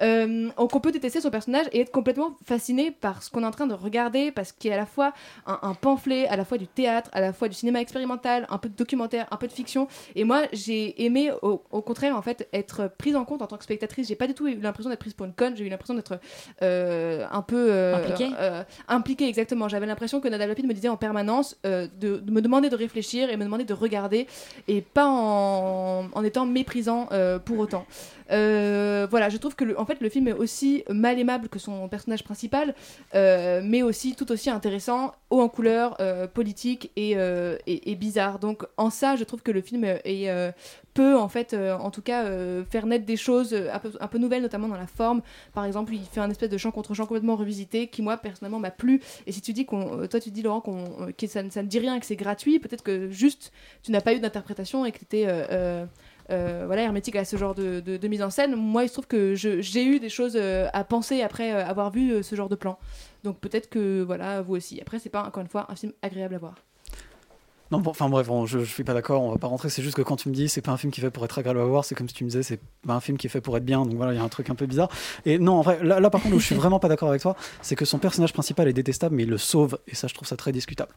Euh, 0.03 0.49
donc 0.59 0.75
on 0.75 0.81
peut 0.81 0.93
détester 0.93 1.21
son 1.21 1.31
personnage 1.31 1.67
et 1.73 1.81
être 1.81 1.93
complètement 1.93 2.37
fasciné 2.45 2.91
par 2.91 3.23
ce 3.23 3.31
qu'on 3.31 3.43
est 3.43 3.47
en 3.47 3.51
train 3.51 3.67
de 3.67 3.75
regarder 3.75 4.33
parce 4.33 4.53
qu'il 4.53 4.73
a 4.73 4.75
à 4.75 4.79
la 4.79 4.87
fois 4.87 5.13
un, 5.47 5.59
un 5.63 5.75
pamphlet, 5.75 6.27
à 6.29 6.37
la 6.37 6.45
fois 6.45 6.59
du 6.59 6.67
théâtre, 6.67 7.11
à 7.13 7.21
la 7.21 7.33
fois 7.33 7.49
du 7.49 7.55
cinéma 7.55 7.81
expérimental, 7.81 8.47
un 8.51 8.59
peu 8.59 8.69
de 8.69 8.75
documentaire, 8.75 9.27
un 9.31 9.37
peu 9.37 9.47
de 9.47 9.53
fiction. 9.53 9.89
Et 10.15 10.25
moi, 10.25 10.43
j'ai 10.53 11.05
aimé 11.05 11.31
au, 11.43 11.63
au 11.71 11.83
contraire 11.83 12.17
en 12.17 12.23
fait 12.23 12.49
être 12.53 12.91
prise 12.99 13.17
en 13.17 13.25
compte 13.25 13.43
en 13.43 13.47
tant 13.47 13.57
que 13.57 13.65
spectatrice. 13.65 14.09
J'ai 14.09 14.17
pas 14.17 14.27
du 14.27 14.35
tout 14.35 14.49
eu 14.49 14.57
l'impression 14.57 14.91
d'être 14.91 15.01
prise 15.01 15.15
pour 15.15 15.27
une 15.27 15.35
conne. 15.35 15.57
J'ai 15.57 15.65
eu 15.65 15.69
l'impression 15.69 15.95
d'être 15.95 16.19
euh, 16.63 16.66
un 17.31 17.43
peu 17.43 17.69
euh, 17.71 17.97
Impliquée 17.97 18.31
euh, 18.39 18.63
impliquée 18.89 19.29
exactement. 19.29 19.69
J'avais 19.69 19.87
l'impression 19.87 20.21
que 20.21 20.29
Nadav 20.29 20.49
Lapid 20.49 20.67
me 20.67 20.75
disait 20.75 20.89
en 20.89 20.97
permanence 20.97 21.57
euh, 21.67 21.87
de, 22.01 22.17
de 22.19 22.31
me 22.31 22.41
demander 22.41 22.69
de 22.71 22.77
réfléchir 22.77 23.31
et 23.31 23.37
me 23.37 23.45
demander 23.45 23.65
de 23.65 23.75
regarder 23.75 24.27
et 24.69 24.81
pas 24.83 25.07
en, 25.07 26.09
en 26.13 26.25
étant 26.25 26.47
méprisant 26.47 27.09
euh, 27.13 27.39
pour 27.39 27.59
autant. 27.59 27.87
Euh, 28.31 29.07
voilà, 29.11 29.29
je 29.29 29.37
trouve 29.37 29.55
que 29.55 29.65
le, 29.65 29.79
en 29.79 29.87
fait 29.87 30.01
le 30.01 30.09
film 30.09 30.29
est 30.29 30.33
aussi 30.33 30.85
mal 30.91 31.19
aimable 31.19 31.49
que 31.49 31.59
son 31.59 31.89
personnage 31.89 32.25
principal, 32.25 32.75
euh, 33.15 33.61
mais 33.65 33.83
aussi 33.83 34.15
tout 34.15 34.31
aussi 34.33 34.51
intéressant, 34.51 35.13
haut 35.31 35.41
en 35.41 35.49
couleur, 35.49 35.97
euh, 36.01 36.27
politique 36.27 36.91
et, 36.97 37.17
bizarre. 37.97 38.39
Donc 38.39 38.65
en 38.77 38.91
ça, 38.91 39.17
je 39.17 39.25
trouve 39.25 39.43
que 39.43 39.51
le 39.51 39.61
film 39.61 39.85
est, 39.85 40.55
peut 40.95 41.17
en 41.17 41.29
fait, 41.29 41.55
en 41.55 41.91
tout 41.91 42.03
cas, 42.03 42.25
faire 42.71 42.87
naître 42.87 43.07
des 43.07 43.17
choses 43.17 43.55
un 44.01 44.09
peu, 44.09 44.19
nouvelles, 44.19 44.43
notamment 44.43 44.69
dans 44.69 44.77
la 44.77 44.87
forme. 44.87 45.23
Par 45.55 45.65
exemple, 45.65 45.95
il 45.95 46.05
fait 46.05 46.21
un 46.21 46.31
espèce 46.31 46.51
de 46.51 46.59
chant 46.59 46.71
contre 46.71 46.95
chant 46.95 47.07
complètement 47.07 47.37
revisité 47.37 47.87
qui 47.89 48.03
moi 48.03 48.17
personnellement 48.17 48.59
m'a 48.59 48.71
plu. 48.71 49.01
Et 49.27 49.33
si 49.33 49.41
tu 49.41 49.53
dis 49.53 49.65
qu'on, 49.65 50.07
toi 50.09 50.21
tu 50.21 50.31
dis 50.31 50.43
Laurent 50.43 50.61
qu'on, 50.61 51.13
que 51.17 51.27
ça, 51.27 51.43
ne- 51.43 51.51
ça 51.51 51.63
ne 51.63 51.69
dit 51.69 51.79
rien, 51.79 51.99
que 52.01 52.07
c'est 52.07 52.17
gratuit, 52.17 52.59
peut-être 52.59 52.83
que 52.83 53.11
juste 53.11 53.53
tu 53.83 53.93
n'as 53.93 54.01
pas 54.01 54.15
eu 54.15 54.21
d'interprétation 54.21 54.85
et 54.85 54.93
que 54.93 54.99
tu 54.99 55.05
étais 55.05 55.27
voilà, 56.29 56.83
hermétique 56.83 57.17
à 57.17 57.25
ce 57.25 57.37
genre 57.37 57.55
de, 57.55 57.81
de- 57.81 57.97
de 57.97 58.09
mise 58.09 58.23
en 58.23 58.31
scène. 58.31 58.55
Moi, 58.57 58.85
il 58.85 58.89
se 58.89 58.95
trouve 58.95 59.07
que 59.07 59.35
j'ai 59.35 59.85
eu 59.85 60.01
des 60.01 60.09
choses 60.09 60.37
euh, 60.37 60.69
à 60.73 60.85
penser 60.85 61.23
après 61.23 61.53
euh, 61.53 61.65
avoir 61.67 61.91
vu 61.91 62.11
euh, 62.13 62.23
ce 62.23 62.35
genre 62.35 62.49
de 62.49 62.57
plan. 62.57 62.79
Donc 63.25 63.39
peut-être 63.39 63.69
que 63.69 64.03
voilà, 64.03 64.43
vous 64.43 64.57
aussi. 64.57 64.81
Après, 64.81 64.99
c'est 64.99 65.09
pas 65.11 65.23
encore 65.25 65.43
une 65.43 65.49
fois 65.49 65.67
un 65.71 65.77
film 65.77 65.93
agréable 66.03 66.35
à 66.35 66.39
voir. 66.39 66.55
Non, 67.73 67.81
bon, 67.81 67.91
enfin 67.91 68.09
bref, 68.09 68.29
je, 68.47 68.61
je 68.61 68.65
suis 68.73 68.85
pas 68.85 68.95
d'accord, 68.95 69.23
on 69.23 69.31
va 69.33 69.39
pas 69.39 69.49
rentrer. 69.49 69.71
C'est 69.71 69.83
juste 69.83 69.97
que 69.97 70.03
quand 70.03 70.15
tu 70.15 70.29
me 70.29 70.35
dis 70.35 70.49
c'est 70.49 70.61
pas 70.61 70.71
un 70.71 70.77
film 70.77 70.93
qui 70.93 71.01
est 71.01 71.03
fait 71.05 71.11
pour 71.11 71.25
être 71.25 71.37
agréable 71.37 71.59
à 71.59 71.65
voir, 71.65 71.85
c'est 71.85 71.97
comme 71.97 72.09
si 72.09 72.15
tu 72.15 72.23
me 72.23 72.29
disais 72.29 72.45
c'est 72.45 72.61
pas 72.87 72.95
un 72.95 73.01
film 73.01 73.19
qui 73.19 73.27
est 73.27 73.31
fait 73.31 73.41
pour 73.41 73.57
être 73.57 73.65
bien. 73.65 73.85
Donc 73.85 73.95
voilà, 73.95 74.13
il 74.13 74.17
y 74.17 74.21
a 74.21 74.23
un 74.23 74.29
truc 74.29 74.51
un 74.51 74.55
peu 74.55 74.67
bizarre. 74.67 74.89
Et 75.25 75.41
non, 75.41 75.55
en 75.55 75.63
vrai, 75.63 75.83
là, 75.83 75.99
là, 75.99 76.09
par 76.09 76.23
contre 76.23 76.37
où 76.37 76.39
je 76.39 76.47
suis 76.47 76.55
vraiment 76.63 76.79
pas 76.79 76.87
d'accord 76.89 77.09
avec 77.09 77.23
toi, 77.23 77.35
c'est 77.63 77.75
que 77.75 77.85
son 77.85 77.99
personnage 77.99 78.33
principal 78.33 78.69
est 78.69 78.73
détestable, 78.73 79.17
mais 79.17 79.25
il 79.25 79.29
le 79.29 79.39
sauve. 79.39 79.79
Et 79.89 79.97
ça, 79.97 80.07
je 80.07 80.15
trouve 80.15 80.29
ça 80.29 80.37
très 80.37 80.53
discutable. 80.53 80.93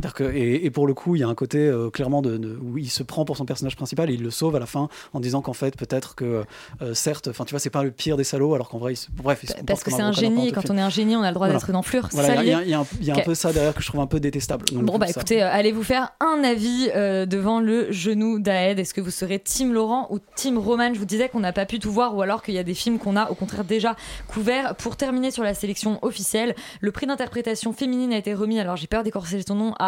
C'est-à-dire 0.00 0.14
que, 0.14 0.24
et, 0.32 0.64
et 0.64 0.70
pour 0.70 0.86
le 0.86 0.94
coup, 0.94 1.16
il 1.16 1.18
y 1.18 1.24
a 1.24 1.28
un 1.28 1.34
côté 1.34 1.58
euh, 1.58 1.90
clairement 1.90 2.22
de, 2.22 2.36
de- 2.36 2.56
où 2.62 2.78
il 2.78 2.88
se 2.88 3.02
prend 3.02 3.24
pour 3.24 3.36
son 3.36 3.44
personnage 3.44 3.74
principal 3.74 4.10
et 4.10 4.14
il 4.14 4.22
le 4.22 4.30
sauve 4.30 4.54
à 4.54 4.60
la 4.60 4.66
fin 4.66 4.88
en 5.12 5.18
disant 5.18 5.42
qu'en 5.42 5.52
fait, 5.54 5.76
peut-être 5.76 6.14
que, 6.14 6.44
euh, 6.82 6.94
certes, 6.94 7.26
enfin, 7.28 7.44
tu 7.44 7.50
vois, 7.50 7.58
c'est 7.58 7.68
pas 7.70 7.82
le 7.82 7.90
pire 7.90 8.16
des 8.16 8.22
salauds, 8.22 8.54
alors 8.54 8.68
qu'en 8.68 8.78
vrai, 8.78 8.92
il 8.92 8.96
se, 8.96 9.08
bref, 9.12 9.40
il 9.42 9.48
se 9.48 9.54
Parce 9.66 9.82
que 9.82 9.90
c'est 9.90 9.96
un 9.96 10.12
connard 10.12 10.12
génie, 10.12 10.52
quand 10.52 10.70
on 10.70 10.78
est 10.78 10.80
un 10.80 10.88
génie, 10.88 11.16
on 11.16 11.22
a 11.22 11.28
le 11.28 11.34
droit 11.34 11.48
Voilà. 11.48 11.58
d'être 11.58 11.68
une 11.70 11.74
enflure. 11.76 12.08
Voilà, 12.12 12.42
il 12.42 12.48
y 12.48 12.52
a, 12.52 12.60
y 12.60 12.62
est. 12.62 12.64
il 12.66 12.70
y 12.70 12.74
a 12.74 12.78
un, 12.80 12.86
y 13.00 13.10
a 13.10 13.16
un 13.16 13.20
peu 13.24 13.34
ça 13.34 13.52
derrière 13.52 13.74
que 13.74 13.82
je 13.82 13.88
trouve 13.88 14.00
un 14.00 14.06
peu 14.06 14.20
détestable. 14.20 14.66
Donc, 14.66 14.84
Bon, 14.84 14.98
bah 14.98 15.06
ça- 15.06 15.12
écoutez, 15.20 15.42
euh, 15.42 15.50
allez 15.50 15.72
vous 15.72 15.82
faire 15.82 16.10
un 16.20 16.44
avis 16.44 16.88
devant 17.26 17.58
le 17.60 17.90
genou 17.90 18.38
d'Aed. 18.38 18.78
Est-ce 18.78 18.94
que 18.94 19.00
vous 19.00 19.10
serez 19.10 19.40
Team 19.40 19.72
Laurent 19.72 20.06
ou 20.10 20.18
Team 20.36 20.58
Roman? 20.58 20.94
Je 20.94 20.98
vous 21.00 21.04
disais 21.06 21.28
qu'on 21.28 21.40
n'a 21.40 21.52
pas 21.52 21.66
pu 21.66 21.80
tout 21.80 21.90
voir 21.90 22.14
ou 22.16 22.22
alors 22.22 22.42
qu'il 22.42 22.54
y 22.54 22.58
a 22.58 22.62
des 22.62 22.74
films 22.74 22.98
qu'on 22.98 23.16
a 23.16 23.30
au 23.30 23.34
contraire 23.34 23.64
déjà 23.64 23.96
couverts. 24.28 24.76
Pour 24.76 24.96
terminer 24.96 25.30
sur 25.32 25.42
la 25.42 25.54
sélection 25.54 25.98
officielle, 26.02 26.54
le 26.80 26.92
prix 26.92 27.06
d'interprétation 27.06 27.72
féminine 27.72 28.12
a 28.12 28.16
été 28.18 28.32
remis, 28.34 28.60
alors 28.60 28.76
j'ai 28.76 28.86
peur 28.86 29.02
d'écorcer 29.02 29.42
son 29.46 29.54
nom, 29.56 29.74
à 29.78 29.87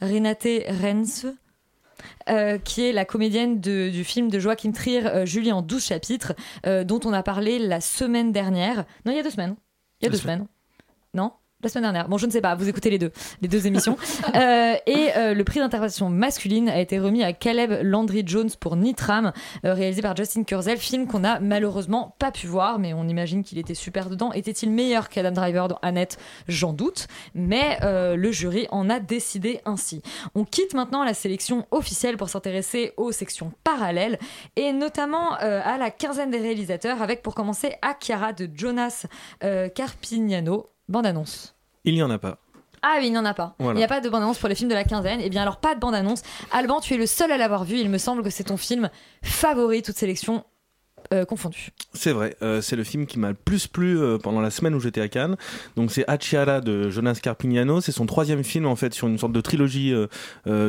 Renate 0.00 0.46
Rense. 0.82 1.26
euh, 2.28 2.58
qui 2.58 2.82
est 2.84 2.92
la 2.92 3.04
comédienne 3.04 3.58
de- 3.60 3.88
du 3.88 4.04
film 4.04 4.28
de 4.28 4.38
Joachim 4.38 4.70
Trier, 4.72 5.06
euh, 5.06 5.24
Julie 5.24 5.50
en 5.52 5.62
12 5.62 5.84
chapitres, 5.84 6.34
euh, 6.66 6.84
dont 6.84 7.00
on 7.04 7.12
a 7.12 7.22
parlé 7.22 7.58
la 7.58 7.80
semaine 7.80 8.32
dernière. 8.32 8.84
Non, 9.04 9.12
il 9.12 9.16
y 9.16 9.18
a 9.18 9.22
deux 9.22 9.30
semaines. 9.30 9.56
Il 10.00 10.04
y 10.04 10.08
a 10.08 10.10
deux 10.10 10.18
semaines. 10.18 10.46
Non? 11.14 11.32
La 11.62 11.70
semaine 11.70 11.84
dernière. 11.84 12.08
Bon, 12.08 12.18
je 12.18 12.26
ne 12.26 12.30
sais 12.30 12.42
pas, 12.42 12.54
vous 12.54 12.68
écoutez 12.68 12.90
les 12.90 12.98
deux, 12.98 13.10
les 13.40 13.48
deux 13.48 13.66
émissions. 13.66 13.96
Euh, 14.34 14.74
et 14.86 15.10
euh, 15.16 15.34
le 15.34 15.44
prix 15.44 15.60
d'interprétation 15.60 16.10
masculine 16.10 16.68
a 16.68 16.80
été 16.80 16.98
remis 16.98 17.22
à 17.22 17.32
Caleb 17.32 17.78
Landry 17.82 18.22
Jones 18.26 18.50
pour 18.60 18.76
Nitram, 18.76 19.32
euh, 19.64 19.72
réalisé 19.72 20.02
par 20.02 20.16
Justin 20.16 20.44
Kurzel, 20.44 20.78
film 20.78 21.06
qu'on 21.06 21.24
a 21.24 21.38
malheureusement 21.40 22.14
pas 22.18 22.30
pu 22.30 22.46
voir, 22.46 22.78
mais 22.78 22.92
on 22.92 23.04
imagine 23.08 23.42
qu'il 23.42 23.58
était 23.58 23.74
super 23.74 24.10
dedans. 24.10 24.32
Était-il 24.32 24.70
meilleur 24.70 25.08
qu'Adam 25.08 25.30
Driver 25.30 25.68
dans 25.68 25.78
Annette? 25.80 26.18
J'en 26.48 26.72
doute, 26.72 27.06
mais 27.34 27.78
le 27.82 28.32
jury 28.32 28.66
en 28.70 28.90
a 28.90 29.00
décidé 29.00 29.60
ainsi. 29.64 30.02
On 30.34 30.44
quitte 30.44 30.74
maintenant 30.74 31.04
la 31.04 31.14
sélection 31.14 31.66
officielle 31.70 32.16
pour 32.16 32.28
s'intéresser 32.28 32.92
aux 32.96 33.12
sections 33.12 33.52
parallèles, 33.64 34.18
et 34.56 34.72
notamment 34.72 35.34
à 35.34 35.78
la 35.78 35.90
quinzaine 35.90 36.30
des 36.30 36.40
réalisateurs, 36.40 37.00
avec 37.00 37.22
pour 37.22 37.34
commencer 37.34 37.74
Akiara 37.80 38.32
de 38.32 38.50
Jonas 38.52 39.06
Carpignano. 39.74 40.66
Bande-annonce. 40.88 41.54
Il 41.84 41.94
n'y 41.94 42.02
en 42.02 42.10
a 42.10 42.18
pas. 42.18 42.38
Ah 42.82 42.96
oui, 43.00 43.06
il 43.06 43.10
n'y 43.10 43.18
en 43.18 43.24
a 43.24 43.34
pas. 43.34 43.54
Voilà. 43.58 43.74
Il 43.74 43.78
n'y 43.78 43.84
a 43.84 43.88
pas 43.88 44.00
de 44.00 44.08
bande-annonce 44.08 44.38
pour 44.38 44.48
les 44.48 44.54
films 44.54 44.70
de 44.70 44.74
la 44.74 44.84
quinzaine. 44.84 45.20
Eh 45.20 45.28
bien 45.28 45.42
alors, 45.42 45.58
pas 45.58 45.74
de 45.74 45.80
bande-annonce. 45.80 46.22
Alban, 46.52 46.80
tu 46.80 46.94
es 46.94 46.96
le 46.96 47.06
seul 47.06 47.32
à 47.32 47.36
l'avoir 47.36 47.64
vu. 47.64 47.78
Il 47.78 47.90
me 47.90 47.98
semble 47.98 48.22
que 48.22 48.30
c'est 48.30 48.44
ton 48.44 48.56
film 48.56 48.90
favori, 49.22 49.82
toute 49.82 49.96
sélection 49.96 50.44
euh. 51.12 51.24
C'est 51.92 52.12
vrai, 52.12 52.36
euh, 52.42 52.60
c'est 52.60 52.76
le 52.76 52.84
film 52.84 53.06
qui 53.06 53.18
m'a 53.18 53.28
le 53.28 53.34
plus 53.34 53.66
plu 53.66 53.98
euh, 53.98 54.18
pendant 54.18 54.40
la 54.40 54.50
semaine 54.50 54.74
où 54.74 54.80
j'étais 54.80 55.00
à 55.00 55.08
Cannes. 55.08 55.36
Donc 55.76 55.90
c'est 55.90 56.04
Acciara 56.08 56.60
de 56.60 56.90
Jonas 56.90 57.18
Carpignano. 57.22 57.80
C'est 57.80 57.92
son 57.92 58.06
troisième 58.06 58.44
film 58.44 58.66
en 58.66 58.76
fait 58.76 58.94
sur 58.94 59.08
une 59.08 59.18
sorte 59.18 59.32
de 59.32 59.40
trilogie 59.40 59.94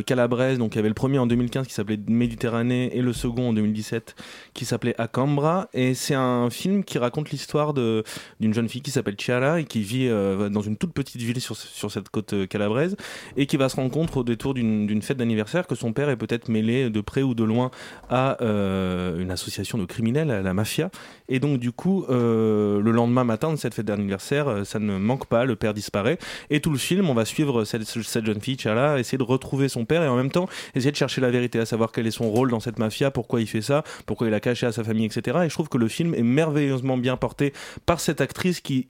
calabraise. 0.05 0.57
Donc 0.57 0.75
il 0.75 0.77
y 0.77 0.79
avait 0.79 0.89
le 0.89 0.93
premier 0.93 1.19
en 1.19 1.27
2015 1.27 1.67
qui 1.67 1.73
s'appelait 1.73 1.99
Méditerranée 2.07 2.95
et 2.95 3.01
le 3.01 3.13
second 3.13 3.49
en 3.49 3.53
2017 3.53 4.15
qui 4.53 4.65
s'appelait 4.65 4.95
Acambra. 4.99 5.69
Et 5.73 5.93
c'est 5.93 6.15
un 6.15 6.49
film 6.49 6.83
qui 6.83 6.97
raconte 6.97 7.31
l'histoire 7.31 7.73
d'une 7.73 8.53
jeune 8.53 8.69
fille 8.69 8.81
qui 8.81 8.91
s'appelle 8.91 9.15
Chiara 9.17 9.59
et 9.59 9.65
qui 9.65 9.81
vit 9.81 10.09
dans 10.09 10.61
une 10.61 10.77
toute 10.77 10.93
petite 10.93 11.21
ville 11.21 11.41
sur, 11.41 11.55
sur 11.55 11.91
cette 11.91 12.09
côte 12.09 12.47
calabraise 12.47 12.95
et 13.35 13.45
qui 13.45 13.57
va 13.57 13.69
se 13.69 13.75
rendre 13.75 13.91
compte 13.91 14.15
au 14.15 14.23
détour 14.23 14.53
d'une 14.53 15.01
fête 15.01 15.17
d'anniversaire 15.17 15.67
que 15.67 15.75
son 15.75 15.93
père 15.93 16.09
est 16.09 16.17
peut-être 16.17 16.49
mêlé 16.49 16.89
de 16.89 17.01
près 17.01 17.23
ou 17.23 17.33
de 17.33 17.43
loin 17.43 17.71
à 18.09 18.37
une 18.41 19.31
association 19.31 19.77
de 19.77 19.85
criminels, 19.85 20.26
la 20.27 20.53
mafia. 20.53 20.89
Et 21.29 21.39
donc, 21.39 21.59
du 21.59 21.71
coup, 21.71 22.05
euh, 22.09 22.81
le 22.81 22.91
lendemain 22.91 23.23
matin 23.23 23.51
de 23.51 23.57
cette 23.57 23.73
fête 23.73 23.85
d'anniversaire, 23.85 24.47
euh, 24.47 24.63
ça 24.63 24.79
ne 24.79 24.97
manque 24.97 25.25
pas, 25.25 25.45
le 25.45 25.55
père 25.55 25.73
disparaît. 25.73 26.17
Et 26.49 26.61
tout 26.61 26.71
le 26.71 26.77
film, 26.77 27.09
on 27.09 27.13
va 27.13 27.25
suivre 27.25 27.65
cette, 27.65 27.83
cette 27.83 28.25
jeune 28.25 28.41
fille, 28.41 28.57
Chala, 28.57 28.99
essayer 28.99 29.17
de 29.17 29.23
retrouver 29.23 29.69
son 29.69 29.85
père 29.85 30.03
et 30.03 30.07
en 30.07 30.15
même 30.15 30.31
temps 30.31 30.47
essayer 30.75 30.91
de 30.91 30.95
chercher 30.95 31.21
la 31.21 31.29
vérité, 31.29 31.59
à 31.59 31.65
savoir 31.65 31.91
quel 31.91 32.07
est 32.07 32.11
son 32.11 32.29
rôle 32.29 32.49
dans 32.49 32.59
cette 32.59 32.79
mafia, 32.79 33.11
pourquoi 33.11 33.41
il 33.41 33.47
fait 33.47 33.61
ça, 33.61 33.83
pourquoi 34.05 34.27
il 34.27 34.33
a 34.33 34.39
caché 34.39 34.65
à 34.65 34.71
sa 34.71 34.83
famille, 34.83 35.05
etc. 35.05 35.39
Et 35.43 35.49
je 35.49 35.53
trouve 35.53 35.69
que 35.69 35.77
le 35.77 35.87
film 35.87 36.13
est 36.13 36.23
merveilleusement 36.23 36.97
bien 36.97 37.17
porté 37.17 37.53
par 37.85 37.99
cette 37.99 38.21
actrice 38.21 38.61
qui 38.61 38.89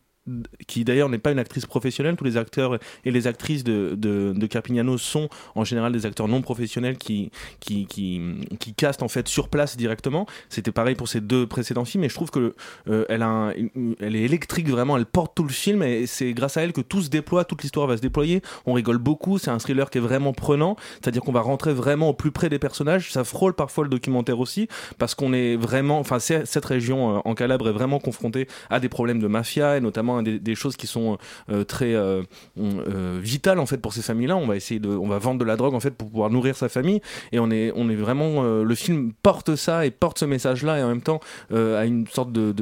qui 0.68 0.84
d'ailleurs 0.84 1.10
n'est 1.10 1.18
pas 1.18 1.32
une 1.32 1.40
actrice 1.40 1.66
professionnelle. 1.66 2.16
Tous 2.16 2.24
les 2.24 2.38
acteurs 2.38 2.80
et 3.06 3.12
les 3.12 3.28
actrices 3.28 3.64
de, 3.64 3.96
de, 3.96 4.48
Carpignano 4.48 4.98
sont 4.98 5.30
en 5.56 5.64
général 5.64 5.92
des 5.92 6.06
acteurs 6.06 6.28
non 6.28 6.42
professionnels 6.42 6.98
qui, 6.98 7.32
qui, 7.60 7.86
qui, 7.86 8.22
qui 8.60 8.74
castent 8.74 9.04
en 9.04 9.08
fait 9.08 9.28
sur 9.28 9.50
place 9.50 9.78
directement. 9.78 10.26
C'était 10.50 10.72
pareil 10.72 10.96
pour 10.96 11.08
ces 11.08 11.22
deux 11.22 11.48
précédents 11.48 11.86
films 11.86 12.04
et 12.04 12.10
je 12.10 12.14
trouve 12.16 12.32
que 12.32 12.56
euh, 12.90 13.06
elle, 13.10 14.16
est 14.16 14.22
électrique 14.22 14.70
vraiment, 14.70 14.98
elle 14.98 15.06
porte 15.06 15.36
tout 15.36 15.44
le 15.44 15.50
film 15.50 15.84
et 15.84 16.06
c'est 16.06 16.34
grâce 16.34 16.58
à 16.58 16.64
elle 16.64 16.74
que 16.74 16.82
tout 16.82 17.02
se 17.02 17.10
déploie, 17.10 17.46
toute 17.46 17.64
l'histoire 17.64 17.88
va 17.88 17.98
se 17.98 18.02
déployer. 18.02 18.42
On 18.66 18.74
rigole 18.74 18.98
beaucoup, 18.98 19.38
c'est 19.38 19.52
un 19.52 19.58
thriller 19.58 19.90
qui 19.90 19.98
est 19.98 20.02
vraiment 20.02 20.34
prenant, 20.34 20.76
c'est-à-dire 21.02 21.22
qu'on 21.22 21.32
va 21.32 21.42
rentrer 21.42 21.74
vraiment 21.74 22.10
au 22.10 22.14
plus 22.14 22.32
près 22.32 22.50
des 22.50 22.60
personnages. 22.60 23.12
Ça 23.12 23.24
frôle 23.24 23.54
parfois 23.54 23.84
le 23.84 23.90
documentaire 23.90 24.40
aussi 24.40 24.68
parce 24.98 25.16
qu'on 25.16 25.34
est 25.34 25.56
vraiment, 25.56 26.00
enfin 26.00 26.20
cette 26.20 26.66
région 26.66 27.18
euh, 27.18 27.20
en 27.26 27.36
Calabre 27.36 27.70
est 27.70 27.74
vraiment 27.74 28.00
confrontée 28.00 28.48
à 28.70 28.80
des 28.80 28.90
problèmes 28.90 29.20
de 29.20 29.28
mafia 29.28 29.78
et 29.78 29.82
notamment 29.82 30.17
à 30.18 30.24
des, 30.24 30.56
choses 30.56 30.76
qui 30.76 30.88
sont 30.88 31.18
euh, 31.50 31.64
très 31.64 31.94
euh, 31.94 32.24
euh, 32.60 33.20
vitales 33.22 33.60
en 33.60 33.66
fait 33.66 33.78
pour 33.78 33.94
ces 33.94 34.02
familles-là. 34.02 34.38
On 34.38 34.48
va 34.48 34.56
essayer 34.56 34.80
de, 34.80 34.90
on 34.90 35.08
va 35.08 35.18
vendre 35.20 35.40
de 35.40 35.46
la 35.46 35.56
drogue 35.56 35.74
en 35.74 35.80
fait 35.80 35.92
pour 35.92 36.10
pouvoir 36.10 36.30
nourrir 36.30 36.56
sa 36.56 36.70
famille 36.70 37.02
et 37.32 37.40
on 37.40 37.52
est, 37.52 37.72
on 37.76 37.90
est 37.90 37.96
vraiment, 37.96 38.44
euh, 38.44 38.64
le 38.64 38.76
film 38.76 39.12
porte 39.24 39.56
ça 39.56 39.86
et 39.86 39.92
porte 39.92 40.20
ce 40.20 40.26
message-là 40.26 40.80
et 40.80 40.84
en 40.84 40.90
même 40.90 41.02
temps 41.02 41.20
euh, 41.52 41.80
à 41.80 41.86
une 41.86 42.08
sorte 42.08 42.32
de, 42.32 42.54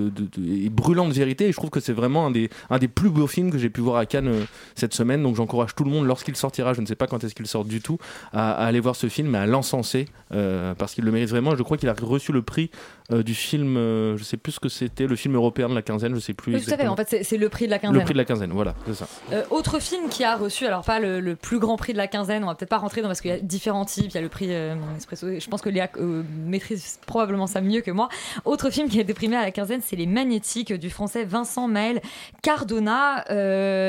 brûlante 0.69 1.13
vérité. 1.13 1.47
Et 1.47 1.51
je 1.51 1.57
trouve 1.57 1.69
que 1.69 1.79
c'est 1.79 1.93
vraiment 1.93 2.27
un 2.27 2.31
des, 2.31 2.49
un 2.69 2.79
des 2.79 2.87
plus 2.87 3.09
beaux 3.09 3.27
films 3.27 3.51
que 3.51 3.57
j'ai 3.57 3.69
pu 3.69 3.81
voir 3.81 3.97
à 3.97 4.05
Cannes 4.05 4.27
euh, 4.27 4.45
cette 4.75 4.93
semaine. 4.93 5.23
Donc 5.23 5.35
j'encourage 5.35 5.75
tout 5.75 5.83
le 5.83 5.91
monde 5.91 6.05
lorsqu'il 6.05 6.35
sortira, 6.35 6.73
je 6.73 6.81
ne 6.81 6.85
sais 6.85 6.95
pas 6.95 7.07
quand 7.07 7.23
est-ce 7.23 7.35
qu'il 7.35 7.47
sort 7.47 7.65
du 7.65 7.81
tout, 7.81 7.97
à, 8.33 8.51
aller 8.51 8.79
voir 8.79 8.95
ce 8.95 9.07
film 9.07 9.35
et 9.35 9.37
à 9.37 9.45
l'encenser 9.45 10.07
euh, 10.33 10.73
parce 10.75 10.93
qu'il 10.93 11.03
le 11.03 11.11
mérite 11.11 11.29
vraiment. 11.29 11.55
Je 11.55 11.63
crois 11.63 11.77
qu'il 11.77 11.89
a 11.89 11.95
reçu 12.01 12.31
le 12.31 12.41
prix 12.41 12.69
euh, 13.11 13.23
du 13.23 13.35
film, 13.35 13.77
euh, 13.77 14.17
je 14.17 14.23
sais 14.23 14.37
plus 14.37 14.53
ce 14.53 14.59
que 14.59 14.69
c'était, 14.69 15.05
le 15.07 15.15
film 15.15 15.35
européen 15.35 15.69
de 15.69 15.75
la 15.75 15.81
quinzaine, 15.81 16.15
je 16.15 16.19
sais 16.19 16.33
plus. 16.33 16.55
Oui, 16.55 16.61
tout 16.63 16.71
à 16.73 16.77
fait. 16.77 16.87
En 16.87 16.95
fait, 16.95 17.23
c'est- 17.23 17.37
le 17.37 17.49
prix 17.49 17.65
de 17.65 17.71
la 17.71 17.79
quinzaine. 17.79 17.97
Le 17.99 18.03
prix 18.03 18.13
de 18.13 18.17
la 18.17 18.25
quinzaine, 18.25 18.51
voilà, 18.51 18.73
c'est 18.87 18.93
ça. 18.95 19.07
Euh, 19.33 19.43
autre 19.51 19.79
film 19.79 20.09
qui 20.09 20.23
a 20.23 20.35
reçu, 20.37 20.65
alors 20.65 20.83
pas 20.83 20.99
le, 20.99 21.19
le 21.19 21.35
plus 21.35 21.59
grand 21.59 21.75
prix 21.77 21.93
de 21.93 21.97
la 21.97 22.07
quinzaine, 22.07 22.43
on 22.43 22.47
va 22.47 22.55
peut-être 22.55 22.69
pas 22.69 22.77
rentrer 22.77 23.01
dans 23.01 23.07
parce 23.09 23.21
qu'il 23.21 23.31
y 23.31 23.33
a 23.33 23.39
différents 23.39 23.85
types, 23.85 24.05
il 24.09 24.15
y 24.15 24.17
a 24.17 24.21
le 24.21 24.29
prix 24.29 24.47
euh, 24.49 24.75
Espresso, 24.97 25.27
je 25.39 25.47
pense 25.49 25.61
que 25.61 25.69
Léa 25.69 25.89
maîtrise 26.45 26.99
probablement 27.05 27.47
ça 27.47 27.61
mieux 27.61 27.81
que 27.81 27.91
moi. 27.91 28.09
Autre 28.45 28.69
film 28.69 28.89
qui 28.89 28.97
a 28.97 29.01
été 29.01 29.13
primé 29.13 29.35
à 29.35 29.41
la 29.43 29.51
quinzaine, 29.51 29.81
c'est 29.83 29.95
Les 29.95 30.07
Magnétiques 30.07 30.73
du 30.73 30.89
français 30.89 31.25
Vincent 31.25 31.67
Maël 31.67 32.01
Cardona. 32.41 33.23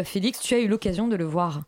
Félix, 0.05 0.41
tu 0.41 0.55
as 0.55 0.59
eu 0.59 0.69
l'occasion 0.69 1.09
de 1.09 1.17
le 1.17 1.25
voir. 1.25 1.63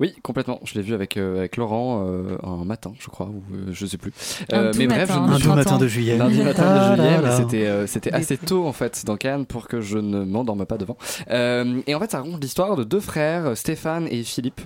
Oui, 0.00 0.14
complètement. 0.22 0.60
Je 0.64 0.74
l'ai 0.74 0.82
vu 0.82 0.94
avec, 0.94 1.16
euh, 1.16 1.38
avec 1.38 1.56
Laurent 1.56 2.06
euh, 2.06 2.36
un 2.42 2.64
matin, 2.64 2.92
je 2.98 3.08
crois, 3.08 3.26
ou 3.26 3.42
euh, 3.54 3.70
je 3.72 3.86
sais 3.86 3.98
plus. 3.98 4.12
Un 4.50 4.70
doux 4.70 4.78
mais 4.78 4.86
bref, 4.86 5.08
matin, 5.08 5.26
je 5.28 5.34
Un 5.34 5.38
doux 5.38 5.54
matin 5.54 5.78
de 5.78 5.86
juillet. 5.86 6.16
Lundi 6.16 6.42
matin 6.42 6.64
Ah 6.66 6.90
de 6.90 6.96
juillet, 6.96 7.16
mais 7.18 7.22
là. 7.28 7.36
c'était 7.36 7.66
euh, 7.66 7.86
c'était 7.86 8.12
assez 8.12 8.38
tôt 8.38 8.66
en 8.66 8.72
fait 8.72 9.04
dans 9.04 9.16
Cannes 9.16 9.46
pour 9.46 9.68
que 9.68 9.80
je 9.80 9.98
ne 9.98 10.24
m'endorme 10.24 10.66
pas 10.66 10.78
devant. 10.78 10.96
Euh, 11.30 11.80
et 11.86 11.94
en 11.94 12.00
fait, 12.00 12.10
ça 12.10 12.18
raconte 12.18 12.42
l'histoire 12.42 12.76
de 12.76 12.84
deux 12.84 13.00
frères, 13.00 13.56
Stéphane 13.56 14.08
et 14.10 14.22
Philippe. 14.22 14.60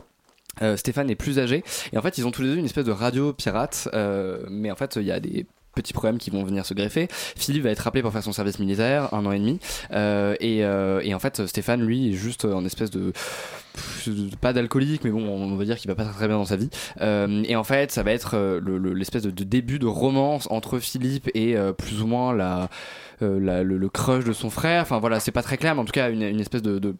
Euh, 0.63 0.77
Stéphane 0.79 1.11
est 1.11 1.17
plus 1.17 1.39
âgé 1.39 1.63
et 1.93 1.99
en 1.99 2.01
fait 2.01 2.17
ils 2.17 2.27
ont 2.27 2.31
tous 2.31 2.41
les 2.41 2.49
deux 2.49 2.57
une 2.57 2.65
espèce 2.65 2.87
de 2.87 2.91
radio 2.91 3.35
pirate 3.35 3.91
euh, 3.93 4.39
mais 4.49 4.71
en 4.71 4.75
fait 4.75 4.97
il 4.97 5.03
y 5.03 5.13
a 5.13 5.21
des 5.21 5.45
petits 5.77 5.93
problèmes 5.93 6.19
qui 6.19 6.31
vont 6.31 6.43
venir 6.43 6.67
se 6.67 6.75
greffer. 6.75 7.09
Philippe 7.11 7.63
va 7.65 7.71
être 7.71 7.81
rappelé 7.81 8.03
pour 8.03 8.13
faire 8.13 8.23
son 8.23 8.33
service 8.33 8.59
militaire, 8.59 9.13
un 9.15 9.25
an 9.27 9.33
et 9.33 9.39
demi. 9.39 9.61
Euh, 9.93 10.35
et, 10.41 10.65
euh, 10.65 11.01
et 11.05 11.15
en 11.15 11.19
fait, 11.21 11.47
Stéphane, 11.47 11.83
lui, 11.83 12.11
est 12.11 12.13
juste 12.15 12.45
en 12.45 12.65
espèce 12.65 12.91
de 12.91 13.13
pas 14.41 14.53
d'alcoolique, 14.55 15.05
mais 15.05 15.11
bon, 15.11 15.29
on 15.29 15.55
va 15.55 15.65
dire 15.65 15.77
qu'il 15.77 15.89
va 15.89 15.95
pas 15.95 16.05
très, 16.05 16.27
bien 16.27 16.39
dans 16.39 16.47
sa 16.47 16.57
vie. 16.57 16.71
Euh, 17.03 17.43
et 17.47 17.57
en 17.57 17.65
fait, 17.65 17.93
ça 17.93 18.03
va 18.03 18.13
être 18.13 18.37
le- 18.37 18.79
le- 18.79 18.95
l'espèce 18.95 19.23
de, 19.23 19.31
début 19.45 19.79
de 19.79 19.87
romance 19.87 20.49
entre 20.51 20.79
Philippe 20.79 21.31
et 21.35 21.57
plus 21.77 22.01
ou 22.03 22.07
moins 22.07 22.35
la, 22.35 22.71
le, 23.21 23.89
crush 23.89 24.25
de 24.25 24.33
son 24.33 24.49
frère. 24.51 24.83
Enfin 24.83 24.99
voilà, 24.99 25.21
c'est 25.21 25.31
pas 25.31 25.43
très 25.43 25.59
clair, 25.59 25.75
mais 25.75 25.83
en 25.83 25.85
tout 25.85 25.93
cas, 25.93 26.11
une, 26.11 26.41
espèce 26.41 26.63
de 26.63 26.97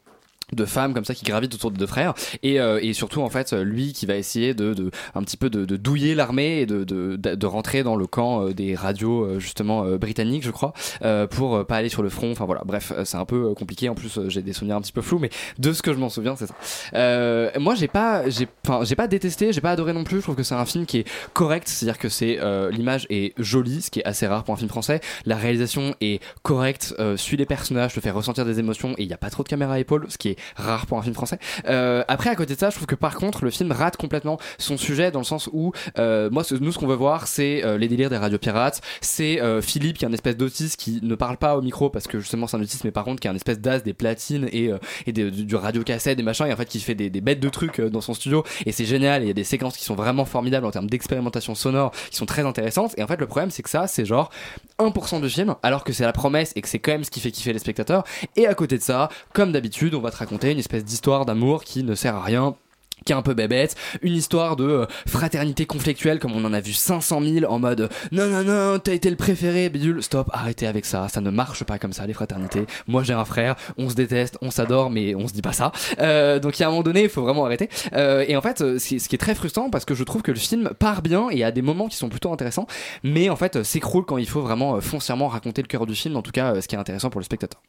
de 0.53 0.65
femmes 0.65 0.95
comme 0.95 1.05
ça 1.05 1.15
qui 1.15 1.25
gravitent 1.25 1.55
autour 1.55 1.71
des 1.71 1.79
deux 1.79 1.87
frères. 1.87 2.15
Et, 2.43 2.61
euh, 2.61 2.79
et 2.81 2.93
surtout 2.93 3.21
en 3.23 3.29
fait 3.31 3.53
lui 3.53 3.93
qui 3.93 4.07
va 4.07 4.15
essayer 4.17 4.55
de, 4.55 4.75
de 4.75 4.91
un 5.15 5.23
petit 5.23 5.37
peu 5.37 5.51
de, 5.51 5.65
de 5.65 5.77
douiller 5.77 6.15
l'armée 6.15 6.61
et 6.61 6.67
de, 6.67 6.85
de, 6.85 7.17
de, 7.17 7.35
de 7.35 7.47
rentrer 7.47 7.83
dans 7.83 7.97
le 7.97 8.07
camp 8.07 8.43
euh, 8.43 8.53
des 8.55 8.75
radios 8.75 9.25
euh, 9.25 9.39
justement 9.41 9.85
euh, 9.85 9.99
britanniques 9.99 10.45
je 10.45 10.51
crois 10.51 10.73
euh, 11.03 11.27
pour 11.27 11.67
pas 11.67 11.77
aller 11.77 11.89
sur 11.89 12.03
le 12.03 12.09
front. 12.09 12.31
Enfin 12.31 12.45
voilà. 12.45 12.63
Bref 12.65 12.93
c'est 13.05 13.17
un 13.17 13.25
peu 13.25 13.55
compliqué. 13.55 13.89
En 13.89 13.95
plus 13.95 14.21
j'ai 14.29 14.43
des 14.43 14.53
souvenirs 14.53 14.77
un 14.77 14.81
petit 14.81 14.93
peu 14.93 15.03
flous 15.03 15.19
mais 15.19 15.31
de 15.59 15.73
ce 15.73 15.83
que 15.83 15.93
je 15.93 15.99
m'en 15.99 16.09
souviens 16.09 16.37
c'est 16.37 16.47
ça. 16.47 17.59
Moi 17.59 17.75
j'ai 17.75 17.89
pas 17.89 18.29
j'ai 18.29 18.47
enfin 18.67 18.85
j'ai 18.85 18.95
pas 18.95 19.09
détesté 19.09 19.53
j'ai 19.53 19.61
pas 19.61 19.73
adoré 19.73 19.93
non 19.93 20.05
plus. 20.05 20.19
Je 20.19 20.23
trouve 20.23 20.37
que 20.37 20.43
c'est 20.43 20.55
un 20.55 20.65
film 20.67 20.87
qui 20.87 20.99
est 20.99 21.09
correct. 21.33 21.69
C'est 21.69 21.87
à 21.87 21.93
dire 21.93 21.99
que 21.99 22.09
c'est 22.09 22.39
l'image 22.71 23.07
est 23.11 23.35
jolie 23.39 23.83
ce 23.83 23.91
qui 23.91 24.01
est 24.01 24.05
assez 24.07 24.27
rare 24.27 24.45
pour 24.45 24.55
un 24.55 24.57
film 24.59 24.69
français. 24.69 25.01
La 25.25 25.37
réalisation 25.37 25.95
est 26.01 26.23
correcte 26.43 26.95
suit 27.17 27.37
les 27.37 27.47
personnages 27.47 27.95
te 27.95 28.01
fait 28.01 28.11
ressentir 28.11 28.45
des 28.45 28.59
émotions 28.59 28.95
et 28.99 29.03
il 29.03 29.09
y 29.09 29.13
a 29.13 29.17
pas 29.19 29.31
trop 29.31 29.43
de 29.43 29.49
caméra 29.49 29.75
à 29.75 29.79
épaule 29.79 30.07
ce 30.09 30.19
qui 30.19 30.29
est 30.29 30.36
rare 30.57 30.87
pour 30.87 30.99
un 30.99 31.03
film 31.03 31.15
français. 31.15 31.39
Euh, 31.69 32.05
après 32.09 32.31
à 32.31 32.37
côté 32.37 32.55
de 32.55 32.61
ça 32.61 32.71
je 32.71 32.77
trouve 32.77 32.87
que 32.87 32.95
par 32.95 33.17
contre 33.17 33.45
le 33.45 33.51
film 33.51 33.73
rate 33.73 33.97
complètement 33.97 34.39
son 34.59 34.77
sujet 34.77 35.11
dans 35.11 35.21
le 35.21 35.25
sens 35.25 35.49
où 35.53 35.73
euh, 35.99 36.31
moi 36.31 36.43
nous 36.61 36.73
ce 36.73 36.79
qu'on 36.79 36.87
veut 36.87 36.95
voir 36.95 37.27
c'est 37.27 37.65
euh, 37.65 37.79
les 37.79 37.89
délires 37.89 38.11
des 38.11 38.17
radios 38.17 38.39
pirates. 38.39 38.81
C'est 39.01 39.41
Philippe 39.63 39.99
qui 39.99 40.05
est 40.05 40.09
un 40.09 40.13
espèce 40.13 40.37
d'autiste 40.37 40.79
qui 40.79 41.01
ne 41.03 41.15
parle 41.15 41.37
pas 41.37 41.57
au 41.57 41.63
micro 41.63 41.91
parce 41.91 42.07
que 42.07 42.21
justement 42.21 42.47
c'est 42.47 42.57
un 42.57 42.61
autiste 42.61 42.85
mais 42.85 42.91
par 42.91 43.05
contre 43.05 43.21
qui 43.21 43.29
est 43.29 43.31
un 43.31 43.35
espèce 43.35 43.61
d'as 43.61 43.81
des 43.81 43.95
platines 43.95 44.49
et, 44.53 44.71
et 45.07 45.13
du, 45.13 45.31
du 45.31 45.57
radio 45.57 45.83
cassette 45.83 46.17
des 46.17 46.23
machins 46.23 46.47
et 46.47 46.53
en 46.53 46.57
fait 46.57 46.67
qui 46.67 46.81
fait 46.81 46.95
des, 46.95 47.11
bêtes 47.21 47.41
de 47.41 47.49
trucs 47.49 47.81
dans 47.81 48.01
son 48.01 48.15
studio. 48.15 48.45
Et 48.65 48.73
c'est 48.73 48.85
génial 48.85 49.23
et 49.23 49.27
il 49.27 49.29
y 49.29 49.31
a 49.31 49.35
des 49.35 49.45
séquences 49.45 49.77
qui 49.77 49.85
sont 49.85 49.95
vraiment 49.95 50.25
formidables 50.25 50.67
en 50.67 50.71
termes 50.71 50.89
d'expérimentation 50.89 51.55
sonore 51.55 51.93
qui 52.11 52.17
sont 52.17 52.27
très 52.27 52.43
intéressantes. 52.43 52.95
Et 52.99 53.03
en 53.03 53.07
fait 53.07 53.21
le 53.21 53.27
problème 53.27 53.51
c'est 53.51 53.63
que 53.63 53.71
ça 53.71 53.87
c'est 53.87 54.05
genre 54.05 54.31
1% 54.79 55.21
du 55.21 55.29
film 55.29 55.55
alors 55.63 55.85
que 55.85 55.93
c'est 55.93 56.05
la 56.05 56.13
promesse 56.13 56.53
et 56.57 56.63
que 56.63 56.69
c'est 56.69 56.79
quand 56.79 56.93
même 56.93 57.05
ce 57.05 57.11
qui 57.11 57.21
fait 57.21 57.31
kiffer 57.31 57.53
les 57.53 57.59
spectateurs. 57.59 58.05
Et 58.37 58.47
à 58.47 58.55
côté 58.55 58.79
de 58.79 58.83
ça 58.83 59.09
comme 59.33 59.53
d'habitude 59.53 59.95
on 59.95 60.01
va 60.01 60.11
te 60.11 60.17
raconter 60.27 60.51
une 60.51 60.59
espèce 60.59 60.85
d'histoire 60.85 61.25
d'amour 61.25 61.63
qui 61.63 61.85
ne 61.85 61.95
sert 61.95 62.17
à 62.17 62.23
rien 62.25 62.57
qui 63.05 63.13
est 63.13 63.17
un 63.17 63.23
peu 63.23 63.35
bébête, 63.35 63.77
une 64.03 64.15
histoire 64.15 64.57
de 64.57 64.65
euh, 64.65 64.87
fraternité 65.07 65.67
conflictuelle 65.67 66.19
comme 66.19 66.33
on 66.33 66.45
en 66.45 66.53
a 66.53 66.61
vu 66.61 66.73
500 66.73 67.21
000 67.23 67.53
en 67.53 67.61
mode 67.61 67.89
non 68.11 68.27
non 68.27 68.43
non 68.43 68.81
t'as 68.81 68.95
été 68.95 69.11
le 69.11 69.17
préféré 69.17 69.69
bidule. 69.69 70.03
Stop 70.03 70.29
arrêtez 70.33 70.67
avec 70.67 70.85
ça 70.85 71.07
ça 71.09 71.21
ne 71.21 71.31
marche 71.31 71.63
pas 71.63 71.79
comme 71.79 71.93
ça 71.93 72.05
les 72.07 72.15
fraternités. 72.15 72.67
Moi 72.89 73.05
j'ai 73.05 73.13
un 73.13 73.25
frère 73.25 73.55
on 73.79 73.89
se 73.89 73.95
déteste 73.95 74.39
on 74.41 74.51
s'adore 74.51 74.91
mais 74.91 75.15
on 75.15 75.29
se 75.29 75.35
dit 75.35 75.43
pas 75.43 75.53
ça. 75.53 75.71
Euh, 76.01 76.41
donc 76.41 76.59
il 76.59 76.63
y 76.63 76.65
a 76.65 76.69
un 76.69 76.71
moment 76.71 76.83
donné 76.83 77.05
il 77.05 77.09
faut 77.09 77.23
vraiment 77.23 77.45
arrêter. 77.45 77.69
Euh, 77.93 78.25
et 78.27 78.35
en 78.35 78.41
fait 78.41 78.79
ce 78.79 79.09
qui 79.09 79.15
est 79.15 79.19
très 79.19 79.37
frustrant 79.37 79.71
parce 79.71 79.85
que 79.85 79.95
je 79.95 80.03
trouve 80.03 80.23
que 80.23 80.33
le 80.33 80.39
film 80.39 80.71
part 80.77 81.03
bien 81.03 81.29
et 81.31 81.45
a 81.45 81.53
des 81.53 81.63
moments 81.63 81.87
qui 81.87 81.97
sont 81.97 82.09
plutôt 82.09 82.33
intéressants 82.33 82.67
mais 83.05 83.29
en 83.29 83.37
fait 83.37 83.63
s'écroule 83.63 84.05
quand 84.05 84.19
il 84.19 84.29
faut 84.29 84.41
vraiment 84.41 84.81
foncièrement 84.81 85.29
raconter 85.29 85.63
le 85.63 85.69
cœur 85.69 85.87
du 85.87 85.95
film 85.95 86.17
en 86.17 86.23
tout 86.23 86.33
cas 86.33 86.61
ce 86.61 86.67
qui 86.67 86.75
est 86.75 86.79
intéressant 86.79 87.11
pour 87.11 87.21
le 87.21 87.25
spectateur 87.25 87.61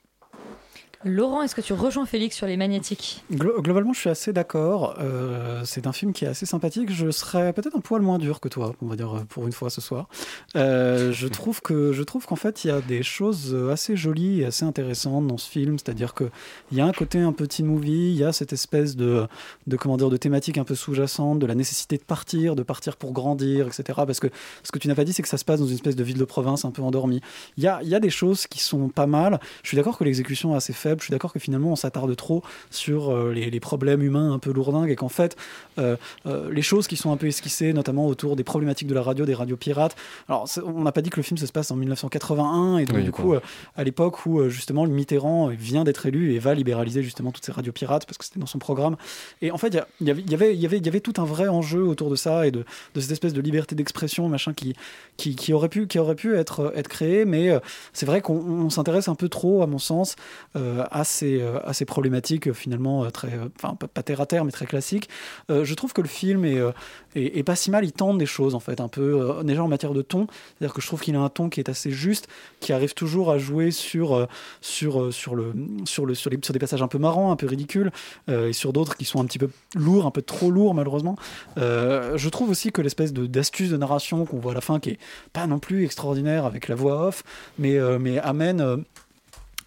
Laurent, 1.06 1.44
est-ce 1.44 1.54
que 1.54 1.62
tu 1.62 1.74
rejoins 1.74 2.08
Félix 2.08 2.36
sur 2.36 2.48
les 2.48 2.58
magnétiques? 2.58 3.24
Glo- 3.32 3.62
Globalement, 3.62 3.94
je 3.94 4.00
suis 4.00 4.10
assez 4.10 4.34
d'accord. 4.34 4.96
Euh, 5.00 5.62
c'est 5.64 5.86
un 5.86 5.92
film 5.94 6.12
qui 6.12 6.26
est 6.26 6.28
assez 6.28 6.48
sympathique. 6.48 6.92
Je 6.92 7.12
serais 7.12 7.54
peut-être 7.54 7.78
un 7.78 7.82
poil 7.82 8.02
moins 8.02 8.18
dur 8.18 8.40
que 8.40 8.50
toi, 8.50 8.74
on 8.82 8.88
va 8.88 8.96
dire 8.96 9.14
euh, 9.16 9.20
pour 9.30 9.46
une 9.46 9.52
fois 9.54 9.70
ce 9.70 9.80
soir. 9.80 10.10
Euh, 10.56 11.12
je 11.12 11.28
trouve 11.28 11.62
que 11.62 11.94
je 11.94 12.02
trouve 12.02 12.26
qu'en 12.26 12.36
fait, 12.36 12.64
il 12.66 12.70
y 12.70 12.72
a 12.72 12.82
des 12.82 13.04
choses 13.04 13.56
assez 13.72 13.96
jolies 13.96 14.42
et 14.42 14.46
assez 14.46 14.66
intéressantes 14.66 15.28
dans 15.28 15.38
ce 15.38 15.48
film. 15.50 15.78
C'est-à-dire 15.78 16.16
que 16.16 16.32
il 16.72 16.78
y 16.80 16.82
a 16.82 16.86
un 16.86 16.92
côté 16.94 17.20
un 17.20 17.32
petit 17.32 17.62
movie, 17.64 18.10
il 18.12 18.18
y 18.18 18.24
a 18.24 18.32
cette 18.34 18.52
espèce 18.52 18.96
de 18.96 19.28
de 19.68 19.78
comment 19.78 19.98
dire 19.98 20.10
de 20.10 20.18
thématique 20.18 20.58
un 20.58 20.64
peu 20.64 20.74
sous-jacente, 20.76 21.38
de 21.38 21.46
la 21.46 21.54
nécessité 21.56 21.98
de 21.98 22.04
partir, 22.04 22.56
de 22.56 22.64
partir 22.64 22.98
pour 22.98 23.14
grandir, 23.14 23.68
etc. 23.68 23.84
Parce 24.08 24.20
que 24.20 24.28
ce 24.64 24.72
que 24.72 24.80
tu 24.80 24.88
n'as 24.88 24.96
pas 24.96 25.04
dit, 25.06 25.14
c'est 25.14 25.22
que 25.22 25.30
ça 25.30 25.38
se 25.38 25.46
passe 25.46 25.60
dans 25.60 25.68
une 25.68 25.76
espèce 25.76 25.96
de 25.96 26.04
ville 26.04 26.18
de 26.18 26.26
province 26.26 26.66
un 26.66 26.72
peu 26.72 26.82
endormie. 26.82 27.22
Il 27.56 27.64
y 27.64 27.68
a 27.68 27.82
il 27.84 27.88
y 27.90 27.94
a 27.96 28.00
des 28.00 28.10
choses 28.10 28.48
qui 28.48 28.60
sont 28.60 28.90
pas 28.90 29.06
mal. 29.06 29.40
Je 29.62 29.68
suis 29.68 29.78
d'accord 29.78 30.00
que 30.00 30.04
l'exécution 30.04 30.54
est 30.54 30.58
assez 30.58 30.74
faible. 30.74 30.87
Je 31.00 31.04
suis 31.04 31.12
d'accord 31.12 31.34
que 31.34 31.40
finalement 31.40 31.72
on 31.72 31.76
s'attarde 31.76 32.16
trop 32.16 32.44
sur 32.70 33.10
euh, 33.12 33.34
les, 33.34 33.50
les 33.50 33.60
problèmes 33.60 34.02
humains 34.02 34.32
un 34.32 34.40
peu 34.40 34.52
lourdingues 34.52 34.90
et 34.90 34.96
qu'en 34.96 35.10
fait 35.10 35.36
euh, 35.78 35.96
euh, 36.26 36.52
les 36.52 36.62
choses 36.62 36.88
qui 36.88 36.96
sont 36.98 37.12
un 37.12 37.18
peu 37.18 37.28
esquissées, 37.28 37.74
notamment 37.74 38.08
autour 38.08 38.36
des 38.36 38.44
problématiques 38.44 38.88
de 38.88 38.94
la 38.94 39.02
radio, 39.02 39.26
des 39.26 39.34
radios 39.34 39.58
pirates. 39.58 39.96
Alors 40.30 40.48
on 40.66 40.84
n'a 40.84 40.92
pas 40.92 41.02
dit 41.02 41.10
que 41.10 41.18
le 41.18 41.24
film 41.24 41.38
se 41.38 41.46
passe 41.52 41.72
en 41.72 41.76
1981 41.76 42.78
et 42.78 42.86
donc 42.86 42.98
Oui, 42.98 43.04
du 43.04 43.12
coup 43.12 43.34
à 43.76 43.84
l'époque 43.84 44.26
où 44.26 44.50
justement 44.50 44.86
Mitterrand 44.86 45.48
vient 45.48 45.84
d'être 45.84 46.06
élu 46.06 46.34
et 46.34 46.40
va 46.40 46.54
libéraliser 46.54 47.04
justement 47.04 47.32
toutes 47.32 47.46
ces 47.46 47.52
radios 47.52 47.72
pirates 47.74 48.06
parce 48.06 48.18
que 48.18 48.26
c'était 48.26 48.40
dans 48.40 48.46
son 48.46 48.60
programme. 48.60 48.96
Et 49.42 49.52
en 49.52 49.58
fait 49.58 49.78
il 50.02 50.08
y, 50.08 50.12
avait- 50.34 50.56
y 50.56 50.66
y 50.66 51.02
tout 51.02 51.14
un 51.22 51.26
vrai 51.26 51.48
enjeu 51.48 51.84
autour 51.84 52.10
de 52.10 52.16
ça 52.16 52.48
et 52.48 52.52
de, 52.52 52.64
de 52.96 53.02
cette 53.02 53.12
espèce 53.12 53.34
de 53.34 53.42
liberté 53.42 53.76
d'expression 53.76 54.30
machin 54.30 54.54
qui 54.54 54.76
qui, 55.18 55.36
qui 55.36 55.54
aurait 55.54 55.70
pu 55.70 55.88
qui 55.88 56.00
aurait 56.00 56.16
pu 56.16 56.36
être 56.36 56.74
être 56.76 56.88
créé 56.88 57.26
mais 57.26 57.52
c'est 57.94 58.06
vrai 58.06 58.22
qu'on 58.22 58.36
on 58.36 58.70
s'intéresse 58.70 59.08
un 59.08 59.16
peu 59.16 59.30
trop 59.30 59.62
à 59.62 59.68
mon 59.68 59.80
sens 59.80 60.16
euh, 60.56 60.77
à 60.92 61.04
euh, 61.24 61.74
ces 61.74 61.86
problématiques 61.86 62.48
euh, 62.48 62.54
finalement 62.54 63.04
euh, 63.04 63.10
très 63.10 63.34
euh, 63.34 63.48
enfin 63.56 63.76
pas, 63.76 64.04
terre 64.04 64.22
à 64.22 64.26
terre 64.26 64.46
mais 64.46 64.52
très 64.52 64.66
classiques 64.66 65.10
Euh, 65.50 65.64
je 65.64 65.74
trouve 65.74 65.94
que 65.94 66.02
le 66.02 66.08
film 66.08 66.46
est, 66.46 66.60
euh, 66.60 66.72
est, 67.16 67.44
pas 67.44 67.56
si 67.56 67.72
mal 67.72 67.86
il 67.86 67.92
tente 67.92 68.18
des 68.18 68.26
choses 68.26 68.56
en 68.56 68.60
fait 68.60 68.80
un 68.82 68.88
peu 68.88 69.22
euh, 69.22 69.44
déjà 69.44 69.64
en 69.64 69.68
matière 69.68 69.94
de 69.94 70.02
ton. 70.02 70.28
C'est 70.30 70.66
à 70.66 70.68
dire 70.68 70.74
que 70.74 70.82
je 70.82 70.88
trouve 70.88 71.02
qu'il 71.02 71.16
a 71.16 71.20
un 71.20 71.30
ton 71.30 71.50
qui 71.50 71.60
est 71.60 71.70
assez 71.70 71.92
juste 71.92 72.28
qui 72.60 72.74
arrive 72.74 72.94
toujours 72.94 73.32
à 73.32 73.38
jouer 73.38 73.72
sur 73.72 74.16
euh, 74.16 74.26
sur 74.62 75.02
euh, 75.02 75.12
sur 75.12 75.36
le 75.36 75.54
sur 75.86 76.06
le 76.06 76.16
sur, 76.16 76.30
les, 76.30 76.40
sur 76.42 76.54
des 76.54 76.60
passages 76.60 76.82
un 76.82 76.88
peu 76.88 76.98
marrants 76.98 77.32
un 77.32 77.36
peu 77.36 77.48
ridicules 77.48 77.92
euh, 78.30 78.50
et 78.50 78.54
sur 78.54 78.74
d'autres 78.74 78.96
qui 78.98 79.06
sont 79.06 79.22
un 79.22 79.26
petit 79.26 79.40
peu 79.40 79.50
lourds 79.76 80.06
un 80.06 80.12
peu 80.12 80.22
trop 80.22 80.52
lourds 80.52 80.74
malheureusement. 80.74 81.16
Euh, 81.58 82.18
je 82.18 82.30
trouve 82.30 82.50
aussi 82.50 82.72
que 82.72 82.82
l'espèce 82.82 83.14
de 83.14 83.26
d'astuce 83.26 83.70
de 83.70 83.78
narration 83.78 84.26
qu'on 84.26 84.40
voit 84.40 84.52
à 84.52 84.56
la 84.56 84.62
fin 84.62 84.80
qui 84.80 84.92
est 84.92 85.00
pas 85.34 85.48
non 85.48 85.60
plus 85.60 85.86
extraordinaire 85.86 86.46
avec 86.46 86.68
la 86.68 86.76
voix 86.76 87.08
off 87.08 87.24
mais 87.58 87.78
euh, 87.78 88.00
mais 88.00 88.20
amène 88.20 88.62
euh, 88.62 88.78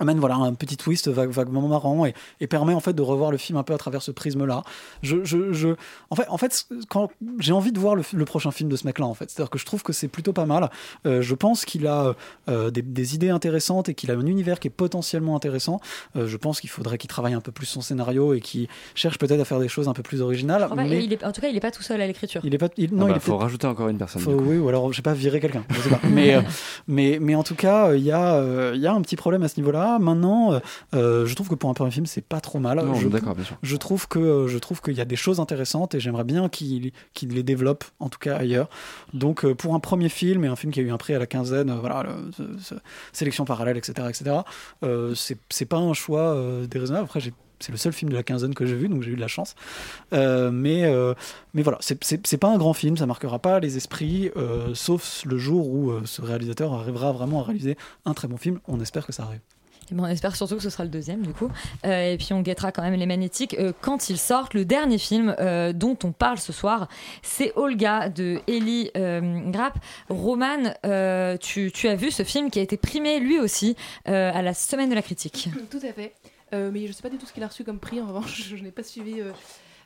amène 0.01 0.18
voilà 0.18 0.34
un 0.36 0.55
petit 0.55 0.76
twist 0.76 1.09
vague- 1.09 1.30
vaguement 1.30 1.62
marrant 1.68 2.05
et, 2.07 2.14
et 2.40 2.46
permet 2.46 2.74
en 2.74 2.80
fait 2.80 2.92
de 2.94 3.03
revoir 3.03 3.30
le 3.30 3.36
film 3.38 3.59
un 3.59 3.62
peu 3.62 3.72
à 3.74 3.78
travers 3.78 4.03
ce 4.03 4.11
prisme 4.11 4.44
là 4.46 4.62
je, 5.03 5.22
je, 5.24 5.53
je- 5.53 5.74
en 6.11 6.16
fait 6.16 6.26
en 6.28 6.38
fait 6.38 6.66
quand 6.88 7.11
j'ai 7.38 7.53
envie 7.53 7.72
de 7.72 7.78
voir 7.78 7.94
le, 7.94 8.03
le 8.12 8.24
prochain 8.24 8.51
film 8.51 8.68
de 8.68 8.76
ce 8.76 8.86
mec 8.86 8.98
là 8.98 9.07
en 9.07 9.14
fait. 9.14 9.30
C'est 9.30 9.40
à 9.40 9.44
dire 9.44 9.51
que 9.51 9.59
je 9.59 9.64
trouve 9.66 9.82
que 9.82 9.92
c'est 9.92 10.09
plutôt 10.09 10.32
pas 10.32 10.46
mal. 10.46 10.70
Euh, 11.07 11.22
je 11.22 11.34
pense 11.34 11.64
qu'il 11.64 11.86
a 11.86 12.14
euh, 12.48 12.70
des, 12.70 12.82
des 12.82 13.14
idées 13.14 13.30
intéressantes 13.30 13.88
et 13.88 13.94
qu'il 13.94 14.11
a 14.11 14.14
un 14.14 14.26
univers 14.26 14.59
qui 14.61 14.68
est 14.68 14.70
potentiellement 14.70 15.36
intéressant. 15.36 15.80
Euh, 16.16 16.26
je 16.26 16.36
pense 16.36 16.61
qu'il 16.61 16.70
faudrait 16.70 16.98
qu'il 16.98 17.09
travaille 17.09 17.34
un 17.34 17.40
peu 17.40 17.53
plus 17.53 17.66
son 17.66 17.80
scénario 17.80 18.34
et 18.34 18.40
qu'il 18.40 18.68
cherche 18.94 19.18
peut-être 19.18 19.40
à 19.40 19.44
faire 19.44 19.61
des 19.61 19.68
choses 19.68 19.88
un 19.88 19.92
peu 19.92 20.03
plus 20.03 20.20
originales 20.22 20.64
Enfin, 20.64 20.74
mais 20.76 21.05
il 21.05 21.12
est- 21.12 21.24
En 21.24 21.32
tout 21.32 21.40
cas, 21.40 21.48
il 21.48 21.57
est 21.57 21.61
pas 21.61 21.70
tout 21.70 21.82
seul 21.82 22.01
à 22.01 22.07
l'écriture. 22.07 22.40
il 22.44 22.55
est 22.55 22.59
pas 22.59 22.68
il- 22.76 22.90
Ah 22.92 23.05
bah, 23.05 23.12
il 23.14 23.20
faut 23.20 23.36
rajouter 23.36 23.66
encore 23.66 23.88
une 23.88 23.98
personne 23.98 24.22
faut- 24.22 24.32
oui, 24.32 24.59
ou 24.59 24.68
alors 24.68 24.90
je 24.92 24.96
sais 24.96 25.03
pas 25.03 25.12
virer 25.14 25.40
quelqu'un. 25.40 25.64
mais, 26.11 26.34
euh, 26.34 26.42
mais 26.88 27.18
mais 27.20 27.34
en 27.34 27.42
tout 27.42 27.55
cas, 27.55 27.88
euh, 27.88 27.96
il 27.96 28.05
y 28.05 28.11
a 28.12 28.34
euh, 28.34 28.72
il 28.74 28.80
y 28.80 28.86
a 28.86 28.92
un 28.92 29.01
petit 29.03 29.16
problème 29.16 29.42
à 29.42 29.48
ce 29.48 29.61
Maintenant, 29.99 30.53
euh, 30.53 30.61
euh, 30.95 31.26
je 31.26 31.34
trouve 31.34 31.49
que 31.49 31.55
pour 31.55 31.68
un 31.70 31.74
premier 31.74 31.91
film, 31.91 32.07
c'est 32.07 32.20
pas 32.24 32.41
trop 32.41 32.59
mal. 32.61 32.78
Non, 32.78 32.95
je, 32.95 33.09
d'accord, 33.09 33.34
bien 33.34 33.45
sûr. 33.45 33.57
Je 33.62 33.76
trouve 33.76 34.07
que 34.09 34.18
euh, 34.18 34.49
je 34.49 34.59
trouve 34.59 34.80
qu'il 34.80 34.95
y 34.95 35.01
a 35.01 35.05
des 35.05 35.16
choses 35.16 35.41
intéressantes 35.41 35.95
et 35.95 36.01
j'aimerais 36.01 36.24
bien 36.24 36.49
qu'il 36.49 36.93
qu'il 37.14 37.30
les 37.30 37.43
développe, 37.43 37.84
en 37.99 38.09
tout 38.09 38.18
cas 38.18 38.36
ailleurs. 38.36 38.68
Donc 39.14 39.47
pour 39.55 39.74
un 39.74 39.80
premier 39.80 40.09
film 40.09 40.45
et 40.45 40.49
un 40.49 40.57
film 40.57 40.72
qui 40.72 40.80
a 40.80 40.82
eu 40.82 40.91
un 40.91 40.99
prix 40.99 41.14
à 41.14 41.18
la 41.18 41.26
quinzaine, 41.26 41.72
voilà, 41.80 42.05
le- 42.05 42.30
sélection 43.12 43.45
parallèle, 43.45 43.76
etc., 43.76 44.09
etc. 44.09 44.36
euh, 44.84 45.14
c'est 45.14 45.38
c'est 45.49 45.66
pas 45.66 45.78
un 45.78 45.93
choix 45.95 46.36
déraisonnable. 46.70 47.05
Après, 47.07 47.20
j'ai 47.20 47.32
c'est 47.62 47.72
le 47.72 47.76
seul 47.78 47.93
film 47.93 48.11
de 48.11 48.16
la 48.16 48.22
quinzaine 48.22 48.55
que 48.55 48.64
j'ai 48.64 48.74
vu, 48.74 48.88
donc 48.88 49.03
j'ai 49.03 49.11
eu 49.11 49.16
de 49.16 49.20
la 49.20 49.28
chance. 49.28 49.55
Euh, 50.14 50.51
mais, 50.51 50.84
euh, 50.86 51.12
mais 51.53 51.61
voilà, 51.62 51.76
c'est- 51.82 52.03
c'est 52.03 52.26
c'est 52.26 52.38
pas 52.38 52.49
un 52.49 52.57
grand 52.57 52.72
film, 52.72 52.97
ça 52.97 53.05
marquera 53.05 53.38
pas 53.38 53.61
les 53.61 53.76
esprits, 53.76 54.30
euh, 54.38 54.74
sauf 54.74 55.22
le 55.26 55.36
jour 55.36 55.68
où 55.68 55.93
ce 56.07 56.22
réalisateur 56.22 56.72
arrivera 56.72 57.12
vraiment 57.12 57.41
à 57.41 57.45
réaliser 57.45 57.76
un 58.07 58.14
très 58.14 58.28
bon 58.28 58.38
film. 58.38 58.61
On 58.66 58.80
espère 58.80 59.05
que 59.07 59.12
ça 59.12 59.24
arrive. 59.24 59.41
Et 59.91 59.95
bon, 59.95 60.05
on 60.05 60.07
espère 60.07 60.36
surtout 60.36 60.57
que 60.57 60.62
ce 60.62 60.70
sera 60.70 60.84
le 60.84 60.91
deuxième 60.91 61.22
du 61.22 61.32
coup. 61.32 61.51
Euh, 61.84 62.12
et 62.12 62.16
puis 62.16 62.32
on 62.32 62.41
guettera 62.41 62.72
quand 62.72 62.82
même 62.82 62.95
les 62.95 63.07
magnétiques 63.07 63.57
euh, 63.59 63.72
quand 63.80 64.09
ils 64.09 64.18
sortent. 64.18 64.55
Le 64.55 64.64
dernier 64.64 64.99
film 64.99 65.34
euh, 65.38 65.72
dont 65.72 65.97
on 66.05 66.12
parle 66.12 66.38
ce 66.38 66.53
soir, 66.53 66.88
c'est 67.22 67.53
Olga 67.57 68.09
de 68.09 68.41
Ellie 68.47 68.91
Grapp. 68.95 69.78
Roman, 70.09 70.72
tu, 71.41 71.88
as 71.88 71.95
vu 71.95 72.11
ce 72.11 72.22
film 72.22 72.51
qui 72.51 72.59
a 72.59 72.62
été 72.62 72.76
primé 72.76 73.18
lui 73.20 73.38
aussi 73.38 73.76
à 74.05 74.43
la 74.43 74.55
semaine 74.55 74.91
de 74.91 74.95
la 74.95 75.03
critique. 75.03 75.49
Tout 75.70 75.78
à 75.82 75.93
fait. 75.93 76.14
Mais 76.53 76.86
je 76.86 76.93
sais 76.93 77.03
pas 77.03 77.11
du 77.11 77.18
tout 77.18 77.26
ce 77.26 77.32
qu'il 77.32 77.43
a 77.43 77.49
reçu 77.49 77.64
comme 77.64 77.78
prix, 77.78 78.01
en 78.01 78.07
revanche, 78.07 78.49
je, 78.51 78.57
n'ai 78.57 78.70
pas 78.70 78.82
suivi. 78.82 79.16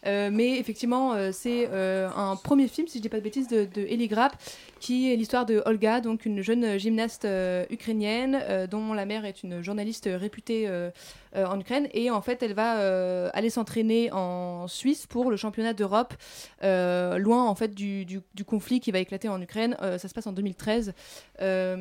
mais 0.05 0.59
effectivement, 0.59 1.15
c'est 1.33 1.69
un 1.73 2.37
premier 2.37 2.69
film, 2.69 2.87
si 2.89 2.99
je 2.99 3.03
dis 3.03 3.09
pas 3.09 3.19
de 3.19 3.25
bêtises, 3.25 3.49
de, 3.49 3.67
de 3.73 3.83
Ellie 3.83 4.09
Grapp, 4.09 4.37
qui 4.85 5.11
est 5.11 5.17
l'histoire 5.17 5.47
de 5.47 5.63
Olga, 5.65 6.03
donc 6.03 6.27
une 6.27 6.43
jeune 6.43 6.79
gymnaste 6.79 7.25
euh, 7.25 7.65
ukrainienne 7.71 8.39
euh, 8.43 8.67
dont 8.67 8.93
la 8.93 9.07
mère 9.07 9.25
est 9.25 9.43
une 9.43 9.63
journaliste 9.63 10.11
réputée 10.13 10.65
euh, 10.69 10.91
en 11.35 11.59
Ukraine. 11.59 11.89
Et 11.95 12.11
en 12.11 12.21
fait, 12.21 12.43
elle 12.43 12.53
va 12.53 13.31
aller 13.31 13.51
s'entraîner 13.51 14.13
en 14.13 14.69
Suisse 14.69 15.07
pour 15.07 15.33
le 15.33 15.37
championnat 15.37 15.73
d'Europe, 15.73 16.15
loin 16.63 17.49
en 17.49 17.55
fait 17.57 17.75
du, 17.75 18.21
conflit 18.47 18.79
qui 18.79 18.93
va 18.93 19.01
éclater 19.01 19.29
en 19.29 19.41
Ukraine. 19.43 19.77
Ça 19.81 20.07
se 20.07 20.15
passe 20.15 20.29
en 20.29 20.33
2013. 20.33 20.95
Euh, 21.41 21.77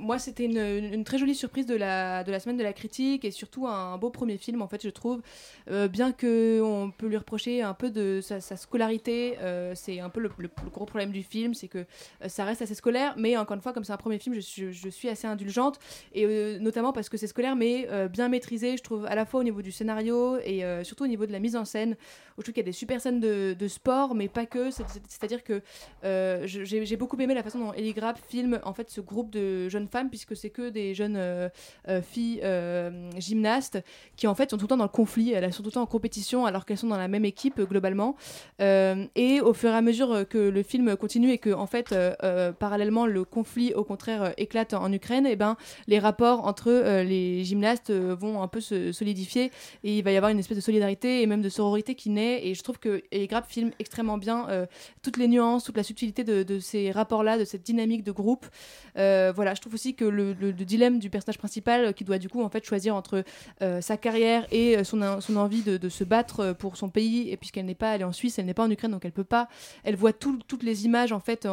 moi, 0.00 0.18
c'était 0.18 0.46
une, 0.46 1.04
très 1.04 1.18
jolie 1.18 1.36
surprise 1.36 1.66
de 1.66 1.76
la, 1.76 2.24
de 2.24 2.32
la 2.32 2.40
semaine 2.40 2.56
de 2.56 2.64
la 2.64 2.72
critique 2.72 3.24
et 3.24 3.30
surtout 3.30 3.68
un 3.68 3.96
beau 3.96 4.10
premier 4.10 4.38
film, 4.38 4.60
en 4.60 4.66
fait, 4.66 4.82
je 4.82 4.90
trouve. 4.90 5.22
Bien 5.68 6.10
que 6.10 6.60
on 6.60 6.90
peut 6.90 7.06
lui 7.06 7.16
reprocher 7.16 7.62
un 7.62 7.74
peu 7.74 7.90
de 7.90 8.20
sa, 8.22 8.40
scolarité, 8.40 9.36
c'est 9.74 10.00
un 10.00 10.08
peu 10.08 10.18
le, 10.18 10.30
le- 10.38 10.50
gros 10.72 10.84
problème 10.84 11.12
du 11.12 11.22
film, 11.22 11.54
c'est 11.54 11.68
que 11.68 11.86
ça 12.26 12.44
reste 12.44 12.62
assez 12.62 12.74
scolaire, 12.74 13.14
mais 13.18 13.36
encore 13.36 13.54
une 13.56 13.60
fois, 13.62 13.72
comme 13.72 13.84
c'est 13.84 13.92
un 13.92 13.96
premier 13.96 14.18
film, 14.18 14.34
je, 14.34 14.40
suis- 14.40 15.08
assez 15.08 15.26
indulgente, 15.26 15.78
et 16.14 16.24
euh, 16.24 16.58
notamment 16.58 16.92
parce 16.92 17.08
que 17.08 17.16
c'est 17.16 17.26
scolaire, 17.26 17.56
mais 17.56 17.86
euh, 17.90 18.08
bien 18.08 18.28
maîtrisé, 18.28 18.76
je 18.76 18.82
trouve, 18.82 19.04
à 19.06 19.14
la 19.14 19.26
fois 19.26 19.40
au 19.40 19.42
niveau 19.42 19.60
du 19.62 19.70
scénario 19.72 20.38
et 20.44 20.64
euh, 20.64 20.82
surtout 20.84 21.04
au 21.04 21.08
niveau 21.08 21.26
de 21.26 21.32
la 21.32 21.38
mise 21.40 21.56
en 21.56 21.64
scène, 21.64 21.92
où 22.36 22.40
je 22.40 22.42
trouve 22.44 22.54
qu'il 22.54 22.62
y 22.62 22.64
a 22.64 22.70
des 22.70 22.72
super 22.72 23.00
scènes 23.00 23.20
de, 23.20 23.68
sport, 23.68 24.14
mais 24.14 24.28
pas 24.28 24.46
que, 24.46 24.70
c'est- 24.70 24.84
c'est- 24.88 25.02
c'est-à-dire 25.08 25.42
que 25.44 25.60
euh, 26.04 26.42
j'ai 26.46 26.96
beaucoup 26.96 27.16
aimé 27.20 27.34
la 27.34 27.42
façon 27.42 27.58
dont 27.58 27.72
Ellie 27.72 27.92
Grapp 27.92 28.18
filme 28.28 28.60
en 28.64 28.72
fait 28.74 28.90
ce 28.90 29.00
groupe 29.00 29.30
de 29.30 29.68
jeunes 29.68 29.88
femmes, 29.88 30.08
puisque 30.10 30.36
c'est 30.36 30.50
que 30.50 30.68
des 30.70 30.94
jeunes 30.94 31.16
euh, 31.16 31.48
euh, 31.88 32.00
filles 32.02 32.40
euh, 32.42 33.10
gymnastes 33.18 33.78
qui 34.16 34.26
en 34.26 34.34
fait 34.34 34.50
sont 34.50 34.56
tout 34.56 34.64
le 34.64 34.68
temps 34.68 34.76
dans 34.76 34.84
le 34.84 34.88
conflit, 34.90 35.32
elles 35.32 35.52
sont 35.52 35.62
tout 35.62 35.68
le 35.70 35.72
temps 35.74 35.82
en 35.82 35.86
compétition 35.86 36.46
alors 36.46 36.64
qu'elles 36.66 36.78
sont 36.78 36.88
dans 36.88 36.98
la 36.98 37.08
même 37.08 37.24
équipe 37.24 37.58
euh, 37.58 37.64
globalement. 37.66 38.16
Euh, 38.60 39.06
et 39.14 39.40
au 39.40 39.52
fur 39.54 39.70
et 39.70 39.74
à 39.74 39.82
mesure 39.82 40.12
euh, 40.12 40.24
que 40.24 40.38
le 40.38 40.62
film 40.62 40.96
continue 40.96 41.30
et 41.30 41.38
que 41.38 41.50
en 41.52 41.66
fait 41.66 41.92
euh, 41.92 42.03
euh, 42.03 42.03
parallèlement 42.52 43.06
le 43.06 43.24
conflit 43.24 43.72
au 43.74 43.84
contraire 43.84 44.22
euh, 44.22 44.30
éclate 44.36 44.74
en 44.74 44.92
Ukraine, 44.92 45.26
et 45.26 45.36
ben 45.36 45.56
les 45.86 45.98
rapports 45.98 46.46
entre 46.46 46.68
euh, 46.70 47.02
les 47.04 47.44
gymnastes 47.44 47.90
euh, 47.90 48.14
vont 48.18 48.42
un 48.42 48.48
peu 48.48 48.60
se 48.60 48.92
solidifier 48.92 49.50
et 49.82 49.98
il 49.98 50.04
va 50.04 50.12
y 50.12 50.16
avoir 50.16 50.30
une 50.30 50.38
espèce 50.38 50.56
de 50.56 50.62
solidarité 50.62 51.22
et 51.22 51.26
même 51.26 51.42
de 51.42 51.48
sororité 51.48 51.94
qui 51.94 52.10
naît. 52.10 52.46
Et 52.46 52.54
je 52.54 52.62
trouve 52.62 52.78
que 52.78 53.02
Ellie 53.10 53.26
Grapp 53.26 53.46
filme 53.46 53.70
extrêmement 53.78 54.18
bien 54.18 54.48
euh, 54.48 54.66
toutes 55.02 55.16
les 55.16 55.28
nuances, 55.28 55.64
toute 55.64 55.76
la 55.76 55.82
subtilité 55.82 56.24
de, 56.24 56.58
ces 56.60 56.90
rapports-là, 56.90 57.38
de 57.38 57.44
cette 57.44 57.62
dynamique 57.62 58.04
de 58.04 58.12
groupe. 58.12 58.46
Euh, 58.96 59.32
voilà, 59.34 59.54
je 59.54 59.60
trouve 59.60 59.74
aussi 59.74 59.94
que 59.94 60.04
le, 60.04 60.32
le- 60.32 60.52
le 60.52 60.64
dilemme 60.64 60.98
du 60.98 61.10
personnage 61.10 61.38
principal, 61.38 61.84
euh, 61.86 61.92
qui 61.92 62.04
doit 62.04 62.18
du 62.18 62.28
coup 62.28 62.42
en 62.42 62.48
fait 62.48 62.64
choisir 62.64 62.94
entre 62.94 63.24
euh, 63.62 63.80
sa 63.80 63.96
carrière 63.96 64.46
et 64.50 64.76
euh, 64.78 64.84
son, 64.84 65.02
en- 65.02 65.20
son 65.20 65.36
envie 65.36 65.62
de, 65.62 65.88
se 65.88 66.04
battre 66.04 66.40
euh, 66.40 66.54
pour 66.54 66.76
son 66.76 66.88
pays, 66.88 67.30
et 67.30 67.36
puisqu'elle 67.36 67.66
n'est 67.66 67.74
pas, 67.74 67.96
est 67.96 68.04
en 68.04 68.12
Suisse, 68.12 68.38
elle 68.38 68.46
n'est 68.46 68.54
pas 68.54 68.64
en 68.64 68.70
Ukraine, 68.70 68.90
donc 68.92 69.04
elle 69.04 69.12
peut 69.12 69.24
pas. 69.24 69.48
Elle 69.84 69.96
voit 69.96 70.12
tout- 70.12 70.40
toutes 70.46 70.62
les 70.62 70.84
images 70.86 71.12
en 71.12 71.20
fait 71.20 71.46
en, 71.46 71.52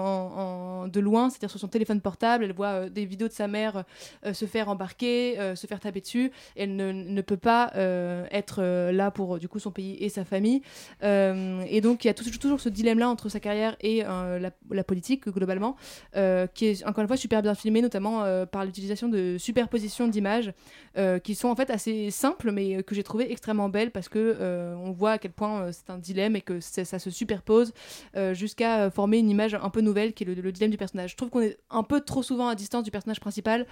de 0.87 0.99
loin, 0.99 1.29
c'est-à-dire 1.29 1.49
sur 1.49 1.59
son 1.59 1.67
téléphone 1.67 2.01
portable. 2.01 2.43
Elle 2.43 2.53
voit 2.53 2.67
euh, 2.67 2.89
des 2.89 3.05
vidéos 3.05 3.27
de 3.27 3.33
sa 3.33 3.47
mère 3.47 3.83
euh, 4.25 4.33
se 4.33 4.45
faire 4.45 4.69
embarquer, 4.69 5.39
euh, 5.39 5.55
se 5.55 5.67
faire 5.67 5.79
taper 5.79 6.01
dessus. 6.01 6.31
Elle 6.55 6.75
ne, 6.75 7.21
peut 7.21 7.37
pas 7.37 7.71
euh, 7.75 8.25
être 8.31 8.61
euh, 8.61 8.91
là 8.91 9.11
pour 9.11 9.35
euh, 9.35 9.39
du 9.39 9.47
coup 9.47 9.59
son 9.59 9.71
pays 9.71 9.97
et 9.99 10.09
sa 10.09 10.25
famille. 10.25 10.61
Euh, 11.03 11.63
et 11.67 11.81
donc 11.81 12.03
il 12.03 12.07
y 12.07 12.09
a 12.09 12.13
tout- 12.13 12.29
toujours 12.39 12.59
ce 12.59 12.69
dilemme-là 12.69 13.09
entre 13.09 13.29
sa 13.29 13.39
carrière 13.39 13.75
et 13.81 14.03
euh, 14.05 14.39
la, 14.39 14.83
politique 14.83 15.27
globalement, 15.29 15.75
euh, 16.15 16.47
qui 16.47 16.65
est 16.65 16.85
encore 16.85 17.01
une 17.01 17.07
fois 17.07 17.17
super 17.17 17.41
bien 17.41 17.53
filmé, 17.53 17.81
notamment 17.81 18.23
euh, 18.23 18.45
par 18.45 18.65
l'utilisation 18.65 19.07
de 19.07 19.37
superpositions 19.37 20.07
d'images 20.07 20.53
euh, 20.97 21.19
qui 21.19 21.35
sont 21.35 21.47
en 21.47 21.55
fait 21.55 21.69
assez 21.69 22.11
simples, 22.11 22.51
mais 22.51 22.77
euh, 22.77 22.81
que 22.81 22.95
j'ai 22.95 23.03
trouvé 23.03 23.31
extrêmement 23.31 23.69
belles 23.69 23.91
parce 23.91 24.09
que 24.09 24.37
euh, 24.39 24.75
on 24.75 24.91
voit 24.91 25.11
à 25.11 25.17
quel 25.17 25.31
point 25.31 25.61
euh, 25.61 25.71
c'est 25.71 25.89
un 25.89 25.97
dilemme 25.97 26.35
et 26.35 26.41
que 26.41 26.59
ça 26.59 26.99
se 26.99 27.09
superpose 27.09 27.73
euh, 28.17 28.33
jusqu'à 28.33 28.81
euh, 28.81 28.91
former 28.91 29.19
une 29.19 29.29
image 29.29 29.53
un 29.53 29.69
peu 29.69 29.81
nouvelle 29.81 30.13
qui 30.13 30.20
le, 30.25 30.33
le 30.33 30.51
dilemme 30.51 30.71
du 30.71 30.77
personnage. 30.77 31.11
Je 31.11 31.17
trouve 31.17 31.29
qu'on 31.29 31.41
est 31.41 31.57
un 31.69 31.83
peu 31.83 32.01
trop 32.01 32.23
souvent 32.23 32.47
à 32.47 32.55
distance 32.55 32.83
du 32.83 32.91
personnage 32.91 33.19
principal, 33.19 33.65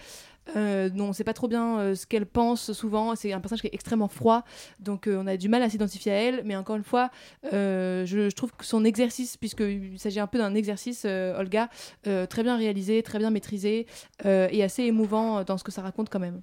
euh, 0.56 0.90
dont 0.90 1.10
on 1.10 1.14
sait 1.14 1.24
pas 1.24 1.34
trop 1.34 1.48
bien 1.48 1.80
euh, 1.80 1.96
ce 1.96 2.06
qu'elle 2.06 2.26
pense 2.26 2.72
souvent. 2.74 3.16
C'est 3.16 3.34
un 3.34 3.40
personnage 3.40 3.62
qui 3.62 3.68
est 3.68 3.74
extrêmement 3.74 4.08
froid, 4.08 4.44
donc 4.80 5.08
euh, 5.08 5.22
on 5.22 5.28
a 5.28 5.38
du 5.38 5.50
mal 5.50 5.62
à 5.62 5.70
s'identifier 5.70 6.12
à 6.12 6.16
elle. 6.16 6.42
Mais 6.46 6.56
encore 6.56 6.76
une 6.76 6.84
fois, 6.84 7.12
euh, 7.54 8.06
je, 8.06 8.30
je 8.30 8.36
trouve 8.36 8.52
que 8.52 8.66
son 8.66 8.86
exercice, 8.86 9.38
puisqu'il 9.38 9.98
s'agit 9.98 10.20
un 10.20 10.28
peu 10.28 10.38
d'un 10.38 10.56
exercice, 10.56 11.06
Olga, 11.06 11.70
très 12.04 12.44
bien 12.44 12.58
réalisé, 12.58 13.04
très 13.04 13.20
bien 13.20 13.30
maîtrisé 13.30 13.88
et 14.26 14.64
assez 14.64 14.84
émouvant 14.84 15.44
dans 15.44 15.58
ce 15.58 15.64
que 15.64 15.72
ça 15.72 15.82
raconte 15.82 16.10
quand 16.10 16.20
même. 16.20 16.42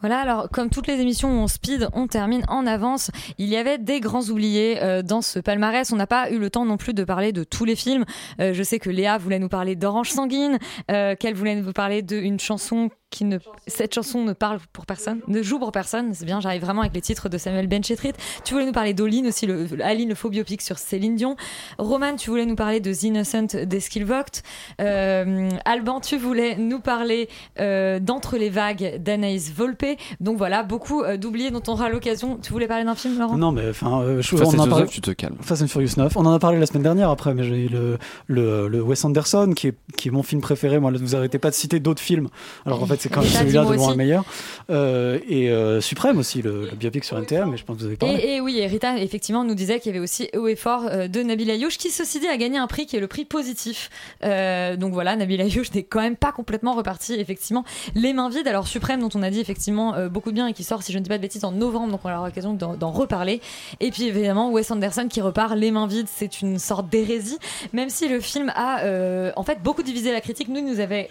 Voilà, 0.00 0.18
alors 0.18 0.48
comme 0.50 0.68
toutes 0.68 0.88
les 0.88 1.00
émissions 1.00 1.44
en 1.44 1.46
speed, 1.46 1.88
on 1.92 2.08
termine 2.08 2.44
en 2.48 2.66
avance. 2.66 3.12
Il 3.38 3.46
y 3.46 3.56
avait 3.56 3.78
des 3.78 4.00
grands 4.00 4.24
oubliés 4.24 4.82
euh, 4.82 5.02
dans 5.02 5.22
ce 5.22 5.38
palmarès. 5.38 5.92
On 5.92 5.96
n'a 5.96 6.08
pas 6.08 6.28
eu 6.30 6.38
le 6.38 6.50
temps 6.50 6.64
non 6.64 6.76
plus 6.76 6.92
de 6.92 7.04
parler 7.04 7.30
de 7.32 7.44
tous 7.44 7.64
les 7.64 7.76
films. 7.76 8.04
Euh, 8.40 8.52
je 8.52 8.62
sais 8.64 8.80
que 8.80 8.90
Léa 8.90 9.16
voulait 9.18 9.38
nous 9.38 9.48
parler 9.48 9.76
d'Orange 9.76 10.10
Sanguine, 10.10 10.58
euh, 10.90 11.14
qu'elle 11.14 11.34
voulait 11.34 11.54
nous 11.54 11.72
parler 11.72 12.02
d'une 12.02 12.40
chanson 12.40 12.90
qui 13.12 13.24
ne... 13.24 13.38
Cette 13.68 13.94
chanson 13.94 14.24
ne 14.24 14.32
parle 14.32 14.58
pour 14.72 14.86
personne, 14.86 15.20
ne 15.28 15.42
joue 15.42 15.58
pour 15.58 15.70
personne. 15.70 16.14
C'est 16.14 16.24
bien, 16.24 16.40
j'arrive 16.40 16.62
vraiment 16.62 16.80
avec 16.80 16.94
les 16.94 17.02
titres 17.02 17.28
de 17.28 17.38
Samuel 17.38 17.68
Benchetrit. 17.68 18.14
Tu 18.42 18.54
voulais 18.54 18.66
nous 18.66 18.72
parler 18.72 18.94
d'Oline 18.94 19.28
aussi, 19.28 19.46
le, 19.46 19.68
Aline, 19.82 20.08
le 20.08 20.14
faux 20.14 20.30
biopic 20.30 20.62
sur 20.62 20.78
Céline 20.78 21.14
Dion. 21.14 21.36
Roman, 21.78 22.16
tu 22.16 22.30
voulais 22.30 22.46
nous 22.46 22.56
parler 22.56 22.80
de 22.80 22.92
The 22.92 23.02
Innocent 23.04 23.64
d'Eskil 23.66 24.04
Vogt. 24.04 24.42
Euh, 24.80 25.50
Alban, 25.64 26.00
tu 26.00 26.16
voulais 26.16 26.56
nous 26.56 26.80
parler 26.80 27.28
euh, 27.60 28.00
d'Entre 28.00 28.38
les 28.38 28.48
vagues 28.48 28.96
d'Anaïs 28.98 29.52
Volpe. 29.52 29.84
Donc 30.20 30.38
voilà, 30.38 30.62
beaucoup 30.62 31.02
euh, 31.02 31.18
d'oubliés 31.18 31.50
dont 31.50 31.62
on 31.68 31.72
aura 31.72 31.90
l'occasion. 31.90 32.38
Tu 32.42 32.50
voulais 32.52 32.66
parler 32.66 32.84
d'un 32.84 32.94
film, 32.94 33.18
Laurent? 33.18 33.36
Non, 33.36 33.52
mais 33.52 33.68
enfin, 33.68 34.00
euh, 34.00 34.22
je, 34.22 34.36
Fast 34.36 34.54
on 34.54 34.72
en 34.72 34.86
tu 34.86 35.02
te 35.02 35.10
calmes. 35.10 35.36
Fast 35.42 35.62
and 35.62 35.68
Furious 35.68 35.92
9. 35.98 36.16
On 36.16 36.24
en 36.24 36.32
a 36.32 36.38
parlé 36.38 36.58
la 36.58 36.66
semaine 36.66 36.82
dernière 36.82 37.10
après, 37.10 37.34
mais 37.34 37.44
j'ai 37.44 37.66
eu 37.66 37.68
le, 37.68 37.98
le, 38.26 38.68
le 38.68 38.80
Wes 38.80 39.04
Anderson 39.04 39.52
qui 39.54 39.68
est, 39.68 39.76
qui 39.98 40.08
est 40.08 40.10
mon 40.10 40.22
film 40.22 40.40
préféré. 40.40 40.80
Moi, 40.80 40.90
vous 40.94 41.14
arrêtez 41.14 41.38
pas 41.38 41.50
de 41.50 41.54
citer 41.54 41.78
d'autres 41.78 42.00
films. 42.00 42.28
Alors 42.64 42.82
en 42.82 42.86
fait, 42.92 43.01
c'est 43.02 43.08
quand 43.08 43.20
même 43.22 43.30
celui-là 43.30 43.64
de 43.64 43.74
loin 43.74 43.90
le 43.90 43.96
meilleur. 43.96 44.24
Euh, 44.70 45.18
et 45.28 45.50
euh, 45.50 45.80
Suprême 45.80 46.18
aussi, 46.18 46.42
le, 46.42 46.66
le 46.70 46.76
biopic 46.76 47.04
sur 47.04 47.18
NTM, 47.18 47.50
mais 47.50 47.56
je 47.56 47.64
pense 47.64 47.76
que 47.76 47.80
vous 47.82 47.86
avez 47.86 47.96
parlé. 47.96 48.14
Et, 48.16 48.36
et 48.36 48.40
oui, 48.40 48.58
et 48.58 48.66
Rita 48.66 48.98
effectivement 48.98 49.44
nous 49.44 49.54
disait 49.54 49.80
qu'il 49.80 49.92
y 49.92 49.94
avait 49.94 50.02
aussi 50.02 50.28
Haut 50.36 50.48
et 50.48 50.56
Fort 50.56 50.84
euh, 50.86 51.08
de 51.08 51.22
Nabil 51.22 51.50
Ayouch 51.50 51.78
qui 51.78 51.90
ceci 51.90 52.20
dit 52.20 52.28
a 52.28 52.36
gagné 52.36 52.58
un 52.58 52.66
prix 52.66 52.86
qui 52.86 52.96
est 52.96 53.00
le 53.00 53.08
prix 53.08 53.24
positif. 53.24 53.90
Donc 54.22 54.92
voilà, 54.92 55.16
Nabil 55.16 55.40
Ayouch 55.40 55.70
n'est 55.74 55.82
quand 55.82 56.00
même 56.00 56.16
pas 56.16 56.32
complètement 56.32 56.74
reparti 56.74 57.14
effectivement 57.14 57.64
les 57.94 58.12
mains 58.12 58.28
vides. 58.28 58.48
Alors 58.48 58.66
Suprême 58.66 59.00
dont 59.00 59.10
on 59.14 59.22
a 59.22 59.30
dit 59.30 59.40
effectivement 59.40 59.94
beaucoup 60.08 60.30
de 60.30 60.36
bien 60.36 60.46
et 60.46 60.52
qui 60.52 60.64
sort 60.64 60.82
si 60.82 60.92
je 60.92 60.98
ne 60.98 61.02
dis 61.02 61.08
pas 61.08 61.18
de 61.18 61.22
bêtises 61.22 61.44
en 61.44 61.52
novembre, 61.52 61.92
donc 61.92 62.00
on 62.04 62.12
aura 62.12 62.26
l'occasion 62.26 62.54
d'en 62.54 62.90
reparler. 62.90 63.40
Et 63.80 63.90
puis 63.90 64.04
évidemment 64.04 64.50
Wes 64.50 64.70
Anderson 64.70 65.06
qui 65.08 65.20
repart 65.20 65.54
les 65.56 65.70
mains 65.70 65.86
vides, 65.86 66.08
c'est 66.12 66.40
une 66.40 66.58
sorte 66.58 66.88
d'hérésie, 66.88 67.38
même 67.72 67.90
si 67.90 68.08
le 68.08 68.20
film 68.20 68.52
a 68.54 68.80
euh, 68.80 69.32
en 69.36 69.42
fait 69.42 69.62
beaucoup 69.62 69.82
divisé 69.82 70.12
la 70.12 70.20
critique. 70.20 70.48
Nous 70.48 70.58
il 70.58 70.66
nous 70.66 70.80
avait 70.80 71.10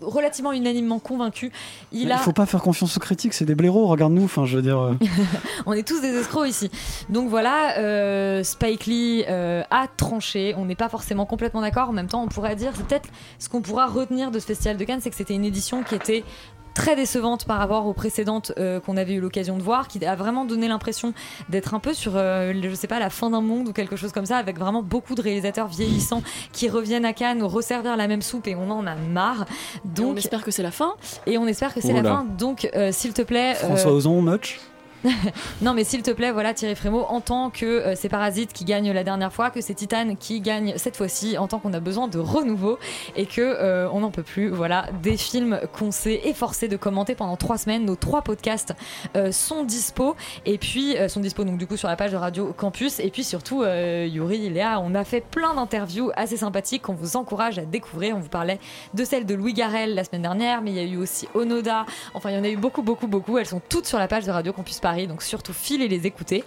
relativement 0.00 0.52
unanimement 0.52 0.98
convaincus. 0.98 1.50
Il 1.92 2.02
Il 2.02 2.12
a 2.12 2.18
faut 2.18 2.32
pas 2.32 2.46
faire 2.46 2.62
confiance 2.62 2.87
aux 2.96 3.00
critiques, 3.00 3.34
c'est 3.34 3.44
des 3.44 3.54
blaireaux, 3.54 3.86
regarde-nous. 3.86 4.24
Enfin, 4.24 4.44
je 4.46 4.56
veux 4.56 4.62
dire. 4.62 4.78
euh, 4.78 4.94
on 5.66 5.72
est 5.72 5.86
tous 5.86 6.00
des 6.00 6.14
escrocs 6.14 6.48
ici. 6.48 6.70
Donc 7.08 7.28
voilà, 7.28 7.78
euh, 7.78 8.42
Spike 8.42 8.86
Lee 8.86 9.24
euh, 9.28 9.62
a 9.70 9.86
tranché. 9.88 10.54
On 10.56 10.64
n'est 10.64 10.76
pas 10.76 10.88
forcément 10.88 11.26
complètement 11.26 11.60
d'accord. 11.60 11.90
En 11.90 11.92
même 11.92 12.08
temps, 12.08 12.22
on 12.22 12.28
pourrait 12.28 12.56
dire, 12.56 12.72
peut-être 12.72 13.08
ce 13.38 13.48
qu'on 13.48 13.60
pourra 13.60 13.86
retenir 13.86 14.30
de 14.30 14.38
ce 14.38 14.46
festival 14.46 14.76
de 14.76 14.84
Cannes, 14.84 15.00
c'est 15.02 15.10
que 15.10 15.16
c'était 15.16 15.34
une 15.34 15.44
édition 15.44 15.82
qui 15.82 15.94
était 15.94 16.24
très 16.78 16.94
décevante 16.94 17.44
par 17.44 17.58
rapport 17.58 17.86
aux 17.86 17.92
précédentes 17.92 18.52
euh, 18.56 18.78
qu'on 18.78 18.96
avait 18.96 19.14
eu 19.14 19.20
l'occasion 19.20 19.56
de 19.56 19.62
voir, 19.62 19.88
qui 19.88 20.04
a 20.06 20.14
vraiment 20.14 20.44
donné 20.44 20.68
l'impression 20.68 21.12
d'être 21.48 21.74
un 21.74 21.80
peu 21.80 21.92
sur, 21.92 22.12
euh, 22.14 22.52
je 22.54 22.74
sais 22.74 22.86
pas, 22.86 23.00
la 23.00 23.10
fin 23.10 23.30
d'un 23.30 23.40
monde 23.40 23.66
ou 23.68 23.72
quelque 23.72 23.96
chose 23.96 24.12
comme 24.12 24.26
ça, 24.26 24.36
avec 24.36 24.58
vraiment 24.60 24.80
beaucoup 24.84 25.16
de 25.16 25.20
réalisateurs 25.20 25.66
vieillissants 25.66 26.22
qui 26.52 26.68
reviennent 26.68 27.04
à 27.04 27.12
Cannes 27.12 27.42
resservir 27.42 27.96
la 27.96 28.06
même 28.06 28.22
soupe 28.22 28.46
et 28.46 28.54
on 28.54 28.70
en 28.70 28.86
a 28.86 28.94
marre. 28.94 29.44
Donc 29.84 30.12
on 30.14 30.16
espère 30.16 30.44
que 30.44 30.52
c'est 30.52 30.62
la 30.62 30.70
fin. 30.70 30.94
Et 31.26 31.36
on 31.36 31.48
espère 31.48 31.74
que 31.74 31.80
c'est 31.80 31.92
la 31.92 32.04
fin. 32.04 32.24
Donc, 32.38 32.70
euh, 32.76 32.92
s'il 32.92 33.12
te 33.12 33.22
plaît. 33.22 33.54
euh, 33.56 33.66
François 33.66 33.92
Ozon, 33.92 34.22
Much. 34.22 34.60
non, 35.62 35.74
mais 35.74 35.84
s'il 35.84 36.02
te 36.02 36.10
plaît, 36.10 36.32
voilà 36.32 36.54
Thierry 36.54 36.74
Frémaux, 36.74 37.04
en 37.08 37.20
tant 37.20 37.50
que 37.50 37.66
euh, 37.66 37.94
c'est 37.94 38.08
Parasite 38.08 38.52
qui 38.52 38.64
gagne 38.64 38.90
la 38.92 39.04
dernière 39.04 39.32
fois, 39.32 39.50
que 39.50 39.60
c'est 39.60 39.74
Titan 39.74 40.16
qui 40.18 40.40
gagne 40.40 40.74
cette 40.76 40.96
fois-ci, 40.96 41.38
en 41.38 41.46
tant 41.46 41.58
qu'on 41.58 41.72
a 41.72 41.80
besoin 41.80 42.08
de 42.08 42.18
renouveau 42.18 42.78
et 43.16 43.26
que 43.26 43.40
euh, 43.40 43.88
on 43.92 44.00
n'en 44.00 44.10
peut 44.10 44.22
plus. 44.22 44.48
Voilà, 44.48 44.86
des 45.02 45.16
films 45.16 45.60
qu'on 45.72 45.90
s'est 45.90 46.20
efforcé 46.24 46.68
de 46.68 46.76
commenter 46.76 47.14
pendant 47.14 47.36
trois 47.36 47.58
semaines. 47.58 47.84
Nos 47.84 47.96
trois 47.96 48.22
podcasts 48.22 48.74
euh, 49.16 49.30
sont 49.30 49.64
dispo 49.64 50.16
et 50.46 50.58
puis 50.58 50.96
sont 51.08 51.20
dispo 51.20 51.44
donc 51.44 51.58
du 51.58 51.66
coup 51.66 51.76
sur 51.76 51.88
la 51.88 51.96
page 51.96 52.12
de 52.12 52.16
Radio 52.16 52.52
Campus 52.56 52.98
et 53.00 53.10
puis 53.10 53.24
surtout 53.24 53.64
Yuri, 53.64 54.50
Léa, 54.50 54.80
on 54.80 54.94
a 54.94 55.04
fait 55.04 55.20
plein 55.20 55.54
d'interviews 55.54 56.10
assez 56.16 56.36
sympathiques 56.36 56.82
qu'on 56.82 56.94
vous 56.94 57.16
encourage 57.16 57.58
à 57.58 57.64
découvrir. 57.64 58.16
On 58.16 58.20
vous 58.20 58.28
parlait 58.28 58.58
de 58.94 59.04
celle 59.04 59.26
de 59.26 59.34
Louis 59.34 59.52
Garrel 59.52 59.94
la 59.94 60.04
semaine 60.04 60.22
dernière, 60.22 60.62
mais 60.62 60.70
il 60.70 60.76
y 60.76 60.80
a 60.80 60.84
eu 60.84 60.96
aussi 60.96 61.28
Onoda. 61.34 61.86
Enfin, 62.14 62.30
il 62.30 62.36
y 62.36 62.38
en 62.38 62.44
a 62.44 62.48
eu 62.48 62.56
beaucoup, 62.56 62.82
beaucoup, 62.82 63.06
beaucoup. 63.06 63.38
Elles 63.38 63.46
sont 63.46 63.62
toutes 63.68 63.86
sur 63.86 63.98
la 63.98 64.08
page 64.08 64.24
de 64.24 64.30
Radio 64.30 64.52
Campus 64.52 64.80
Donc 65.06 65.22
surtout 65.22 65.52
filez 65.52 65.88
les 65.88 66.06
écouter. 66.06 66.44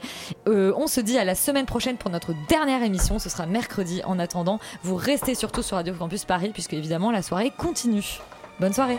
Euh, 0.47 0.73
on 0.75 0.87
se 0.87 0.99
dit 0.99 1.17
à 1.17 1.23
la 1.23 1.35
semaine 1.35 1.65
prochaine 1.65 1.97
pour 1.97 2.09
notre 2.09 2.33
dernière 2.49 2.83
émission. 2.83 3.19
Ce 3.19 3.29
sera 3.29 3.45
mercredi. 3.45 4.01
En 4.05 4.19
attendant, 4.19 4.59
vous 4.83 4.95
restez 4.95 5.35
surtout 5.35 5.61
sur 5.61 5.77
Radio 5.77 5.93
Campus 5.93 6.25
Paris, 6.25 6.51
puisque 6.53 6.73
évidemment 6.73 7.11
la 7.11 7.21
soirée 7.21 7.51
continue. 7.55 8.19
Bonne 8.59 8.73
soirée. 8.73 8.97